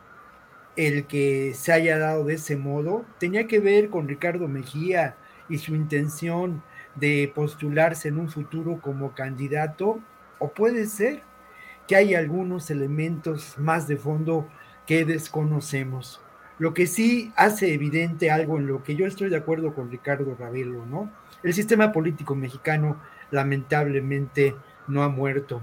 El 0.76 1.06
que 1.06 1.52
se 1.54 1.72
haya 1.72 1.98
dado 1.98 2.24
de 2.24 2.34
ese 2.34 2.56
modo 2.56 3.04
tenía 3.18 3.46
que 3.46 3.60
ver 3.60 3.90
con 3.90 4.08
Ricardo 4.08 4.48
Mejía 4.48 5.16
y 5.48 5.58
su 5.58 5.74
intención 5.74 6.62
de 6.94 7.30
postularse 7.34 8.08
en 8.08 8.18
un 8.18 8.30
futuro 8.30 8.80
como 8.80 9.14
candidato, 9.14 10.00
o 10.38 10.52
puede 10.52 10.86
ser 10.86 11.22
que 11.86 11.96
hay 11.96 12.14
algunos 12.14 12.70
elementos 12.70 13.58
más 13.58 13.88
de 13.88 13.96
fondo 13.96 14.48
que 14.86 15.04
desconocemos. 15.04 16.20
Lo 16.58 16.74
que 16.74 16.86
sí 16.86 17.32
hace 17.36 17.72
evidente 17.72 18.30
algo 18.30 18.58
en 18.58 18.66
lo 18.66 18.82
que 18.82 18.94
yo 18.94 19.06
estoy 19.06 19.30
de 19.30 19.36
acuerdo 19.36 19.74
con 19.74 19.90
Ricardo 19.90 20.36
Ravelo, 20.38 20.84
¿no? 20.86 21.10
El 21.42 21.54
sistema 21.54 21.90
político 21.90 22.34
mexicano 22.34 23.00
lamentablemente 23.30 24.54
no 24.86 25.02
ha 25.02 25.08
muerto 25.08 25.62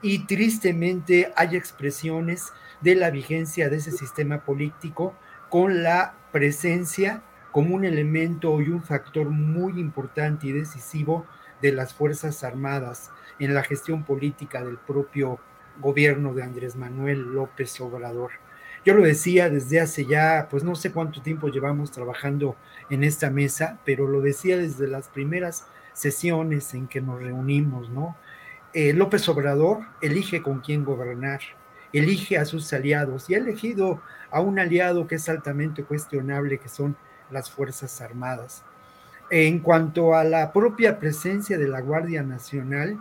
y 0.00 0.20
tristemente 0.20 1.32
hay 1.36 1.56
expresiones 1.56 2.52
de 2.80 2.94
la 2.94 3.10
vigencia 3.10 3.68
de 3.68 3.76
ese 3.76 3.92
sistema 3.92 4.44
político 4.44 5.14
con 5.48 5.82
la 5.82 6.14
presencia 6.32 7.22
como 7.52 7.74
un 7.74 7.84
elemento 7.84 8.60
y 8.60 8.68
un 8.68 8.82
factor 8.82 9.30
muy 9.30 9.80
importante 9.80 10.46
y 10.46 10.52
decisivo 10.52 11.26
de 11.62 11.72
las 11.72 11.94
Fuerzas 11.94 12.44
Armadas 12.44 13.10
en 13.38 13.54
la 13.54 13.62
gestión 13.62 14.04
política 14.04 14.62
del 14.62 14.78
propio 14.78 15.38
gobierno 15.80 16.34
de 16.34 16.42
Andrés 16.42 16.76
Manuel 16.76 17.34
López 17.34 17.80
Obrador. 17.80 18.32
Yo 18.84 18.94
lo 18.94 19.02
decía 19.02 19.50
desde 19.50 19.80
hace 19.80 20.06
ya, 20.06 20.48
pues 20.50 20.64
no 20.64 20.74
sé 20.74 20.92
cuánto 20.92 21.20
tiempo 21.20 21.48
llevamos 21.48 21.90
trabajando 21.90 22.56
en 22.90 23.04
esta 23.04 23.30
mesa, 23.30 23.78
pero 23.84 24.06
lo 24.06 24.20
decía 24.20 24.56
desde 24.56 24.86
las 24.86 25.08
primeras 25.08 25.66
sesiones 25.92 26.72
en 26.74 26.86
que 26.86 27.00
nos 27.00 27.20
reunimos, 27.20 27.90
¿no? 27.90 28.16
Eh, 28.72 28.92
López 28.92 29.28
Obrador 29.28 29.80
elige 30.00 30.42
con 30.42 30.60
quién 30.60 30.84
gobernar, 30.84 31.40
elige 31.92 32.38
a 32.38 32.44
sus 32.44 32.72
aliados 32.72 33.28
y 33.28 33.34
ha 33.34 33.38
elegido 33.38 34.00
a 34.30 34.40
un 34.40 34.58
aliado 34.58 35.06
que 35.06 35.16
es 35.16 35.28
altamente 35.28 35.84
cuestionable, 35.84 36.58
que 36.58 36.68
son 36.68 36.96
las 37.30 37.50
Fuerzas 37.50 38.00
Armadas. 38.00 38.62
En 39.30 39.58
cuanto 39.60 40.14
a 40.14 40.24
la 40.24 40.52
propia 40.52 40.98
presencia 40.98 41.58
de 41.58 41.68
la 41.68 41.80
Guardia 41.80 42.22
Nacional, 42.22 42.98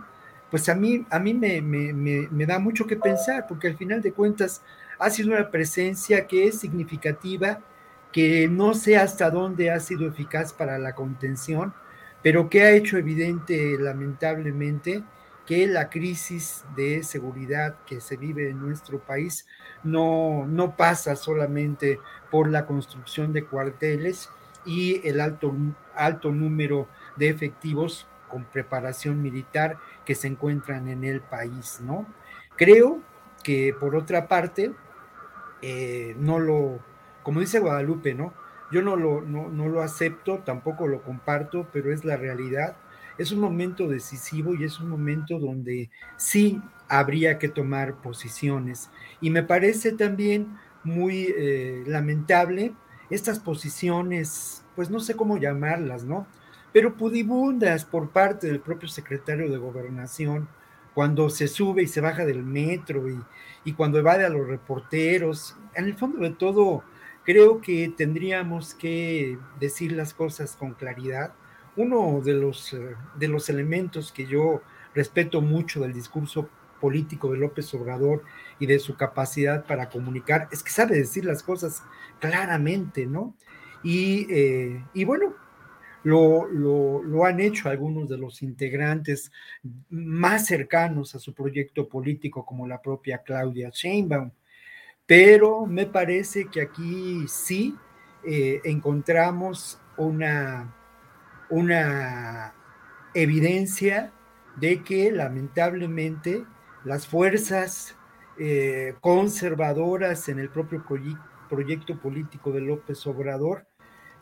pues 0.49 0.69
a 0.69 0.75
mí, 0.75 1.05
a 1.09 1.19
mí 1.19 1.33
me, 1.33 1.61
me, 1.61 2.45
da 2.45 2.59
mucho 2.59 2.85
que 2.85 2.95
pensar, 2.95 3.45
porque 3.47 3.67
al 3.67 3.77
final 3.77 4.01
de 4.01 4.13
cuentas 4.13 4.61
ha 4.99 5.09
sido 5.09 5.33
una 5.33 5.49
presencia 5.51 6.25
que 6.27 6.47
es 6.47 6.59
significativa, 6.59 7.59
que 8.11 8.47
no 8.47 8.73
sé 8.73 8.97
hasta 8.97 9.29
dónde 9.29 9.71
ha 9.71 9.79
sido 9.79 10.07
eficaz 10.07 10.53
para 10.53 10.77
la 10.79 10.93
contención, 10.95 11.73
pero 12.23 12.49
que 12.49 12.63
ha 12.63 12.71
hecho 12.71 12.97
evidente, 12.97 13.77
lamentablemente, 13.79 15.03
que 15.47 15.65
la 15.65 15.89
crisis 15.89 16.65
de 16.75 17.03
seguridad 17.03 17.77
que 17.85 18.01
se 18.01 18.17
vive 18.17 18.49
en 18.49 18.59
nuestro 18.59 18.99
país 18.99 19.47
no, 19.81 20.45
no 20.45 20.75
pasa 20.75 21.15
solamente 21.15 21.99
por 22.29 22.49
la 22.49 22.65
construcción 22.65 23.31
de 23.31 23.45
cuarteles 23.45 24.29
y 24.65 25.07
el 25.07 25.21
alto, 25.21 25.55
alto 25.95 26.31
número 26.31 26.89
de 27.15 27.29
efectivos 27.29 28.07
con 28.27 28.43
preparación 28.43 29.21
militar 29.21 29.77
que 30.05 30.15
se 30.15 30.27
encuentran 30.27 30.89
en 30.89 31.05
el 31.05 31.21
país, 31.21 31.79
¿no? 31.81 32.05
Creo 32.57 32.99
que 33.41 33.73
por 33.79 33.95
otra 33.95 34.27
parte, 34.27 34.73
eh, 35.61 36.13
no 36.19 36.39
lo, 36.39 36.79
como 37.23 37.39
dice 37.39 37.59
Guadalupe, 37.59 38.13
¿no? 38.13 38.33
Yo 38.69 38.81
no 38.81 38.97
lo, 38.97 39.21
no, 39.21 39.47
no 39.47 39.69
lo 39.69 39.81
acepto, 39.81 40.39
tampoco 40.39 40.87
lo 40.87 41.01
comparto, 41.03 41.69
pero 41.71 41.93
es 41.93 42.03
la 42.03 42.17
realidad 42.17 42.75
es 43.17 43.31
un 43.31 43.39
momento 43.39 43.87
decisivo 43.87 44.53
y 44.55 44.63
es 44.63 44.79
un 44.79 44.89
momento 44.89 45.39
donde 45.39 45.89
sí 46.17 46.61
habría 46.87 47.39
que 47.39 47.49
tomar 47.49 47.95
posiciones. 48.01 48.89
Y 49.21 49.29
me 49.29 49.43
parece 49.43 49.91
también 49.91 50.57
muy 50.83 51.33
eh, 51.37 51.83
lamentable 51.87 52.73
estas 53.09 53.39
posiciones, 53.39 54.63
pues 54.75 54.89
no 54.89 54.99
sé 54.99 55.15
cómo 55.15 55.37
llamarlas, 55.37 56.03
¿no? 56.03 56.27
Pero 56.73 56.95
pudibundas 56.95 57.85
por 57.85 58.09
parte 58.11 58.47
del 58.47 58.59
propio 58.59 58.89
secretario 58.89 59.49
de 59.49 59.57
gobernación, 59.57 60.47
cuando 60.93 61.29
se 61.29 61.47
sube 61.47 61.83
y 61.83 61.87
se 61.87 62.01
baja 62.01 62.25
del 62.25 62.43
metro 62.43 63.07
y, 63.09 63.19
y 63.63 63.73
cuando 63.73 63.99
evade 63.99 64.25
a 64.25 64.29
los 64.29 64.47
reporteros. 64.47 65.55
En 65.75 65.85
el 65.85 65.93
fondo 65.95 66.19
de 66.19 66.31
todo, 66.31 66.83
creo 67.23 67.61
que 67.61 67.93
tendríamos 67.95 68.73
que 68.73 69.37
decir 69.59 69.91
las 69.91 70.13
cosas 70.13 70.55
con 70.55 70.73
claridad 70.73 71.33
uno 71.77 72.21
de 72.21 72.33
los, 72.33 72.73
eh, 72.73 72.95
de 73.17 73.27
los 73.27 73.49
elementos 73.49 74.11
que 74.11 74.25
yo 74.25 74.61
respeto 74.93 75.41
mucho 75.41 75.81
del 75.81 75.93
discurso 75.93 76.49
político 76.81 77.31
de 77.31 77.37
López 77.37 77.73
Obrador 77.73 78.23
y 78.59 78.65
de 78.65 78.79
su 78.79 78.95
capacidad 78.95 79.65
para 79.65 79.89
comunicar, 79.89 80.47
es 80.51 80.63
que 80.63 80.71
sabe 80.71 80.97
decir 80.97 81.25
las 81.25 81.43
cosas 81.43 81.83
claramente, 82.19 83.05
¿no? 83.05 83.35
Y, 83.83 84.27
eh, 84.29 84.83
y 84.93 85.05
bueno, 85.05 85.35
lo, 86.03 86.47
lo, 86.47 87.25
han 87.25 87.39
hecho 87.39 87.69
algunos 87.69 88.07
de 88.07 88.17
los 88.17 88.41
integrantes 88.41 89.31
más 89.89 90.45
cercanos 90.45 91.15
a 91.15 91.19
su 91.19 91.33
proyecto 91.33 91.87
político, 91.87 92.45
como 92.45 92.67
la 92.67 92.81
propia 92.81 93.19
Claudia 93.19 93.69
Sheinbaum. 93.73 94.31
Pero 95.05 95.65
me 95.65 95.85
parece 95.85 96.47
que 96.47 96.61
aquí 96.61 97.25
sí 97.27 97.75
eh, 98.25 98.61
encontramos 98.63 99.79
una, 99.97 100.73
una 101.49 102.53
evidencia 103.13 104.11
de 104.57 104.83
que 104.83 105.11
lamentablemente 105.11 106.43
las 106.83 107.07
fuerzas 107.07 107.95
eh, 108.39 108.95
conservadoras 109.01 110.29
en 110.29 110.39
el 110.39 110.49
propio 110.49 110.83
proyecto 111.49 111.99
político 111.99 112.51
de 112.51 112.61
López 112.61 113.05
Obrador 113.07 113.65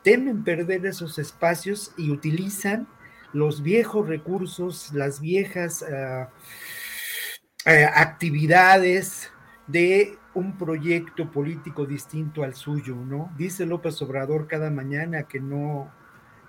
temen 0.04 0.44
perder 0.44 0.86
esos 0.86 1.18
espacios 1.18 1.94
y 1.98 2.12
utilizan 2.12 2.88
los 3.34 3.62
viejos 3.62 4.08
recursos, 4.08 4.94
las 4.94 5.20
viejas 5.20 5.84
ah, 5.84 6.30
eh, 7.66 7.86
actividades 7.94 9.32
de 9.68 10.18
un 10.36 10.58
proyecto 10.58 11.32
político 11.32 11.86
distinto 11.86 12.44
al 12.44 12.54
suyo, 12.54 12.96
¿no? 12.96 13.34
Dice 13.38 13.66
López 13.66 14.02
Obrador 14.02 14.48
cada 14.48 14.70
mañana 14.70 15.24
que 15.24 15.40
no, 15.40 15.92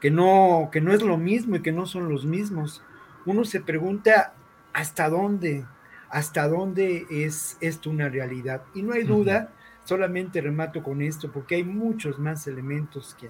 que 0.00 0.10
no, 0.10 0.68
que 0.72 0.80
no 0.80 0.92
es 0.92 1.02
lo 1.02 1.16
mismo 1.16 1.56
y 1.56 1.62
que 1.62 1.72
no 1.72 1.86
son 1.86 2.08
los 2.08 2.24
mismos. 2.24 2.82
Uno 3.24 3.44
se 3.44 3.60
pregunta 3.60 4.34
hasta 4.72 5.08
dónde, 5.08 5.64
hasta 6.10 6.48
dónde 6.48 7.06
es 7.10 7.56
esto 7.60 7.90
una 7.90 8.08
realidad. 8.08 8.62
Y 8.74 8.82
no 8.82 8.92
hay 8.92 9.04
duda, 9.04 9.52
solamente 9.84 10.40
remato 10.40 10.82
con 10.82 11.02
esto, 11.02 11.30
porque 11.32 11.56
hay 11.56 11.64
muchos 11.64 12.18
más 12.18 12.46
elementos 12.46 13.16
que, 13.18 13.28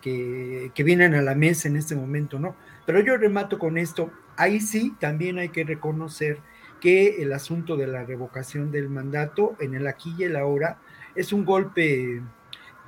que, 0.00 0.72
que, 0.74 0.82
vienen 0.82 1.14
a 1.14 1.22
la 1.22 1.34
mesa 1.34 1.68
en 1.68 1.76
este 1.76 1.94
momento, 1.94 2.38
¿no? 2.38 2.56
Pero 2.86 3.00
yo 3.00 3.16
remato 3.16 3.58
con 3.58 3.78
esto, 3.78 4.10
ahí 4.36 4.60
sí 4.60 4.94
también 4.98 5.38
hay 5.38 5.50
que 5.50 5.64
reconocer 5.64 6.38
que 6.80 7.22
el 7.22 7.32
asunto 7.32 7.76
de 7.76 7.86
la 7.86 8.04
revocación 8.04 8.72
del 8.72 8.88
mandato 8.88 9.54
en 9.60 9.74
el 9.74 9.86
aquí 9.86 10.14
y 10.18 10.24
el 10.24 10.36
ahora 10.36 10.78
es 11.14 11.32
un 11.32 11.44
golpe 11.44 12.22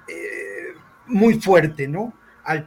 eh, 0.09 0.75
muy 1.07 1.41
fuerte, 1.41 1.87
¿no? 1.87 2.15
Al, 2.45 2.67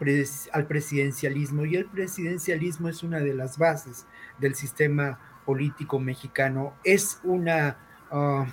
al, 0.53 0.67
presidencialismo. 0.67 1.65
Y 1.65 1.75
el 1.75 1.85
presidencialismo 1.85 2.89
es 2.89 3.03
una 3.03 3.19
de 3.19 3.33
las 3.33 3.57
bases 3.57 4.05
del 4.39 4.55
sistema 4.55 5.19
político 5.45 5.99
mexicano. 5.99 6.73
Es 6.83 7.19
una, 7.23 7.77
uh, 8.11 8.45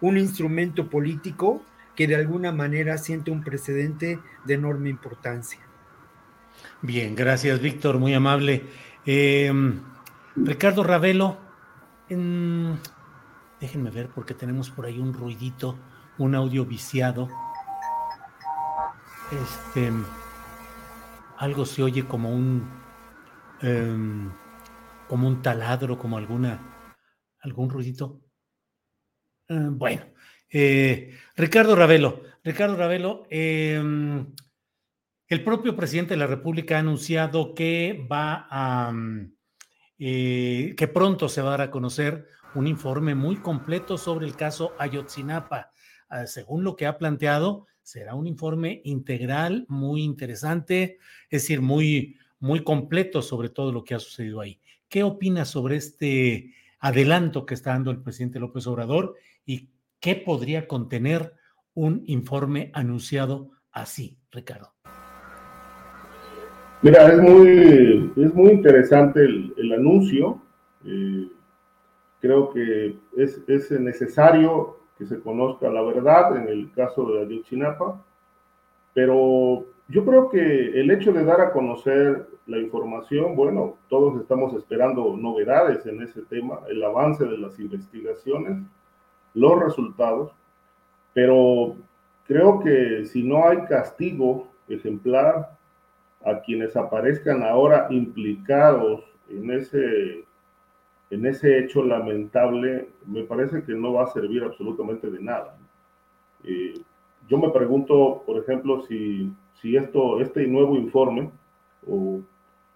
un 0.00 0.18
instrumento 0.18 0.88
político 0.88 1.62
que 1.94 2.06
de 2.06 2.16
alguna 2.16 2.52
manera 2.52 2.96
siente 2.98 3.30
un 3.30 3.42
precedente 3.42 4.20
de 4.44 4.54
enorme 4.54 4.88
importancia. 4.88 5.60
Bien, 6.82 7.14
gracias, 7.16 7.60
Víctor, 7.60 7.98
muy 7.98 8.14
amable. 8.14 8.64
Eh, 9.04 9.52
Ricardo 10.36 10.84
Ravelo, 10.84 11.38
déjenme 12.08 13.90
ver 13.90 14.08
porque 14.14 14.34
tenemos 14.34 14.70
por 14.70 14.86
ahí 14.86 15.00
un 15.00 15.12
ruidito, 15.12 15.76
un 16.18 16.34
audio 16.34 16.64
viciado. 16.64 17.28
Este, 19.32 19.90
algo 21.38 21.64
se 21.64 21.82
oye 21.82 22.04
como 22.06 22.30
un, 22.30 22.68
em, 23.62 24.30
como 25.06 25.28
un 25.28 25.40
taladro, 25.40 25.96
como 25.98 26.18
alguna, 26.18 26.94
algún 27.40 27.70
ruidito. 27.70 28.20
Eh, 29.48 29.68
bueno, 29.70 30.02
eh, 30.50 31.16
Ricardo 31.36 31.76
Ravelo, 31.76 32.22
Ricardo 32.42 32.76
Ravelo, 32.76 33.26
em, 33.30 34.34
el 35.28 35.44
propio 35.44 35.76
presidente 35.76 36.14
de 36.14 36.18
la 36.18 36.26
República 36.26 36.76
ha 36.76 36.80
anunciado 36.80 37.54
que 37.54 38.06
va 38.10 38.46
a, 38.50 38.92
mm, 38.92 39.32
eh, 40.00 40.74
que 40.76 40.88
pronto 40.88 41.28
se 41.28 41.40
va 41.40 41.48
a 41.48 41.50
dar 41.52 41.60
a 41.62 41.70
conocer 41.70 42.26
un 42.54 42.66
informe 42.66 43.14
muy 43.14 43.36
completo 43.36 43.96
sobre 43.96 44.26
el 44.26 44.34
caso 44.34 44.72
Ayotzinapa. 44.78 45.70
Ah, 46.08 46.26
según 46.26 46.64
lo 46.64 46.74
que 46.74 46.86
ha 46.86 46.98
planteado, 46.98 47.67
será 47.88 48.14
un 48.14 48.26
informe 48.26 48.82
integral, 48.84 49.64
muy 49.68 50.02
interesante, 50.02 50.98
es 51.30 51.42
decir, 51.42 51.62
muy, 51.62 52.16
muy 52.38 52.62
completo 52.62 53.22
sobre 53.22 53.48
todo 53.48 53.72
lo 53.72 53.82
que 53.82 53.94
ha 53.94 53.98
sucedido 53.98 54.40
ahí. 54.40 54.60
¿Qué 54.88 55.02
opinas 55.02 55.48
sobre 55.48 55.76
este 55.76 56.52
adelanto 56.80 57.46
que 57.46 57.54
está 57.54 57.70
dando 57.70 57.90
el 57.90 58.02
presidente 58.02 58.40
López 58.40 58.66
Obrador 58.66 59.16
y 59.46 59.68
¿Qué 60.00 60.14
podría 60.14 60.68
contener 60.68 61.32
un 61.74 62.04
informe 62.06 62.70
anunciado 62.72 63.50
así, 63.72 64.16
Ricardo? 64.30 64.72
Mira, 66.82 67.08
es 67.08 67.20
muy, 67.20 68.12
es 68.16 68.32
muy 68.32 68.52
interesante 68.52 69.24
el, 69.24 69.72
anuncio. 69.72 70.40
Eh, 70.84 71.28
creo 72.20 72.52
que 72.52 72.96
es, 73.16 73.42
es, 73.48 73.72
necesario 73.72 74.78
que 74.98 75.06
se 75.06 75.20
conozca 75.20 75.70
la 75.70 75.82
verdad 75.82 76.36
en 76.36 76.48
el 76.48 76.72
caso 76.72 77.06
de 77.06 77.22
Ayotzinapa, 77.22 78.02
pero 78.92 79.64
yo 79.88 80.04
creo 80.04 80.28
que 80.28 80.80
el 80.80 80.90
hecho 80.90 81.12
de 81.12 81.24
dar 81.24 81.40
a 81.40 81.52
conocer 81.52 82.28
la 82.46 82.58
información, 82.58 83.36
bueno, 83.36 83.76
todos 83.88 84.20
estamos 84.20 84.54
esperando 84.54 85.16
novedades 85.16 85.86
en 85.86 86.02
ese 86.02 86.22
tema, 86.22 86.60
el 86.68 86.82
avance 86.82 87.24
de 87.24 87.38
las 87.38 87.58
investigaciones 87.60 88.58
los 89.34 89.62
resultados, 89.62 90.32
pero 91.14 91.76
creo 92.26 92.60
que 92.60 93.04
si 93.04 93.22
no 93.22 93.46
hay 93.46 93.58
castigo 93.66 94.48
ejemplar 94.68 95.56
a 96.24 96.40
quienes 96.40 96.76
aparezcan 96.76 97.42
ahora 97.42 97.86
implicados 97.90 99.04
en 99.28 99.50
ese, 99.50 100.24
en 101.10 101.26
ese 101.26 101.58
hecho 101.58 101.82
lamentable, 101.82 102.88
me 103.06 103.22
parece 103.24 103.62
que 103.62 103.72
no 103.72 103.94
va 103.94 104.04
a 104.04 104.12
servir 104.12 104.42
absolutamente 104.44 105.10
de 105.10 105.20
nada. 105.20 105.56
Yo 107.28 107.38
me 107.38 107.50
pregunto, 107.50 108.22
por 108.26 108.38
ejemplo, 108.38 108.82
si, 108.86 109.32
si 109.54 109.76
esto, 109.76 110.20
este 110.20 110.46
nuevo 110.46 110.76
informe, 110.76 111.30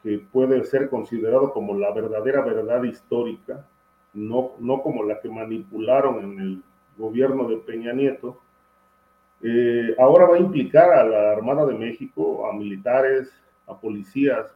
que 0.02 0.18
puede 0.32 0.64
ser 0.64 0.88
considerado 0.88 1.52
como 1.52 1.78
la 1.78 1.92
verdadera 1.92 2.42
verdad 2.42 2.82
histórica, 2.84 3.66
no, 4.12 4.52
no 4.58 4.82
como 4.82 5.04
la 5.04 5.20
que 5.20 5.28
manipularon 5.28 6.24
en 6.24 6.40
el 6.40 6.62
gobierno 6.98 7.48
de 7.48 7.56
Peña 7.58 7.92
Nieto, 7.92 8.38
eh, 9.42 9.94
ahora 9.98 10.26
va 10.26 10.36
a 10.36 10.40
implicar 10.40 10.92
a 10.92 11.04
la 11.04 11.32
Armada 11.32 11.66
de 11.66 11.74
México, 11.74 12.46
a 12.48 12.52
militares, 12.52 13.32
a 13.66 13.76
policías, 13.78 14.54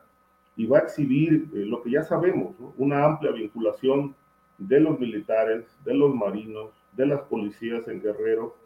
y 0.57 0.66
va 0.66 0.78
a 0.78 0.83
exhibir 0.83 1.49
eh, 1.55 1.59
lo 1.66 1.83
que 1.83 1.91
ya 1.91 2.03
sabemos, 2.03 2.55
una 2.77 3.05
amplia 3.05 3.33
vinculación 3.33 4.15
de 4.59 4.81
los 4.81 4.99
militares, 4.99 5.65
de 5.85 5.95
los 5.95 6.15
marinos, 6.15 6.70
de 6.93 7.07
las 7.07 7.20
policías 7.23 7.87
en 7.89 8.01
Guerrero 8.01 8.57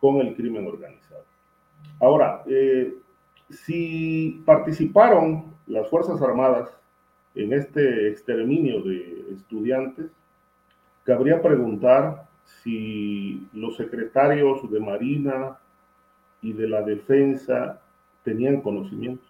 con 0.00 0.16
el 0.16 0.34
crimen 0.34 0.66
organizado. 0.66 1.24
Ahora, 2.00 2.42
eh, 2.46 2.94
si 3.50 4.42
participaron 4.44 5.44
las 5.66 5.88
Fuerzas 5.88 6.20
Armadas 6.20 6.68
en 7.34 7.52
este 7.52 8.08
exterminio 8.08 8.82
de 8.82 9.26
estudiantes, 9.34 10.10
Cabría 11.06 11.40
preguntar 11.40 12.26
si 12.64 13.46
los 13.52 13.76
secretarios 13.76 14.68
de 14.68 14.80
Marina 14.80 15.56
y 16.42 16.52
de 16.52 16.68
la 16.68 16.82
Defensa 16.82 17.80
tenían 18.24 18.60
conocimiento 18.60 19.22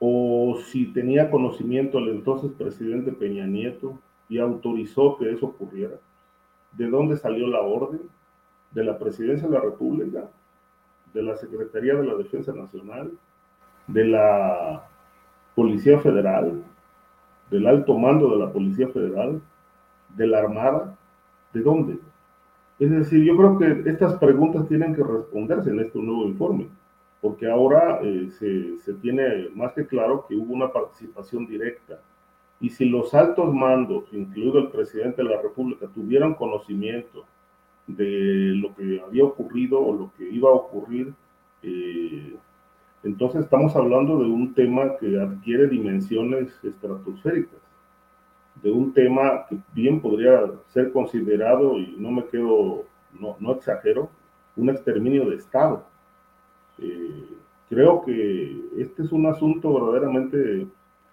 o 0.00 0.58
si 0.64 0.86
tenía 0.86 1.30
conocimiento 1.30 1.98
el 1.98 2.08
entonces 2.08 2.50
presidente 2.52 3.12
Peña 3.12 3.46
Nieto 3.46 4.00
y 4.28 4.38
autorizó 4.38 5.16
que 5.16 5.30
eso 5.30 5.46
ocurriera. 5.46 5.96
¿De 6.72 6.88
dónde 6.88 7.16
salió 7.16 7.46
la 7.46 7.60
orden? 7.60 8.00
¿De 8.72 8.82
la 8.82 8.98
Presidencia 8.98 9.46
de 9.46 9.54
la 9.54 9.60
República? 9.60 10.28
¿De 11.14 11.22
la 11.22 11.36
Secretaría 11.36 11.94
de 11.94 12.04
la 12.04 12.14
Defensa 12.14 12.52
Nacional? 12.52 13.12
¿De 13.86 14.04
la 14.04 14.88
Policía 15.54 16.00
Federal? 16.00 16.64
¿Del 17.50 17.66
alto 17.68 17.96
mando 17.96 18.30
de 18.30 18.38
la 18.38 18.52
Policía 18.52 18.88
Federal? 18.88 19.40
de 20.16 20.26
la 20.26 20.38
Armada? 20.38 20.96
¿De 21.52 21.62
dónde? 21.62 21.98
Es 22.78 22.90
decir, 22.90 23.24
yo 23.24 23.36
creo 23.36 23.58
que 23.58 23.90
estas 23.90 24.14
preguntas 24.14 24.66
tienen 24.68 24.94
que 24.94 25.02
responderse 25.02 25.70
en 25.70 25.80
este 25.80 25.98
nuevo 25.98 26.24
informe, 26.24 26.68
porque 27.20 27.48
ahora 27.48 28.00
eh, 28.02 28.28
se, 28.30 28.78
se, 28.78 28.94
tiene 28.94 29.48
más 29.54 29.72
que 29.72 29.86
claro 29.86 30.26
que 30.28 30.36
hubo 30.36 30.54
una 30.54 30.72
participación 30.72 31.46
directa. 31.46 32.00
Y 32.60 32.70
si 32.70 32.86
los 32.86 33.14
altos 33.14 33.52
mandos, 33.54 34.04
incluido 34.12 34.58
el 34.58 34.68
presidente 34.68 35.22
de 35.22 35.28
la 35.28 35.40
República, 35.40 35.86
tuvieran 35.94 36.34
conocimiento 36.34 37.24
de 37.86 38.52
lo 38.54 38.74
que 38.74 39.00
había 39.00 39.24
ocurrido 39.24 39.80
o 39.80 39.94
lo 39.94 40.12
que 40.16 40.28
iba 40.28 40.50
a 40.50 40.54
ocurrir, 40.54 41.12
eh, 41.62 42.36
entonces 43.02 43.42
estamos 43.42 43.74
hablando 43.76 44.18
de 44.18 44.26
un 44.26 44.54
tema 44.54 44.96
que 44.98 45.18
adquiere 45.18 45.68
dimensiones 45.68 46.52
estratosféricas 46.62 47.60
de 48.62 48.70
un 48.70 48.92
tema 48.92 49.46
que 49.48 49.56
bien 49.72 50.00
podría 50.00 50.50
ser 50.68 50.92
considerado, 50.92 51.78
y 51.78 51.94
no 51.98 52.10
me 52.10 52.24
quedo, 52.26 52.84
no, 53.18 53.36
no 53.40 53.52
exagero, 53.52 54.10
un 54.56 54.70
exterminio 54.70 55.28
de 55.30 55.36
Estado. 55.36 55.86
Eh, 56.80 57.24
creo 57.68 58.02
que 58.02 58.60
este 58.78 59.02
es 59.02 59.12
un 59.12 59.26
asunto 59.26 59.72
verdaderamente 59.74 60.66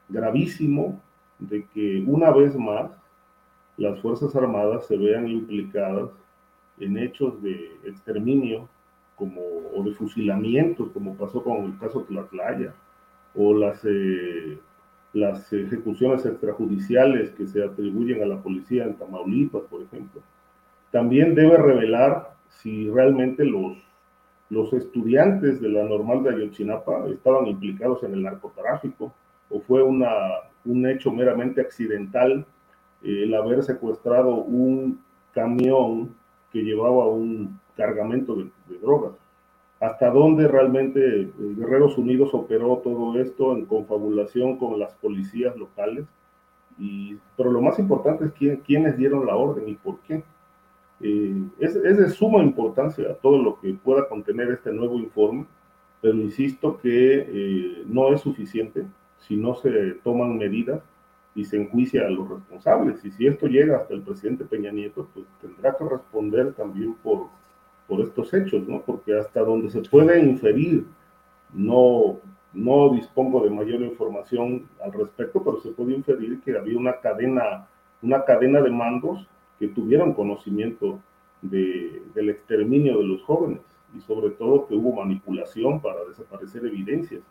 gravísimo 0.09 1.01
de 1.39 1.65
que 1.73 2.03
una 2.07 2.31
vez 2.31 2.55
más 2.57 2.91
las 3.77 3.99
Fuerzas 3.99 4.35
Armadas 4.35 4.87
se 4.87 4.97
vean 4.97 5.27
implicadas 5.27 6.09
en 6.79 6.97
hechos 6.97 7.41
de 7.41 7.71
exterminio 7.83 8.67
como, 9.15 9.41
o 9.75 9.83
de 9.83 9.93
fusilamiento, 9.93 10.91
como 10.93 11.15
pasó 11.15 11.43
con 11.43 11.65
el 11.65 11.77
caso 11.77 12.03
Tlatlaya, 12.03 12.73
o 13.35 13.53
las, 13.53 13.83
eh, 13.83 14.57
las 15.13 15.51
ejecuciones 15.53 16.25
extrajudiciales 16.25 17.31
que 17.31 17.47
se 17.47 17.63
atribuyen 17.63 18.23
a 18.23 18.27
la 18.27 18.41
policía 18.41 18.85
en 18.85 18.95
Tamaulipas, 18.95 19.63
por 19.63 19.81
ejemplo. 19.81 20.21
También 20.91 21.35
debe 21.35 21.57
revelar 21.57 22.35
si 22.49 22.89
realmente 22.89 23.43
los, 23.43 23.77
los 24.49 24.71
estudiantes 24.73 25.59
de 25.61 25.69
la 25.69 25.83
normal 25.83 26.23
de 26.23 26.29
Ayotzinapa 26.29 27.07
estaban 27.09 27.47
implicados 27.47 28.03
en 28.03 28.13
el 28.13 28.23
narcotráfico 28.23 29.13
o 29.49 29.59
fue 29.59 29.83
una, 29.83 30.09
un 30.65 30.87
hecho 30.87 31.11
meramente 31.11 31.61
accidental 31.61 32.45
eh, 33.03 33.23
el 33.23 33.33
haber 33.33 33.63
secuestrado 33.63 34.35
un 34.35 35.01
camión 35.33 36.15
que 36.51 36.63
llevaba 36.63 37.07
un 37.07 37.59
cargamento 37.75 38.35
de, 38.35 38.49
drogas. 38.81 39.13
¿Hasta 39.79 40.09
dónde 40.09 40.47
realmente 40.47 41.31
Guerreros 41.37 41.97
Unidos 41.99 42.33
operó 42.33 42.77
todo 42.77 43.19
esto 43.19 43.55
en 43.55 43.65
confabulación 43.65 44.57
con 44.57 44.79
las 44.79 44.95
policías 44.95 45.55
locales? 45.55 46.05
Pero 47.35 47.51
lo 47.51 47.61
más 47.61 47.77
importante 47.77 48.25
es 48.25 48.31
quién, 48.33 48.57
quiénes 48.57 48.97
dieron 48.97 49.27
la 49.27 49.35
orden 49.35 49.69
y 49.69 49.75
por 49.75 49.99
qué. 49.99 50.23
Eh, 50.99 51.43
es, 51.59 51.75
es, 51.75 51.97
de 51.97 52.09
suma 52.09 52.41
importancia 52.43 53.15
todo 53.21 53.37
lo 53.41 53.59
que 53.59 53.73
pueda 53.73 54.07
contener 54.07 54.51
este 54.51 54.71
nuevo 54.71 54.97
informe, 54.97 55.45
pero 56.01 56.15
insisto 56.15 56.77
que 56.77 57.25
eh, 57.27 57.83
no 57.87 58.13
es 58.13 58.21
suficiente 58.21 58.85
si 59.19 59.35
no 59.35 59.55
se 59.55 59.93
toman 60.03 60.37
medidas 60.37 60.81
y 61.35 61.45
se 61.45 61.57
enjuicia 61.57 62.07
a 62.07 62.09
los 62.09 62.27
responsables. 62.29 63.03
Y 63.05 63.11
si 63.11 63.27
esto 63.27 63.47
llega 63.47 63.77
hasta 63.77 63.93
el 63.93 64.01
presidente 64.01 64.45
Peña 64.45 64.71
Nieto, 64.71 65.07
pues 65.13 65.25
tendrá 65.39 65.75
que 65.77 65.83
responder 65.83 66.53
también 66.53 66.95
por, 66.95 67.27
por 67.87 68.01
estos 68.01 68.33
hechos, 68.33 68.67
¿no? 68.67 68.81
Porque 68.81 69.15
hasta 69.15 69.41
donde 69.41 69.69
se 69.69 69.81
puede 69.81 70.19
inferir, 70.19 70.85
no, 71.53 72.19
no 72.53 72.89
dispongo 72.89 73.43
de 73.43 73.51
mayor 73.51 73.81
información 73.81 74.67
al 74.83 74.93
respecto, 74.93 75.43
pero 75.43 75.59
se 75.61 75.69
puede 75.69 75.93
inferir 75.93 76.41
que 76.41 76.57
había 76.57 76.77
una 76.77 76.99
cadena, 76.99 77.67
una 78.01 78.23
cadena 78.25 78.61
de 78.61 78.71
mandos 78.71 79.27
que 79.59 79.67
tuvieron 79.69 80.13
conocimiento 80.13 80.99
de, 81.41 82.01
del 82.13 82.29
exterminio 82.29 82.97
de 82.97 83.05
los 83.05 83.21
jóvenes 83.23 83.61
y 83.95 84.01
sobre 84.01 84.31
todo 84.31 84.67
que 84.67 84.75
hubo 84.75 84.93
manipulación 84.93 85.81
para 85.81 86.03
desaparecer 86.05 86.65
evidencias. 86.65 87.21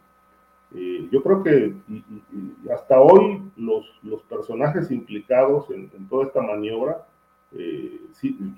Eh, 0.74 1.08
yo 1.12 1.22
creo 1.22 1.42
que 1.42 1.74
hasta 2.74 3.00
hoy 3.00 3.42
los, 3.56 3.86
los 4.02 4.22
personajes 4.22 4.90
implicados 4.90 5.70
en, 5.70 5.88
toda 6.08 6.26
esta 6.26 6.42
maniobra, 6.42 7.06
eh, 7.52 8.00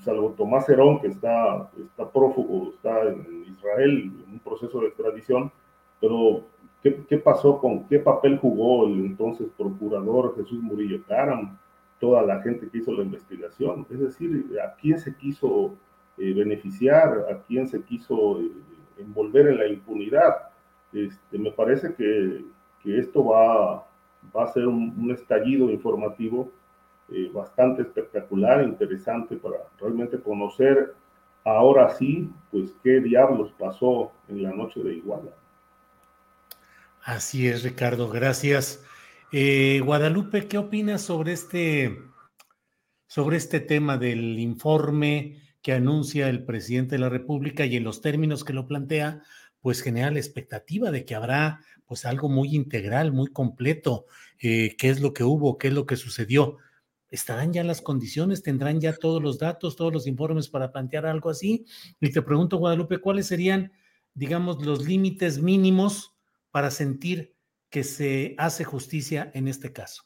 salvo 0.00 0.34
Tomás 0.36 0.68
Herón, 0.68 1.00
que 1.00 1.08
está, 1.08 1.70
está 1.78 2.10
prófugo, 2.10 2.70
está 2.70 3.02
en 3.08 3.44
Israel 3.46 4.12
en 4.26 4.32
un 4.32 4.38
proceso 4.38 4.80
de 4.80 4.88
extradición, 4.88 5.52
pero 6.00 6.44
¿qué, 6.82 7.04
¿qué, 7.08 7.18
pasó 7.18 7.58
con 7.58 7.84
qué 7.84 7.98
papel 7.98 8.38
jugó 8.38 8.86
el 8.86 9.00
entonces 9.00 9.48
procurador 9.56 10.34
Jesús 10.36 10.62
Murillo 10.62 11.02
Caram? 11.06 11.58
Toda 11.98 12.22
la 12.22 12.40
gente 12.42 12.68
que 12.68 12.78
hizo 12.78 12.92
la 12.92 13.02
investigación. 13.02 13.86
Es 13.90 14.00
decir, 14.00 14.46
a 14.64 14.74
quién 14.76 14.98
se 14.98 15.14
quiso 15.16 15.74
eh, 16.16 16.32
beneficiar, 16.32 17.26
a 17.30 17.42
quién 17.46 17.68
se 17.68 17.82
quiso 17.82 18.40
eh, 18.40 18.50
envolver 18.98 19.48
en 19.48 19.58
la 19.58 19.66
impunidad. 19.66 20.50
Este, 20.92 21.38
me 21.38 21.52
parece 21.52 21.94
que, 21.94 22.44
que 22.82 22.98
esto 22.98 23.24
va, 23.26 23.86
va, 24.36 24.44
a 24.44 24.52
ser 24.52 24.66
un, 24.66 25.10
estallido 25.10 25.70
informativo 25.70 26.50
eh, 27.10 27.30
bastante 27.32 27.82
espectacular, 27.82 28.62
interesante 28.62 29.36
para 29.36 29.58
realmente 29.80 30.18
conocer 30.20 30.94
ahora 31.44 31.88
sí, 31.90 32.30
pues 32.50 32.74
qué 32.82 33.00
diablos 33.00 33.52
pasó 33.58 34.12
en 34.28 34.42
la 34.42 34.52
noche 34.52 34.82
de 34.82 34.94
Iguala. 34.94 35.30
Así 37.02 37.48
es, 37.48 37.62
Ricardo, 37.62 38.08
gracias. 38.10 38.84
Eh, 39.30 39.82
Guadalupe, 39.84 40.48
¿qué 40.48 40.56
opinas 40.56 41.02
sobre 41.02 41.34
este, 41.34 41.98
sobre 43.06 43.36
este 43.36 43.60
tema 43.60 43.98
del 43.98 44.38
informe 44.38 45.42
que 45.60 45.74
anuncia 45.74 46.30
el 46.30 46.46
presidente 46.46 46.94
de 46.94 47.00
la 47.00 47.10
República 47.10 47.66
y 47.66 47.76
en 47.76 47.84
los 47.84 48.00
términos 48.00 48.42
que 48.42 48.54
lo 48.54 48.66
plantea, 48.66 49.22
pues 49.60 49.82
genera 49.82 50.10
la 50.10 50.18
expectativa 50.18 50.90
de 50.90 51.04
que 51.04 51.14
habrá 51.14 51.60
pues 51.84 52.06
algo 52.06 52.30
muy 52.30 52.54
integral, 52.54 53.12
muy 53.12 53.26
completo, 53.26 54.06
eh, 54.40 54.76
qué 54.78 54.88
es 54.88 55.00
lo 55.00 55.12
que 55.12 55.24
hubo, 55.24 55.58
qué 55.58 55.68
es 55.68 55.74
lo 55.74 55.84
que 55.84 55.96
sucedió. 55.96 56.56
¿Estarán 57.10 57.52
ya 57.52 57.64
las 57.64 57.82
condiciones? 57.82 58.42
¿Tendrán 58.42 58.80
ya 58.80 58.94
todos 58.94 59.22
los 59.22 59.38
datos, 59.38 59.76
todos 59.76 59.92
los 59.92 60.06
informes 60.06 60.48
para 60.48 60.72
plantear 60.72 61.04
algo 61.04 61.28
así? 61.28 61.66
Y 62.00 62.12
te 62.12 62.22
pregunto, 62.22 62.56
Guadalupe, 62.56 62.98
¿cuáles 62.98 63.26
serían, 63.26 63.72
digamos, 64.14 64.64
los 64.64 64.86
límites 64.86 65.38
mínimos 65.38 66.14
para 66.50 66.70
sentir 66.70 67.37
que 67.70 67.84
se 67.84 68.34
hace 68.38 68.64
justicia 68.64 69.30
en 69.34 69.48
este 69.48 69.72
caso? 69.72 70.04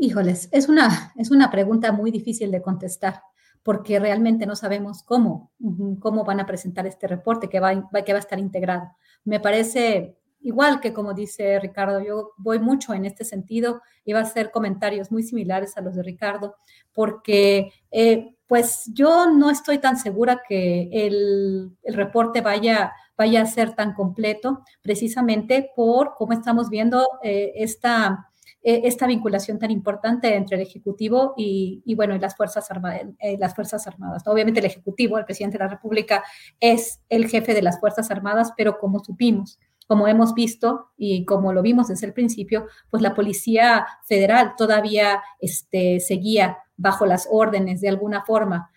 Híjoles, 0.00 0.48
es 0.52 0.68
una, 0.68 1.12
es 1.16 1.30
una 1.30 1.50
pregunta 1.50 1.92
muy 1.92 2.10
difícil 2.10 2.50
de 2.50 2.62
contestar 2.62 3.22
porque 3.62 3.98
realmente 3.98 4.46
no 4.46 4.56
sabemos 4.56 5.02
cómo, 5.02 5.52
cómo 6.00 6.24
van 6.24 6.40
a 6.40 6.46
presentar 6.46 6.86
este 6.86 7.06
reporte 7.06 7.48
que 7.48 7.60
va, 7.60 7.74
que 8.04 8.12
va 8.12 8.18
a 8.18 8.20
estar 8.20 8.38
integrado. 8.38 8.92
Me 9.24 9.40
parece 9.40 10.16
igual 10.40 10.80
que 10.80 10.92
como 10.92 11.12
dice 11.14 11.58
Ricardo, 11.60 12.00
yo 12.00 12.30
voy 12.38 12.60
mucho 12.60 12.94
en 12.94 13.04
este 13.04 13.24
sentido 13.24 13.82
va 14.12 14.20
a 14.20 14.22
hacer 14.22 14.50
comentarios 14.50 15.10
muy 15.10 15.22
similares 15.22 15.76
a 15.76 15.80
los 15.80 15.94
de 15.94 16.02
Ricardo, 16.02 16.56
porque 16.92 17.72
eh, 17.90 18.34
pues 18.46 18.90
yo 18.92 19.30
no 19.30 19.50
estoy 19.50 19.78
tan 19.78 19.98
segura 19.98 20.42
que 20.48 20.88
el, 20.92 21.76
el 21.82 21.94
reporte 21.94 22.40
vaya 22.40 22.92
vaya 23.18 23.42
a 23.42 23.46
ser 23.46 23.74
tan 23.74 23.92
completo, 23.94 24.62
precisamente 24.80 25.72
por 25.74 26.14
cómo 26.16 26.32
estamos 26.32 26.70
viendo 26.70 27.04
eh, 27.24 27.52
esta, 27.56 28.30
eh, 28.62 28.82
esta 28.84 29.08
vinculación 29.08 29.58
tan 29.58 29.72
importante 29.72 30.36
entre 30.36 30.56
el 30.56 30.62
Ejecutivo 30.62 31.34
y, 31.36 31.82
bueno, 31.96 32.14
y 32.14 32.20
las 32.20 32.36
Fuerzas, 32.36 32.70
Armadas, 32.70 33.02
eh, 33.18 33.36
las 33.36 33.56
Fuerzas 33.56 33.84
Armadas. 33.88 34.22
Obviamente 34.26 34.60
el 34.60 34.66
Ejecutivo, 34.66 35.18
el 35.18 35.24
presidente 35.24 35.58
de 35.58 35.64
la 35.64 35.70
República, 35.70 36.22
es 36.60 37.00
el 37.08 37.28
jefe 37.28 37.54
de 37.54 37.62
las 37.62 37.80
Fuerzas 37.80 38.08
Armadas, 38.12 38.52
pero 38.56 38.78
como 38.78 39.00
supimos, 39.00 39.58
como 39.88 40.06
hemos 40.06 40.32
visto 40.32 40.90
y 40.96 41.24
como 41.24 41.52
lo 41.52 41.60
vimos 41.60 41.88
desde 41.88 42.06
el 42.06 42.12
principio, 42.12 42.66
pues 42.88 43.02
la 43.02 43.16
Policía 43.16 43.84
Federal 44.04 44.54
todavía 44.56 45.22
este, 45.40 45.98
seguía 45.98 46.58
bajo 46.76 47.04
las 47.04 47.26
órdenes 47.30 47.80
de 47.80 47.88
alguna 47.88 48.24
forma 48.24 48.70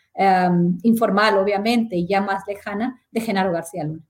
informal, 0.83 1.37
obviamente, 1.37 1.95
y 1.95 2.05
ya 2.05 2.21
más 2.21 2.43
lejana, 2.45 3.01
de 3.11 3.21
Genaro 3.21 3.53
García 3.53 3.85
Luna 3.85 4.03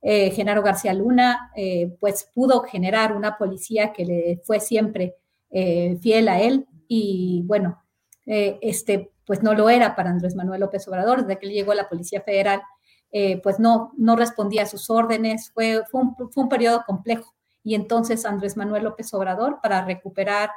eh, 0.00 0.30
Genaro 0.30 0.62
García 0.62 0.94
Luna, 0.94 1.50
eh, 1.56 1.96
pues 1.98 2.30
pudo 2.34 2.62
generar 2.62 3.16
una 3.16 3.36
policía 3.36 3.92
que 3.92 4.04
le 4.04 4.40
fue 4.44 4.60
siempre 4.60 5.16
eh, 5.50 5.98
fiel 6.00 6.28
a 6.28 6.40
él 6.40 6.66
y 6.86 7.42
bueno, 7.46 7.82
eh, 8.26 8.58
este 8.62 9.12
pues 9.26 9.42
no 9.42 9.54
lo 9.54 9.68
era 9.68 9.94
para 9.94 10.10
Andrés 10.10 10.34
Manuel 10.34 10.60
López 10.60 10.86
Obrador, 10.88 11.22
desde 11.22 11.38
que 11.38 11.46
él 11.46 11.52
llegó 11.52 11.72
a 11.72 11.74
la 11.74 11.88
Policía 11.88 12.22
Federal, 12.22 12.62
pues 13.42 13.58
no, 13.60 13.92
no 13.98 14.16
respondía 14.16 14.62
a 14.62 14.66
sus 14.66 14.88
órdenes, 14.88 15.50
fue, 15.52 15.82
fue 15.90 16.00
un, 16.00 16.16
fue, 16.30 16.48
periodo 16.48 16.82
complejo. 16.86 17.34
Y 17.62 17.74
entonces 17.74 18.24
Andrés 18.24 18.56
Manuel 18.56 18.84
López 18.84 19.12
Obrador, 19.12 19.58
para 19.62 19.84
recuperar, 19.84 20.48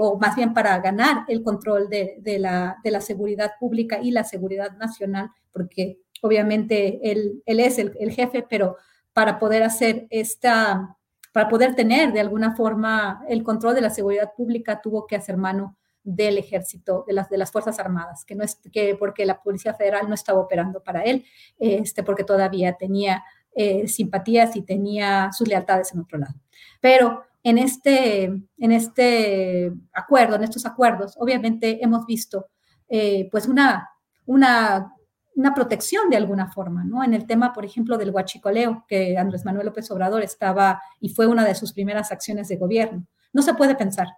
o 0.00 0.18
más 0.18 0.34
bien 0.34 0.52
para 0.52 0.76
ganar 0.80 1.24
el 1.28 1.44
control 1.44 1.88
de, 1.88 2.16
de, 2.18 2.40
la, 2.40 2.78
de 2.82 2.90
la 2.90 3.00
seguridad 3.00 3.52
pública 3.60 4.00
y 4.02 4.10
la 4.10 4.24
seguridad 4.24 4.76
nacional, 4.78 5.30
porque 5.52 6.00
obviamente 6.22 7.00
él, 7.10 7.42
él 7.44 7.60
es 7.60 7.78
el, 7.78 7.92
el, 8.00 8.10
jefe, 8.12 8.46
pero 8.48 8.76
para 9.12 9.38
poder 9.38 9.62
hacer 9.62 10.06
esta, 10.08 10.96
para 11.32 11.48
poder 11.48 11.74
tener 11.74 12.12
de 12.12 12.20
alguna 12.20 12.56
forma 12.56 13.22
el 13.28 13.42
control 13.42 13.74
de 13.74 13.82
la 13.82 13.90
seguridad 13.90 14.32
pública, 14.34 14.80
tuvo 14.80 15.06
que 15.06 15.16
hacer 15.16 15.36
mano 15.36 15.76
del 16.04 16.38
ejército, 16.38 17.04
de 17.06 17.12
las, 17.12 17.28
de 17.28 17.38
las 17.38 17.52
Fuerzas 17.52 17.78
Armadas, 17.78 18.24
que 18.24 18.34
no 18.34 18.42
es 18.44 18.58
que 18.72 18.96
porque 18.96 19.26
la 19.26 19.42
Policía 19.42 19.74
Federal 19.74 20.08
no 20.08 20.14
estaba 20.14 20.40
operando 20.40 20.82
para 20.82 21.02
él, 21.02 21.24
este, 21.58 22.02
porque 22.02 22.24
todavía 22.24 22.74
tenía 22.74 23.22
eh, 23.54 23.86
simpatías 23.86 24.56
y 24.56 24.62
tenía 24.62 25.30
sus 25.32 25.46
lealtades 25.46 25.92
en 25.92 26.00
otro 26.00 26.18
lado. 26.18 26.34
Pero 26.80 27.24
en 27.42 27.58
este, 27.58 28.24
en 28.24 28.72
este 28.72 29.72
acuerdo, 29.92 30.36
en 30.36 30.44
estos 30.44 30.66
acuerdos, 30.66 31.16
obviamente 31.18 31.82
hemos 31.82 32.06
visto 32.06 32.48
eh, 32.88 33.28
pues 33.30 33.46
una, 33.46 33.88
una 34.26 34.92
una 35.34 35.54
protección 35.54 36.10
de 36.10 36.16
alguna 36.16 36.50
forma, 36.52 36.84
¿no? 36.84 37.02
En 37.02 37.14
el 37.14 37.26
tema, 37.26 37.52
por 37.52 37.64
ejemplo, 37.64 37.98
del 37.98 38.10
huachicoleo, 38.10 38.84
que 38.86 39.16
Andrés 39.16 39.44
Manuel 39.44 39.66
López 39.66 39.90
Obrador 39.90 40.22
estaba 40.22 40.82
y 41.00 41.08
fue 41.08 41.26
una 41.26 41.44
de 41.44 41.54
sus 41.54 41.72
primeras 41.72 42.12
acciones 42.12 42.48
de 42.48 42.56
gobierno. 42.56 43.06
No 43.32 43.42
se 43.42 43.54
puede 43.54 43.74
pensar 43.74 44.08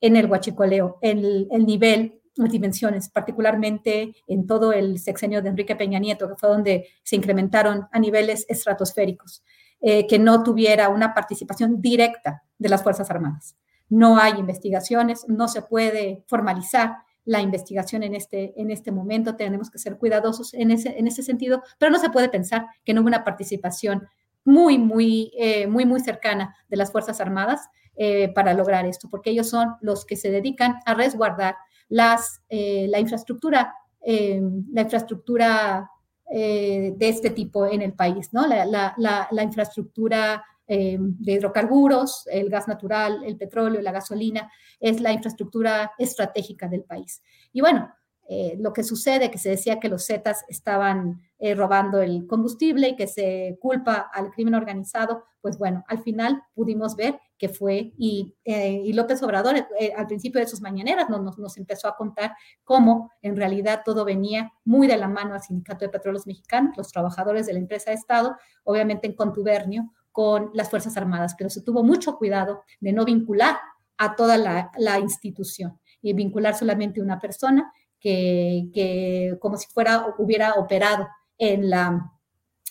en 0.00 0.16
el 0.16 0.30
huachicoleo, 0.30 0.98
el, 1.00 1.48
el 1.50 1.66
nivel, 1.66 2.20
las 2.36 2.52
dimensiones, 2.52 3.08
particularmente 3.08 4.14
en 4.26 4.46
todo 4.46 4.72
el 4.72 4.98
sexenio 4.98 5.42
de 5.42 5.48
Enrique 5.48 5.74
Peña 5.74 5.98
Nieto, 5.98 6.28
que 6.28 6.36
fue 6.36 6.48
donde 6.48 6.88
se 7.02 7.16
incrementaron 7.16 7.88
a 7.90 7.98
niveles 7.98 8.46
estratosféricos, 8.48 9.42
eh, 9.80 10.06
que 10.06 10.18
no 10.18 10.42
tuviera 10.42 10.88
una 10.88 11.14
participación 11.14 11.80
directa 11.80 12.42
de 12.58 12.68
las 12.68 12.82
Fuerzas 12.82 13.10
Armadas. 13.10 13.56
No 13.88 14.18
hay 14.18 14.38
investigaciones, 14.38 15.24
no 15.28 15.48
se 15.48 15.62
puede 15.62 16.24
formalizar 16.28 16.98
la 17.28 17.42
investigación 17.42 18.02
en 18.02 18.14
este, 18.14 18.58
en 18.58 18.70
este 18.70 18.90
momento, 18.90 19.36
tenemos 19.36 19.70
que 19.70 19.78
ser 19.78 19.98
cuidadosos 19.98 20.54
en 20.54 20.70
ese, 20.70 20.98
en 20.98 21.06
ese 21.06 21.22
sentido, 21.22 21.62
pero 21.78 21.92
no 21.92 21.98
se 21.98 22.08
puede 22.08 22.30
pensar 22.30 22.64
que 22.86 22.94
no 22.94 23.02
hubo 23.02 23.08
una 23.08 23.22
participación 23.22 24.08
muy, 24.44 24.78
muy, 24.78 25.30
eh, 25.36 25.66
muy, 25.66 25.84
muy 25.84 26.00
cercana 26.00 26.56
de 26.68 26.78
las 26.78 26.90
Fuerzas 26.90 27.20
Armadas 27.20 27.68
eh, 27.96 28.32
para 28.32 28.54
lograr 28.54 28.86
esto, 28.86 29.10
porque 29.10 29.28
ellos 29.28 29.46
son 29.46 29.74
los 29.82 30.06
que 30.06 30.16
se 30.16 30.30
dedican 30.30 30.76
a 30.86 30.94
resguardar 30.94 31.56
las, 31.90 32.40
eh, 32.48 32.86
la 32.88 32.98
infraestructura, 32.98 33.74
la 34.00 34.80
infraestructura 34.80 35.90
de 36.30 36.96
este 36.98 37.28
tipo 37.28 37.66
en 37.66 37.82
el 37.82 37.92
país, 37.92 38.32
¿no? 38.32 38.46
La, 38.46 38.94
la, 38.96 39.42
infraestructura 39.42 40.42
de 40.68 41.32
hidrocarburos, 41.32 42.26
el 42.30 42.50
gas 42.50 42.68
natural, 42.68 43.24
el 43.24 43.36
petróleo, 43.38 43.80
la 43.80 43.92
gasolina, 43.92 44.52
es 44.78 45.00
la 45.00 45.12
infraestructura 45.12 45.92
estratégica 45.98 46.68
del 46.68 46.84
país. 46.84 47.22
Y 47.52 47.62
bueno, 47.62 47.90
eh, 48.30 48.58
lo 48.60 48.74
que 48.74 48.84
sucede, 48.84 49.30
que 49.30 49.38
se 49.38 49.48
decía 49.48 49.80
que 49.80 49.88
los 49.88 50.04
Zetas 50.04 50.44
estaban 50.48 51.22
eh, 51.38 51.54
robando 51.54 52.02
el 52.02 52.26
combustible 52.26 52.90
y 52.90 52.96
que 52.96 53.06
se 53.06 53.56
culpa 53.58 54.10
al 54.12 54.30
crimen 54.32 54.54
organizado, 54.54 55.24
pues 55.40 55.56
bueno, 55.56 55.82
al 55.88 56.02
final 56.02 56.42
pudimos 56.52 56.94
ver 56.94 57.18
que 57.38 57.48
fue, 57.48 57.94
y, 57.96 58.36
eh, 58.44 58.82
y 58.84 58.92
López 58.92 59.22
Obrador 59.22 59.56
al 59.96 60.06
principio 60.06 60.42
de 60.42 60.46
sus 60.46 60.60
mañaneras 60.60 61.08
nos, 61.08 61.38
nos, 61.38 61.56
empezó 61.56 61.88
a 61.88 61.96
contar 61.96 62.34
cómo 62.64 63.10
en 63.22 63.34
realidad 63.34 63.80
todo 63.82 64.04
venía 64.04 64.52
muy 64.62 64.88
de 64.88 64.98
la 64.98 65.08
mano 65.08 65.32
al 65.32 65.40
Sindicato 65.40 65.86
de 65.86 65.90
Petróleos 65.90 66.26
Mexicanos, 66.26 66.76
los 66.76 66.92
trabajadores 66.92 67.46
de 67.46 67.54
la 67.54 67.60
empresa 67.60 67.92
de 67.92 67.96
Estado, 67.96 68.36
obviamente 68.64 69.06
en 69.06 69.14
contubernio 69.14 69.90
con 70.18 70.50
las 70.52 70.68
Fuerzas 70.68 70.96
Armadas, 70.96 71.36
pero 71.38 71.48
se 71.48 71.62
tuvo 71.62 71.84
mucho 71.84 72.18
cuidado 72.18 72.64
de 72.80 72.92
no 72.92 73.04
vincular 73.04 73.56
a 73.98 74.16
toda 74.16 74.36
la, 74.36 74.98
institución 74.98 75.78
y 76.02 76.12
vincular 76.12 76.56
solamente 76.56 77.00
una 77.00 77.20
persona 77.20 77.72
que, 78.00 79.38
como 79.38 79.56
si 79.56 79.68
fuera, 79.68 80.06
hubiera 80.18 80.54
operado 80.54 81.06
en, 81.38 81.70
la, 81.70 82.10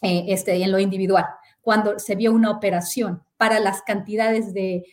eh, 0.02 0.26
este, 0.28 0.61
en 0.61 0.74
lo 0.74 0.78
individual. 0.78 1.24
Cuando 1.68 1.99
se 1.99 2.15
vio 2.15 2.31
una 2.31 2.49
operación 2.49 3.23
para 3.35 3.60
las 3.60 3.81
cantidades 3.81 4.53
de, 4.53 4.85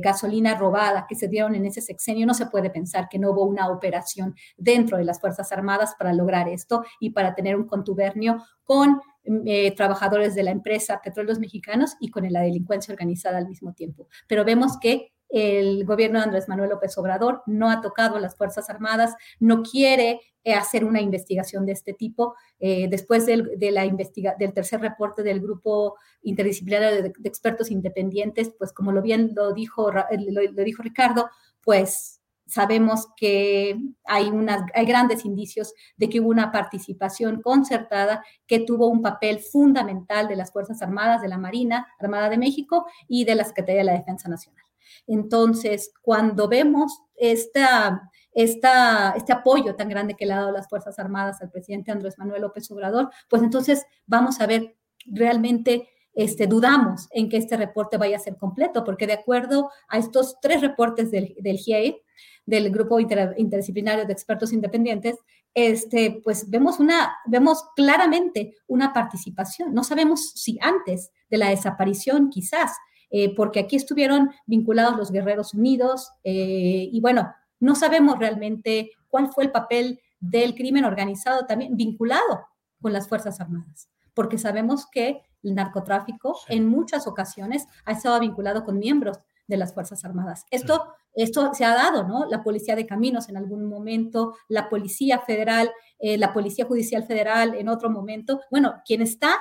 gasolina 0.00 0.54
robada 0.54 1.06
que 1.08 1.16
se 1.16 1.26
dieron 1.26 1.56
en 1.56 1.66
ese 1.66 1.80
sexenio, 1.80 2.24
no 2.24 2.34
se 2.34 2.46
puede 2.46 2.70
pensar 2.70 3.08
que 3.08 3.18
no 3.18 3.32
hubo 3.32 3.42
una 3.42 3.68
operación 3.68 4.36
dentro 4.56 4.96
de 4.96 5.02
las 5.02 5.20
Fuerzas 5.20 5.50
Armadas 5.50 5.96
para 5.98 6.12
lograr 6.12 6.48
esto 6.48 6.84
y 7.00 7.10
para 7.10 7.34
tener 7.34 7.56
un 7.56 7.66
contubernio 7.66 8.44
con 8.62 9.00
eh, 9.44 9.74
trabajadores 9.74 10.36
de 10.36 10.44
la 10.44 10.52
empresa 10.52 11.00
Petróleos 11.02 11.40
Mexicanos 11.40 11.96
y 11.98 12.12
con 12.12 12.32
la 12.32 12.42
delincuencia 12.42 12.92
organizada 12.92 13.38
al 13.38 13.48
mismo 13.48 13.72
tiempo. 13.72 14.06
Pero 14.28 14.44
vemos 14.44 14.78
que 14.78 15.13
el 15.34 15.84
gobierno 15.84 16.20
de 16.20 16.26
Andrés 16.26 16.48
Manuel 16.48 16.70
López 16.70 16.96
Obrador 16.96 17.42
no 17.46 17.68
ha 17.68 17.80
tocado 17.80 18.16
a 18.16 18.20
las 18.20 18.36
Fuerzas 18.36 18.70
Armadas, 18.70 19.16
no 19.40 19.64
quiere 19.64 20.20
eh, 20.44 20.54
hacer 20.54 20.84
una 20.84 21.00
investigación 21.00 21.66
de 21.66 21.72
este 21.72 21.92
tipo. 21.92 22.36
Eh, 22.60 22.86
después 22.88 23.26
del, 23.26 23.58
del 23.58 24.52
tercer 24.54 24.80
reporte 24.80 25.24
del 25.24 25.40
grupo 25.40 25.96
interdisciplinario 26.22 27.02
de, 27.02 27.12
expertos 27.24 27.72
independientes, 27.72 28.52
pues 28.56 28.72
como 28.72 28.92
lo 28.92 29.02
bien 29.02 29.32
lo 29.34 29.52
dijo, 29.52 29.90
lo, 29.90 30.64
dijo 30.64 30.82
Ricardo, 30.84 31.28
pues 31.62 32.20
sabemos 32.46 33.08
que 33.16 33.76
hay, 34.04 34.28
unas, 34.28 34.62
hay 34.72 34.86
grandes 34.86 35.24
indicios 35.24 35.74
de 35.96 36.08
que 36.08 36.20
hubo 36.20 36.28
una 36.28 36.52
participación 36.52 37.42
concertada 37.42 38.24
que 38.46 38.60
tuvo 38.60 38.86
un 38.86 39.02
papel 39.02 39.40
fundamental 39.40 40.28
de 40.28 40.36
las 40.36 40.52
Fuerzas 40.52 40.80
Armadas, 40.80 41.22
de 41.22 41.28
la 41.28 41.38
Marina 41.38 41.88
Armada 41.98 42.28
de 42.28 42.38
México 42.38 42.86
y 43.08 43.24
de 43.24 43.34
la 43.34 43.44
Secretaría 43.44 43.80
de 43.80 43.84
la 43.86 43.98
Defensa 43.98 44.28
Nacional. 44.28 44.63
Entonces, 45.06 45.92
cuando 46.02 46.48
vemos 46.48 47.00
esta, 47.16 48.10
esta, 48.32 49.14
este 49.16 49.32
apoyo 49.32 49.76
tan 49.76 49.88
grande 49.88 50.14
que 50.14 50.26
le 50.26 50.32
ha 50.32 50.38
dado 50.38 50.52
las 50.52 50.68
Fuerzas 50.68 50.98
Armadas 50.98 51.40
al 51.40 51.50
presidente 51.50 51.92
Andrés 51.92 52.18
Manuel 52.18 52.42
López 52.42 52.70
Obrador, 52.70 53.10
pues 53.28 53.42
entonces 53.42 53.86
vamos 54.06 54.40
a 54.40 54.46
ver 54.46 54.76
realmente 55.06 55.88
este, 56.14 56.46
dudamos 56.46 57.08
en 57.10 57.28
que 57.28 57.36
este 57.36 57.56
reporte 57.56 57.96
vaya 57.96 58.16
a 58.16 58.20
ser 58.20 58.36
completo, 58.36 58.84
porque 58.84 59.06
de 59.06 59.14
acuerdo 59.14 59.70
a 59.88 59.98
estos 59.98 60.36
tres 60.40 60.60
reportes 60.60 61.10
del, 61.10 61.34
del 61.40 61.58
GIE, 61.58 62.02
del 62.46 62.70
Grupo 62.70 63.00
Interdisciplinario 63.00 64.06
de 64.06 64.12
Expertos 64.12 64.52
Independientes, 64.52 65.16
este, 65.54 66.20
pues 66.22 66.50
vemos, 66.50 66.78
una, 66.78 67.16
vemos 67.26 67.64
claramente 67.76 68.56
una 68.66 68.92
participación. 68.92 69.72
No 69.72 69.84
sabemos 69.84 70.32
si 70.34 70.58
antes 70.60 71.10
de 71.30 71.38
la 71.38 71.50
desaparición, 71.50 72.28
quizás, 72.28 72.72
eh, 73.16 73.32
porque 73.32 73.60
aquí 73.60 73.76
estuvieron 73.76 74.32
vinculados 74.44 74.96
los 74.96 75.12
Guerreros 75.12 75.54
Unidos 75.54 76.10
eh, 76.24 76.88
y 76.90 77.00
bueno, 77.00 77.32
no 77.60 77.76
sabemos 77.76 78.18
realmente 78.18 78.90
cuál 79.06 79.32
fue 79.32 79.44
el 79.44 79.52
papel 79.52 80.00
del 80.18 80.56
crimen 80.56 80.84
organizado 80.84 81.46
también 81.46 81.76
vinculado 81.76 82.48
con 82.82 82.92
las 82.92 83.08
Fuerzas 83.08 83.40
Armadas, 83.40 83.88
porque 84.14 84.36
sabemos 84.36 84.88
que 84.90 85.22
el 85.44 85.54
narcotráfico 85.54 86.36
en 86.48 86.66
muchas 86.66 87.06
ocasiones 87.06 87.68
ha 87.84 87.92
estado 87.92 88.18
vinculado 88.18 88.64
con 88.64 88.80
miembros 88.80 89.20
de 89.46 89.58
las 89.58 89.74
Fuerzas 89.74 90.04
Armadas. 90.04 90.44
Esto, 90.50 90.94
esto 91.14 91.54
se 91.54 91.64
ha 91.64 91.76
dado, 91.76 92.02
¿no? 92.02 92.26
La 92.26 92.42
Policía 92.42 92.74
de 92.74 92.84
Caminos 92.84 93.28
en 93.28 93.36
algún 93.36 93.66
momento, 93.66 94.34
la 94.48 94.68
Policía 94.68 95.20
Federal, 95.20 95.70
eh, 96.00 96.18
la 96.18 96.32
Policía 96.32 96.64
Judicial 96.64 97.04
Federal 97.04 97.54
en 97.54 97.68
otro 97.68 97.90
momento. 97.90 98.40
Bueno, 98.50 98.82
quien 98.84 99.02
está, 99.02 99.36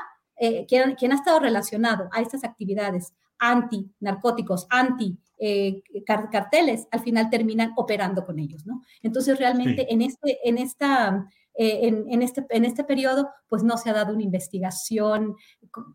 quien, 0.67 0.93
quien, 0.93 1.11
ha 1.11 1.15
estado 1.15 1.39
relacionado 1.39 2.09
a 2.11 2.21
estas 2.21 2.43
actividades 2.43 3.13
anti-narcóticos, 3.43 4.65
anti-carteles, 4.69 6.87
al 6.91 7.01
final 7.01 7.29
terminan 7.29 7.73
operando 7.75 8.25
con 8.25 8.39
ellos, 8.39 8.65
¿no? 8.65 8.81
Entonces, 9.01 9.37
realmente 9.37 9.93
en, 9.93 10.01
este, 10.01 10.39
en, 10.47 10.57
esta, 10.57 11.27
eh, 11.55 11.81
en, 11.83 12.21
este, 12.21 12.45
en 12.49 12.63
este 12.63 12.85
periodo, 12.85 13.29
pues 13.49 13.63
no 13.63 13.77
se 13.77 13.89
ha 13.89 13.93
dado 13.93 14.13
una 14.13 14.23
investigación 14.23 15.35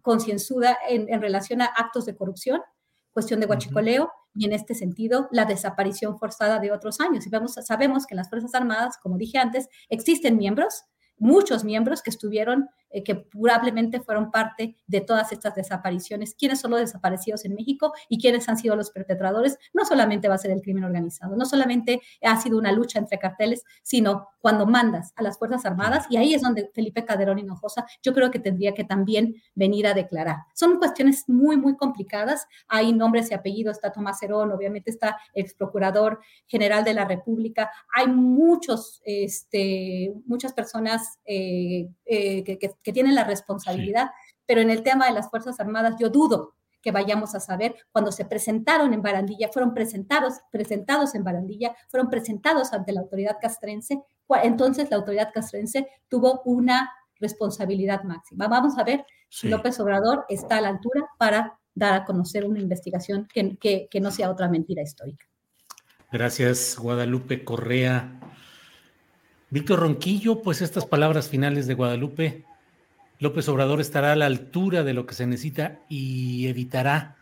concienzuda 0.03 0.77
en, 0.89 1.09
en, 1.09 1.23
relación 1.23 1.62
a 1.62 1.66
actos 1.66 2.05
de 2.05 2.15
corrupción, 2.15 2.61
cuestión 3.11 3.41
de 3.41 3.47
guachicoleo, 3.47 4.12
y 4.35 4.45
en 4.45 4.53
este 4.53 4.75
sentido, 4.75 5.29
la 5.33 5.47
desaparición 5.47 6.19
forzada 6.19 6.59
de 6.59 6.70
otros 6.70 7.01
años. 7.01 7.27
Y 7.27 7.31
vemos, 7.31 7.55
sabemos 7.55 8.05
que 8.07 8.12
en 8.15 8.19
las 8.19 8.29
Fuerzas 8.29 8.55
Armadas, 8.55 8.99
como 9.03 9.16
dije 9.16 9.39
antes, 9.39 9.70
existen 9.89 10.37
miembros 10.37 10.85
muchos 11.19 11.65
miembros 11.65 12.03
que 12.03 12.11
estuvieron, 12.11 12.69
eh, 12.90 13.02
que 13.02 13.15
probablemente 13.15 14.01
fueron 14.01 14.31
parte 14.31 14.77
de 14.86 15.01
todas 15.01 15.32
estas 15.32 15.55
desapariciones. 15.55 16.35
¿Quiénes 16.35 16.60
son 16.60 16.70
los 16.70 16.81
desaparecidos 16.81 17.44
en 17.44 17.55
México 17.55 17.93
y 18.09 18.19
quiénes 18.19 18.48
han 18.48 18.59
sido 18.59 18.77
los 18.77 18.90
perpetradores? 18.90 19.59
No 19.73 19.85
solamente 19.85 20.28
va 20.28 20.35
a 20.35 20.39
ser 20.39 20.51
el 20.51 20.62
crimen 20.62 20.85
organizado, 20.85 21.36
no 21.36 21.44
solamente 21.44 22.01
ha 22.23 22.40
sido 22.40 22.59
una 22.59 22.73
lucha 22.73 22.98
entre 22.98 23.19
carteles, 23.19 23.65
sino 23.82 24.28
cuando 24.40 24.66
mandas 24.66 25.12
a 25.16 25.23
las 25.23 25.39
Fuerzas 25.39 25.65
Armadas, 25.66 26.06
y 26.10 26.16
ahí 26.16 26.35
es 26.35 26.43
donde 26.43 26.70
Felipe 26.74 27.05
Calderón 27.05 27.39
Hinojosa 27.39 27.86
yo 28.02 28.15
creo 28.15 28.31
que 28.31 28.39
tendría 28.39 28.73
que 28.74 28.85
también 28.85 29.35
venir 29.55 29.86
a 29.86 29.94
declarar. 29.94 30.36
Son 30.55 30.78
cuestiones 30.78 31.28
muy, 31.28 31.56
muy 31.56 31.77
complicadas. 31.77 32.47
Hay 32.69 32.93
nombres 32.93 33.31
y 33.31 33.35
apellidos, 33.35 33.77
está 33.77 33.93
Tomás 33.93 34.23
Herón, 34.23 34.52
obviamente 34.52 34.90
está 34.90 35.19
ex 35.35 35.55
procurador 35.55 36.20
general 36.47 36.85
de 36.85 36.94
la 36.94 37.05
República. 37.05 37.70
Hay 37.94 38.09
muchos, 38.09 39.01
este, 39.05 40.12
muchas 40.27 40.52
personas 40.52 41.19
eh, 41.24 41.89
eh, 42.05 42.44
que, 42.44 42.70
tienen 42.93 43.15
la 43.15 43.25
responsabilidad, 43.25 44.11
pero 44.47 44.61
en 44.61 44.71
el 44.71 44.83
tema 44.83 45.07
de 45.07 45.13
las 45.13 45.31
Fuerzas 45.31 45.61
Armadas 45.61 45.97
yo 45.99 46.09
dudo 46.09 46.55
que 46.81 46.93
vayamos 46.93 47.35
a 47.35 47.41
saber 47.41 47.75
cuando 47.91 48.13
se 48.13 48.25
presentaron 48.25 48.95
en 48.95 49.03
Barandilla, 49.03 49.49
fueron 49.53 49.75
presentados, 49.75 50.35
presentados 50.51 51.15
en 51.15 51.25
Barandilla, 51.25 51.75
fueron 51.89 52.09
presentados 52.09 52.73
ante 52.73 52.93
la 52.93 53.01
autoridad 53.01 53.39
castrense, 53.41 54.01
entonces 54.43 54.91
la 54.91 54.97
autoridad 54.97 55.31
castrense 55.35 55.89
tuvo 56.09 56.43
una 56.45 56.91
responsabilidad 57.21 58.05
máxima. 58.05 58.47
Vamos 58.47 58.79
a 58.79 58.85
ver 58.85 59.05
si 59.29 59.49
López 59.49 59.79
Obrador 59.81 60.25
está 60.29 60.59
a 60.59 60.61
la 60.61 60.69
altura 60.69 61.05
para 61.19 61.59
dar 61.75 61.95
a 61.95 62.05
conocer 62.05 62.45
una 62.45 62.61
investigación 62.61 63.27
que, 63.33 63.59
que 63.91 64.01
no 64.01 64.11
sea 64.11 64.31
otra 64.31 64.49
mentira 64.49 64.83
histórica. 64.83 65.27
Gracias, 66.11 66.79
Guadalupe 66.79 67.45
Correa. 67.45 68.19
Víctor 69.51 69.81
Ronquillo, 69.81 70.43
pues 70.43 70.63
estas 70.63 70.87
palabras 70.87 71.29
finales 71.29 71.67
de 71.67 71.75
Guadalupe, 71.75 72.45
López 73.20 73.49
Obrador 73.49 73.81
estará 73.81 74.12
a 74.12 74.16
la 74.16 74.27
altura 74.27 74.85
de 74.85 74.95
lo 74.95 75.07
que 75.07 75.15
se 75.15 75.27
necesita 75.27 75.81
y 75.89 76.47
evitará 76.47 77.16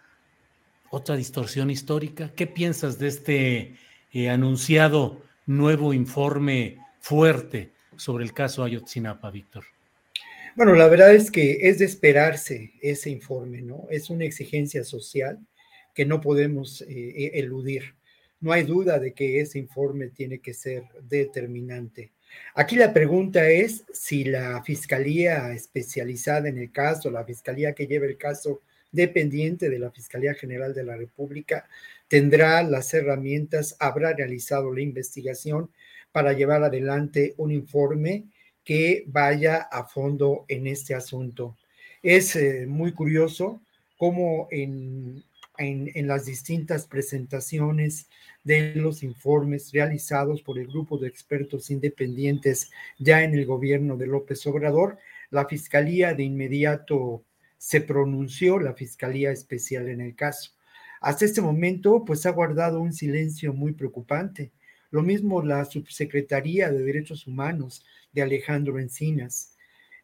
otra 0.90 1.16
distorsión 1.16 1.70
histórica. 1.70 2.32
¿Qué 2.35 2.47
piensas 2.47 2.98
de 2.98 3.09
este 3.09 3.74
eh, 4.12 4.28
anunciado 4.28 5.23
nuevo 5.47 5.94
informe 5.94 6.78
fuerte 7.01 7.73
sobre 7.97 8.24
el 8.24 8.35
caso 8.35 8.62
Ayotzinapa, 8.62 9.31
Víctor? 9.31 9.64
Bueno, 10.55 10.74
la 10.74 10.89
verdad 10.89 11.14
es 11.14 11.31
que 11.31 11.68
es 11.68 11.78
de 11.78 11.86
esperarse 11.86 12.73
ese 12.82 13.10
informe, 13.10 13.62
¿no? 13.62 13.86
Es 13.90 14.10
una 14.10 14.24
exigencia 14.24 14.85
social 14.85 15.39
que 15.94 16.05
no 16.05 16.20
podemos 16.20 16.82
eh, 16.82 17.31
eludir. 17.35 17.94
no 18.40 18.52
hay 18.52 18.64
duda 18.64 18.98
de 18.98 19.12
que 19.14 19.40
ese 19.40 19.59
informe 19.59 20.09
tiene 20.09 20.40
que 20.40 20.52
ser 20.52 20.85
determinante. 21.02 22.12
Aquí 22.55 22.77
la 22.77 22.93
pregunta 22.93 23.49
es 23.49 23.85
si 23.93 24.25
la 24.25 24.63
fiscalía 24.63 25.53
especializada 25.53 26.49
en 26.49 26.59
el 26.59 26.73
caso, 26.73 27.11
la 27.11 27.25
fiscalía 27.25 27.75
que 27.75 27.87
lleva 27.87 28.07
el 28.07 28.17
caso 28.17 28.63
dependiente 28.93 29.69
de 29.69 29.79
la 29.79 29.91
Fiscalía 29.91 30.35
General 30.35 30.73
de 30.75 30.85
la 30.85 30.97
República, 30.97 31.69
tendrá 32.09 32.63
las 32.63 32.93
herramientas, 32.95 33.77
habrá 33.79 34.15
realizado 34.15 34.73
la 34.73 34.81
investigación 34.81 35.71
para 36.13 36.33
llevar 36.33 36.63
adelante 36.63 37.35
un 37.37 37.53
informe 37.53 38.25
que 38.65 39.05
vaya 39.07 39.69
a 39.71 39.85
fondo 39.85 40.45
en 40.49 40.67
este 40.67 40.95
asunto. 40.95 41.57
Es 42.03 42.37
eh, 42.37 42.65
muy 42.67 42.93
curioso 42.93 43.61
cómo 43.99 44.49
en, 44.51 45.23
en, 45.59 46.07
las 46.07 46.27
distintas 46.27 46.87
presentaciones 46.87 48.09
de 48.45 48.74
los 48.74 49.03
informes 49.03 49.73
realizados 49.73 50.43
por 50.43 50.59
el 50.59 50.66
grupo 50.66 50.99
de 50.99 51.09
expertos 51.09 51.70
independientes 51.70 52.70
ya 52.99 53.23
en 53.23 53.35
el 53.35 53.47
gobierno 53.47 53.97
de 53.97 54.07
López 54.07 54.47
Obrador, 54.47 54.99
la 55.31 55.47
Fiscalía 55.47 56.15
de 56.15 56.23
inmediato 56.24 57.24
se 57.59 57.81
pronunció, 57.81 58.59
la 58.59 58.74
Fiscalía 58.74 59.33
Especial 59.33 59.89
en 59.89 60.01
el 60.01 60.15
caso. 60.15 60.53
Hasta 61.01 61.24
este 61.24 61.41
momento, 61.41 62.05
pues 62.05 62.27
ha 62.27 62.31
guardado 62.31 62.81
un 62.81 62.93
silencio 62.93 63.53
muy 63.53 63.73
preocupante. 63.73 64.53
Lo 64.91 65.03
mismo 65.03 65.43
la 65.43 65.65
Subsecretaría 65.65 66.70
de 66.70 66.83
Derechos 66.83 67.27
Humanos 67.27 67.85
de 68.12 68.23
Alejandro 68.23 68.78
Encinas. 68.78 69.57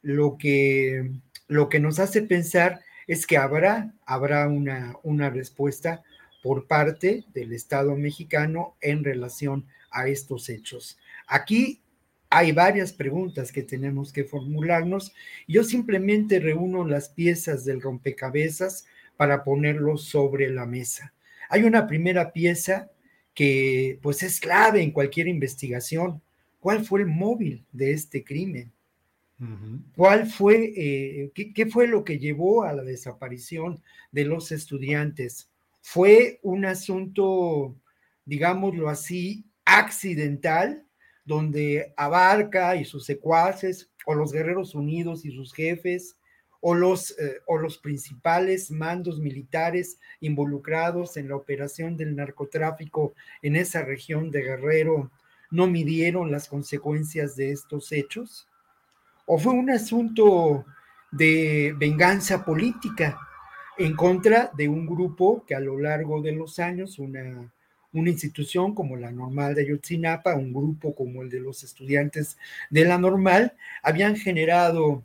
Lo 0.03 0.37
que, 0.37 1.13
lo 1.47 1.69
que 1.69 1.81
nos 1.81 1.99
hace 1.99 2.23
pensar 2.23 2.81
es 3.07 3.27
que 3.27 3.37
habrá, 3.37 3.95
habrá 4.07 4.49
una, 4.49 4.97
una 5.03 5.31
respuesta 5.31 6.03
por 6.43 6.67
parte 6.67 7.25
del 7.33 7.53
Estado 7.53 7.97
mexicano 7.97 8.77
en 8.81 9.05
relación 9.05 9.67
a 9.91 10.09
estos 10.09 10.49
hechos. 10.49 10.99
Aquí 11.27 11.83
hay 12.31 12.53
varias 12.53 12.93
preguntas 12.93 13.53
que 13.53 13.63
tenemos 13.63 14.13
que 14.13 14.25
formularnos. 14.25 15.13
Yo 15.47 15.65
simplemente 15.65 16.41
reúno 16.41 16.87
las 16.87 17.11
piezas 17.11 17.65
del 17.65 17.81
rompecabezas 17.81 18.87
para 19.17 19.45
ponerlos 19.45 20.05
sobre 20.05 20.51
la 20.51 20.67
mesa. 20.67 21.13
Hay 21.51 21.65
una 21.65 21.87
primera 21.87 22.33
pieza 22.33 22.91
que 23.35 23.99
pues 24.03 24.23
es 24.23 24.41
clave 24.41 24.83
en 24.83 24.91
cualquier 24.91 25.29
investigación. 25.29 26.23
¿Cuál 26.59 26.85
fue 26.85 27.01
el 27.01 27.07
móvil 27.07 27.67
de 27.73 27.93
este 27.93 28.25
crimen? 28.25 28.73
¿Cuál 29.97 30.27
fue, 30.27 30.73
eh, 30.77 31.33
qué, 31.35 31.67
fue 31.67 31.89
lo 31.89 32.05
que 32.05 32.19
llevó 32.19 32.63
a 32.63 32.73
la 32.73 32.83
desaparición 32.83 33.83
de 34.13 34.25
los 34.25 34.53
estudiantes? 34.53 35.51
¿Fue 35.81 36.39
un 36.43 36.65
asunto, 36.65 37.77
digámoslo 38.25 38.89
así, 38.89 39.45
accidental, 39.65 40.87
donde 41.25 41.93
Abarca 41.97 42.77
y 42.77 42.85
sus 42.85 43.05
secuaces, 43.05 43.91
o 44.07 44.15
los 44.15 44.33
Guerreros 44.33 44.75
Unidos 44.75 45.25
y 45.25 45.33
sus 45.33 45.53
jefes, 45.53 46.17
o 46.61 46.75
los, 46.75 47.19
eh, 47.19 47.41
o 47.47 47.59
los 47.59 47.79
principales 47.79 48.71
mandos 48.71 49.19
militares 49.19 49.99
involucrados 50.21 51.17
en 51.17 51.29
la 51.29 51.35
operación 51.35 51.97
del 51.97 52.15
narcotráfico 52.15 53.15
en 53.43 53.57
esa 53.57 53.83
región 53.85 54.31
de 54.31 54.43
Guerrero, 54.43 55.11
no 55.51 55.67
midieron 55.67 56.31
las 56.31 56.49
consecuencias 56.49 57.35
de 57.35 57.51
estos 57.51 57.91
hechos? 57.91 58.49
O 59.27 59.39
fue 59.39 59.53
un 59.53 59.71
asunto 59.71 60.65
de 61.11 61.75
venganza 61.79 62.45
política 62.45 63.19
en 63.79 63.95
contra 63.95 64.51
de 64.57 64.69
un 64.69 64.87
grupo 64.87 65.45
que 65.47 65.55
a 65.55 65.61
lo 65.61 65.79
largo 65.79 66.21
de 66.23 66.33
los 66.33 66.59
años, 66.59 66.99
una, 66.99 67.53
una 67.93 68.11
institución 68.11 68.75
como 68.75 68.97
la 68.97 69.11
normal 69.11 69.55
de 69.55 69.63
Ayotzinapa, 69.63 70.35
un 70.35 70.53
grupo 70.53 70.95
como 70.95 71.23
el 71.23 71.31
de 71.31 71.41
los 71.41 71.63
estudiantes 71.63 72.39
de 72.71 72.85
la 72.85 72.99
normal, 72.99 73.55
habían 73.83 74.17
generado 74.17 75.05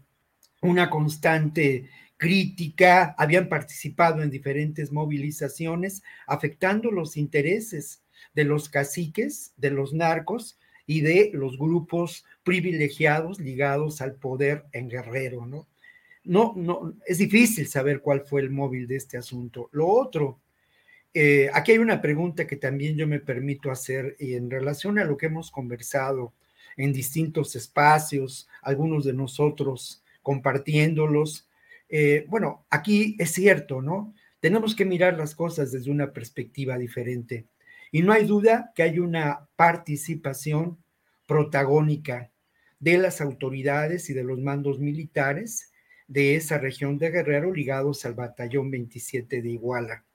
una 0.61 0.89
constante 0.89 1.89
crítica, 2.17 3.15
habían 3.17 3.47
participado 3.47 4.23
en 4.23 4.31
diferentes 4.31 4.91
movilizaciones, 4.91 6.03
afectando 6.25 6.91
los 6.91 7.15
intereses 7.15 8.01
de 8.33 8.43
los 8.43 8.69
caciques, 8.69 9.53
de 9.57 9.71
los 9.71 9.93
narcos 9.93 10.57
y 10.85 11.01
de 11.01 11.31
los 11.33 11.57
grupos 11.57 12.25
privilegiados 12.47 13.41
ligados 13.41 13.99
al 13.99 14.15
poder 14.15 14.63
en 14.71 14.87
Guerrero, 14.87 15.45
¿no? 15.45 15.67
No, 16.23 16.53
no, 16.55 16.93
es 17.05 17.17
difícil 17.17 17.67
saber 17.67 17.99
cuál 17.99 18.21
fue 18.21 18.39
el 18.39 18.51
móvil 18.51 18.87
de 18.87 18.95
este 18.95 19.17
asunto. 19.17 19.67
Lo 19.73 19.85
otro, 19.85 20.39
eh, 21.13 21.49
aquí 21.53 21.73
hay 21.73 21.79
una 21.79 22.01
pregunta 22.01 22.47
que 22.47 22.55
también 22.55 22.95
yo 22.95 23.05
me 23.05 23.19
permito 23.19 23.69
hacer 23.69 24.15
y 24.17 24.35
en 24.35 24.49
relación 24.49 24.97
a 24.97 25.03
lo 25.03 25.17
que 25.17 25.25
hemos 25.25 25.51
conversado 25.51 26.31
en 26.77 26.93
distintos 26.93 27.53
espacios, 27.57 28.47
algunos 28.61 29.03
de 29.03 29.11
nosotros 29.11 30.01
compartiéndolos. 30.23 31.49
Eh, 31.89 32.25
bueno, 32.29 32.65
aquí 32.69 33.17
es 33.19 33.31
cierto, 33.31 33.81
¿no? 33.81 34.15
Tenemos 34.39 34.73
que 34.73 34.85
mirar 34.85 35.17
las 35.17 35.35
cosas 35.35 35.73
desde 35.73 35.91
una 35.91 36.13
perspectiva 36.13 36.77
diferente. 36.77 37.45
Y 37.91 38.03
no 38.03 38.13
hay 38.13 38.23
duda 38.23 38.71
que 38.73 38.83
hay 38.83 38.99
una 38.99 39.49
participación 39.57 40.77
protagónica 41.25 42.31
de 42.79 42.97
las 42.97 43.21
autoridades 43.21 44.09
y 44.09 44.13
de 44.13 44.23
los 44.23 44.39
mandos 44.39 44.79
militares 44.79 45.71
de 46.07 46.35
esa 46.35 46.57
región 46.57 46.97
de 46.97 47.11
Guerrero 47.11 47.53
ligados 47.53 48.05
al 48.05 48.13
batallón 48.13 48.71
27 48.71 49.41
de 49.41 49.49
Iguala. 49.49 50.05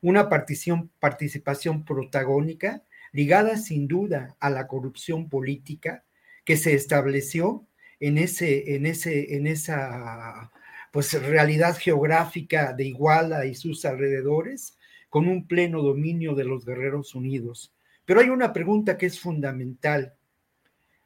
Una 0.00 0.28
participación 0.28 1.84
protagónica 1.84 2.82
ligada 3.12 3.56
sin 3.56 3.88
duda 3.88 4.36
a 4.40 4.50
la 4.50 4.66
corrupción 4.66 5.28
política 5.28 6.04
que 6.44 6.56
se 6.56 6.74
estableció 6.74 7.66
en, 8.00 8.18
ese, 8.18 8.74
en, 8.74 8.86
ese, 8.86 9.36
en 9.36 9.46
esa 9.46 10.50
pues, 10.90 11.12
realidad 11.22 11.76
geográfica 11.78 12.72
de 12.72 12.84
Iguala 12.86 13.46
y 13.46 13.54
sus 13.54 13.84
alrededores, 13.84 14.76
con 15.08 15.28
un 15.28 15.46
pleno 15.46 15.82
dominio 15.82 16.34
de 16.34 16.44
los 16.44 16.64
Guerreros 16.64 17.14
Unidos. 17.14 17.74
Pero 18.04 18.20
hay 18.20 18.30
una 18.30 18.52
pregunta 18.52 18.96
que 18.96 19.06
es 19.06 19.20
fundamental 19.20 20.14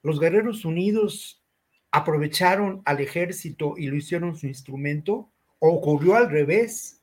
los 0.06 0.20
guerreros 0.20 0.64
unidos 0.64 1.42
aprovecharon 1.90 2.80
al 2.84 3.00
ejército 3.00 3.74
y 3.76 3.88
lo 3.88 3.96
hicieron 3.96 4.36
su 4.36 4.46
instrumento, 4.46 5.32
o 5.58 5.70
ocurrió 5.70 6.14
al 6.14 6.30
revés. 6.30 7.02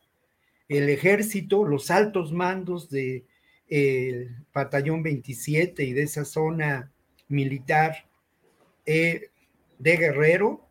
El 0.70 0.88
ejército, 0.88 1.66
los 1.66 1.92
altos 1.92 2.32
mandos 2.32 2.90
del 2.90 3.26
de, 3.68 4.30
batallón 4.54 5.04
27 5.04 5.84
y 5.84 5.92
de 5.92 6.04
esa 6.04 6.24
zona 6.24 6.94
militar 7.28 8.10
eh, 8.86 9.32
de 9.80 9.98
Guerrero, 9.98 10.66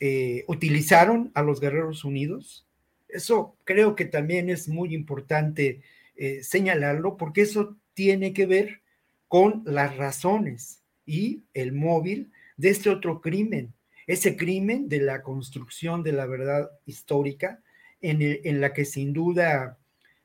eh, 0.00 0.44
utilizaron 0.48 1.30
a 1.34 1.42
los 1.42 1.60
guerreros 1.60 2.06
unidos. 2.06 2.66
Eso 3.06 3.54
creo 3.64 3.96
que 3.96 4.06
también 4.06 4.48
es 4.48 4.66
muy 4.66 4.94
importante 4.94 5.82
eh, 6.16 6.42
señalarlo 6.42 7.18
porque 7.18 7.42
eso 7.42 7.76
tiene 7.92 8.32
que 8.32 8.46
ver 8.46 8.80
con 9.28 9.62
las 9.66 9.94
razones 9.98 10.80
y 11.06 11.44
el 11.54 11.72
móvil 11.72 12.32
de 12.56 12.70
este 12.70 12.90
otro 12.90 13.20
crimen, 13.20 13.72
ese 14.06 14.36
crimen 14.36 14.88
de 14.88 15.00
la 15.00 15.22
construcción 15.22 16.02
de 16.02 16.12
la 16.12 16.26
verdad 16.26 16.70
histórica, 16.86 17.60
en, 18.00 18.20
en 18.20 18.60
la 18.60 18.72
que 18.72 18.84
sin 18.84 19.12
duda, 19.12 19.78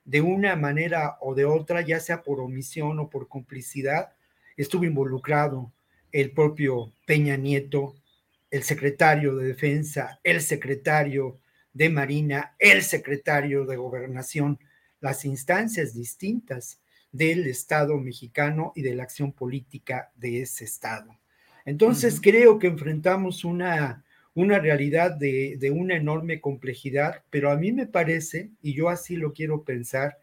de 0.06 0.22
una 0.22 0.56
manera 0.56 1.18
o 1.22 1.35
de 1.35 1.45
otra, 1.45 1.81
ya 1.81 1.99
sea 1.99 2.23
por 2.23 2.39
omisión 2.39 2.99
o 2.99 3.10
por 3.10 3.27
complicidad, 3.27 4.14
estuvo 4.57 4.84
involucrado 4.84 5.72
el 6.11 6.31
propio 6.31 6.91
Peña 7.06 7.38
Nieto, 7.38 7.95
el 8.51 8.64
secretario 8.64 9.35
de 9.35 9.47
Defensa, 9.47 10.19
el 10.23 10.41
secretario 10.41 11.39
de 11.73 11.89
Marina, 11.89 12.56
el 12.57 12.81
secretario 12.81 13.65
de 13.65 13.77
Gobernación, 13.77 14.60
las 14.99 15.23
instancias 15.26 15.93
distintas 15.93 16.80
del 17.11 17.48
Estado 17.48 17.98
mexicano 17.98 18.72
y 18.76 18.81
de 18.81 18.95
la 18.95 19.03
acción 19.03 19.31
política 19.31 20.11
de 20.15 20.41
ese 20.41 20.65
Estado. 20.65 21.18
Entonces, 21.65 22.19
creo 22.22 22.60
que 22.60 22.68
enfrentamos 22.68 23.44
una, 23.44 24.03
una 24.34 24.60
realidad 24.60 25.11
de, 25.11 25.57
de, 25.60 25.72
una 25.72 25.95
enorme 25.95 26.41
complejidad, 26.41 27.23
pero 27.30 27.52
a 27.52 27.57
mí 27.57 27.72
me 27.72 27.88
parece, 27.88 28.52
y 28.61 28.73
yo 28.73 28.90
así 28.90 29.15
lo 29.15 29.34
quiero 29.34 29.64
pensar, 29.64 30.18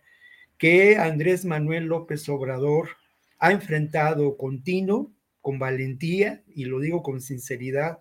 que 0.58 0.96
Andrés 0.96 1.44
Manuel 1.44 1.86
López 1.86 2.28
Obrador 2.28 2.90
ha 3.38 3.52
enfrentado 3.52 4.36
continuo, 4.36 5.12
con 5.40 5.58
valentía, 5.58 6.42
y 6.54 6.64
lo 6.64 6.80
digo 6.80 7.02
con 7.02 7.20
sinceridad, 7.20 7.98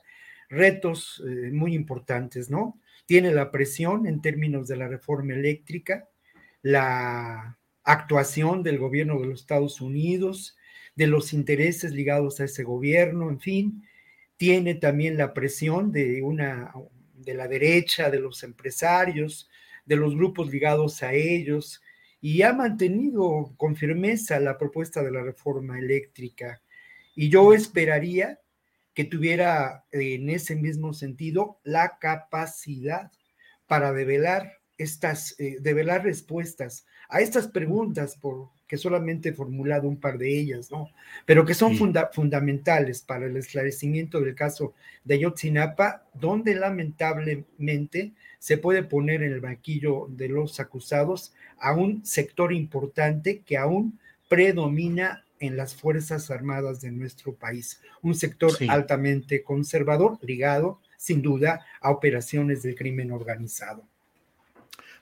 retos 0.49 1.23
eh, 1.27 1.51
muy 1.51 1.75
importantes, 1.75 2.49
¿no? 2.49 2.79
Tiene 3.05 3.31
la 3.31 3.51
presión 3.51 4.07
en 4.07 4.21
términos 4.21 4.67
de 4.67 4.77
la 4.77 4.87
reforma 4.87 5.33
eléctrica, 5.33 6.07
la 6.63 7.57
actuación 7.85 8.63
del 8.63 8.79
gobierno 8.79 9.19
de 9.19 9.27
los 9.27 9.41
Estados 9.41 9.79
Unidos, 9.79 10.57
de 10.95 11.07
los 11.07 11.33
intereses 11.33 11.91
ligados 11.93 12.39
a 12.39 12.45
ese 12.45 12.63
gobierno, 12.63 13.29
en 13.29 13.39
fin, 13.39 13.87
tiene 14.37 14.75
también 14.75 15.17
la 15.17 15.33
presión 15.33 15.91
de 15.91 16.21
una 16.21 16.73
de 17.13 17.33
la 17.33 17.47
derecha, 17.47 18.09
de 18.09 18.19
los 18.19 18.43
empresarios, 18.43 19.49
de 19.85 19.95
los 19.95 20.15
grupos 20.15 20.51
ligados 20.51 21.01
a 21.03 21.13
ellos 21.13 21.81
y 22.19 22.41
ha 22.41 22.53
mantenido 22.53 23.53
con 23.57 23.75
firmeza 23.75 24.39
la 24.39 24.57
propuesta 24.57 25.03
de 25.03 25.11
la 25.11 25.21
reforma 25.21 25.77
eléctrica. 25.79 26.61
Y 27.15 27.29
yo 27.29 27.53
esperaría 27.53 28.39
que 28.93 29.05
tuviera 29.05 29.85
en 29.91 30.29
ese 30.29 30.55
mismo 30.55 30.93
sentido 30.93 31.59
la 31.63 31.97
capacidad 31.99 33.11
para 33.67 33.93
develar 33.93 34.53
estas, 34.77 35.39
eh, 35.39 35.57
develar 35.59 36.03
respuestas 36.03 36.85
a 37.09 37.21
estas 37.21 37.47
preguntas, 37.47 38.15
por, 38.15 38.49
que 38.67 38.77
solamente 38.77 39.29
he 39.29 39.33
formulado 39.33 39.87
un 39.87 39.97
par 39.97 40.17
de 40.17 40.39
ellas, 40.39 40.71
¿no? 40.71 40.89
Pero 41.25 41.45
que 41.45 41.53
son 41.53 41.77
fundamentales 41.77 43.01
para 43.01 43.25
el 43.25 43.37
esclarecimiento 43.37 44.19
del 44.19 44.35
caso 44.35 44.73
de 45.03 45.15
Ayotzinapa, 45.15 46.03
donde 46.13 46.55
lamentablemente 46.55 48.13
se 48.39 48.57
puede 48.57 48.83
poner 48.83 49.23
en 49.23 49.33
el 49.33 49.41
banquillo 49.41 50.07
de 50.09 50.29
los 50.29 50.59
acusados 50.59 51.33
a 51.59 51.73
un 51.73 52.05
sector 52.05 52.53
importante 52.53 53.39
que 53.39 53.57
aún 53.57 53.99
predomina 54.27 55.23
en 55.39 55.57
las 55.57 55.75
Fuerzas 55.75 56.31
Armadas 56.31 56.81
de 56.81 56.91
nuestro 56.91 57.33
país, 57.33 57.81
un 58.01 58.15
sector 58.15 58.51
altamente 58.67 59.43
conservador, 59.43 60.17
ligado 60.21 60.79
sin 60.97 61.21
duda 61.21 61.65
a 61.81 61.91
operaciones 61.91 62.63
del 62.63 62.75
crimen 62.75 63.11
organizado. 63.11 63.83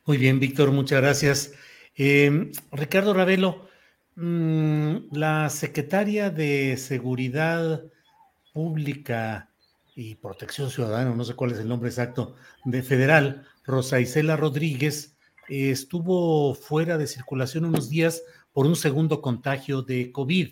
Muy 0.06 0.18
bien, 0.18 0.40
Víctor, 0.40 0.72
muchas 0.72 1.02
gracias. 1.02 1.54
Eh, 1.96 2.52
Ricardo 2.72 3.14
Ravelo, 3.14 3.68
mm, 4.16 4.96
la 5.12 5.50
secretaria 5.50 6.30
de 6.32 6.76
Seguridad 6.78 7.84
Pública 8.52 9.50
y 9.96 10.16
Protección 10.16 10.72
Ciudadana, 10.72 11.14
no 11.14 11.24
sé 11.24 11.36
cuál 11.36 11.52
es 11.52 11.60
el 11.60 11.68
nombre 11.68 11.90
exacto, 11.90 12.36
de 12.66 12.82
Federal, 12.82 13.46
Rosa 13.64 14.00
Isela 14.00 14.36
Rodríguez, 14.36 15.16
estuvo 15.50 16.56
fuera 16.56 16.98
de 16.98 17.06
circulación 17.06 17.66
unos 17.66 17.90
días 17.90 18.24
por 18.54 18.66
un 18.66 18.76
segundo 18.76 19.22
contagio 19.22 19.84
de 19.84 20.12
COVID. 20.12 20.50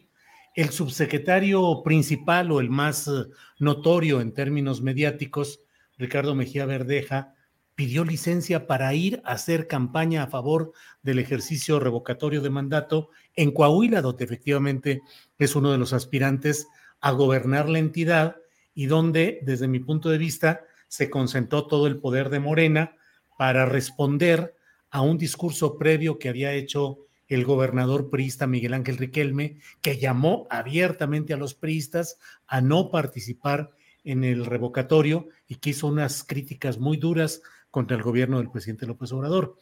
El 0.55 0.69
subsecretario 0.69 1.81
principal 1.83 2.51
o 2.51 2.59
el 2.59 2.69
más 2.69 3.07
eh, 3.07 3.25
notorio 3.57 4.21
en 4.21 4.33
términos 4.33 4.81
mediáticos, 4.81 5.61
Ricardo 5.97 6.35
Mejía 6.35 6.65
Verdeja, 6.65 7.35
pidió 7.75 8.03
licencia 8.03 8.67
para 8.67 8.93
ir 8.93 9.21
a 9.25 9.33
hacer 9.33 9.67
campaña 9.67 10.23
a 10.23 10.27
favor 10.27 10.73
del 11.01 11.19
ejercicio 11.19 11.79
revocatorio 11.79 12.41
de 12.41 12.49
mandato 12.49 13.09
en 13.35 13.51
Coahuila, 13.51 14.01
donde 14.01 14.23
efectivamente 14.23 15.01
es 15.37 15.55
uno 15.55 15.71
de 15.71 15.77
los 15.77 15.93
aspirantes 15.93 16.67
a 16.99 17.11
gobernar 17.11 17.69
la 17.69 17.79
entidad 17.79 18.35
y 18.73 18.85
donde, 18.85 19.39
desde 19.43 19.67
mi 19.67 19.79
punto 19.79 20.09
de 20.09 20.17
vista, 20.17 20.61
se 20.87 21.09
concentró 21.09 21.67
todo 21.67 21.87
el 21.87 21.99
poder 21.99 22.29
de 22.29 22.39
Morena 22.39 22.95
para 23.37 23.65
responder 23.65 24.55
a 24.89 25.01
un 25.01 25.17
discurso 25.17 25.77
previo 25.77 26.19
que 26.19 26.29
había 26.29 26.53
hecho 26.53 27.07
el 27.27 27.45
gobernador 27.45 28.09
priista 28.09 28.45
Miguel 28.45 28.73
Ángel 28.73 28.97
Riquelme, 28.97 29.57
que 29.81 29.97
llamó 29.97 30.47
abiertamente 30.49 31.33
a 31.33 31.37
los 31.37 31.53
priistas 31.53 32.19
a 32.45 32.59
no 32.59 32.91
participar 32.91 33.71
en 34.03 34.25
el 34.25 34.45
revocatorio 34.45 35.29
y 35.47 35.55
que 35.55 35.69
hizo 35.69 35.87
unas 35.87 36.23
críticas 36.23 36.77
muy 36.77 36.97
duras 36.97 37.41
contra 37.71 37.97
el 37.97 38.03
gobierno 38.03 38.37
del 38.37 38.51
presidente 38.51 38.85
López 38.85 39.11
Obrador. 39.13 39.57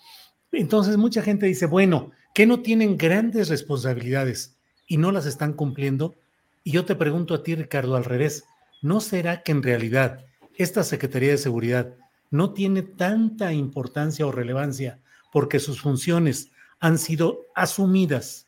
Entonces 0.52 0.98
mucha 0.98 1.22
gente 1.22 1.46
dice, 1.46 1.68
bueno, 1.68 2.12
que 2.34 2.46
no 2.46 2.62
tienen 2.62 2.98
grandes 2.98 3.50
responsabilidades 3.50 4.58
y 4.88 4.98
no 4.98 5.12
las 5.12 5.26
están 5.26 5.54
cumpliendo. 5.54 6.16
Y 6.64 6.72
yo 6.72 6.86
te 6.86 6.96
pregunto 6.96 7.34
a 7.34 7.44
ti, 7.44 7.56
Ricardo, 7.56 7.96
al 7.96 8.06
revés, 8.06 8.44
¿no 8.82 9.00
será 9.00 9.44
que 9.44 9.52
en 9.52 9.64
realidad 9.64 10.26
esta 10.56 10.84
Secretaría 10.84 11.32
de 11.32 11.38
Seguridad 11.38 11.94
no 12.32 12.54
tiene 12.54 12.82
tanta 12.82 13.54
importancia 13.54 14.26
o 14.26 14.32
relevancia 14.32 15.00
porque 15.32 15.60
sus 15.60 15.82
funciones 15.82 16.52
han 16.80 16.98
sido 16.98 17.46
asumidas 17.56 18.48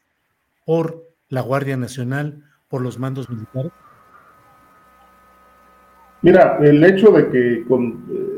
por 0.65 1.07
la 1.29 1.41
Guardia 1.41 1.77
Nacional, 1.77 2.43
por 2.67 2.81
los 2.81 2.99
mandos 2.99 3.29
militares? 3.29 3.71
Mira, 6.21 6.59
el 6.61 6.83
hecho 6.83 7.11
de 7.11 7.29
que 7.29 7.65
con, 7.67 8.05
eh, 8.11 8.31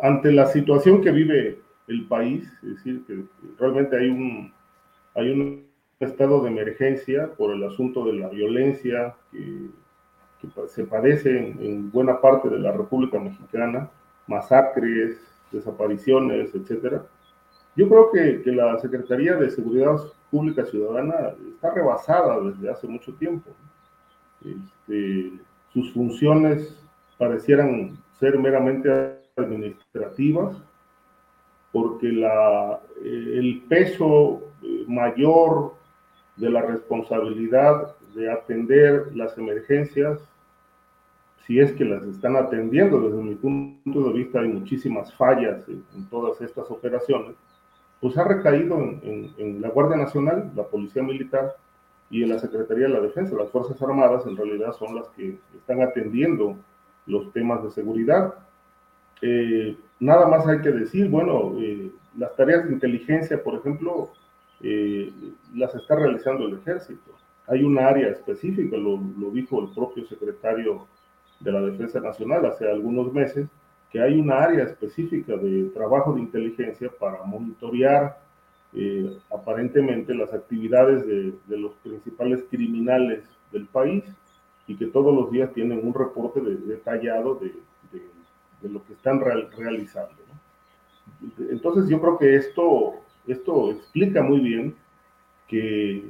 ante 0.00 0.32
la 0.32 0.46
situación 0.46 1.02
que 1.02 1.10
vive 1.10 1.60
el 1.88 2.06
país, 2.06 2.50
es 2.62 2.76
decir, 2.76 3.04
que 3.06 3.24
realmente 3.58 3.96
hay 3.96 4.08
un, 4.08 4.52
hay 5.14 5.30
un 5.30 5.66
estado 5.98 6.42
de 6.42 6.50
emergencia 6.50 7.30
por 7.36 7.52
el 7.52 7.64
asunto 7.64 8.04
de 8.04 8.14
la 8.14 8.28
violencia 8.28 9.14
que, 9.30 9.68
se 10.68 10.84
padece 10.84 11.36
en, 11.36 11.90
buena 11.90 12.18
parte 12.18 12.48
de 12.48 12.58
la 12.58 12.72
República 12.72 13.18
Mexicana, 13.18 13.90
masacres, 14.26 15.18
desapariciones, 15.52 16.54
etcétera, 16.54 17.04
yo 17.76 17.88
creo 17.88 18.10
que, 18.10 18.42
que, 18.42 18.52
la 18.52 18.78
Secretaría 18.78 19.36
de 19.36 19.50
Seguridad 19.50 19.96
Pública 20.30 20.64
Ciudadana 20.64 21.34
está 21.52 21.74
rebasada 21.74 22.40
desde 22.40 22.70
hace 22.70 22.86
mucho 22.88 23.12
tiempo. 23.14 23.50
Este, 24.44 25.32
sus 25.72 25.92
funciones 25.92 26.74
parecieran 27.18 27.98
ser 28.18 28.38
meramente 28.38 29.19
administrativas, 29.40 30.56
porque 31.72 32.08
la, 32.08 32.80
eh, 33.04 33.34
el 33.38 33.62
peso 33.68 34.42
eh, 34.62 34.84
mayor 34.88 35.74
de 36.36 36.50
la 36.50 36.62
responsabilidad 36.62 37.94
de 38.14 38.30
atender 38.30 39.14
las 39.14 39.36
emergencias, 39.38 40.20
si 41.46 41.58
es 41.58 41.72
que 41.72 41.84
las 41.84 42.02
están 42.04 42.36
atendiendo, 42.36 43.00
desde 43.00 43.22
mi 43.22 43.34
punto 43.34 44.04
de 44.04 44.12
vista 44.12 44.40
hay 44.40 44.48
muchísimas 44.48 45.14
fallas 45.14 45.68
en 45.68 46.08
todas 46.08 46.40
estas 46.40 46.70
operaciones, 46.70 47.36
pues 48.00 48.16
ha 48.16 48.24
recaído 48.24 48.78
en, 48.78 49.60
la 49.60 49.68
Guardia 49.68 49.96
Nacional, 49.96 50.50
la 50.56 50.64
Policía 50.64 51.02
Militar 51.02 51.56
y 52.08 52.22
en 52.22 52.30
la 52.30 52.38
Secretaría 52.38 52.86
de 52.86 52.94
la 52.94 53.00
Defensa. 53.00 53.36
Las 53.36 53.50
Fuerzas 53.50 53.80
Armadas 53.82 54.26
en 54.26 54.36
realidad 54.36 54.72
son 54.72 54.96
las 54.96 55.08
que 55.10 55.38
están 55.54 55.82
atendiendo 55.82 56.56
los 57.06 57.30
temas 57.32 57.62
de 57.62 57.70
seguridad. 57.70 58.34
Eh, 59.22 59.76
nada 59.98 60.26
más 60.26 60.46
hay 60.46 60.60
que 60.60 60.70
decir, 60.70 61.08
bueno, 61.08 61.54
eh, 61.58 61.90
las 62.16 62.34
tareas 62.36 62.66
de 62.66 62.72
inteligencia, 62.72 63.42
por 63.42 63.54
ejemplo, 63.54 64.10
eh, 64.62 65.12
las 65.54 65.74
está 65.74 65.96
realizando 65.96 66.46
el 66.46 66.58
ejército. 66.58 67.12
Hay 67.46 67.62
un 67.62 67.78
área 67.78 68.08
específica, 68.08 68.76
lo, 68.76 68.98
dijo 69.32 69.60
el 69.60 69.74
propio 69.74 70.06
secretario 70.06 70.86
de 71.40 71.52
la 71.52 71.60
Defensa 71.62 72.00
Nacional 72.00 72.46
hace 72.46 72.68
algunos 72.68 73.12
meses, 73.12 73.48
que 73.90 74.00
hay 74.00 74.20
una 74.20 74.38
área 74.38 74.64
específica 74.64 75.36
de 75.36 75.64
trabajo 75.74 76.12
de 76.12 76.20
inteligencia 76.20 76.90
para 76.98 77.24
monitorear 77.24 78.18
aparentemente 79.34 80.14
las 80.14 80.32
actividades 80.32 81.04
de, 81.04 81.58
los 81.58 81.72
principales 81.82 82.44
criminales 82.50 83.24
del 83.50 83.66
país 83.66 84.04
y 84.68 84.76
que 84.76 84.86
todos 84.86 85.12
los 85.12 85.32
días 85.32 85.52
tienen 85.52 85.84
un 85.84 85.92
reporte 85.92 86.40
detallado 86.40 87.34
de, 87.34 87.52
lo 88.62 88.84
que 88.84 88.92
están 88.94 89.20
realizando. 89.20 90.14
Entonces 91.38 91.88
yo 91.88 92.00
creo 92.00 92.18
que 92.18 92.36
esto, 92.36 92.94
esto 93.26 93.72
explica 93.72 94.22
muy 94.22 94.40
bien 94.40 94.74
que, 95.48 96.04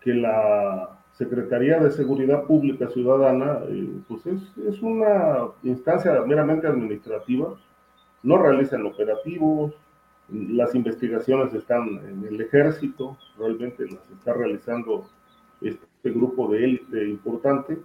que 0.00 0.14
la, 0.14 0.98
Secretaría 1.18 1.80
de 1.80 1.90
Seguridad 1.90 2.44
Pública 2.44 2.88
Ciudadana, 2.90 3.58
eh, 3.68 3.88
pues 4.06 4.24
es, 4.24 4.80
una 4.80 5.48
instancia 5.64 6.12
meramente 6.22 6.68
administrativa, 6.68 7.56
no 8.22 8.38
realizan 8.38 8.86
operativos, 8.86 9.74
las 10.28 10.76
investigaciones 10.76 11.52
están 11.54 11.88
en 12.08 12.24
el 12.24 12.40
ejército, 12.40 13.18
realmente 13.36 13.84
las 13.86 14.08
está 14.12 14.32
realizando 14.32 15.08
este 15.60 16.10
grupo 16.10 16.52
de 16.52 16.64
élite 16.64 17.08
importante, 17.08 17.78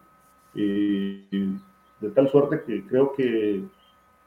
eh, 0.54 1.58
de 2.02 2.10
tal 2.12 2.30
suerte 2.30 2.62
que 2.68 2.86
creo 2.86 3.14
que 3.14 3.64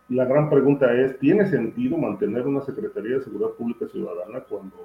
la 0.09 0.25
gran 0.25 0.49
pregunta 0.49 0.93
es, 0.93 1.19
¿tiene 1.19 1.47
sentido 1.47 1.97
mantener 1.99 2.47
una 2.47 2.61
Secretaría 2.63 3.17
de 3.17 3.25
Seguridad 3.25 3.51
Pública 3.51 3.87
Ciudadana 3.89 4.41
cuando 4.41 4.77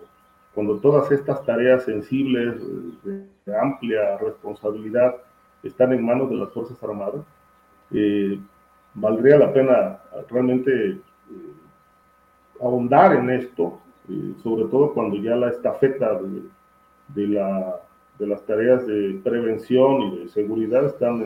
cuando 0.54 0.80
todas 0.80 1.12
estas 1.12 1.44
tareas 1.46 1.84
sensibles 1.84 2.62
de, 3.04 3.26
amplia 3.58 4.18
responsabilidad 4.18 5.16
están 5.64 5.94
en 5.94 6.06
manos 6.06 6.30
de 6.30 6.36
las 6.36 6.52
Fuerzas 6.52 6.82
Armadas, 6.84 7.26
eh, 7.92 8.40
valdría 8.94 9.38
la 9.38 9.52
pena 9.52 10.00
realmente 10.30 10.72
eh, 10.72 11.00
ahondar 12.62 13.16
en 13.16 13.30
esto, 13.30 13.80
eh, 14.10 14.34
sobre 14.42 14.66
todo 14.66 14.94
cuando 14.94 15.18
ya 15.18 15.36
la 15.36 15.50
estafeta 15.50 16.20
de, 17.14 17.28
la, 17.28 17.82
de, 18.18 18.28
las 18.28 18.46
tareas 18.46 18.86
de 18.88 19.20
prevención 19.24 20.02
y 20.02 20.20
de 20.20 20.30
seguridad 20.30 20.86
están, 20.86 21.22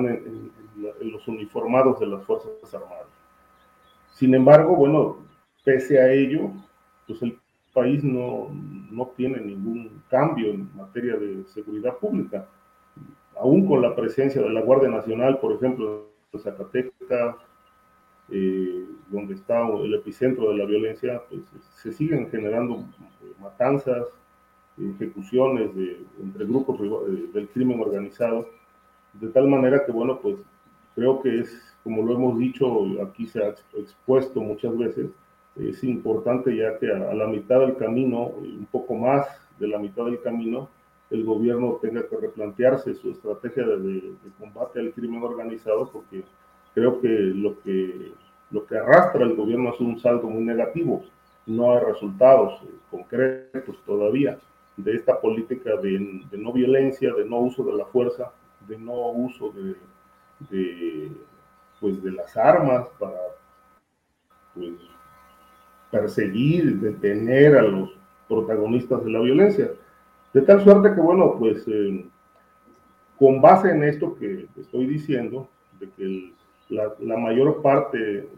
en 0.00 1.12
los 1.12 1.26
uniformados 1.28 2.00
de 2.00 2.06
las 2.06 2.24
Fuerzas 2.24 2.74
Armadas. 2.74 3.03
Sin 4.14 4.32
embargo, 4.32 4.76
bueno, 4.76 5.18
pese 5.64 6.00
a 6.00 6.12
ello, 6.12 6.52
pues 7.06 7.20
el 7.22 7.36
país 7.72 8.04
no, 8.04 8.48
no 8.90 9.08
tiene 9.16 9.40
ningún 9.40 10.02
cambio 10.08 10.50
en 10.50 10.70
materia 10.76 11.16
de 11.16 11.44
seguridad 11.46 11.96
pública. 11.98 12.46
Aún 13.36 13.66
con 13.66 13.82
la 13.82 13.96
presencia 13.96 14.40
de 14.40 14.50
la 14.50 14.60
Guardia 14.60 14.88
Nacional, 14.88 15.40
por 15.40 15.56
ejemplo, 15.56 16.06
en 16.32 16.40
Zacatecas, 16.40 17.34
eh, 18.30 18.84
donde 19.10 19.34
está 19.34 19.68
el 19.68 19.94
epicentro 19.94 20.50
de 20.50 20.58
la 20.58 20.64
violencia, 20.64 21.20
pues 21.28 21.42
se 21.82 21.92
siguen 21.92 22.30
generando 22.30 22.84
matanzas, 23.40 24.06
ejecuciones 24.78 25.70
entre 26.20 26.44
grupos 26.44 26.78
del 27.34 27.48
crimen 27.48 27.80
organizado, 27.80 28.48
de 29.14 29.28
tal 29.28 29.48
manera 29.48 29.84
que, 29.84 29.90
bueno, 29.90 30.20
pues 30.20 30.36
creo 30.94 31.20
que 31.22 31.40
es, 31.40 31.60
como 31.82 32.02
lo 32.02 32.14
hemos 32.14 32.38
dicho, 32.38 32.66
aquí 33.02 33.26
se 33.26 33.42
ha 33.42 33.54
expuesto 33.76 34.40
muchas 34.40 34.76
veces, 34.76 35.10
es 35.56 35.84
importante 35.84 36.56
ya 36.56 36.78
que 36.78 36.90
a, 36.90 37.14
la 37.14 37.26
mitad 37.26 37.60
del 37.60 37.76
camino, 37.76 38.26
un 38.26 38.66
poco 38.70 38.94
más 38.94 39.26
de 39.58 39.68
la 39.68 39.78
mitad 39.78 40.04
del 40.04 40.20
camino, 40.20 40.68
el 41.10 41.24
gobierno 41.24 41.78
tenga 41.80 42.08
que 42.08 42.16
replantearse 42.16 42.94
su 42.94 43.10
estrategia 43.10 43.64
de, 43.64 44.14
combate 44.38 44.80
al 44.80 44.92
crimen 44.92 45.22
organizado, 45.22 45.88
porque 45.92 46.24
creo 46.74 47.00
que 47.00 47.08
lo 47.08 47.60
que 47.60 48.12
lo 48.50 48.66
que 48.66 48.78
arrastra 48.78 49.24
el 49.24 49.34
gobierno 49.34 49.74
es 49.74 49.80
un 49.80 49.98
saldo 49.98 50.28
muy 50.28 50.44
negativo. 50.44 51.04
No 51.46 51.72
hay 51.72 51.84
resultados 51.84 52.60
concretos 52.90 53.76
todavía 53.84 54.38
de 54.76 54.94
esta 54.94 55.20
política 55.20 55.76
de, 55.76 56.24
no 56.38 56.52
violencia, 56.52 57.12
de 57.12 57.24
no 57.24 57.38
uso 57.38 57.64
de 57.64 57.72
la 57.72 57.84
fuerza, 57.86 58.32
de 58.68 58.78
no 58.78 59.10
uso 59.10 59.50
de, 59.50 59.74
pues 61.80 62.02
de 62.02 62.12
las 62.12 62.36
armas 62.36 62.86
para 62.98 63.18
pues, 64.54 64.72
perseguir, 65.90 66.80
detener 66.80 67.56
a 67.56 67.62
los 67.62 67.90
protagonistas 68.28 69.04
de 69.04 69.10
la 69.10 69.20
violencia. 69.20 69.70
De 70.32 70.42
tal 70.42 70.62
suerte 70.64 70.94
que, 70.94 71.00
bueno, 71.00 71.36
pues 71.38 71.64
eh, 71.68 72.04
con 73.18 73.40
base 73.40 73.70
en 73.70 73.84
esto 73.84 74.16
que 74.16 74.48
estoy 74.56 74.86
diciendo, 74.86 75.48
de 75.78 75.88
que 75.90 76.32
la, 76.68 77.16
mayor 77.16 77.62
parte, 77.62 78.28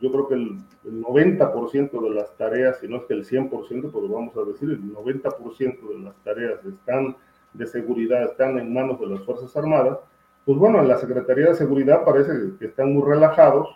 yo 0.00 0.10
creo 0.10 0.28
que 0.28 0.34
el, 0.34 0.58
90% 0.84 2.02
de 2.02 2.10
las 2.10 2.36
tareas, 2.36 2.78
si 2.78 2.88
no 2.88 2.98
es 2.98 3.04
que 3.04 3.14
el 3.14 3.24
100%, 3.24 3.48
pues 3.90 4.10
vamos 4.10 4.36
a 4.36 4.44
decir, 4.44 4.68
el 4.68 4.92
90% 4.92 5.88
de 5.88 5.98
las 6.00 6.14
tareas 6.24 6.62
están 6.64 7.16
de 7.54 7.66
seguridad, 7.66 8.24
están 8.24 8.58
en 8.58 8.74
manos 8.74 9.00
de 9.00 9.06
las 9.06 9.22
Fuerzas 9.22 9.56
Armadas, 9.56 9.98
pues 10.44 10.58
bueno, 10.58 10.80
en 10.80 10.88
la 10.88 10.98
Secretaría 10.98 11.46
de 11.46 11.54
Seguridad 11.54 12.04
parece 12.04 12.32
que 12.58 12.66
están 12.66 12.92
muy 12.92 13.08
relajados 13.08 13.68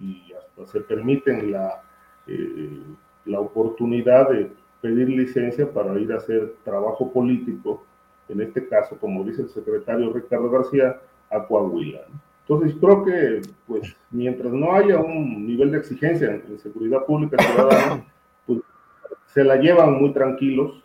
y 0.00 0.32
hasta 0.32 0.66
se 0.70 0.80
permiten 0.80 1.50
la, 1.50 1.82
eh, 2.26 2.80
la 3.24 3.40
oportunidad 3.40 4.30
de 4.30 4.50
pedir 4.80 5.08
licencia 5.08 5.70
para 5.72 5.98
ir 5.98 6.12
a 6.12 6.18
hacer 6.18 6.54
trabajo 6.62 7.12
político, 7.12 7.84
en 8.28 8.42
este 8.42 8.68
caso, 8.68 8.98
como 8.98 9.24
dice 9.24 9.42
el 9.42 9.48
secretario 9.48 10.12
Ricardo 10.12 10.50
García, 10.50 11.00
a 11.30 11.46
Coahuila. 11.46 12.02
Entonces, 12.46 12.76
creo 12.78 13.04
que, 13.04 13.42
pues, 13.66 13.96
mientras 14.10 14.52
no 14.52 14.74
haya 14.74 15.00
un 15.00 15.46
nivel 15.46 15.70
de 15.72 15.78
exigencia 15.78 16.34
en, 16.34 16.58
seguridad 16.58 17.04
pública 17.06 17.42
ciudadana, 17.42 18.04
pues, 18.46 18.60
se 19.26 19.42
la 19.42 19.56
llevan 19.56 19.94
muy 19.94 20.12
tranquilos, 20.12 20.82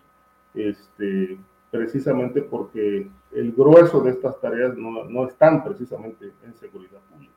este, 0.53 1.37
precisamente 1.69 2.41
porque 2.41 3.09
el 3.39 3.53
grueso 3.53 4.01
de 4.01 4.11
estas 4.11 4.39
tareas 4.41 4.75
no, 4.77 5.05
no 5.05 5.27
están 5.27 5.63
precisamente 5.63 6.31
en 6.43 6.55
seguridad 6.55 6.99
pública. 7.09 7.33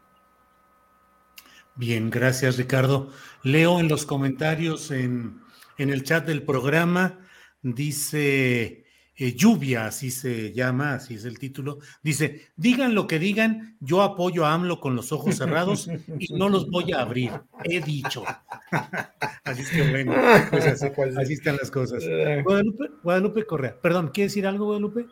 Bien, 1.74 2.10
gracias 2.10 2.58
Ricardo. 2.58 3.08
Leo 3.42 3.80
en 3.80 3.88
los 3.88 4.04
comentarios 4.04 4.90
en, 4.90 5.40
el 5.78 6.04
chat 6.04 6.26
del 6.26 6.42
programa, 6.42 7.18
dice 7.62 8.84
eh, 9.16 9.34
Lluvia, 9.34 9.86
así 9.86 10.10
se 10.10 10.52
llama, 10.52 10.94
así 10.94 11.14
es 11.14 11.24
el 11.24 11.38
título, 11.38 11.78
dice, 12.02 12.52
digan 12.56 12.94
lo 12.94 13.06
que 13.06 13.18
digan, 13.18 13.76
yo 13.80 14.02
apoyo 14.02 14.44
a 14.44 14.52
AMLO 14.52 14.80
con 14.80 14.94
los 14.94 15.12
ojos 15.12 15.36
cerrados 15.36 15.88
y 16.18 16.34
no 16.34 16.48
los 16.48 16.70
voy 16.70 16.92
a 16.92 17.00
abrir, 17.00 17.32
he 17.64 17.80
dicho. 17.80 18.22
así 19.44 19.62
es 19.62 19.70
que 19.70 19.90
bueno, 19.90 20.14
pues 20.50 20.66
así, 20.66 21.32
están 21.32 21.56
las 21.56 21.70
cosas. 21.70 22.04
Guadalupe, 22.44 22.90
Guadalupe 23.02 23.46
Correa, 23.46 23.80
perdón, 23.80 24.10
¿quiere 24.12 24.28
decir 24.28 24.46
algo 24.46 24.66
Guadalupe? 24.66 25.06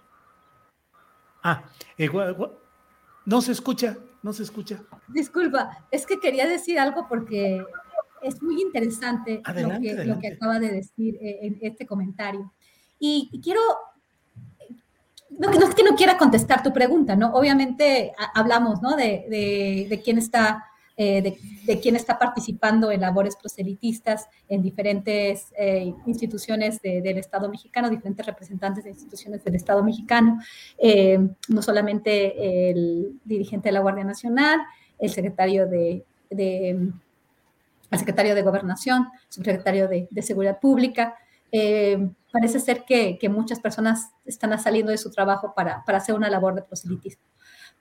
Ah, 1.42 1.64
eh, 1.96 2.08
no 3.24 3.40
se 3.40 3.52
escucha. 3.52 3.96
No 4.22 4.32
se 4.32 4.42
escucha. 4.42 4.82
Disculpa, 5.08 5.86
es 5.90 6.04
que 6.04 6.20
quería 6.20 6.46
decir 6.46 6.78
algo 6.78 7.06
porque 7.08 7.64
es 8.22 8.42
muy 8.42 8.60
interesante 8.60 9.42
lo, 10.04 10.18
que, 10.20 10.28
acaba 10.28 10.58
de 10.58 10.72
decir 10.72 11.16
eh, 11.22 11.38
en 11.42 11.58
este 11.62 11.86
comentario. 11.86 12.52
Y, 12.98 13.40
quiero, 13.42 13.60
no, 15.30 15.50
no, 15.50 15.66
es 15.66 15.74
que 15.74 15.82
no 15.82 15.96
quiera 15.96 16.18
contestar 16.18 16.62
tu 16.62 16.70
pregunta, 16.70 17.16
¿no? 17.16 17.32
Obviamente 17.32 18.12
hablamos, 18.34 18.82
¿no? 18.82 18.94
De, 18.94 19.24
de, 19.30 19.86
de 19.88 20.02
quién 20.02 20.18
está 20.18 20.69
eh, 21.02 21.22
de, 21.64 21.80
quién 21.80 21.96
está 21.96 22.18
participando 22.18 22.90
en 22.90 23.00
labores 23.00 23.34
proselitistas 23.34 24.28
en 24.50 24.60
diferentes 24.60 25.46
eh, 25.56 25.94
instituciones 26.04 26.82
del 26.82 27.16
Estado 27.16 27.48
mexicano, 27.48 27.88
diferentes 27.88 28.26
representantes 28.26 28.84
de 28.84 28.90
instituciones 28.90 29.42
del 29.42 29.54
Estado 29.54 29.82
mexicano, 29.82 30.38
eh, 30.76 31.18
no 31.48 31.62
solamente 31.62 32.68
el 32.70 33.18
dirigente 33.24 33.70
de 33.70 33.72
la 33.72 33.80
Guardia 33.80 34.04
Nacional, 34.04 34.60
el 34.98 35.08
secretario 35.08 35.66
de, 35.66 36.04
el 36.28 36.92
secretario 37.98 38.34
de 38.34 38.42
Gobernación, 38.42 39.08
secretario 39.30 39.88
de, 39.88 40.06
Seguridad 40.20 40.60
Pública. 40.60 41.16
parece 42.30 42.60
ser 42.60 42.84
que, 42.84 43.18
muchas 43.30 43.58
personas 43.58 44.10
están 44.26 44.58
saliendo 44.60 44.92
de 44.92 44.98
su 44.98 45.10
trabajo 45.10 45.54
para, 45.56 45.82
para 45.82 45.96
hacer 45.96 46.14
una 46.14 46.28
labor 46.28 46.54
de 46.54 46.60
proselitismo. 46.60 47.22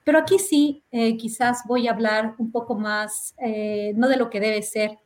Pero 0.04 0.18
aquí 0.18 0.38
sí, 0.38 0.82
eh, 0.90 1.16
quizás 1.16 1.62
voy 1.66 1.88
a 1.88 1.92
hablar 1.92 2.34
un 2.38 2.50
poco 2.50 2.78
más, 2.78 3.34
eh, 3.38 3.92
no 3.96 4.08
de 4.08 4.16
lo 4.16 4.30
que 4.30 4.40
debe 4.40 4.62
ser, 4.62 4.98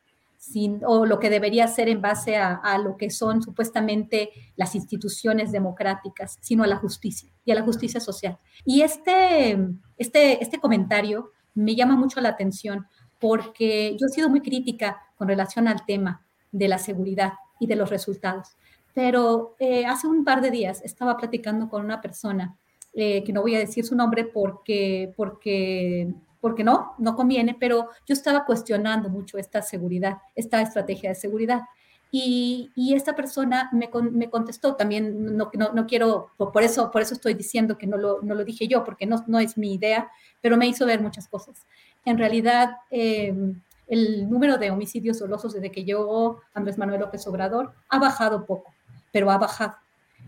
o 0.85 1.05
lo 1.05 1.19
que 1.19 1.29
debería 1.29 1.67
ser 1.67 1.89
en 1.89 2.01
base 2.01 2.37
a, 2.37 2.77
lo 2.77 2.97
que 2.97 3.09
son 3.09 3.41
supuestamente 3.41 4.29
las 4.55 4.75
instituciones 4.75 5.51
democráticas, 5.51 6.37
sino 6.41 6.63
a 6.63 6.67
la 6.67 6.77
justicia 6.77 7.29
y 7.43 7.51
a 7.51 7.55
la 7.55 7.63
justicia 7.63 7.99
social. 7.99 8.37
Y 8.63 8.81
este, 8.81 9.57
este, 9.97 10.43
este 10.43 10.59
comentario 10.59 11.31
me 11.55 11.75
llama 11.75 11.95
mucho 11.95 12.21
la 12.21 12.29
atención 12.29 12.85
porque 13.19 13.95
yo 13.99 14.07
he 14.07 14.09
sido 14.09 14.29
muy 14.29 14.41
crítica 14.41 15.01
con 15.17 15.27
relación 15.27 15.67
al 15.67 15.85
tema 15.85 16.25
de 16.51 16.67
la 16.67 16.77
seguridad 16.77 17.33
y 17.59 17.67
de 17.67 17.75
los 17.75 17.89
resultados. 17.89 18.49
Pero 18.93 19.55
eh, 19.59 19.85
hace 19.85 20.07
un 20.07 20.23
par 20.23 20.41
de 20.41 20.51
días 20.51 20.81
estaba 20.83 21.17
platicando 21.17 21.69
con 21.69 21.83
una 21.83 22.01
persona 22.01 22.57
eh, 22.97 23.23
que 23.25 23.33
no 23.33 23.41
voy 23.41 23.55
a 23.55 23.59
decir 23.59 23.85
su 23.85 23.93
nombre 23.93 24.23
porque, 24.23 25.13
porque, 25.17 26.13
porque 26.39 26.63
no, 26.63 26.93
no 26.97 27.13
conviene, 27.13 27.57
pero 27.59 27.89
yo 28.07 28.13
estaba 28.13 28.45
cuestionando 28.45 29.09
mucho 29.09 29.37
esta 29.37 29.61
seguridad, 29.61 30.19
esta 30.33 30.61
estrategia 30.61 31.09
de 31.09 31.15
seguridad. 31.15 31.63
Y, 32.09 32.71
y, 32.73 32.93
esta 32.93 33.13
persona 33.13 33.69
me, 33.73 33.89
me 34.11 34.29
contestó 34.29 34.75
también, 34.75 35.35
no, 35.35 35.51
no, 35.53 35.73
no, 35.73 35.85
quiero, 35.85 36.29
por 36.37 36.63
eso, 36.63 36.89
por 36.89 37.01
eso 37.01 37.13
estoy 37.15 37.33
diciendo 37.33 37.77
que 37.77 37.87
no 37.87 37.97
lo, 37.97 38.21
no 38.21 38.33
lo 38.33 38.45
dije 38.45 38.69
yo, 38.69 38.85
porque 38.85 39.05
no, 39.05 39.21
no 39.27 39.39
es 39.39 39.57
mi 39.57 39.73
idea, 39.73 40.09
pero 40.39 40.55
me 40.55 40.67
hizo 40.67 40.85
ver 40.85 41.01
muchas 41.01 41.27
cosas. 41.27 41.65
En 42.05 42.17
realidad, 42.17 42.77
em, 42.91 43.59
el 43.87 44.29
número 44.29 44.57
de 44.57 44.71
homicidios 44.71 45.19
dolosos 45.19 45.53
desde 45.53 45.71
que 45.71 45.83
llegó 45.83 46.39
Andrés 46.53 46.77
Manuel 46.77 47.01
López 47.01 47.27
Obrador 47.27 47.73
ha 47.89 47.99
bajado 47.99 48.45
poco, 48.45 48.73
pero 49.11 49.29
ha 49.31 49.37
bajado 49.37 49.75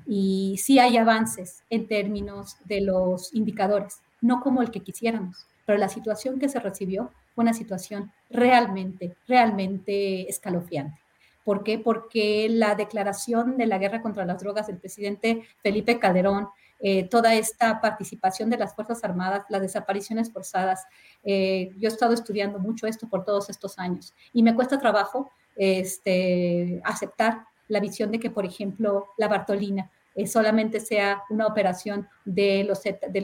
y 0.07 0.57
sí 0.57 0.79
hay 0.79 0.97
avances 0.97 1.63
en 1.69 1.87
términos 1.87 2.57
de 2.65 2.81
los 2.81 3.33
indicadores, 3.33 4.01
no 4.21 4.39
como 4.41 4.61
el 4.61 4.71
que 4.71 4.79
quisiéramos, 4.79 5.45
pero 5.65 5.77
la 5.77 5.89
situación 5.89 6.39
que 6.39 6.47
se 6.49 6.59
recibió 6.59 7.11
fue 7.35 7.43
una 7.43 7.53
situación 7.53 8.11
realmente, 8.29 9.15
realmente 9.27 10.29
escalofriante. 10.29 10.99
¿Por 11.43 11.63
qué? 11.63 11.77
Porque 11.77 12.47
la 12.49 12.75
declaración 12.75 13.57
de 13.57 13.67
la 13.67 13.77
guerra 13.77 14.01
contra 14.01 14.25
las 14.25 14.41
drogas 14.41 14.67
del 14.67 14.77
presidente 14.77 15.43
Felipe 15.61 15.99
Calderón, 15.99 16.47
eh, 16.79 17.07
toda 17.07 17.35
esta 17.35 17.81
participación 17.81 18.49
de 18.49 18.57
las 18.57 18.75
Fuerzas 18.75 19.03
Armadas, 19.03 19.45
las 19.49 19.61
desapariciones 19.61 20.31
forzadas, 20.31 20.85
eh, 21.23 21.69
yo 21.77 21.89
he 21.89 21.91
estado 21.91 22.13
estudiando 22.13 22.59
mucho 22.59 22.87
esto 22.87 23.07
por 23.09 23.25
todos 23.25 23.49
estos 23.49 23.79
años 23.79 24.13
y 24.31 24.43
me 24.43 24.55
cuesta 24.55 24.79
trabajo 24.79 25.31
este, 25.55 26.81
aceptar 26.83 27.45
la 27.67 27.79
visión 27.79 28.11
de 28.11 28.19
que, 28.19 28.29
por 28.29 28.45
ejemplo, 28.45 29.07
la 29.17 29.27
Bartolina 29.27 29.91
eh, 30.17 30.25
solamente 30.25 30.79
sea 30.79 31.21
una 31.29 31.45
operación 31.45 32.07
del 32.25 32.67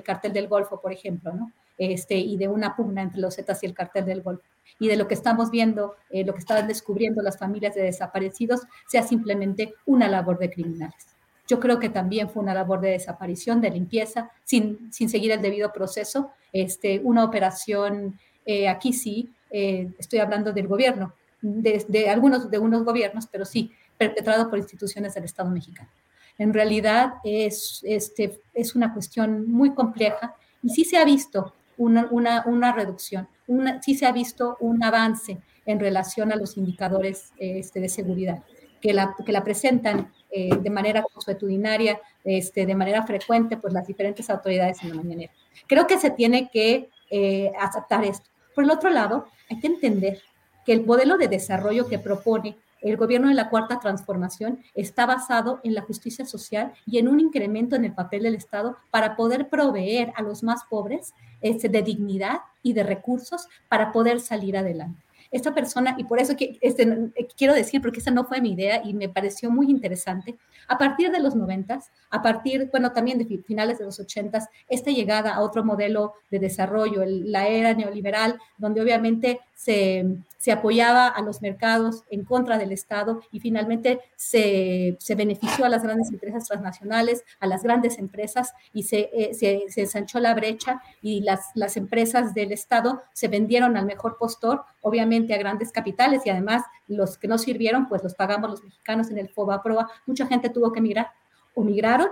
cartel 0.03 0.32
del 0.32 0.48
Golfo, 0.48 0.80
por 0.80 0.94
ejemplo, 0.94 1.34
¿no? 1.34 1.52
Este, 1.76 2.15
y 2.15 2.38
de 2.38 2.48
una 2.48 2.76
pugna 2.76 3.02
entre 3.02 3.20
los 3.20 3.36
Zetas 3.36 3.64
y 3.64 3.65
el 3.65 3.74
cartel 3.74 4.06
del 4.06 4.22
Golfo. 4.22 4.44
Y 4.78 4.90
de 4.90 4.95
lo 4.95 5.07
que 5.07 5.15
estamos 5.15 5.49
viendo, 5.49 5.95
eh, 6.11 6.24
lo 6.24 6.34
que 6.34 6.40
están 6.41 6.68
descubriendo 6.68 7.24
las 7.24 7.40
familias 7.40 7.74
de 7.74 7.82
desaparecidos, 7.82 8.61
sea 8.88 9.02
simplemente 9.02 9.74
una 9.88 10.07
labor 10.07 10.38
de 10.38 10.52
criminales. 10.52 11.07
Yo 11.48 11.60
creo 11.60 11.80
que 11.80 11.90
también 11.90 12.30
fue 12.30 12.44
una 12.44 12.53
labor 12.53 12.80
de 12.80 12.91
desaparición, 12.91 13.60
de 13.60 13.72
limpieza, 13.72 14.30
sin, 14.44 14.94
sin 14.94 15.10
seguir 15.10 15.32
el 15.32 15.41
debido 15.41 15.74
proceso. 15.74 16.30
Este, 16.52 17.02
una 17.03 17.24
operación, 17.24 18.20
eh, 18.45 18.70
aquí 18.70 18.94
sí, 18.94 19.34
estoy 19.49 20.20
hablando 20.20 20.52
del 20.52 20.68
gobierno, 20.68 21.14
de, 21.41 21.84
de, 21.88 22.10
algunos 22.10 22.49
de 22.52 22.60
unos 22.60 22.84
gobiernos, 22.84 23.28
pero 23.28 23.45
sí, 23.45 23.72
perpetrado 23.98 24.48
por 24.49 24.60
instituciones 24.60 25.15
del 25.15 25.26
Estado 25.26 25.49
mexicano. 25.49 25.90
En 26.38 26.53
realidad 26.53 27.15
es, 27.23 27.81
este, 27.84 28.39
es 28.53 28.76
una 28.76 28.93
cuestión 28.93 29.49
muy 29.49 29.73
compleja 29.73 30.35
y 30.61 30.69
sí 30.69 30.84
se 30.85 30.97
ha 30.97 31.05
visto 31.05 31.53
una, 31.77 32.07
una, 32.11 32.43
una 32.45 32.73
reducción, 32.73 33.27
una, 33.47 33.81
sí 33.81 33.95
se 33.95 34.05
ha 34.05 34.11
visto 34.11 34.57
un 34.60 34.84
avance 34.84 35.39
en 35.65 35.80
relación 35.80 36.31
a 36.31 36.35
los 36.35 36.57
indicadores 36.57 37.31
este, 37.38 37.80
de 37.80 37.89
seguridad, 37.89 38.43
que 38.81 38.93
la, 38.93 39.15
que 39.26 39.31
la 39.31 39.43
presentan 39.43 40.11
eh, 40.31 40.49
de 40.60 40.69
manera 40.69 41.03
consuetudinaria, 41.03 42.01
este, 42.23 42.65
de 42.65 42.76
manera 42.76 43.05
frecuente, 43.05 43.57
pues 43.57 43.73
las 43.73 43.88
diferentes 43.88 44.30
autoridades 44.30 44.81
en 44.84 44.89
la 44.89 44.95
mañanera. 44.95 45.31
Creo 45.68 45.88
que 45.88 45.97
se 45.97 46.10
tiene 46.10 46.49
que 46.51 46.89
eh, 47.10 47.51
aceptar 47.60 48.03
esto. 48.03 48.30
Por 48.55 48.64
el 48.64 48.72
otro 48.72 48.89
lado, 48.89 49.27
hay 49.49 49.60
que 49.60 49.68
entender 49.68 50.22
que 50.65 50.73
el 50.73 50.85
modelo 50.85 51.18
de 51.18 51.27
desarrollo 51.27 51.88
que 51.88 51.99
propone 51.99 52.57
el 52.84 52.97
gobierno 52.97 53.30
de 53.30 53.34
la 53.34 53.49
Cuarta 53.49 53.80
Transformación 53.80 54.60
está 54.76 55.05
basado 55.05 55.60
en 55.64 55.73
la 55.73 55.81
justicia 55.81 56.26
social 56.26 56.73
y 56.85 56.99
en 56.99 57.07
un 57.07 57.19
incremento 57.19 57.76
en 57.76 57.85
el 57.85 57.93
papel 57.93 58.23
del 58.23 58.35
Estado 58.35 58.77
para 58.91 59.15
poder 59.15 59.49
proveer 59.49 60.11
a 60.15 60.22
los 60.22 60.43
más 60.43 60.65
pobres 60.65 61.14
este, 61.41 61.69
de 61.69 61.81
dignidad 61.81 62.41
y 62.61 62.73
de 62.73 62.84
recursos 62.84 63.47
para 63.69 63.91
poder 63.91 64.19
salir 64.19 64.57
adelante. 64.57 65.01
Esta 65.31 65.55
persona, 65.55 65.95
y 65.97 66.03
por 66.03 66.19
eso 66.19 66.35
que, 66.35 66.60
este, 66.61 67.11
quiero 67.35 67.55
decir, 67.55 67.81
porque 67.81 67.99
esa 67.99 68.11
no 68.11 68.23
fue 68.23 68.39
mi 68.39 68.51
idea 68.51 68.84
y 68.85 68.93
me 68.93 69.10
pareció 69.10 69.49
muy 69.49 69.68
interesante, 69.68 70.38
a 70.68 70.77
partir 70.77 71.10
de 71.10 71.19
los 71.19 71.35
noventas, 71.35 71.91
a 72.11 72.22
partir, 72.22 72.69
bueno, 72.69 72.91
también 72.91 73.18
de 73.18 73.39
finales 73.39 73.80
de 73.80 73.85
los 73.85 73.99
ochentas, 73.99 74.47
esta 74.69 74.91
llegada 74.91 75.34
a 75.34 75.41
otro 75.41 75.64
modelo 75.64 76.14
de 76.30 76.38
desarrollo, 76.38 77.03
la 77.05 77.47
era 77.47 77.73
neoliberal, 77.73 78.39
donde 78.60 78.81
obviamente 78.81 79.39
se, 79.55 80.05
se, 80.44 80.52
apoyaba 80.52 81.07
a 81.07 81.22
los 81.22 81.41
mercados 81.41 82.03
en 82.10 82.26
contra 82.26 82.57
del 82.57 82.72
Estado 82.72 83.22
y 83.32 83.40
finalmente 83.40 84.02
se, 84.15 84.98
se 84.99 85.15
benefició 85.15 85.65
a 85.65 85.70
las 85.70 85.84
grandes 85.84 86.11
empresas 86.11 86.48
transnacionales, 86.48 87.24
a 87.40 87.48
las 87.48 87.64
grandes 87.64 87.98
empresas 87.98 88.53
y 88.74 88.84
se, 88.84 89.10
eh, 89.14 89.34
se, 89.34 89.64
se, 89.70 89.82
ensanchó 89.82 90.20
la 90.20 90.34
brecha 90.34 90.82
y 91.02 91.22
las, 91.22 91.52
las 91.56 91.78
empresas 91.78 92.34
del 92.34 92.52
Estado 92.52 93.02
se 93.14 93.28
vendieron 93.28 93.78
al 93.78 93.86
mejor 93.86 94.18
postor, 94.18 94.64
obviamente 94.82 95.34
a 95.34 95.38
grandes 95.38 95.72
capitales 95.72 96.24
y 96.26 96.30
además 96.30 96.64
los 96.88 97.18
que 97.18 97.28
no 97.28 97.38
sirvieron, 97.38 97.88
pues 97.88 98.03
los 98.03 98.15
pagamos 98.15 98.49
los 98.49 98.64
mexicanos 98.64 99.10
en 99.10 99.18
el 99.20 99.30
FOBA 99.30 99.64
Proa. 99.64 99.90
Mucha 100.06 100.28
gente 100.28 100.49
tuvo 100.49 100.72
que 100.72 100.82
migrar 100.82 101.11
o 101.56 101.64
migraron 101.64 102.07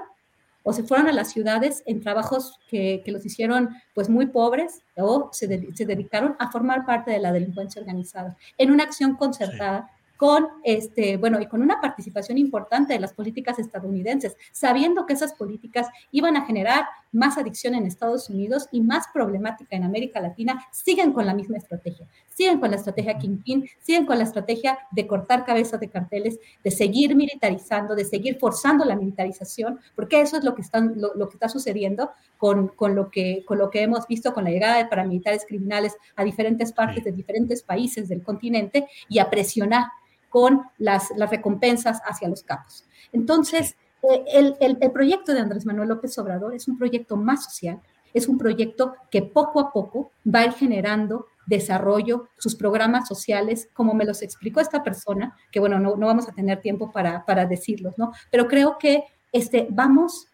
o 0.64 0.74
se 0.74 0.84
fueron 0.84 1.08
a 1.08 1.12
las 1.12 1.32
ciudades 1.32 1.84
en 1.86 2.02
trabajos 2.02 2.60
que, 2.70 3.02
que 3.04 3.12
los 3.12 3.26
hicieron 3.26 3.70
pues 3.94 4.10
muy 4.10 4.28
pobres 4.28 4.84
o 4.96 5.30
se, 5.32 5.74
se, 5.76 5.86
dedicaron 5.86 6.36
a 6.40 6.52
formar 6.52 6.86
parte 6.86 7.12
de 7.12 7.20
la 7.20 7.32
delincuencia 7.32 7.82
organizada 7.82 8.38
en 8.58 8.72
una 8.72 8.84
acción 8.84 9.16
concertada 9.16 9.90
con, 10.22 10.48
este, 10.64 11.18
bueno, 11.18 11.42
y 11.42 11.48
con 11.48 11.64
una 11.64 11.82
participación 11.82 12.38
importante 12.38 12.94
de 12.94 13.00
las 13.00 13.12
políticas 13.12 13.58
estadounidenses, 13.58 14.38
sabiendo 14.52 15.08
que 15.08 15.14
esas 15.14 15.34
políticas 15.34 15.88
iban 16.12 16.38
a 16.38 16.46
generar 16.46 16.86
más 17.12 17.38
adicción 17.38 17.76
en 17.76 17.86
Estados 17.86 18.30
Unidos 18.30 18.68
y 18.72 18.82
más 18.82 19.06
problemática 19.14 19.76
en 19.76 19.84
América 19.84 20.22
Latina, 20.22 20.66
siguen 20.72 21.14
con 21.14 21.26
la 21.26 21.34
misma 21.34 21.58
estrategia, 21.58 22.08
siguen 22.34 22.60
con 22.60 22.72
la 22.72 22.78
estrategia 22.78 23.18
Kingpin, 23.18 23.68
siguen 23.80 24.06
con 24.06 24.18
la 24.18 24.24
estrategia 24.24 24.80
de 24.92 25.08
cortar 25.08 25.46
cabezas 25.46 25.80
de 25.80 25.90
carteles, 25.90 26.40
de 26.64 26.72
seguir 26.72 27.16
militarizando, 27.16 27.96
de 27.96 28.06
seguir 28.06 28.38
forzando 28.40 28.86
la 28.86 28.96
militarización, 28.96 29.80
porque 29.96 30.22
eso 30.22 30.38
es 30.38 30.44
lo 30.44 30.56
que, 30.56 30.62
están, 30.62 30.94
lo, 31.00 31.14
lo 31.16 31.28
que 31.28 31.36
está 31.36 31.50
sucediendo 31.50 32.12
con, 32.38 32.70
con, 32.70 32.96
lo 32.96 33.10
que, 33.12 33.44
con 33.46 33.58
lo 33.58 33.70
que 33.70 33.82
hemos 33.82 34.08
visto 34.08 34.34
con 34.34 34.44
la 34.44 34.52
llegada 34.52 34.78
de 34.78 34.86
paramilitares 34.86 35.46
criminales 35.46 35.96
a 36.16 36.24
diferentes 36.24 36.72
partes 36.74 37.04
de 37.04 37.12
diferentes 37.12 37.64
países 37.64 38.10
del 38.10 38.24
continente 38.24 38.88
y 39.10 39.20
a 39.20 39.30
presionar 39.30 39.86
con 40.30 40.62
las, 40.78 41.12
las 41.18 41.30
recompensas 41.30 42.00
hacia 42.06 42.30
los 42.30 42.42
capos. 42.42 42.86
Entonces, 43.12 43.76
el, 44.04 44.56
el, 44.60 44.78
el, 44.80 44.92
proyecto 44.92 45.34
de 45.34 45.40
Andrés 45.40 45.66
Manuel 45.66 45.90
López 45.90 46.18
Obrador 46.18 46.54
es 46.56 46.68
un 46.68 46.78
proyecto 46.78 47.18
más 47.18 47.46
social, 47.46 47.80
es 48.14 48.28
un 48.28 48.38
proyecto 48.38 48.96
que 49.10 49.22
poco 49.22 49.60
a 49.60 49.72
poco 49.72 50.12
va 50.26 50.40
a 50.40 50.46
ir 50.46 50.54
generando 50.54 51.28
desarrollo, 51.46 52.28
sus 52.38 52.56
programas 52.56 53.08
sociales, 53.08 53.70
como 53.74 53.94
me 53.94 54.06
los 54.06 54.22
explicó 54.22 54.60
esta 54.60 54.84
persona, 54.84 55.36
que 55.52 55.60
bueno, 55.60 55.80
no, 55.80 55.96
no 55.96 56.08
vamos 56.08 56.28
a 56.28 56.32
tener 56.32 56.62
tiempo 56.62 56.92
para, 56.92 57.26
para 57.26 57.46
decirlos, 57.46 57.98
¿no? 57.98 58.12
Pero 58.30 58.48
creo 58.48 58.78
que 58.78 59.04
este, 59.32 59.68
vamos 59.70 60.28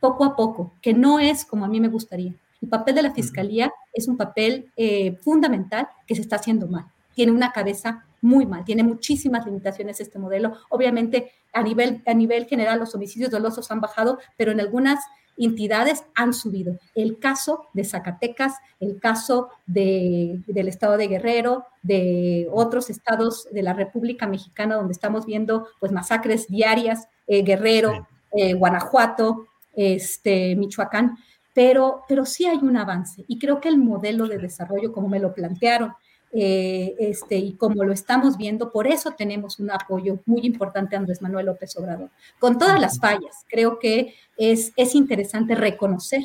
poco 0.00 0.24
a 0.24 0.36
poco, 0.36 0.72
que 0.80 0.94
no 0.94 1.18
es 1.18 1.44
como 1.44 1.64
a 1.64 1.68
mí 1.68 1.80
me 1.80 1.88
gustaría. 1.88 2.34
El 2.62 2.68
papel 2.68 2.94
de 2.94 3.02
la 3.02 3.12
fiscalía 3.12 3.72
es 3.92 4.06
un 4.06 4.16
papel 4.16 4.70
eh, 4.76 5.16
fundamental 5.22 5.88
que 6.06 6.14
se 6.14 6.22
está 6.22 6.36
haciendo 6.36 6.66
mal. 6.66 6.86
Tiene 7.14 7.32
una 7.32 7.52
cabeza 7.52 8.04
muy 8.20 8.46
mal, 8.46 8.64
tiene 8.64 8.82
muchísimas 8.82 9.46
limitaciones 9.46 10.00
este 10.00 10.18
modelo. 10.18 10.54
Obviamente, 10.68 11.32
a 11.52 11.62
nivel, 11.62 12.02
a 12.06 12.14
nivel 12.14 12.46
general, 12.46 12.78
los 12.78 12.94
homicidios 12.94 13.30
dolosos 13.30 13.70
han 13.70 13.80
bajado, 13.80 14.18
pero 14.36 14.52
en 14.52 14.60
algunas 14.60 15.00
entidades 15.36 16.04
han 16.14 16.34
subido. 16.34 16.78
El 16.94 17.18
caso 17.18 17.66
de 17.72 17.84
Zacatecas, 17.84 18.54
el 18.78 19.00
caso 19.00 19.48
de, 19.66 20.40
del 20.46 20.68
estado 20.68 20.96
de 20.96 21.08
Guerrero, 21.08 21.64
de 21.82 22.48
otros 22.52 22.90
estados 22.90 23.48
de 23.50 23.62
la 23.62 23.72
República 23.72 24.26
Mexicana, 24.26 24.76
donde 24.76 24.92
estamos 24.92 25.26
viendo 25.26 25.68
pues 25.78 25.92
masacres 25.92 26.46
diarias, 26.48 27.08
eh, 27.26 27.42
Guerrero, 27.42 28.06
eh, 28.32 28.54
Guanajuato, 28.54 29.46
este, 29.74 30.56
Michoacán, 30.56 31.16
pero, 31.54 32.02
pero 32.08 32.26
sí 32.26 32.46
hay 32.46 32.58
un 32.58 32.76
avance 32.76 33.24
y 33.26 33.38
creo 33.38 33.60
que 33.60 33.68
el 33.68 33.78
modelo 33.78 34.28
de 34.28 34.38
desarrollo, 34.38 34.92
como 34.92 35.08
me 35.08 35.20
lo 35.20 35.34
plantearon, 35.34 35.94
eh, 36.32 36.94
este, 36.98 37.36
y 37.36 37.54
como 37.54 37.82
lo 37.84 37.92
estamos 37.92 38.36
viendo, 38.36 38.70
por 38.70 38.86
eso 38.86 39.12
tenemos 39.12 39.58
un 39.58 39.70
apoyo 39.70 40.20
muy 40.26 40.42
importante 40.42 40.94
a 40.94 40.98
Andrés 40.98 41.22
Manuel 41.22 41.46
López 41.46 41.76
Obrador. 41.76 42.10
Con 42.38 42.58
todas 42.58 42.80
las 42.80 42.98
fallas, 42.98 43.44
creo 43.48 43.78
que 43.78 44.14
es, 44.36 44.72
es 44.76 44.94
interesante 44.94 45.54
reconocer 45.54 46.22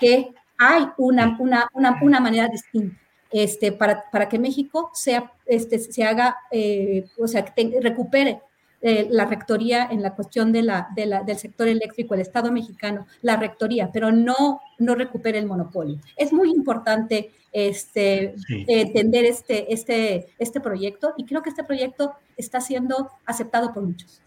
que 0.00 0.30
hay 0.58 0.86
una, 0.96 1.36
una, 1.38 1.68
una, 1.74 1.98
una 2.02 2.20
manera 2.20 2.48
distinta 2.48 2.96
este, 3.30 3.72
para, 3.72 4.08
para, 4.10 4.28
que 4.28 4.38
México 4.38 4.90
sea, 4.94 5.32
este, 5.44 5.78
se 5.80 6.04
haga, 6.04 6.36
eh, 6.52 7.04
o 7.18 7.26
sea, 7.26 7.44
que 7.44 7.50
te, 7.50 7.80
recupere 7.80 8.40
eh, 8.86 9.06
la 9.08 9.24
rectoría 9.24 9.88
en 9.90 10.02
la 10.02 10.14
cuestión 10.14 10.52
de 10.52 10.62
la, 10.62 10.88
de 10.94 11.06
la, 11.06 11.22
del 11.22 11.38
sector 11.38 11.66
eléctrico, 11.68 12.12
el 12.12 12.20
Estado 12.20 12.52
mexicano, 12.52 13.06
la 13.22 13.36
rectoría, 13.36 13.88
pero 13.90 14.12
no, 14.12 14.60
no 14.78 14.94
recupere 14.94 15.38
el 15.38 15.46
monopolio. 15.46 15.98
Es 16.18 16.34
muy 16.34 16.50
importante 16.50 17.30
este, 17.50 18.34
sí. 18.46 18.66
entender 18.68 19.24
este, 19.24 19.72
este, 19.72 20.26
este 20.38 20.60
proyecto 20.60 21.14
y 21.16 21.24
creo 21.24 21.40
que 21.40 21.48
este 21.48 21.64
proyecto 21.64 22.12
está 22.36 22.60
siendo 22.60 23.08
aceptado 23.24 23.72
por 23.72 23.84
muchos. 23.84 24.20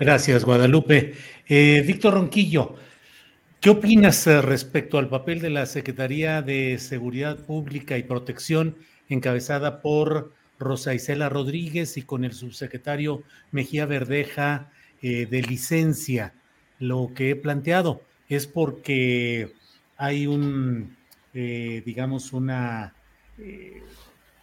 Gracias, 0.00 0.44
Guadalupe. 0.44 1.14
Eh, 1.48 1.84
Víctor 1.86 2.14
Ronquillo, 2.14 2.74
¿qué 3.60 3.70
opinas 3.70 4.26
eh, 4.26 4.42
respecto 4.42 4.98
al 4.98 5.08
papel 5.08 5.40
de 5.40 5.50
la 5.50 5.66
Secretaría 5.66 6.42
de 6.42 6.76
Seguridad 6.80 7.38
Pública 7.38 7.96
y 7.96 8.02
Protección 8.02 8.74
encabezada 9.08 9.80
por 9.80 10.32
Rosa 10.60 10.94
Isela 10.94 11.28
Rodríguez 11.28 11.96
y 11.96 12.02
con 12.02 12.24
el 12.24 12.32
subsecretario 12.32 13.24
Mejía 13.50 13.86
Verdeja 13.86 14.70
eh, 15.02 15.26
de 15.26 15.42
licencia. 15.42 16.34
Lo 16.78 17.10
que 17.14 17.30
he 17.30 17.36
planteado 17.36 18.02
es 18.28 18.46
porque 18.46 19.52
hay 19.96 20.26
un, 20.26 20.96
eh, 21.34 21.82
digamos, 21.84 22.32
una... 22.32 22.94
Eh, 23.38 23.82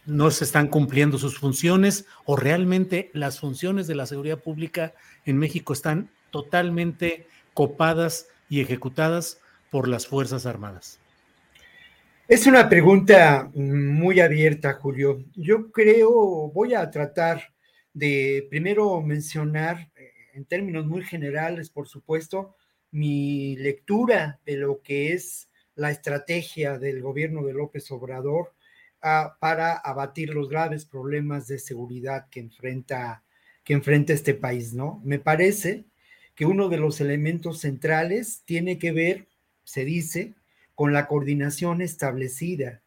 no 0.04 0.30
se 0.30 0.44
están 0.44 0.68
cumpliendo 0.68 1.18
sus 1.18 1.38
funciones 1.38 2.06
o 2.24 2.34
realmente 2.34 3.10
las 3.12 3.38
funciones 3.40 3.86
de 3.86 3.94
la 3.94 4.06
seguridad 4.06 4.38
pública 4.38 4.94
en 5.26 5.36
México 5.36 5.74
están 5.74 6.08
totalmente 6.30 7.28
copadas 7.52 8.26
y 8.48 8.60
ejecutadas 8.60 9.38
por 9.70 9.86
las 9.86 10.06
Fuerzas 10.06 10.46
Armadas. 10.46 10.98
Es 12.28 12.46
una 12.46 12.68
pregunta 12.68 13.50
muy 13.54 14.20
abierta, 14.20 14.74
Julio. 14.74 15.24
Yo 15.34 15.72
creo, 15.72 16.50
voy 16.50 16.74
a 16.74 16.90
tratar 16.90 17.54
de 17.94 18.46
primero 18.50 19.00
mencionar 19.00 19.90
eh, 19.96 20.12
en 20.34 20.44
términos 20.44 20.84
muy 20.84 21.02
generales, 21.04 21.70
por 21.70 21.88
supuesto, 21.88 22.54
mi 22.90 23.56
lectura 23.56 24.40
de 24.44 24.58
lo 24.58 24.82
que 24.82 25.14
es 25.14 25.48
la 25.74 25.90
estrategia 25.90 26.78
del 26.78 27.00
gobierno 27.00 27.42
de 27.46 27.54
López 27.54 27.90
Obrador 27.92 28.52
uh, 29.02 29.30
para 29.40 29.78
abatir 29.78 30.34
los 30.34 30.50
graves 30.50 30.84
problemas 30.84 31.46
de 31.46 31.58
seguridad 31.58 32.28
que 32.28 32.40
enfrenta, 32.40 33.24
que 33.64 33.72
enfrenta 33.72 34.12
este 34.12 34.34
país, 34.34 34.74
¿no? 34.74 35.00
Me 35.02 35.18
parece 35.18 35.86
que 36.34 36.44
uno 36.44 36.68
de 36.68 36.76
los 36.76 37.00
elementos 37.00 37.60
centrales 37.60 38.42
tiene 38.44 38.78
que 38.78 38.92
ver, 38.92 39.28
se 39.64 39.86
dice, 39.86 40.34
con 40.78 40.92
la 40.92 41.08
coordinación 41.08 41.82
establecida 41.82 42.82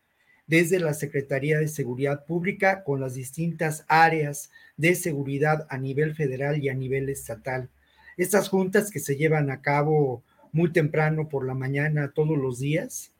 desde 0.47 0.79
la 0.79 0.93
Secretaría 0.93 1.59
de 1.59 1.67
Seguridad 1.67 2.23
Pública 2.23 2.85
con 2.85 3.01
las 3.01 3.15
distintas 3.15 3.83
áreas 3.89 4.49
de 4.77 4.95
seguridad 4.95 5.67
a 5.69 5.77
nivel 5.77 6.15
federal 6.15 6.63
y 6.63 6.69
a 6.69 6.73
nivel 6.73 7.09
estatal. 7.09 7.69
Estas 8.15 8.47
juntas 8.47 8.91
que 8.91 9.01
se 9.01 9.17
llevan 9.17 9.51
a 9.51 9.61
cabo 9.61 10.23
muy 10.53 10.71
temprano 10.71 11.27
por 11.27 11.45
la 11.45 11.53
mañana 11.53 12.13
todos 12.15 12.37
los 12.37 12.59
días, 12.59 13.11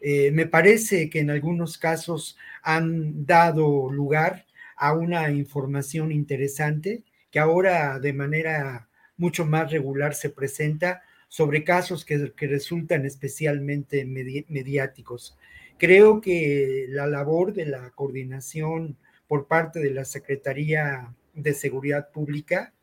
eh, 0.00 0.30
me 0.30 0.46
parece 0.46 1.10
que 1.10 1.18
en 1.18 1.30
algunos 1.30 1.76
casos 1.76 2.38
han 2.62 3.26
dado 3.26 3.90
lugar 3.90 4.46
a 4.76 4.92
una 4.92 5.28
información 5.32 6.12
interesante 6.12 7.02
que 7.32 7.40
ahora 7.40 7.98
de 7.98 8.12
manera 8.12 8.88
mucho 9.16 9.44
más 9.44 9.72
regular 9.72 10.14
se 10.14 10.30
presenta 10.30 11.02
sobre 11.30 11.64
casos 11.64 12.04
que, 12.04 12.32
que 12.36 12.48
resultan 12.48 13.06
especialmente 13.06 14.04
medi 14.04 14.44
mediáticos. 14.48 15.38
Creo 15.78 16.20
que 16.20 16.86
la 16.90 17.06
labor 17.06 17.54
de 17.54 17.66
la 17.66 17.90
coordinación 17.92 18.98
por 19.28 19.46
parte 19.46 19.78
de 19.78 19.92
la 19.92 20.04
Secretaría 20.04 21.14
de 21.32 21.54
Seguridad 21.54 22.10
Pública 22.10 22.74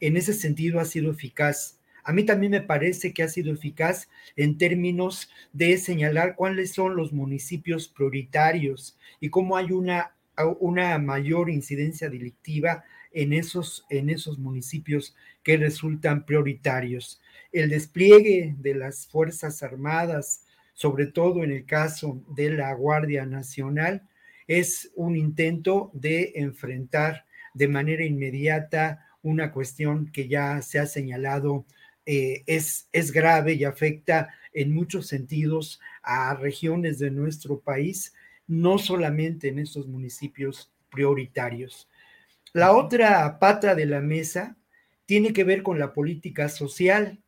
en 0.00 0.16
ese 0.16 0.34
sentido 0.34 0.80
ha 0.80 0.84
sido 0.84 1.12
eficaz. 1.12 1.80
A 2.02 2.12
mí 2.12 2.24
también 2.24 2.50
me 2.50 2.60
parece 2.60 3.14
que 3.14 3.22
ha 3.22 3.28
sido 3.28 3.52
eficaz 3.52 4.10
en 4.36 4.58
términos 4.58 5.30
de 5.52 5.78
señalar 5.78 6.34
cuáles 6.34 6.72
son 6.72 6.96
los 6.96 7.12
municipios 7.12 7.88
prioritarios 7.88 8.98
y 9.20 9.30
cómo 9.30 9.56
hay 9.56 9.70
una, 9.70 10.16
una 10.58 10.98
mayor 10.98 11.48
incidencia 11.48 12.10
delictiva 12.10 12.84
en 13.12 13.32
esos, 13.32 13.86
en 13.88 14.10
esos 14.10 14.38
municipios 14.38 15.14
que 15.44 15.56
resultan 15.56 16.26
prioritarios. 16.26 17.22
El 17.54 17.70
despliegue 17.70 18.56
de 18.58 18.74
las 18.74 19.06
Fuerzas 19.06 19.62
Armadas, 19.62 20.44
sobre 20.72 21.06
todo 21.06 21.44
en 21.44 21.52
el 21.52 21.64
caso 21.66 22.20
de 22.34 22.50
la 22.50 22.74
Guardia 22.74 23.26
Nacional, 23.26 24.08
es 24.48 24.90
un 24.96 25.16
intento 25.16 25.92
de 25.94 26.32
enfrentar 26.34 27.26
de 27.54 27.68
manera 27.68 28.04
inmediata 28.04 29.06
una 29.22 29.52
cuestión 29.52 30.10
que 30.10 30.26
ya 30.26 30.60
se 30.62 30.80
ha 30.80 30.86
señalado 30.86 31.64
eh, 32.06 32.42
es, 32.46 32.88
es 32.90 33.12
grave 33.12 33.52
y 33.52 33.62
afecta 33.62 34.34
en 34.52 34.74
muchos 34.74 35.06
sentidos 35.06 35.78
a 36.02 36.34
regiones 36.34 36.98
de 36.98 37.12
nuestro 37.12 37.60
país, 37.60 38.14
no 38.48 38.78
solamente 38.78 39.46
en 39.46 39.60
estos 39.60 39.86
municipios 39.86 40.72
prioritarios. 40.90 41.88
La 42.52 42.72
otra 42.72 43.38
pata 43.38 43.76
de 43.76 43.86
la 43.86 44.00
mesa 44.00 44.56
tiene 45.06 45.32
que 45.32 45.44
ver 45.44 45.62
con 45.62 45.78
la 45.78 45.92
política 45.92 46.48
social. 46.48 47.20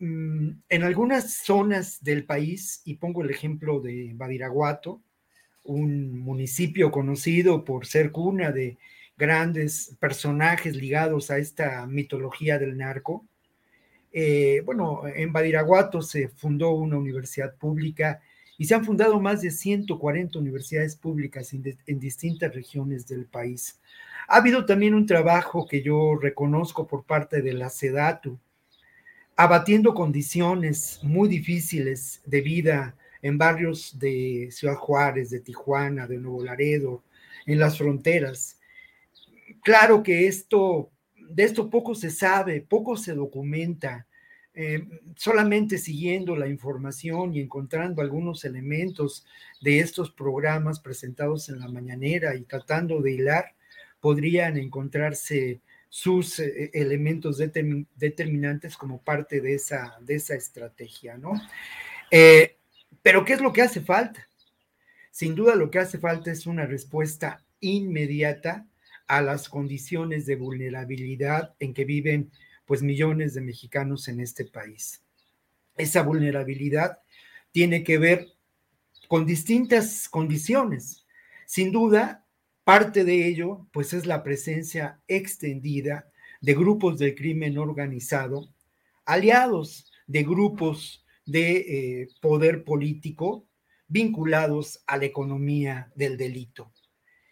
Mm, 0.00 0.50
en 0.68 0.82
algunas 0.84 1.34
zonas 1.38 2.02
del 2.02 2.24
país, 2.24 2.82
y 2.84 2.94
pongo 2.96 3.22
el 3.22 3.30
ejemplo 3.30 3.80
de 3.80 4.12
Badiraguato, 4.14 5.02
un 5.64 6.18
municipio 6.18 6.90
conocido 6.90 7.64
por 7.64 7.86
ser 7.86 8.12
cuna 8.12 8.52
de 8.52 8.78
grandes 9.16 9.96
personajes 10.00 10.76
ligados 10.76 11.30
a 11.30 11.38
esta 11.38 11.86
mitología 11.86 12.58
del 12.58 12.76
narco, 12.76 13.26
eh, 14.12 14.62
bueno, 14.64 15.02
en 15.06 15.32
Badiraguato 15.32 16.00
se 16.02 16.28
fundó 16.28 16.70
una 16.70 16.96
universidad 16.96 17.54
pública 17.56 18.20
y 18.56 18.64
se 18.64 18.74
han 18.74 18.84
fundado 18.84 19.20
más 19.20 19.42
de 19.42 19.50
140 19.50 20.38
universidades 20.38 20.96
públicas 20.96 21.52
en, 21.52 21.76
en, 21.86 22.00
distintas 22.00 22.54
regiones 22.54 23.06
del 23.06 23.26
país. 23.26 23.80
Ha 24.28 24.38
habido 24.38 24.64
también 24.64 24.94
un 24.94 25.06
trabajo 25.06 25.66
que 25.66 25.82
yo 25.82 26.16
reconozco 26.16 26.86
por 26.86 27.04
parte 27.04 27.42
de 27.42 27.52
la 27.52 27.68
SEDATU, 27.68 28.38
abatiendo 29.38 29.94
condiciones 29.94 30.98
muy 31.04 31.28
difíciles 31.28 32.20
de 32.26 32.40
vida 32.40 32.96
en 33.22 33.38
barrios 33.38 33.96
de 33.96 34.48
Ciudad 34.50 34.74
Juárez, 34.74 35.30
de 35.30 35.38
Tijuana, 35.38 36.08
de 36.08 36.18
Nuevo 36.18 36.42
Laredo, 36.42 37.04
en 37.46 37.60
las 37.60 37.78
fronteras. 37.78 38.58
Claro 39.62 40.02
que 40.02 40.26
esto 40.26 40.90
de 41.30 41.44
esto 41.44 41.70
poco 41.70 41.94
se 41.94 42.10
sabe, 42.10 42.62
poco 42.62 42.96
se 42.96 43.14
documenta. 43.14 44.08
Eh, 44.54 44.88
solamente 45.14 45.78
siguiendo 45.78 46.34
la 46.34 46.48
información 46.48 47.32
y 47.32 47.38
encontrando 47.38 48.02
algunos 48.02 48.44
elementos 48.44 49.24
de 49.60 49.78
estos 49.78 50.10
programas 50.10 50.80
presentados 50.80 51.48
en 51.48 51.60
la 51.60 51.68
mañanera 51.68 52.34
y 52.34 52.42
tratando 52.42 53.00
de 53.00 53.12
hilar, 53.12 53.54
podrían 54.00 54.56
encontrarse 54.56 55.60
sus 55.88 56.38
eh, 56.38 56.70
elementos 56.74 57.38
determinantes 57.38 58.76
como 58.76 59.02
parte 59.02 59.40
de 59.40 59.54
esa, 59.54 59.96
de 60.00 60.16
esa 60.16 60.34
estrategia, 60.34 61.16
¿no? 61.16 61.32
Eh, 62.10 62.56
pero 63.02 63.24
¿qué 63.24 63.34
es 63.34 63.40
lo 63.40 63.52
que 63.52 63.62
hace 63.62 63.80
falta? 63.80 64.28
Sin 65.10 65.34
duda 65.34 65.54
lo 65.54 65.70
que 65.70 65.78
hace 65.78 65.98
falta 65.98 66.30
es 66.30 66.46
una 66.46 66.66
respuesta 66.66 67.44
inmediata 67.60 68.66
a 69.06 69.22
las 69.22 69.48
condiciones 69.48 70.26
de 70.26 70.36
vulnerabilidad 70.36 71.54
en 71.58 71.74
que 71.74 71.84
viven 71.84 72.30
pues 72.66 72.82
millones 72.82 73.34
de 73.34 73.40
mexicanos 73.40 74.08
en 74.08 74.20
este 74.20 74.44
país. 74.44 75.02
Esa 75.76 76.02
vulnerabilidad 76.02 76.98
tiene 77.50 77.82
que 77.82 77.98
ver 77.98 78.28
con 79.08 79.24
distintas 79.24 80.08
condiciones. 80.08 81.06
Sin 81.46 81.72
duda, 81.72 82.26
parte 82.68 83.02
de 83.02 83.26
ello 83.26 83.66
pues 83.72 83.94
es 83.94 84.04
la 84.04 84.22
presencia 84.22 85.00
extendida 85.08 86.12
de 86.42 86.52
grupos 86.52 86.98
del 86.98 87.14
crimen 87.14 87.56
organizado, 87.56 88.52
aliados 89.06 89.90
de 90.06 90.22
grupos 90.22 91.02
de 91.24 91.56
eh, 92.02 92.08
poder 92.20 92.64
político 92.64 93.46
vinculados 93.86 94.82
a 94.86 94.98
la 94.98 95.06
economía 95.06 95.90
del 95.94 96.18
delito. 96.18 96.70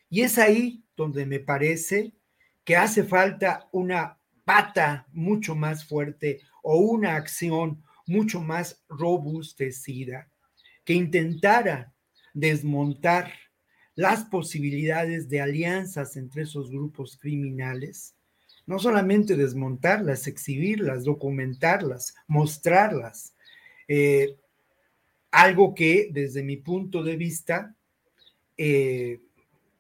Y 0.09 0.23
es 0.23 0.39
ahí 0.39 0.83
donde 0.97 1.27
me 1.27 1.39
parece 1.39 2.15
que 2.65 2.77
hace 2.77 3.05
falta 3.05 3.69
una 3.73 4.19
pata 4.47 5.07
mucho 5.13 5.55
más 5.55 5.85
fuerte 5.85 6.41
o 6.63 6.79
una 6.79 7.15
acción 7.15 7.85
mucho 8.07 8.41
más 8.41 8.83
robustecida 8.89 10.31
que 10.83 10.95
intentara 10.95 11.93
desmontar 12.33 13.35
las 13.97 14.25
posibilidades 14.25 15.29
de 15.29 15.41
alianzas 15.41 16.17
entre 16.17 16.43
esos 16.43 16.71
grupos 16.71 17.17
criminales, 17.17 18.15
no 18.67 18.79
solamente 18.79 19.37
desmontarlas, 19.37 20.27
exhibirlas, 20.27 21.05
documentarlas, 21.05 22.15
mostrarlas, 22.29 23.35
eh, 23.89 24.37
algo 25.31 25.75
que 25.75 26.11
desde 26.13 26.43
mi 26.43 26.57
punto 26.57 27.03
de 27.03 27.17
vista 27.17 27.75
eh, 28.57 29.21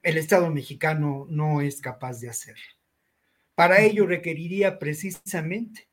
el 0.02 0.18
Estado 0.18 0.51
mexicano 0.51 1.26
no 1.28 1.60
es 1.60 1.80
capaz 1.80 2.20
de 2.20 2.30
hacer. 2.30 2.56
Para 3.55 3.82
ello 3.82 4.06
requeriría 4.06 4.78
precisamente 4.78 5.88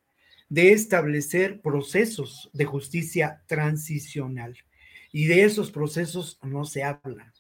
de 0.50 0.72
establecer 0.72 1.62
procesos 1.62 2.50
de 2.54 2.66
justicia 2.66 3.42
transicional. 3.48 4.56
Y 5.12 5.26
de 5.26 5.44
esos 5.44 5.72
procesos 5.72 6.40
no 6.44 6.66
se 6.66 6.84
habla. 6.84 7.33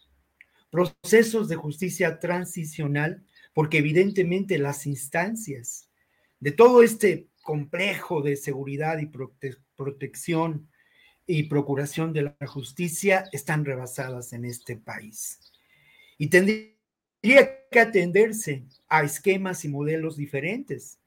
Procesos 0.74 1.50
de 1.50 1.56
justicia 1.56 2.20
transicional, 2.20 3.24
porque 3.54 3.78
evidentemente 3.78 4.58
las 4.58 4.88
instancias 4.88 5.88
de 6.40 6.52
todo 6.52 6.82
este 6.82 7.28
complejo 7.44 8.24
de 8.24 8.36
seguridad 8.36 8.98
y 8.98 9.12
protección 9.76 10.68
y 11.28 11.44
procuración 11.44 12.12
de 12.12 12.24
la 12.24 12.48
justicia 12.48 13.26
están 13.32 13.66
rebasadas 13.66 14.34
en 14.34 14.46
este 14.46 14.76
país 14.76 15.40
y 16.18 16.30
tendría 16.30 16.74
que 17.70 17.80
atenderse 17.80 18.66
a 18.88 19.04
esquemas 19.04 19.66
y 19.66 19.70
modelos 19.70 20.18
diferentes. 20.18 20.98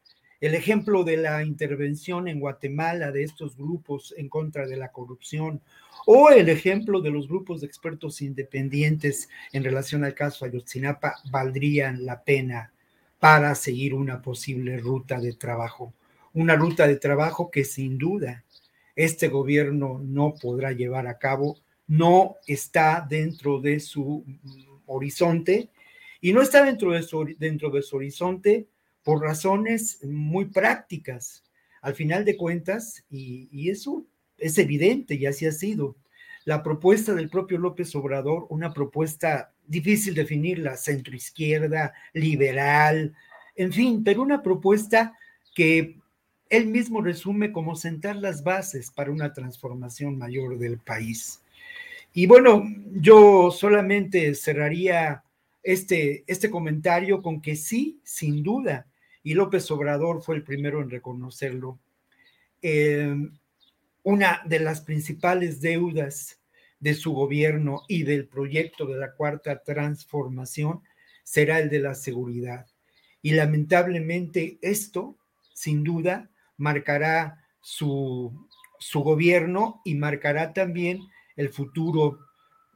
El 0.41 0.55
ejemplo 0.55 1.03
de 1.03 1.17
la 1.17 1.43
intervención 1.45 2.29
en 2.29 2.41
Guatemala 2.41 3.11
de 3.11 3.23
estos 3.23 3.57
grupos 3.57 4.13
en 4.19 4.29
contra 4.29 4.67
de 4.67 4.77
la 4.77 4.93
corrupción 4.93 5.63
o 6.07 6.29
el 6.29 6.51
ejemplo 6.51 7.01
de 7.01 7.11
los 7.11 7.27
grupos 7.27 7.61
de 7.61 7.67
expertos 7.67 8.21
independientes 8.21 9.31
en 9.53 9.65
relación 9.65 10.05
al 10.05 10.15
caso 10.15 10.45
Ayotzinapa 10.45 11.17
valdrían 11.31 12.05
la 12.05 12.23
pena 12.23 12.73
para 13.19 13.55
seguir 13.55 13.95
una 13.95 14.21
posible 14.21 14.77
ruta 14.77 15.19
de 15.21 15.33
trabajo. 15.33 15.95
Una 16.35 16.55
ruta 16.55 16.87
de 16.87 16.97
trabajo 16.97 17.51
que 17.51 17.65
sin 17.65 17.97
duda 17.97 18.45
este 18.95 19.29
gobierno 19.29 20.01
no 20.05 20.35
podrá 20.35 20.73
llevar 20.73 21.07
a 21.07 21.19
cabo, 21.19 21.59
no 21.87 22.37
está 22.47 23.07
dentro 23.09 23.61
de 23.61 23.81
su 23.81 24.23
horizonte 24.85 25.71
y 26.21 26.33
no 26.35 26.43
está 26.43 26.63
dentro 26.63 26.93
de 26.93 27.03
su, 27.03 27.35
dentro 27.39 27.71
de 27.71 27.81
su 27.83 27.97
horizonte 27.97 28.67
por 29.07 29.23
razones 29.23 30.03
muy 30.03 30.47
prácticas. 30.47 31.45
Al 31.81 31.95
final 31.95 32.25
de 32.25 32.37
cuentas, 32.37 33.05
y, 33.09 33.71
eso 33.71 34.05
es 34.37 34.59
evidente 34.59 35.15
y 35.15 35.27
así 35.27 35.47
ha 35.47 35.53
sido, 35.53 35.95
la 36.45 36.65
propuesta 36.65 37.15
del 37.15 37.31
propio 37.31 37.57
López 37.59 37.95
Obrador, 37.95 38.49
una 38.51 38.75
propuesta 38.75 39.53
difícil 39.65 40.13
definirla, 40.13 40.77
centroizquierda, 40.77 41.95
liberal, 42.15 43.15
en 43.55 43.73
fin, 43.73 44.03
pero 44.03 44.23
una 44.23 44.43
propuesta 44.43 45.17
que 45.55 46.01
él 46.51 46.67
mismo 46.67 47.01
resume 47.01 47.53
como 47.53 47.77
sentar 47.77 48.17
las 48.17 48.43
bases 48.43 48.91
para 48.91 49.13
una 49.13 49.33
transformación 49.33 50.19
mayor 50.19 50.59
del 50.59 50.79
país. 50.79 51.45
Y 52.13 52.27
bueno, 52.27 52.65
yo 52.91 53.53
solamente 53.53 54.35
cerraría 54.35 55.23
este, 55.63 56.25
este 56.27 56.51
comentario 56.51 57.23
con 57.23 57.41
que 57.41 57.55
sí, 57.55 58.01
sin 58.03 58.43
duda, 58.43 58.85
y 59.27 59.35
López 59.35 59.69
Obrador 59.73 60.23
fue 60.23 60.37
el 60.37 60.45
primero 60.45 60.81
en 60.81 60.89
reconocerlo, 60.89 61.81
eh, 62.63 63.13
una 64.05 64.41
de 64.45 64.61
las 64.61 64.83
principales 64.83 65.61
deudas 65.61 66.41
de 66.79 66.95
su 66.95 67.13
gobierno 67.13 67.83
y 67.89 68.05
del 68.05 68.29
proyecto 68.29 68.87
de 68.87 68.99
la 68.99 69.15
cuarta 69.15 69.65
transformación 69.65 70.83
será 71.25 71.59
el 71.59 71.71
de 71.71 71.81
la 71.81 71.97
seguridad. 71.97 72.69
Y 73.21 73.33
lamentablemente 73.33 74.59
esto, 74.63 75.17
sin 75.53 75.83
duda, 75.83 76.31
marcará 76.57 77.45
su, 77.61 78.49
su 78.79 79.01
gobierno 79.01 79.83
y 79.85 79.97
marcará 79.97 80.53
también 80.53 81.01
el 81.35 81.49
futuro 81.49 82.21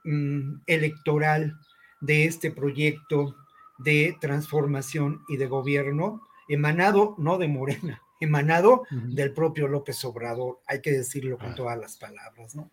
mm, 0.03 0.63
electoral 0.67 1.55
de 2.01 2.25
este 2.25 2.51
proyecto 2.51 3.37
de 3.79 4.17
transformación 4.21 5.23
y 5.29 5.37
de 5.37 5.47
gobierno 5.47 6.27
emanado 6.51 7.15
no 7.19 7.39
de 7.39 7.49
Morena, 7.49 8.03
emanado 8.21 8.83
del 8.91 9.33
propio 9.33 9.69
López 9.69 10.05
Obrador, 10.05 10.61
hay 10.67 10.83
que 10.83 10.91
decirlo 10.93 11.39
con 11.39 11.53
ah. 11.53 11.55
todas 11.55 11.79
las 11.79 11.97
palabras, 11.97 12.55
¿no? 12.55 12.71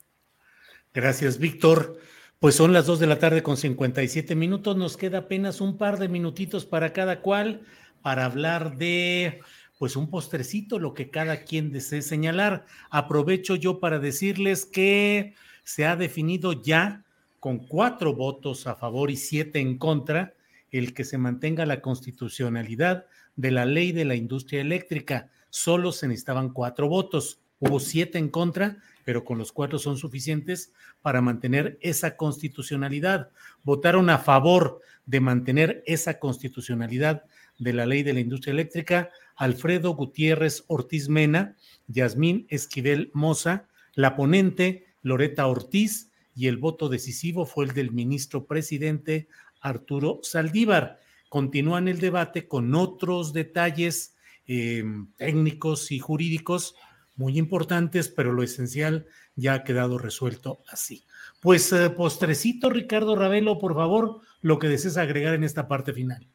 Gracias, 0.93 1.37
Víctor. 1.37 1.97
Pues 2.39 2.55
son 2.55 2.71
las 2.71 2.85
dos 2.85 2.99
de 2.99 3.07
la 3.07 3.17
tarde 3.17 3.41
con 3.41 3.57
57 3.57 4.35
minutos, 4.35 4.77
nos 4.77 4.95
queda 4.95 5.19
apenas 5.19 5.59
un 5.59 5.77
par 5.77 5.97
de 5.97 6.07
minutitos 6.07 6.65
para 6.65 6.93
cada 6.93 7.21
cual 7.21 7.61
para 8.03 8.25
hablar 8.25 8.77
de 8.77 9.39
pues 9.79 9.95
un 9.95 10.09
postrecito, 10.09 10.79
lo 10.79 10.93
que 10.93 11.09
cada 11.09 11.43
quien 11.43 11.71
desee 11.71 12.01
señalar. 12.01 12.65
Aprovecho 12.89 13.55
yo 13.55 13.79
para 13.79 13.99
decirles 13.99 14.65
que 14.65 15.33
se 15.63 15.85
ha 15.85 15.95
definido 15.95 16.53
ya 16.53 17.05
con 17.39 17.59
cuatro 17.59 18.13
votos 18.13 18.67
a 18.67 18.75
favor 18.75 19.11
y 19.11 19.17
siete 19.17 19.59
en 19.59 19.77
contra 19.77 20.33
el 20.71 20.93
que 20.93 21.05
se 21.05 21.17
mantenga 21.17 21.65
la 21.65 21.81
constitucionalidad 21.81 23.05
de 23.37 23.51
la 23.51 23.65
ley 23.65 23.93
de 23.93 24.03
la 24.03 24.15
industria 24.15 24.59
eléctrica. 24.59 25.29
Solo 25.49 25.93
se 25.93 26.07
necesitaban 26.07 26.49
cuatro 26.49 26.89
votos. 26.89 27.39
Hubo 27.59 27.79
siete 27.79 28.17
en 28.17 28.29
contra, 28.29 28.77
pero 29.05 29.23
con 29.23 29.37
los 29.37 29.53
cuatro 29.53 29.79
son 29.79 29.97
suficientes 29.97 30.73
para 31.01 31.21
mantener 31.21 31.77
esa 31.81 32.17
constitucionalidad. 32.17 33.29
Votaron 33.63 34.09
a 34.09 34.17
favor 34.17 34.81
de 35.05 35.21
mantener 35.21 35.81
esa 35.85 36.19
constitucionalidad 36.19 37.23
de 37.57 37.73
la 37.73 37.85
ley 37.85 38.03
de 38.03 38.13
la 38.13 38.19
industria 38.19 38.51
eléctrica 38.51 39.09
Alfredo 39.35 39.95
Gutiérrez 39.95 40.63
Ortiz 40.67 41.09
Mena, 41.09 41.55
Yasmín 41.87 42.45
Esquivel 42.49 43.11
Moza, 43.13 43.67
la 43.93 44.15
ponente 44.15 44.85
Loreta 45.01 45.47
Ortiz 45.47 46.11
y 46.35 46.47
el 46.47 46.57
voto 46.57 46.89
decisivo 46.89 47.45
fue 47.45 47.65
el 47.65 47.73
del 47.73 47.91
ministro 47.91 48.45
presidente 48.45 49.27
Arturo 49.61 50.19
Saldívar. 50.21 50.99
Continúan 51.29 51.87
el 51.87 51.99
debate 51.99 52.47
con 52.47 52.73
otros 52.75 53.33
detalles 53.33 54.15
em, 54.45 55.11
técnicos 55.17 55.91
y 55.91 55.99
jurídicos 55.99 56.75
muy 57.15 57.37
importantes, 57.37 58.09
pero 58.09 58.31
lo 58.31 58.43
esencial 58.43 59.07
ya 59.35 59.53
ha 59.53 59.63
quedado 59.63 59.97
resuelto 59.97 60.61
así. 60.71 61.05
Pues 61.41 61.71
eh, 61.73 61.89
postrecito, 61.89 62.69
Ricardo 62.69 63.15
Ravelo, 63.15 63.57
por 63.57 63.75
favor, 63.75 64.21
lo 64.41 64.59
que 64.59 64.67
desees 64.67 64.97
agregar 64.97 65.33
en 65.33 65.43
esta 65.43 65.67
parte 65.67 65.93
final. 65.93 66.27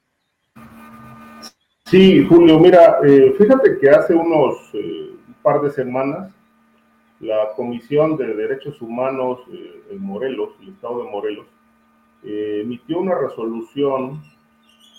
Sí, 1.93 2.25
Julio, 2.27 2.59
mira, 2.59 3.01
eh, 3.05 3.35
fíjate 3.37 3.79
que 3.79 3.91
hace 3.91 4.15
unos 4.15 4.57
eh, 4.73 5.11
par 5.43 5.61
de 5.61 5.71
semanas 5.71 6.33
la 7.21 7.53
Comisión 7.55 8.17
de 8.17 8.35
Derechos 8.35 8.81
Humanos 8.81 9.41
eh, 9.53 9.83
en 9.91 10.01
Morelos, 10.01 10.55
el 10.63 10.71
Estado 10.71 11.05
de 11.05 11.11
Morelos, 11.11 11.47
emitió 12.25 12.99
una 12.99 13.15
resolución 13.19 14.23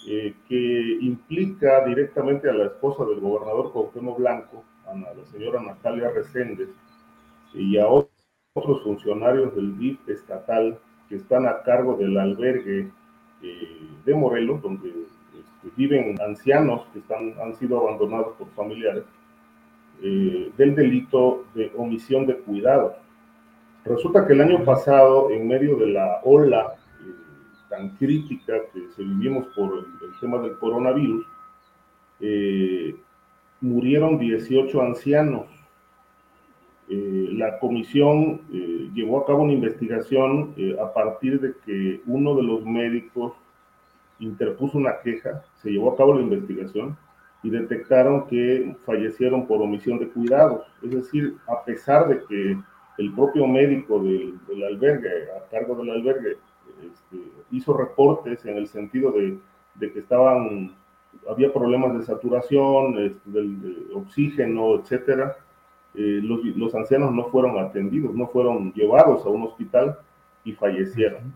que 0.06 0.98
implica 1.02 1.86
directamente 1.86 2.50
a 2.50 2.54
la 2.54 2.66
esposa 2.66 3.06
del 3.06 3.20
gobernador 3.20 3.72
Cuauhtémoc 3.72 4.18
Blanco, 4.18 4.64
a 4.86 4.96
la 4.96 5.26
señora 5.32 5.62
Natalia 5.62 6.10
Reséndez, 6.10 6.70
y 7.54 7.78
a 7.78 7.88
otros 7.88 8.84
funcionarios 8.84 9.56
del 9.56 9.78
DIF 9.78 10.10
estatal 10.10 10.78
que 11.08 11.16
están 11.16 11.48
a 11.48 11.62
cargo 11.64 11.96
del 11.96 12.18
albergue 12.18 12.92
de 14.06 14.14
Morelos, 14.14 14.62
donde 14.62 14.94
viven 15.76 16.20
ancianos 16.22 16.86
que 16.94 17.00
están, 17.00 17.34
han 17.42 17.56
sido 17.56 17.80
abandonados 17.80 18.36
por 18.38 18.50
familiares, 18.52 19.04
eh, 20.02 20.52
del 20.58 20.76
delito 20.76 21.46
de 21.54 21.72
omisión 21.78 22.26
de 22.26 22.38
cuidado. 22.38 22.96
Resulta 23.86 24.26
que 24.26 24.34
el 24.34 24.42
año 24.42 24.64
pasado, 24.64 25.30
en 25.30 25.48
medio 25.48 25.78
de 25.78 25.88
la 25.88 26.22
ola 26.24 26.74
eh, 26.74 26.83
tan 27.74 27.90
crítica 27.98 28.54
que 28.72 28.88
se 28.95 29.04
vivimos 29.04 29.48
por 29.56 29.80
el, 29.80 30.20
tema 30.20 30.38
del 30.40 30.58
coronavirus, 30.58 31.26
eh, 32.20 32.95
murieron 33.62 34.20
18 34.20 34.82
ancianos. 34.82 35.45
la 36.88 37.58
comisión 37.60 38.41
llevó 38.94 39.22
a 39.22 39.26
cabo 39.26 39.44
una 39.44 39.54
investigación 39.54 40.54
a 40.80 40.94
partir 40.94 41.40
de 41.40 41.54
que 41.66 42.02
uno 42.06 42.36
de 42.36 42.44
los 42.44 42.64
médicos 42.66 43.34
interpuso 44.20 44.78
una 44.78 45.00
queja, 45.00 45.44
se 45.62 45.72
llevó 45.72 45.94
a 45.94 45.98
cabo 45.98 46.14
la 46.14 46.22
investigación 46.22 46.95
y 47.41 47.50
detectaron 47.50 48.28
que 48.28 48.76
fallecieron 48.86 49.45
por 49.48 49.62
omisión 49.62 50.00
de 50.00 50.08
cuidados. 50.08 50.62
Es 50.82 50.91
decir, 50.91 51.36
a 51.48 51.64
pesar 51.64 52.08
de 52.08 52.24
que 52.26 52.58
el 52.98 53.14
propio 53.14 53.48
médico 53.48 54.02
del, 54.02 54.40
albergue, 54.64 55.10
a 55.38 55.50
cargo 55.50 55.76
del 55.76 55.91
albergue, 55.91 56.38
este, 56.92 57.18
hizo 57.52 57.76
reportes 57.76 58.46
en 58.46 58.58
el 58.58 58.68
sentido 58.68 59.12
de, 59.12 59.40
que 59.80 60.00
estaban, 60.00 60.76
había 61.30 61.52
problemas 61.52 61.98
de 61.98 62.06
saturación, 62.06 62.98
este, 63.00 63.30
de 63.32 63.94
oxígeno, 63.94 64.76
etcétera, 64.76 65.38
eh, 65.96 66.20
los, 66.24 66.44
los, 66.56 66.74
ancianos 66.74 67.12
no 67.12 67.26
fueron 67.26 67.60
atendidos, 67.60 68.16
no 68.16 68.28
fueron 68.28 68.74
llevados 68.74 69.26
a 69.26 69.30
un 69.30 69.44
hospital 69.44 69.98
y 70.44 70.54
fallecieron. 70.54 71.36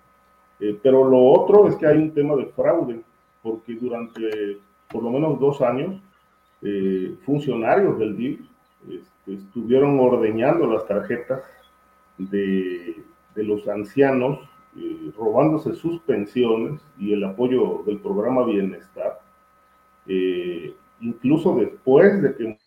Eh, 0.59 0.77
pero 0.81 1.07
lo 1.07 1.23
otro 1.23 1.67
es 1.67 1.75
que 1.75 1.85
hay 1.85 1.97
un 1.97 2.13
tema 2.13 2.35
de 2.35 2.47
fraude, 2.47 3.01
porque 3.43 3.75
durante 3.75 4.57
por 4.89 5.03
lo 5.03 5.11
menos 5.11 5.39
dos 5.39 5.61
años, 5.61 6.01
eh, 6.61 7.15
funcionarios 7.25 7.99
del 7.99 8.17
DIF 8.17 8.39
este, 8.89 9.33
estuvieron 9.33 9.99
ordeñando 9.99 10.65
las 10.71 10.87
tarjetas 10.87 11.43
de, 12.17 13.03
de 13.35 13.43
los 13.43 13.67
ancianos, 13.67 14.39
eh, 14.77 15.11
robándose 15.17 15.73
sus 15.75 15.99
pensiones 16.01 16.81
y 16.99 17.13
el 17.13 17.23
apoyo 17.23 17.83
del 17.85 17.99
programa 17.99 18.45
Bienestar. 18.45 19.19
incluso 20.99 21.55
después 21.55 22.21
de 22.21 22.35
que 22.35 22.57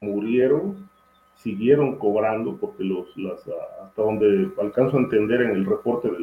murieron, 0.00 0.88
siguieron 1.36 1.96
cobrando, 1.96 2.56
porque 2.56 2.84
los, 2.84 3.16
las, 3.16 3.48
hasta 3.82 4.02
donde 4.02 4.50
alcanzo 4.60 4.96
a 4.96 5.00
entender 5.00 5.42
en 5.42 5.50
el 5.52 5.66
reporte 5.66 6.08
de 6.08 6.16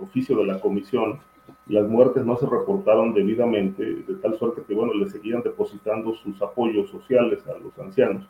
oficio 0.00 0.36
de 0.38 0.46
la 0.46 0.60
comisión, 0.60 1.20
las 1.66 1.88
muertes 1.88 2.24
no 2.24 2.36
se 2.36 2.46
reportaron 2.46 3.14
debidamente, 3.14 3.84
de 3.84 4.14
tal 4.16 4.36
suerte 4.38 4.62
que, 4.66 4.74
bueno, 4.74 4.94
le 4.94 5.06
seguían 5.06 5.42
depositando 5.42 6.14
sus 6.14 6.40
apoyos 6.42 6.90
sociales 6.90 7.46
a 7.46 7.58
los 7.58 7.78
ancianos, 7.78 8.26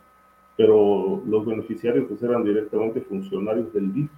pero 0.57 1.21
los 1.25 1.45
beneficiarios 1.45 2.05
pues 2.07 2.23
eran 2.23 2.43
directamente 2.43 3.01
funcionarios 3.01 3.73
del 3.73 3.93
DIF. 3.93 4.11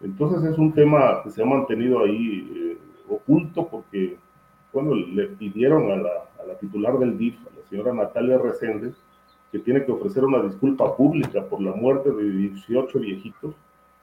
Entonces 0.00 0.50
es 0.50 0.58
un 0.58 0.72
tema 0.72 1.22
que 1.22 1.30
se 1.30 1.42
ha 1.42 1.46
mantenido 1.46 2.00
ahí 2.00 2.50
eh, 2.54 2.78
oculto 3.08 3.66
porque, 3.68 4.16
bueno, 4.72 4.94
le 4.94 5.26
pidieron 5.28 5.90
a 5.90 5.96
la, 5.96 6.10
a 6.42 6.46
la 6.46 6.58
titular 6.58 6.98
del 6.98 7.16
DIF, 7.16 7.38
a 7.46 7.58
la 7.58 7.66
señora 7.68 7.94
Natalia 7.94 8.38
Reséndez, 8.38 8.94
que 9.50 9.58
tiene 9.58 9.84
que 9.84 9.92
ofrecer 9.92 10.24
una 10.24 10.42
disculpa 10.42 10.96
pública 10.96 11.44
por 11.44 11.62
la 11.62 11.72
muerte 11.72 12.10
de 12.10 12.30
18 12.30 12.98
viejitos 12.98 13.54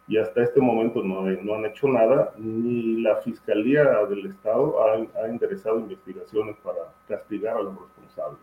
y 0.07 0.17
hasta 0.17 0.43
este 0.43 0.59
momento 0.59 1.01
no, 1.01 1.21
no 1.21 1.55
han 1.55 1.65
hecho 1.65 1.87
nada, 1.87 2.33
ni 2.37 3.01
la 3.01 3.17
Fiscalía 3.17 3.83
del 4.09 4.25
Estado 4.25 4.75
ha, 4.83 5.21
ha 5.21 5.27
enderezado 5.27 5.79
investigaciones 5.79 6.55
para 6.63 6.79
castigar 7.07 7.55
a 7.55 7.61
los 7.61 7.73
responsables. 7.79 8.39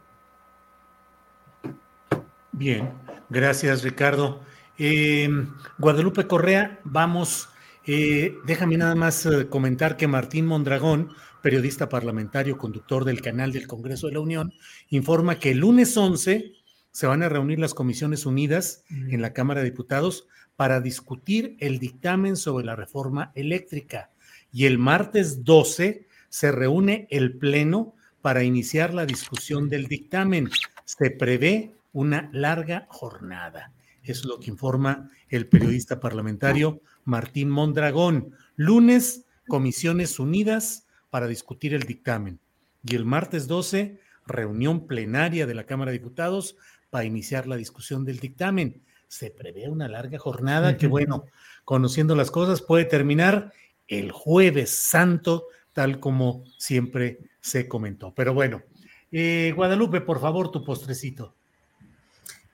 Bien, 2.53 2.91
gracias 3.29 3.83
Ricardo. 3.83 4.41
Em, 4.83 5.47
Guadalupe 5.77 6.27
Correa, 6.27 6.81
vamos, 6.85 7.51
eh, 7.87 8.35
déjame 8.47 8.79
nada 8.79 8.95
más 8.95 9.27
eh, 9.27 9.47
comentar 9.47 9.99
que 9.99 10.09
Martín 10.09 10.47
Mondragón, 10.47 11.13
periodista 11.43 11.91
parlamentario, 11.91 12.57
conductor 12.57 13.05
del 13.05 13.21
canal 13.21 13.53
del 13.53 13.67
Congreso 13.67 14.07
de 14.07 14.15
la 14.15 14.21
Unión, 14.21 14.55
informa 14.89 15.39
que 15.39 15.51
el 15.51 15.59
lunes 15.59 15.95
11 15.95 16.55
se 16.93 17.07
van 17.07 17.23
a 17.23 17.29
reunir 17.29 17.59
las 17.59 17.75
comisiones 17.75 18.25
unidas 18.25 18.83
en 18.89 19.21
la 19.21 19.35
Cámara 19.35 19.61
de 19.61 19.67
Diputados 19.67 20.27
para 20.57 20.81
discutir 20.81 21.59
el 21.61 21.79
dictamen 21.79 22.39
sobre 22.39 22.65
la 22.65 22.75
reforma 22.75 23.33
eléctrica. 23.35 24.09
Y 24.51 24.65
el 24.65 24.79
martes 24.79 25.45
12 25.45 26.07
se 26.31 26.53
reúne 26.53 27.07
el 27.11 27.37
Pleno 27.37 27.95
para 28.23 28.45
iniciar 28.45 28.95
la 28.95 29.05
discusión 29.05 29.69
del 29.69 29.89
dictamen. 29.89 30.49
Se 30.87 31.11
prevé 31.11 31.75
una 31.93 32.31
larga 32.33 32.87
jornada. 32.89 33.75
Es 34.03 34.25
lo 34.25 34.41
que 34.41 34.51
informa 34.51 35.11
el 35.29 35.49
periodista 35.49 36.01
parlamentario 36.01 36.81
Martín 37.05 37.51
Mondragón. 37.51 38.35
Lunes, 38.57 39.27
comisiones 39.49 40.19
unidas 40.19 40.87
para 41.11 41.27
discutir 41.27 41.75
el 41.75 41.83
dictamen. 41.83 42.41
Y 42.85 42.97
el 42.97 43.05
martes 43.05 43.47
12, 43.47 44.01
reunión 44.27 44.87
plenaria 44.87 45.47
de 45.47 45.55
la 45.55 45.67
Cámara 45.67 45.91
de 45.91 45.99
Diputados 45.99 46.57
para 46.89 47.05
iniciar 47.05 47.47
la 47.47 47.57
discusión 47.57 48.05
del 48.05 48.19
dictamen 48.19 48.83
se 49.11 49.33
prevé 49.33 49.69
una 49.69 49.89
larga 49.89 50.21
jornada 50.21 50.77
que, 50.77 50.87
bueno, 50.87 51.25
conociendo 51.65 52.15
las 52.15 52.31
cosas, 52.31 52.63
puede 52.63 52.85
terminar 52.85 53.53
el 53.89 54.13
jueves 54.13 54.71
santo, 54.71 55.47
tal 55.73 55.99
como 55.99 56.45
siempre 56.59 57.19
se 57.41 57.67
comentó. 57.67 58.15
Pero 58.15 58.35
bueno, 58.35 58.63
eh, 59.11 59.53
Guadalupe, 59.57 60.01
por 60.01 60.21
favor, 60.21 60.53
tu 60.53 60.63
postrecito. 60.63 61.35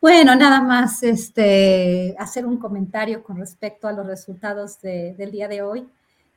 Bueno, 0.09 0.37
nada 0.37 0.61
más 0.61 1.03
este, 1.03 2.15
hacer 2.17 2.47
un 2.47 2.59
comentario 2.59 3.25
con 3.25 3.39
respecto 3.39 3.89
a 3.89 3.93
los 3.93 4.07
resultados 4.07 4.81
del 4.81 5.33
día 5.33 5.49
de 5.49 5.63
hoy. 5.63 5.89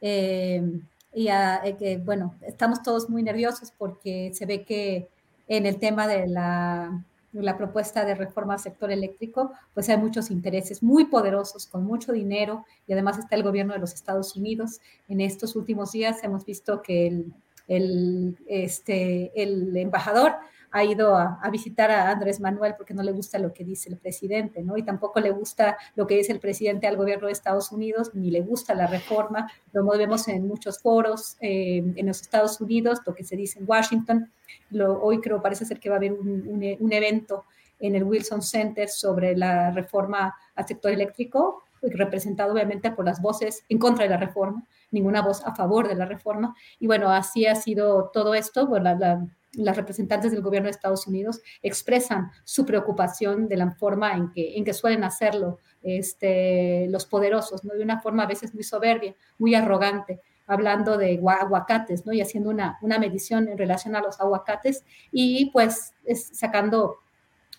Eh, 0.02 0.82
y 1.14 1.28
eh, 1.28 2.02
bueno, 2.04 2.34
estamos 2.42 2.82
todos 2.82 3.12
muy 3.12 3.22
nerviosos 3.22 3.72
porque 3.78 4.32
se 4.34 4.48
ve 4.48 4.64
que 4.64 5.08
en 5.48 5.68
el 5.68 5.78
tema 5.78 6.08
de 6.08 6.26
la, 6.26 7.06
la 7.32 7.58
propuesta 7.60 8.06
de 8.06 8.16
reforma 8.16 8.56
al 8.56 8.60
sector 8.60 8.92
eléctrico, 8.92 9.52
pues 9.76 9.88
hay 9.90 9.98
muchos 9.98 10.32
intereses 10.32 10.82
muy 10.82 11.06
poderosos, 11.06 11.68
con 11.68 11.86
mucho 11.86 12.12
dinero, 12.12 12.66
y 12.88 12.94
además 12.94 13.20
está 13.20 13.36
el 13.36 13.44
gobierno 13.44 13.74
de 13.74 13.80
los 13.80 13.94
Estados 13.94 14.36
Unidos. 14.36 14.82
En 15.08 15.22
estos 15.22 15.56
últimos 15.56 15.92
días 15.92 16.24
hemos 16.24 16.44
visto 16.44 16.82
que 16.82 17.06
el, 17.06 17.34
el, 17.68 18.36
este, 18.48 19.32
el 19.40 19.78
embajador 19.78 20.38
ha 20.72 20.84
ido 20.84 21.16
a, 21.16 21.40
visitar 21.52 21.90
a 21.92 22.12
Andrés 22.12 22.40
Manuel 22.40 22.76
porque 22.78 22.94
no 22.94 23.04
le 23.04 23.12
gusta 23.12 23.40
lo 23.40 23.54
que 23.54 23.64
dice 23.64 23.90
el 23.90 23.98
presidente, 23.98 24.62
¿no? 24.62 24.78
Y 24.78 24.84
tampoco 24.84 25.20
le 25.20 25.32
gusta 25.32 25.78
lo 25.96 26.06
que 26.06 26.16
dice 26.16 26.32
el 26.32 26.40
presidente 26.40 26.88
al 26.88 26.98
gobierno 26.98 27.28
de 27.28 27.34
Estados 27.34 27.72
Unidos, 27.72 28.12
ni 28.14 28.30
le 28.32 28.42
gusta 28.42 28.74
la 28.76 28.88
reforma. 28.88 29.52
Lo 29.74 29.86
vemos 29.86 30.28
en 30.28 30.48
muchos 30.48 30.80
foros 30.80 31.38
eh, 31.42 31.84
en 31.96 32.06
los 32.06 32.22
Estados 32.22 32.62
Unidos, 32.62 33.00
lo 33.06 33.16
que 33.16 33.24
se 33.24 33.36
dice 33.36 33.60
en 33.60 33.66
Washington. 33.68 34.32
Hoy 35.02 35.20
creo 35.22 35.42
parece 35.42 35.66
ser 35.66 35.80
que 35.80 35.90
va 35.90 35.96
a 35.96 35.98
haber 35.98 36.14
un, 36.14 36.78
un 36.80 36.94
evento 36.94 37.46
en 37.80 37.96
el 37.96 38.04
Wilson 38.04 38.42
Center 38.42 38.90
sobre 38.90 39.36
la 39.36 39.72
reforma 39.72 40.36
al 40.56 40.68
sector 40.68 40.92
eléctrico, 40.92 41.64
representado 41.82 42.54
obviamente 42.54 42.92
por 42.92 43.06
las 43.06 43.22
voces 43.22 43.64
en 43.70 43.78
contra 43.78 44.04
de 44.04 44.10
la 44.10 44.18
reforma, 44.18 44.66
ninguna 44.92 45.22
voz 45.22 45.42
a 45.46 45.56
favor 45.56 45.88
de 45.88 45.96
la 45.96 46.06
reforma. 46.06 46.56
Y 46.80 46.88
bueno, 46.88 47.10
así 47.10 47.46
ha 47.46 47.56
sido 47.56 48.10
todo 48.14 48.36
esto. 48.36 48.68
Bueno, 48.68 48.96
la, 48.98 49.26
las 49.54 49.76
representantes 49.76 50.32
del 50.32 50.42
gobierno 50.42 50.68
de 50.68 50.72
Estados 50.72 51.08
Unidos 51.08 51.42
expresan 51.62 52.32
su 52.44 52.66
preocupación 52.66 53.48
de 53.48 53.58
la 53.58 53.72
forma 53.72 54.14
en 54.14 54.32
que, 54.32 54.58
en 54.58 54.64
que 54.64 54.74
suelen 54.74 55.04
hacerlo 55.04 55.60
este, 55.82 56.88
los 56.90 57.06
poderosos, 57.06 57.62
de 57.62 57.82
una 57.82 58.02
forma 58.02 58.24
a 58.24 58.28
veces 58.28 58.54
muy 58.54 58.64
soberbia, 58.64 59.16
muy 59.38 59.56
arrogante, 59.56 60.20
hablando 60.46 60.98
de 60.98 61.22
aguacates 61.26 62.06
¿no? 62.06 62.14
y 62.14 62.22
haciendo 62.22 62.50
una, 62.50 62.78
una 62.82 63.00
medición 63.00 63.48
en 63.48 63.58
relación 63.58 63.96
a 63.96 64.02
los 64.02 64.20
aguacates 64.20 64.84
y 65.12 65.52
pues 65.52 65.94
sacando 66.34 66.98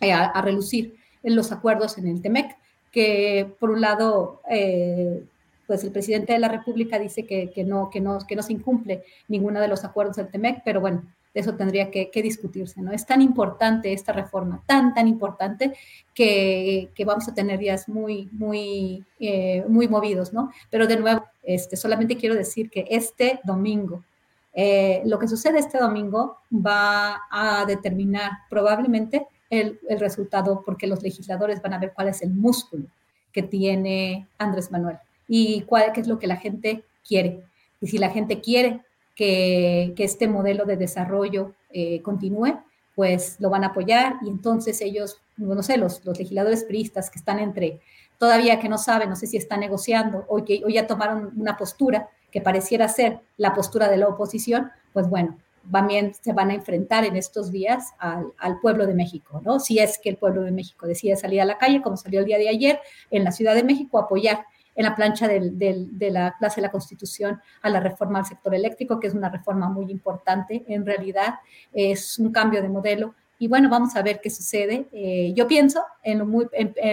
eh, 0.00 0.12
a, 0.12 0.40
relucir 0.42 0.96
en 1.22 1.36
los 1.36 1.52
acuerdos 1.52 1.98
en 1.98 2.08
el 2.08 2.22
TEMEC, 2.22 2.56
que 2.92 3.54
por 3.58 3.70
un 3.70 3.80
lado... 3.80 4.42
Eh, 4.48 5.24
pues 5.66 5.84
el 5.84 5.92
presidente 5.92 6.32
de 6.32 6.40
la 6.40 6.48
República 6.48 6.98
dice 6.98 7.24
que, 7.26 7.52
que, 7.52 7.62
no, 7.62 7.90
que, 7.90 8.00
no, 8.00 8.18
que 8.26 8.34
no 8.34 8.42
se 8.42 8.52
incumple 8.52 9.04
ninguno 9.28 9.60
de 9.60 9.68
los 9.68 9.84
acuerdos 9.84 10.16
del 10.16 10.26
TEMEC, 10.26 10.62
pero 10.64 10.80
bueno, 10.80 11.04
eso 11.32 11.54
tendría 11.54 11.90
que, 11.90 12.10
discutirse, 12.22 12.82
¿no? 12.82 12.92
Es 12.92 13.06
tan 13.06 13.22
importante 13.22 13.92
esta 13.92 14.12
reforma, 14.12 14.62
tan, 14.66 14.94
tan 14.94 15.06
importante, 15.06 15.72
que, 16.14 16.90
vamos 17.06 17.28
a 17.28 17.34
tener 17.34 17.58
días 17.58 17.88
muy, 17.88 18.28
muy, 18.32 19.04
eh, 19.20 19.64
muy 19.68 19.88
movidos, 19.88 20.32
¿no? 20.32 20.50
Pero 20.70 20.86
de 20.86 20.96
nuevo, 20.96 21.24
este, 21.42 21.76
solamente 21.76 22.16
quiero 22.16 22.34
decir 22.34 22.68
que 22.68 22.84
este 22.90 23.40
domingo, 23.44 24.04
eh, 24.52 25.02
lo 25.06 25.18
que 25.18 25.28
sucede 25.28 25.60
este 25.60 25.78
domingo 25.78 26.38
va 26.52 27.22
a 27.30 27.64
determinar 27.64 28.32
probablemente 28.48 29.26
el, 29.48 29.78
el, 29.88 30.00
resultado, 30.00 30.62
porque 30.66 30.88
los 30.88 31.02
legisladores 31.02 31.62
van 31.62 31.74
a 31.74 31.78
ver 31.78 31.92
cuál 31.94 32.08
es 32.08 32.22
el 32.22 32.30
músculo 32.30 32.86
que 33.32 33.42
tiene 33.42 34.26
Andrés 34.38 34.72
Manuel 34.72 34.98
y 35.28 35.62
cuál 35.62 35.92
qué 35.92 36.00
es 36.00 36.08
lo 36.08 36.18
que 36.18 36.26
la 36.26 36.36
gente 36.36 36.82
quiere. 37.06 37.44
Y 37.80 37.86
si 37.86 37.98
la 37.98 38.10
gente 38.10 38.40
quiere 38.40 38.80
que, 39.20 39.92
este 39.98 40.28
modelo 40.28 40.64
de 40.64 40.78
desarrollo 40.78 41.52
eh, 41.70 42.00
continúe, 42.00 42.58
pues 42.94 43.36
lo 43.38 43.50
van 43.50 43.64
a 43.64 43.68
apoyar 43.68 44.16
y 44.22 44.30
entonces 44.30 44.80
ellos, 44.80 45.20
no 45.36 45.62
sé, 45.62 45.76
los, 45.76 46.02
legisladores 46.06 46.64
priistas 46.64 47.10
que 47.10 47.18
están 47.18 47.38
entre, 47.38 47.80
todavía 48.16 48.58
que 48.58 48.70
no 48.70 48.78
saben, 48.78 49.10
no 49.10 49.16
sé 49.16 49.26
si 49.26 49.36
están 49.36 49.60
negociando 49.60 50.24
o 50.26 50.42
que 50.42 50.62
hoy 50.64 50.72
ya 50.72 50.86
tomaron 50.86 51.34
una 51.36 51.58
postura 51.58 52.08
que 52.32 52.40
pareciera 52.40 52.88
ser 52.88 53.20
la 53.36 53.52
postura 53.52 53.90
de 53.90 53.98
la 53.98 54.08
oposición, 54.08 54.70
pues 54.94 55.06
bueno, 55.06 55.36
también 55.70 56.14
se 56.14 56.32
van 56.32 56.48
a 56.48 56.54
enfrentar 56.54 57.04
en 57.04 57.16
estos 57.16 57.52
días 57.52 57.92
al, 57.98 58.32
al, 58.38 58.58
pueblo 58.60 58.86
de 58.86 58.94
México, 58.94 59.42
¿no? 59.44 59.60
Si 59.60 59.78
es 59.78 59.98
que 59.98 60.08
el 60.08 60.16
pueblo 60.16 60.42
de 60.42 60.50
México 60.50 60.86
decide 60.86 61.16
salir 61.16 61.42
a 61.42 61.44
la 61.44 61.58
calle, 61.58 61.82
como 61.82 61.98
salió 61.98 62.20
el 62.20 62.26
día 62.26 62.38
de 62.38 62.48
ayer 62.48 62.80
en 63.10 63.24
la 63.24 63.32
Ciudad 63.32 63.54
de 63.54 63.64
México, 63.64 63.98
apoyar 63.98 64.46
en 64.74 64.84
la 64.84 64.94
plancha 64.94 65.28
de 65.28 66.10
la 66.10 66.34
clase 66.38 66.56
de 66.56 66.66
la 66.66 66.70
Constitución 66.70 67.40
a 67.62 67.70
la 67.70 67.80
reforma 67.80 68.20
al 68.20 68.26
sector 68.26 68.54
eléctrico, 68.54 68.98
que 69.00 69.08
es 69.08 69.14
una 69.14 69.28
reforma 69.28 69.68
muy 69.68 69.90
importante. 69.90 70.64
En 70.68 70.86
realidad 70.86 71.34
es 71.72 72.18
un 72.18 72.32
cambio 72.32 72.62
de 72.62 72.68
modelo. 72.68 73.14
Y 73.38 73.48
bueno, 73.48 73.68
vamos 73.68 73.96
a 73.96 74.02
ver 74.02 74.20
qué 74.20 74.30
sucede. 74.30 74.86
Eh, 74.92 75.32
yo 75.34 75.46
pienso 75.46 75.82
en 76.02 76.18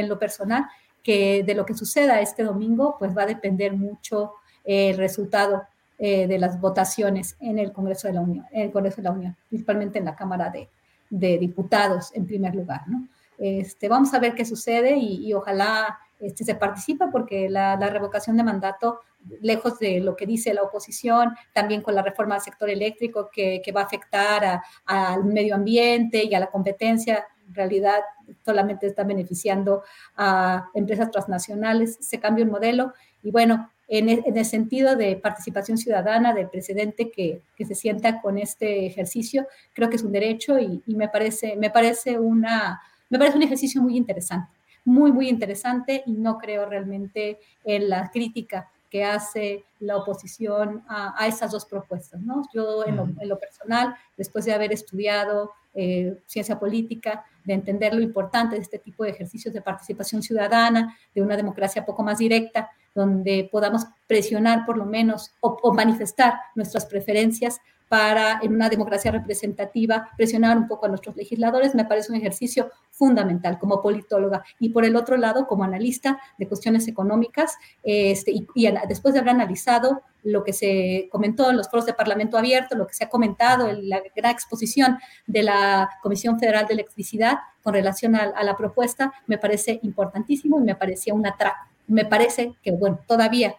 lo, 0.08 0.20
personal 0.20 0.66
que 1.04 1.44
de 1.44 1.54
lo 1.54 1.66
que 1.66 1.74
suceda 1.74 2.22
este 2.22 2.44
domingo, 2.44 2.96
pues 2.98 3.16
va 3.16 3.24
a 3.24 3.28
depender 3.28 3.74
mucho 3.74 4.34
el 4.64 4.98
resultado 4.98 5.64
eh, 6.00 6.28
de 6.28 6.40
las 6.40 6.60
votaciones 6.60 7.38
en 7.40 7.60
el 7.60 7.72
Congreso 7.72 8.08
de 8.08 8.14
la 8.14 8.22
Unión, 8.22 8.46
en 8.52 8.64
el 8.64 8.72
Congreso 8.72 8.98
de 8.98 9.04
la 9.04 9.12
Unión, 9.12 9.36
principalmente 9.50 10.00
en 10.00 10.06
la 10.06 10.16
Cámara 10.16 10.52
de, 10.52 10.68
Diputados 11.10 12.12
en 12.14 12.28
primer 12.28 12.54
lugar, 12.54 12.82
¿no? 12.88 13.08
Este, 13.38 13.88
vamos 13.88 14.14
a 14.14 14.20
ver 14.20 14.36
qué 14.36 14.44
sucede 14.44 14.98
y 14.98 15.34
ojalá 15.34 15.98
este, 16.20 16.44
se 16.44 16.56
participa 16.56 17.10
porque 17.12 17.50
la, 17.50 17.76
revocación 17.76 18.38
de 18.38 18.44
mandato, 18.44 19.02
lejos 19.42 19.78
de 19.80 20.00
lo 20.00 20.16
que 20.16 20.26
dice 20.26 20.54
la 20.54 20.64
oposición, 20.64 21.36
también 21.54 21.82
con 21.82 21.94
la 21.96 22.02
reforma 22.02 22.36
del 22.36 22.44
sector 22.44 22.70
eléctrico 22.70 23.30
que, 23.32 23.62
va 23.76 23.82
a 23.82 23.86
afectar 23.86 24.62
al 24.86 25.26
medio 25.26 25.56
ambiente 25.56 26.24
y 26.24 26.34
a 26.34 26.40
la 26.40 26.48
competencia, 26.48 27.26
en 27.48 27.56
realidad 27.56 28.00
solamente 28.44 28.88
está 28.88 29.04
beneficiando 29.04 29.84
a 30.16 30.70
empresas 30.74 31.12
transnacionales, 31.12 31.98
se 32.02 32.20
cambia 32.20 32.44
el 32.44 32.52
modelo. 32.52 32.94
Y 33.22 33.32
bueno, 33.32 33.70
en, 33.88 34.10
el 34.10 34.46
sentido 34.46 34.96
de 34.96 35.16
participación 35.16 35.78
ciudadana 35.78 36.34
del 36.34 36.50
presidente 36.50 37.12
que, 37.12 37.42
se 37.58 37.76
sienta 37.76 38.22
con 38.22 38.38
este 38.38 38.86
ejercicio, 38.86 39.48
creo 39.74 39.90
que 39.90 39.96
es 39.98 40.04
un 40.04 40.12
derecho 40.12 40.60
y, 40.60 40.82
y 40.86 40.96
me, 40.96 41.10
parece, 41.10 41.56
me, 41.56 41.70
parece 41.70 42.20
una, 42.20 42.82
me 43.10 43.18
parece 43.18 43.38
un 43.38 43.44
ejercicio 43.44 43.82
muy 43.82 43.96
interesante 43.96 44.57
muy, 44.88 45.12
muy 45.12 45.28
interesante 45.28 46.02
y 46.06 46.14
no 46.14 46.38
creo 46.38 46.66
realmente 46.66 47.40
en 47.66 47.90
la 47.90 48.10
crítica 48.10 48.72
que 48.90 49.04
hace 49.04 49.66
la 49.82 49.98
oposición 49.98 50.82
a, 50.88 51.28
esas 51.28 51.52
dos 51.52 51.66
propuestas. 51.66 52.22
¿no? 52.22 52.44
Yo 52.54 52.86
en 52.86 52.96
lo, 52.96 53.38
personal, 53.38 53.96
después 54.16 54.46
de 54.46 54.54
haber 54.54 54.72
estudiado 54.72 55.52
eh, 55.74 56.18
ciencia 56.26 56.58
política, 56.58 57.26
de 57.44 57.54
entender 57.54 57.94
lo 57.94 58.02
importante 58.02 58.56
de 58.56 58.62
este 58.62 58.80
tipo 58.80 59.04
de 59.04 59.10
ejercicios 59.10 59.54
de 59.54 59.62
participación 59.62 60.24
ciudadana, 60.24 60.98
de 61.14 61.22
una 61.22 61.36
democracia 61.36 61.86
poco 61.86 62.02
más 62.02 62.20
directa, 62.20 62.72
donde 62.96 63.50
podamos 63.52 63.86
presionar 64.08 64.66
por 64.66 64.78
lo 64.78 64.86
menos 64.86 65.34
o 65.42 65.74
manifestar 65.74 66.34
nuestras 66.56 66.86
preferencias 66.86 67.60
para, 67.90 68.40
en 68.42 68.54
una 68.54 68.70
democracia 68.70 69.12
representativa, 69.12 70.10
presionar 70.18 70.58
un 70.58 70.68
poco 70.68 70.86
a 70.86 70.90
nuestros 70.90 71.16
legisladores, 71.16 71.76
me 71.76 71.86
parece 71.86 72.12
un 72.12 72.18
ejercicio 72.18 72.70
fundamental 72.98 73.60
como 73.60 73.82
politóloga. 73.82 74.44
Y 74.60 74.70
por 74.70 74.84
el 74.84 74.96
otro 74.96 75.18
lado, 75.18 75.48
como 75.48 75.64
analista 75.64 76.20
de 76.38 76.48
cuestiones 76.48 76.88
económicas, 76.88 77.56
este, 77.84 78.32
y, 78.32 78.48
después 78.88 79.14
de 79.14 79.20
haber 79.20 79.32
analizado 79.32 80.02
lo 80.24 80.44
que 80.44 80.52
se 80.52 81.08
comentó 81.12 81.50
en 81.50 81.58
los 81.58 81.70
foros 81.70 81.86
de 81.86 81.94
Parlamento 81.94 82.38
Abierto, 82.38 82.76
lo 82.76 82.88
que 82.88 82.96
se 82.96 83.06
ha 83.06 83.10
comentado 83.10 83.70
en 83.70 83.88
la 83.88 84.02
gran 84.16 84.32
exposición 84.32 84.98
de 85.28 85.44
la 85.44 85.90
Comisión 86.02 86.40
Federal 86.40 86.66
de 86.66 86.74
Electricidad 86.74 87.38
con 87.64 87.74
relación 87.74 88.16
a, 88.16 88.44
la 88.44 88.58
propuesta, 88.58 89.14
me 89.28 89.38
parece 89.38 89.80
importantísimo 89.84 90.60
y 90.60 90.64
me 90.64 90.76
parecía 90.76 91.14
un 91.14 91.26
atraco. 91.26 91.68
Me 91.88 92.06
parece 92.06 92.54
que, 92.62 92.72
bueno, 92.72 93.00
todavía 93.08 93.56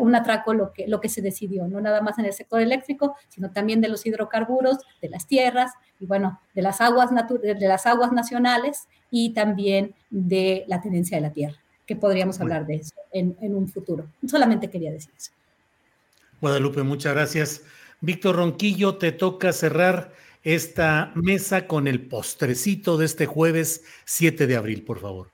un 0.00 0.14
atraco 0.14 0.54
lo 0.54 0.72
que, 0.72 0.86
lo 0.86 1.00
que 1.00 1.08
se 1.08 1.22
decidió, 1.22 1.66
no 1.66 1.80
nada 1.80 2.02
más 2.02 2.18
en 2.18 2.26
el 2.26 2.32
sector 2.32 2.60
eléctrico, 2.60 3.16
sino 3.28 3.50
también 3.50 3.80
de 3.80 3.88
los 3.88 4.04
hidrocarburos, 4.04 4.78
de 5.00 5.08
las 5.08 5.26
tierras 5.26 5.72
y 5.98 6.06
bueno, 6.06 6.40
de 6.54 6.62
las 6.62 6.80
aguas, 6.80 7.10
de 7.10 7.68
las 7.68 7.86
aguas 7.86 8.12
nacionales 8.12 8.88
y 9.10 9.32
también 9.32 9.94
de 10.10 10.64
la 10.66 10.80
tenencia 10.80 11.16
de 11.16 11.22
la 11.22 11.32
tierra, 11.32 11.56
que 11.86 11.96
podríamos 11.96 12.40
hablar 12.40 12.66
de 12.66 12.76
eso 12.76 12.94
en, 13.12 13.36
en 13.40 13.54
un 13.54 13.68
futuro. 13.68 14.06
Solamente 14.26 14.68
quería 14.68 14.92
decir 14.92 15.12
eso. 15.16 15.32
Guadalupe, 16.40 16.82
muchas 16.82 17.14
gracias. 17.14 17.62
Víctor 18.00 18.36
Ronquillo, 18.36 18.96
te 18.96 19.12
toca 19.12 19.52
cerrar 19.52 20.12
esta 20.44 21.12
mesa 21.14 21.66
con 21.66 21.88
el 21.88 22.06
postrecito 22.06 22.96
de 22.96 23.06
este 23.06 23.26
jueves 23.26 23.84
7 24.04 24.46
de 24.46 24.56
abril, 24.56 24.84
por 24.84 25.00
favor. 25.00 25.30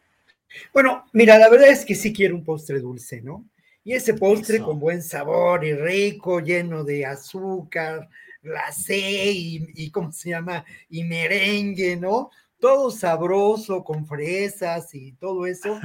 Bueno, 0.72 1.04
mira, 1.12 1.38
la 1.38 1.50
verdad 1.50 1.68
es 1.68 1.84
que 1.84 1.94
sí 1.94 2.12
quiero 2.12 2.34
un 2.34 2.44
postre 2.44 2.80
dulce, 2.80 3.20
¿no? 3.20 3.44
Y 3.84 3.92
ese 3.92 4.14
postre 4.14 4.60
con 4.60 4.80
buen 4.80 5.02
sabor 5.02 5.64
y 5.64 5.74
rico, 5.74 6.40
lleno 6.40 6.84
de 6.84 7.04
azúcar, 7.04 8.08
glacé 8.42 9.30
y, 9.30 9.68
y 9.74 9.90
¿cómo 9.90 10.10
se 10.10 10.30
llama? 10.30 10.64
Y 10.88 11.04
merengue, 11.04 11.96
¿no? 11.96 12.30
Todo 12.58 12.90
sabroso, 12.90 13.84
con 13.84 14.06
fresas 14.06 14.94
y 14.94 15.12
todo 15.12 15.46
eso, 15.46 15.78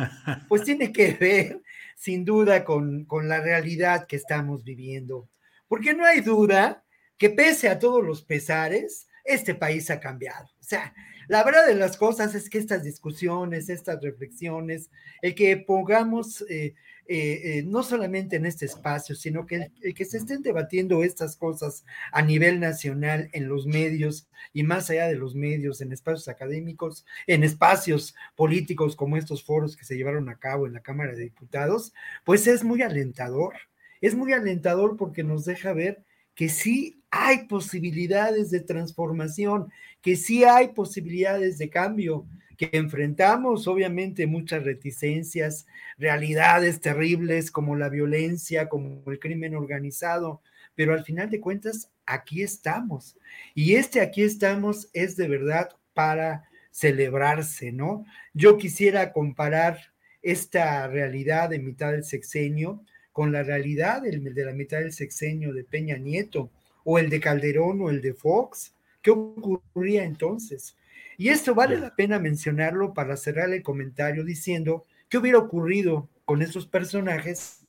pues 0.48 0.64
tiene 0.64 0.94
que 0.94 1.12
ver 1.20 1.62
sin 1.98 2.24
duda 2.24 2.64
con, 2.64 3.04
con 3.04 3.28
la 3.28 3.42
realidad 3.42 4.08
que 4.08 4.16
estamos 4.16 4.64
viviendo. 4.64 5.28
Porque 5.68 5.94
no 5.94 6.06
hay 6.06 6.22
duda 6.22 6.86
que 7.18 7.30
pese 7.30 7.68
a 7.68 7.78
todos 7.78 8.02
los 8.04 8.24
pesares, 8.24 9.10
este 9.26 9.54
país 9.56 9.92
ha 9.92 10.00
cambiado. 10.00 10.46
O 10.60 10.64
sea, 10.64 10.94
la 11.28 11.44
verdad 11.44 11.68
de 11.68 11.76
las 11.76 11.98
cosas 11.98 12.34
es 12.34 12.50
que 12.50 12.58
estas 12.58 12.84
discusiones, 12.84 13.70
estas 13.70 14.02
reflexiones, 14.02 14.90
el 15.22 15.36
que 15.36 15.58
pongamos 15.58 16.44
eh, 16.50 16.74
eh, 17.12 17.58
eh, 17.58 17.64
no 17.66 17.82
solamente 17.82 18.36
en 18.36 18.46
este 18.46 18.68
espacio, 18.68 19.16
sino 19.16 19.48
que 19.48 19.72
que 19.96 20.06
se 20.06 20.18
estén 20.18 20.44
debatiendo 20.44 21.04
estas 21.04 21.36
cosas 21.36 21.84
a 22.12 22.22
nivel 22.22 22.60
nacional 22.60 23.30
en 23.34 23.48
los 23.48 23.66
medios 23.66 24.30
y 24.54 24.62
más 24.62 24.92
allá 24.92 25.08
de 25.08 25.16
los 25.16 25.34
medios, 25.34 25.82
en 25.82 25.92
espacios 25.92 26.28
académicos, 26.28 27.08
en 27.26 27.44
espacios 27.44 28.14
políticos 28.36 28.96
como 28.96 29.18
estos 29.18 29.44
foros 29.44 29.76
que 29.76 29.86
se 29.86 29.98
llevaron 29.98 30.30
a 30.30 30.38
cabo 30.38 30.68
en 30.68 30.74
la 30.74 30.82
Cámara 30.82 31.14
de 31.14 31.24
Diputados, 31.24 31.94
pues 32.24 32.46
es 32.46 32.64
muy 32.64 32.84
alentador. 32.84 33.56
Es 34.02 34.14
muy 34.14 34.32
alentador 34.34 34.96
porque 34.96 35.24
nos 35.24 35.46
deja 35.46 35.74
ver 35.74 36.04
que 36.36 36.48
sí 36.48 37.02
hay 37.10 37.48
posibilidades 37.48 38.52
de 38.52 38.60
transformación, 38.60 39.72
que 40.04 40.16
sí 40.16 40.44
hay 40.44 40.70
posibilidades 40.70 41.58
de 41.58 41.72
cambio, 41.72 42.28
que 42.60 42.70
enfrentamos 42.74 43.70
obviamente 43.70 44.28
muchas 44.28 44.66
reticencias, 44.66 45.66
realidades 45.98 46.82
terribles 46.82 47.52
como 47.52 47.78
la 47.78 47.88
violencia, 47.88 48.68
como 48.68 49.02
el 49.10 49.18
crimen 49.18 49.56
organizado, 49.56 50.42
pero 50.76 50.94
al 50.94 51.06
final 51.06 51.30
de 51.30 51.40
cuentas 51.40 51.90
aquí 52.06 52.44
estamos. 52.44 53.16
Y 53.56 53.76
este 53.76 54.02
aquí 54.02 54.24
estamos 54.24 54.90
es 54.92 55.16
de 55.16 55.30
verdad 55.30 55.70
para 55.94 56.50
celebrarse, 56.70 57.72
¿no? 57.72 58.06
Yo 58.34 58.58
quisiera 58.58 59.14
comparar 59.14 59.80
esta 60.22 60.86
realidad 60.88 61.50
de 61.52 61.60
mitad 61.60 61.94
del 61.94 62.04
sexenio 62.04 62.84
con 63.14 63.32
la 63.32 63.42
realidad 63.42 64.02
de 64.02 64.46
la 64.46 64.52
mitad 64.52 64.80
del 64.80 64.92
sexenio 64.92 65.54
de 65.54 65.64
Peña 65.64 65.96
Nieto 65.96 66.52
o 66.84 67.00
el 67.00 67.10
de 67.10 67.22
Calderón 67.22 67.82
o 67.82 67.90
el 67.90 68.02
de 68.02 68.14
Fox. 68.14 68.76
¿Qué 69.02 69.12
ocurría 69.12 70.04
entonces? 70.04 70.76
Y 71.20 71.28
esto 71.28 71.54
vale 71.54 71.78
la 71.78 71.98
pena 71.98 72.18
mencionarlo 72.18 72.94
para 72.94 73.18
cerrar 73.18 73.50
el 73.50 73.62
comentario 73.62 74.24
diciendo 74.24 74.86
qué 75.10 75.18
hubiera 75.18 75.38
ocurrido 75.38 76.08
con 76.24 76.42
esos 76.42 76.66
personajes 76.66 77.68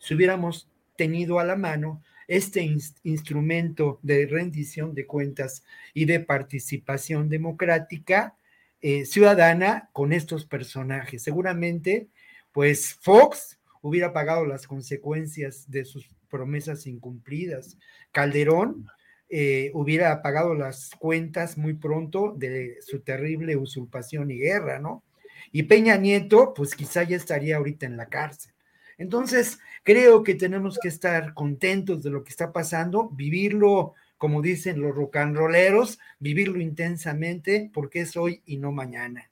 si 0.00 0.14
hubiéramos 0.14 0.68
tenido 0.96 1.38
a 1.38 1.44
la 1.44 1.54
mano 1.54 2.02
este 2.26 2.60
instrumento 3.04 4.00
de 4.02 4.26
rendición 4.26 4.96
de 4.96 5.06
cuentas 5.06 5.62
y 5.94 6.06
de 6.06 6.18
participación 6.18 7.28
democrática 7.28 8.34
eh, 8.80 9.06
ciudadana 9.06 9.90
con 9.92 10.12
estos 10.12 10.44
personajes. 10.44 11.22
Seguramente, 11.22 12.08
pues 12.50 12.94
Fox 13.00 13.60
hubiera 13.80 14.12
pagado 14.12 14.44
las 14.44 14.66
consecuencias 14.66 15.70
de 15.70 15.84
sus 15.84 16.08
promesas 16.28 16.88
incumplidas. 16.88 17.78
Calderón 18.10 18.88
eh, 19.30 19.70
hubiera 19.74 20.22
pagado 20.22 20.54
las 20.54 20.90
cuentas 20.98 21.58
muy 21.58 21.74
pronto 21.74 22.34
de 22.36 22.78
su 22.80 23.00
terrible 23.00 23.56
usurpación 23.56 24.30
y 24.30 24.38
guerra, 24.38 24.78
¿no? 24.78 25.04
Y 25.52 25.64
Peña 25.64 25.96
Nieto, 25.96 26.54
pues 26.54 26.74
quizá 26.74 27.02
ya 27.02 27.16
estaría 27.16 27.56
ahorita 27.56 27.86
en 27.86 27.96
la 27.96 28.06
cárcel. 28.06 28.52
Entonces, 28.96 29.58
creo 29.84 30.22
que 30.24 30.34
tenemos 30.34 30.78
que 30.78 30.88
estar 30.88 31.32
contentos 31.34 32.02
de 32.02 32.10
lo 32.10 32.24
que 32.24 32.30
está 32.30 32.52
pasando, 32.52 33.08
vivirlo, 33.10 33.94
como 34.16 34.42
dicen 34.42 34.80
los 34.80 34.94
rocanroleros, 34.94 35.98
vivirlo 36.18 36.60
intensamente, 36.60 37.70
porque 37.72 38.00
es 38.00 38.16
hoy 38.16 38.42
y 38.44 38.56
no 38.56 38.72
mañana. 38.72 39.30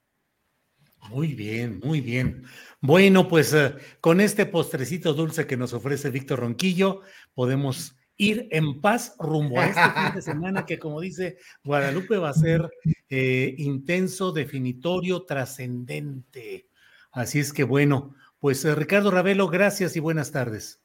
Muy 1.11 1.35
bien, 1.35 1.81
muy 1.83 2.01
bien. 2.01 2.45
Bueno, 2.81 3.29
pues 3.29 3.53
eh, 3.53 3.75
con 4.01 4.21
este 4.21 4.47
postrecito 4.47 5.15
dulce 5.15 5.47
que 5.47 5.57
nos 5.57 5.73
ofrece 5.73 6.11
Víctor 6.11 6.41
Ronquillo, 6.41 7.01
podemos 7.35 7.97
ir 8.17 8.49
en 8.51 8.81
paz 8.81 9.17
rumbo 9.19 9.61
a 9.61 9.67
este 9.67 9.81
fin 9.81 10.15
de 10.15 10.23
semana 10.23 10.67
que, 10.67 10.79
como 10.79 11.01
dice 11.01 11.39
Guadalupe, 11.65 12.17
va 12.17 12.31
a 12.31 12.35
ser 12.35 12.71
eh, 13.09 13.55
intenso, 13.59 14.33
definitorio, 14.33 15.25
trascendente. 15.25 16.69
Así 17.13 17.39
es 17.39 17.53
que 17.53 17.65
bueno, 17.65 18.15
pues 18.39 18.65
eh, 18.65 18.75
Ricardo 18.75 19.11
Ravelo, 19.11 19.49
gracias 19.49 19.97
y 19.97 20.01
buenas 20.01 20.33
tardes. 20.33 20.83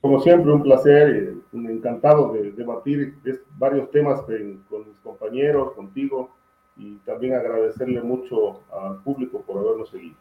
Como 0.00 0.20
siempre, 0.20 0.52
un 0.52 0.62
placer, 0.62 1.34
un 1.52 1.70
encantado 1.70 2.32
de 2.34 2.52
debatir 2.52 3.14
varios 3.56 3.90
temas 3.90 4.20
con 4.68 4.86
mis 4.86 4.98
compañeros, 5.02 5.72
contigo, 5.72 6.36
y 6.76 6.96
también 6.98 7.34
agradecerle 7.34 8.02
mucho 8.02 8.62
al 8.70 9.02
público 9.02 9.40
por 9.42 9.58
habernos 9.58 9.88
seguido. 9.88 10.16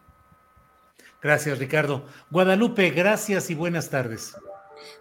Gracias, 1.23 1.57
Ricardo. 1.57 2.03
Guadalupe, 2.29 2.89
gracias 2.91 3.49
y 3.49 3.55
buenas 3.55 3.89
tardes. 3.89 4.35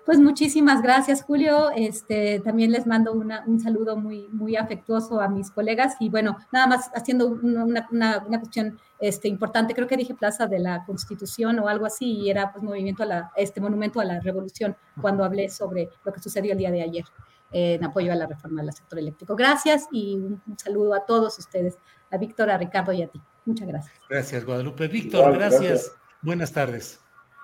Pues 0.07 0.21
muchísimas 0.21 0.81
gracias, 0.81 1.23
Julio. 1.23 1.71
Este, 1.75 2.41
también 2.41 2.71
les 2.71 2.87
mando 2.87 3.13
un 3.13 3.61
saludo 3.61 3.97
muy, 3.97 4.29
muy 4.29 4.57
afectuoso 4.57 5.21
a 5.21 5.29
mis 5.29 5.51
colegas 5.51 5.97
y 5.99 6.09
bueno, 6.09 6.39
nada 6.53 6.69
más 6.69 6.91
haciendo 6.95 7.27
una, 7.27 7.89
una, 7.91 8.39
cuestión 8.39 8.79
este, 9.01 9.27
importante, 9.27 9.75
creo 9.75 9.89
que 9.89 9.97
dije 9.97 10.15
Plaza 10.15 10.47
de 10.47 10.61
la 10.61 10.85
Constitución 10.85 11.59
o 11.59 11.69
algo 11.69 11.87
así 11.87 12.13
y 12.13 12.31
era 12.31 12.53
pues 12.53 12.63
movimiento 12.63 13.03
a 13.03 13.07
la, 13.07 13.33
este 13.37 13.61
monumento 13.61 14.01
a 14.01 14.05
la 14.05 14.21
revolución 14.21 14.77
cuando 15.01 15.25
hablé 15.25 15.49
sobre 15.49 15.89
lo 16.05 16.13
que 16.13 16.21
sucedió 16.21 16.53
el 16.53 16.59
día 16.59 16.71
de 16.71 16.83
ayer 16.83 17.05
eh, 17.51 17.75
en 17.75 17.85
apoyo 17.85 18.13
a 18.13 18.17
la 18.17 18.27
reforma 18.27 18.63
del 18.63 18.73
sector 18.73 18.99
eléctrico. 18.99 19.35
Gracias 19.35 19.89
y 19.91 20.17
un, 20.17 20.41
saludo 20.57 20.95
a 20.95 21.05
todos 21.05 21.39
ustedes, 21.39 21.79
a 22.11 22.17
Víctor, 22.17 22.51
a 22.51 22.59
Ricardo 22.59 22.93
y 22.93 23.03
a 23.03 23.09
ti. 23.09 23.21
Muchas 23.45 23.67
gracias. 23.67 23.95
Gracias, 24.09 24.45
Guadalupe. 24.45 24.87
Víctor, 24.87 25.33
gracias. 25.35 25.93
Buenas 26.23 26.53
tardes. 26.53 27.01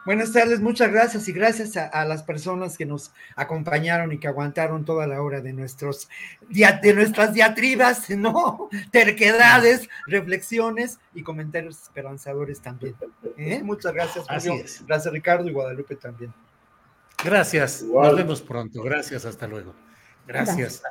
Buenas 0.06 0.32
tardes, 0.32 0.60
muchas 0.60 0.90
gracias 0.90 1.28
y 1.28 1.32
gracias 1.32 1.76
a, 1.76 2.04
las 2.06 2.22
personas 2.22 2.78
que 2.78 2.86
nos 2.86 3.12
acompañaron 3.36 4.10
y 4.10 4.18
que 4.18 4.26
aguantaron 4.26 4.86
toda 4.86 5.06
la 5.06 5.20
hora 5.20 5.42
de 5.42 5.52
nuestros 5.52 6.08
de 6.48 6.94
nuestras 6.94 7.34
diatribas, 7.34 8.08
¿no? 8.16 8.70
Terquedades, 8.90 9.86
reflexiones 10.06 10.98
y 11.14 11.22
comentarios 11.22 11.82
esperanzadores 11.82 12.60
también. 12.60 12.94
¿eh? 13.36 13.60
Muchas 13.64 13.92
gracias, 13.92 14.24
Gracias, 14.86 15.12
Ricardo 15.12 15.46
y 15.46 15.52
Guadalupe 15.52 15.96
también. 15.96 16.32
Gracias, 17.22 17.82
nos 17.82 18.16
vemos 18.16 18.40
pronto. 18.40 18.82
Gracias, 18.82 19.26
hasta 19.26 19.46
luego. 19.46 19.74
Gracias. 20.26 20.82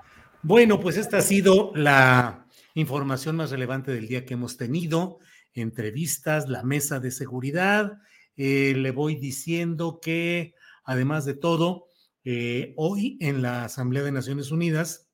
Bueno, 0.43 0.79
pues 0.79 0.97
esta 0.97 1.17
ha 1.17 1.21
sido 1.21 1.71
la 1.73 2.45
información 2.75 3.37
más 3.37 3.49
relevante 3.49 3.91
del 3.91 4.07
día 4.07 4.25
que 4.25 4.35
hemos 4.35 4.57
tenido. 4.57 5.19
Entrevistas, 5.61 6.47
la 6.47 6.63
mesa 6.63 6.99
de 6.99 7.11
seguridad 7.11 7.99
eh, 8.37 8.75
le 8.77 8.91
voy 8.91 9.15
diciendo 9.15 9.99
que, 9.99 10.53
además 10.83 11.25
de 11.25 11.33
todo, 11.33 11.87
eh, 12.23 12.73
hoy 12.77 13.17
en 13.19 13.41
la 13.41 13.65
Asamblea 13.65 14.03
de 14.03 14.11
Naciones 14.11 14.51
Unidas 14.51 15.09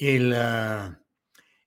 ah, 0.00 1.00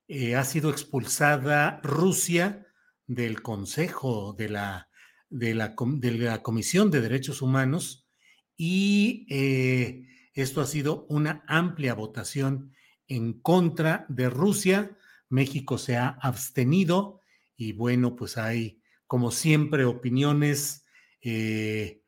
eh, 0.07 0.36
ha 0.36 0.44
sido 0.45 0.70
expulsada 0.70 1.82
Rusia 1.84 2.66
del 3.07 3.41
Consejo 3.41 4.34
de 4.34 4.49
la, 4.49 4.90
de 5.30 5.53
la, 5.53 5.76
de 5.78 6.12
la 6.12 6.41
Comisión 6.41 6.91
de 6.91 7.02
Derechos 7.02 7.41
Humanos 7.41 8.07
y 8.56 9.28
esto 10.34 10.62
ha 10.62 10.66
sido 10.66 11.06
una 11.10 11.44
amplia 11.45 11.94
votación 11.94 12.74
en 13.07 13.34
contra 13.41 14.06
de 14.07 14.30
Rusia. 14.30 14.98
México 15.28 15.78
se 15.78 15.98
ha 15.98 16.07
abstenido 16.22 17.22
y 17.56 17.73
bueno, 17.73 18.15
pues 18.15 18.38
hay 18.38 18.82
como 19.07 19.32
siempre, 19.32 19.86
opiniones 19.86 20.86
eh, 21.22 22.02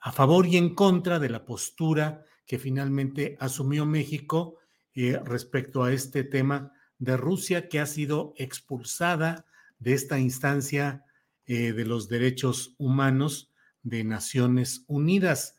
a 0.00 0.12
favor 0.12 0.46
y 0.46 0.56
en 0.56 0.74
contra 0.74 1.18
de 1.18 1.28
la 1.28 1.44
postura 1.44 2.24
que 2.46 2.58
finalmente 2.58 3.36
asumió 3.40 3.84
México 3.84 4.56
eh, 4.94 5.20
respecto 5.24 5.84
a 5.84 5.92
este 5.92 6.24
tema 6.24 6.72
de 6.98 7.16
Rusia, 7.16 7.68
que 7.68 7.80
ha 7.80 7.86
sido 7.86 8.32
expulsada 8.36 9.46
de 9.78 9.92
esta 9.92 10.18
instancia 10.18 11.04
eh, 11.46 11.72
de 11.72 11.84
los 11.84 12.08
derechos 12.08 12.74
humanos 12.78 13.52
de 13.82 14.04
Naciones 14.04 14.84
Unidas. 14.88 15.58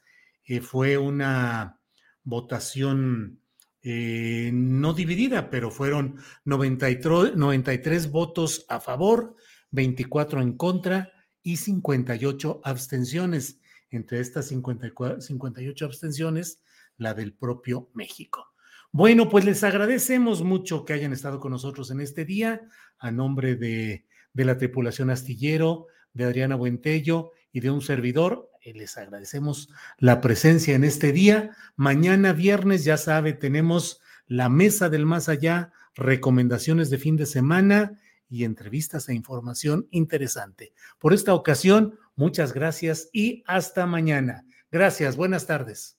fue 0.61 0.97
una 0.97 1.79
votación 2.23 3.38
no 3.83 4.93
dividida, 4.93 5.49
pero 5.49 5.71
fueron 5.71 6.17
93, 6.45 7.35
93 7.35 8.11
votos 8.11 8.65
a 8.69 8.79
favor, 8.79 9.35
24 9.71 10.41
en 10.41 10.57
contra 10.57 11.11
y 11.41 11.57
58 11.57 12.61
abstenciones. 12.63 13.59
Entre 13.91 14.19
estas 14.19 14.47
58 14.47 15.85
abstenciones, 15.85 16.61
la 16.97 17.13
del 17.13 17.33
propio 17.33 17.89
México. 17.93 18.53
Bueno, 18.91 19.29
pues 19.29 19.45
les 19.45 19.63
agradecemos 19.63 20.43
mucho 20.43 20.85
que 20.85 20.93
hayan 20.93 21.13
estado 21.13 21.39
con 21.39 21.51
nosotros 21.51 21.89
en 21.91 22.01
este 22.01 22.25
día, 22.25 22.61
a 22.97 23.11
nombre 23.11 23.55
de, 23.55 24.05
de 24.33 24.45
la 24.45 24.57
tripulación 24.57 25.09
astillero, 25.09 25.87
de 26.13 26.25
Adriana 26.25 26.55
Buentello 26.55 27.31
y 27.51 27.61
de 27.61 27.71
un 27.71 27.81
servidor. 27.81 28.48
Eh, 28.61 28.73
les 28.73 28.97
agradecemos 28.97 29.69
la 29.97 30.21
presencia 30.21 30.75
en 30.75 30.83
este 30.83 31.11
día. 31.11 31.55
Mañana 31.75 32.33
viernes, 32.33 32.83
ya 32.83 32.97
sabe, 32.97 33.33
tenemos 33.33 34.01
la 34.27 34.49
mesa 34.49 34.89
del 34.89 35.05
más 35.05 35.29
allá, 35.29 35.71
recomendaciones 35.95 36.89
de 36.89 36.97
fin 36.97 37.17
de 37.17 37.25
semana 37.25 37.99
y 38.29 38.43
entrevistas 38.43 39.09
e 39.09 39.13
información 39.13 39.87
interesante. 39.91 40.73
Por 40.99 41.13
esta 41.13 41.33
ocasión, 41.33 41.97
muchas 42.15 42.53
gracias 42.53 43.09
y 43.11 43.43
hasta 43.47 43.85
mañana. 43.85 44.45
Gracias, 44.71 45.15
buenas 45.15 45.47
tardes. 45.47 45.98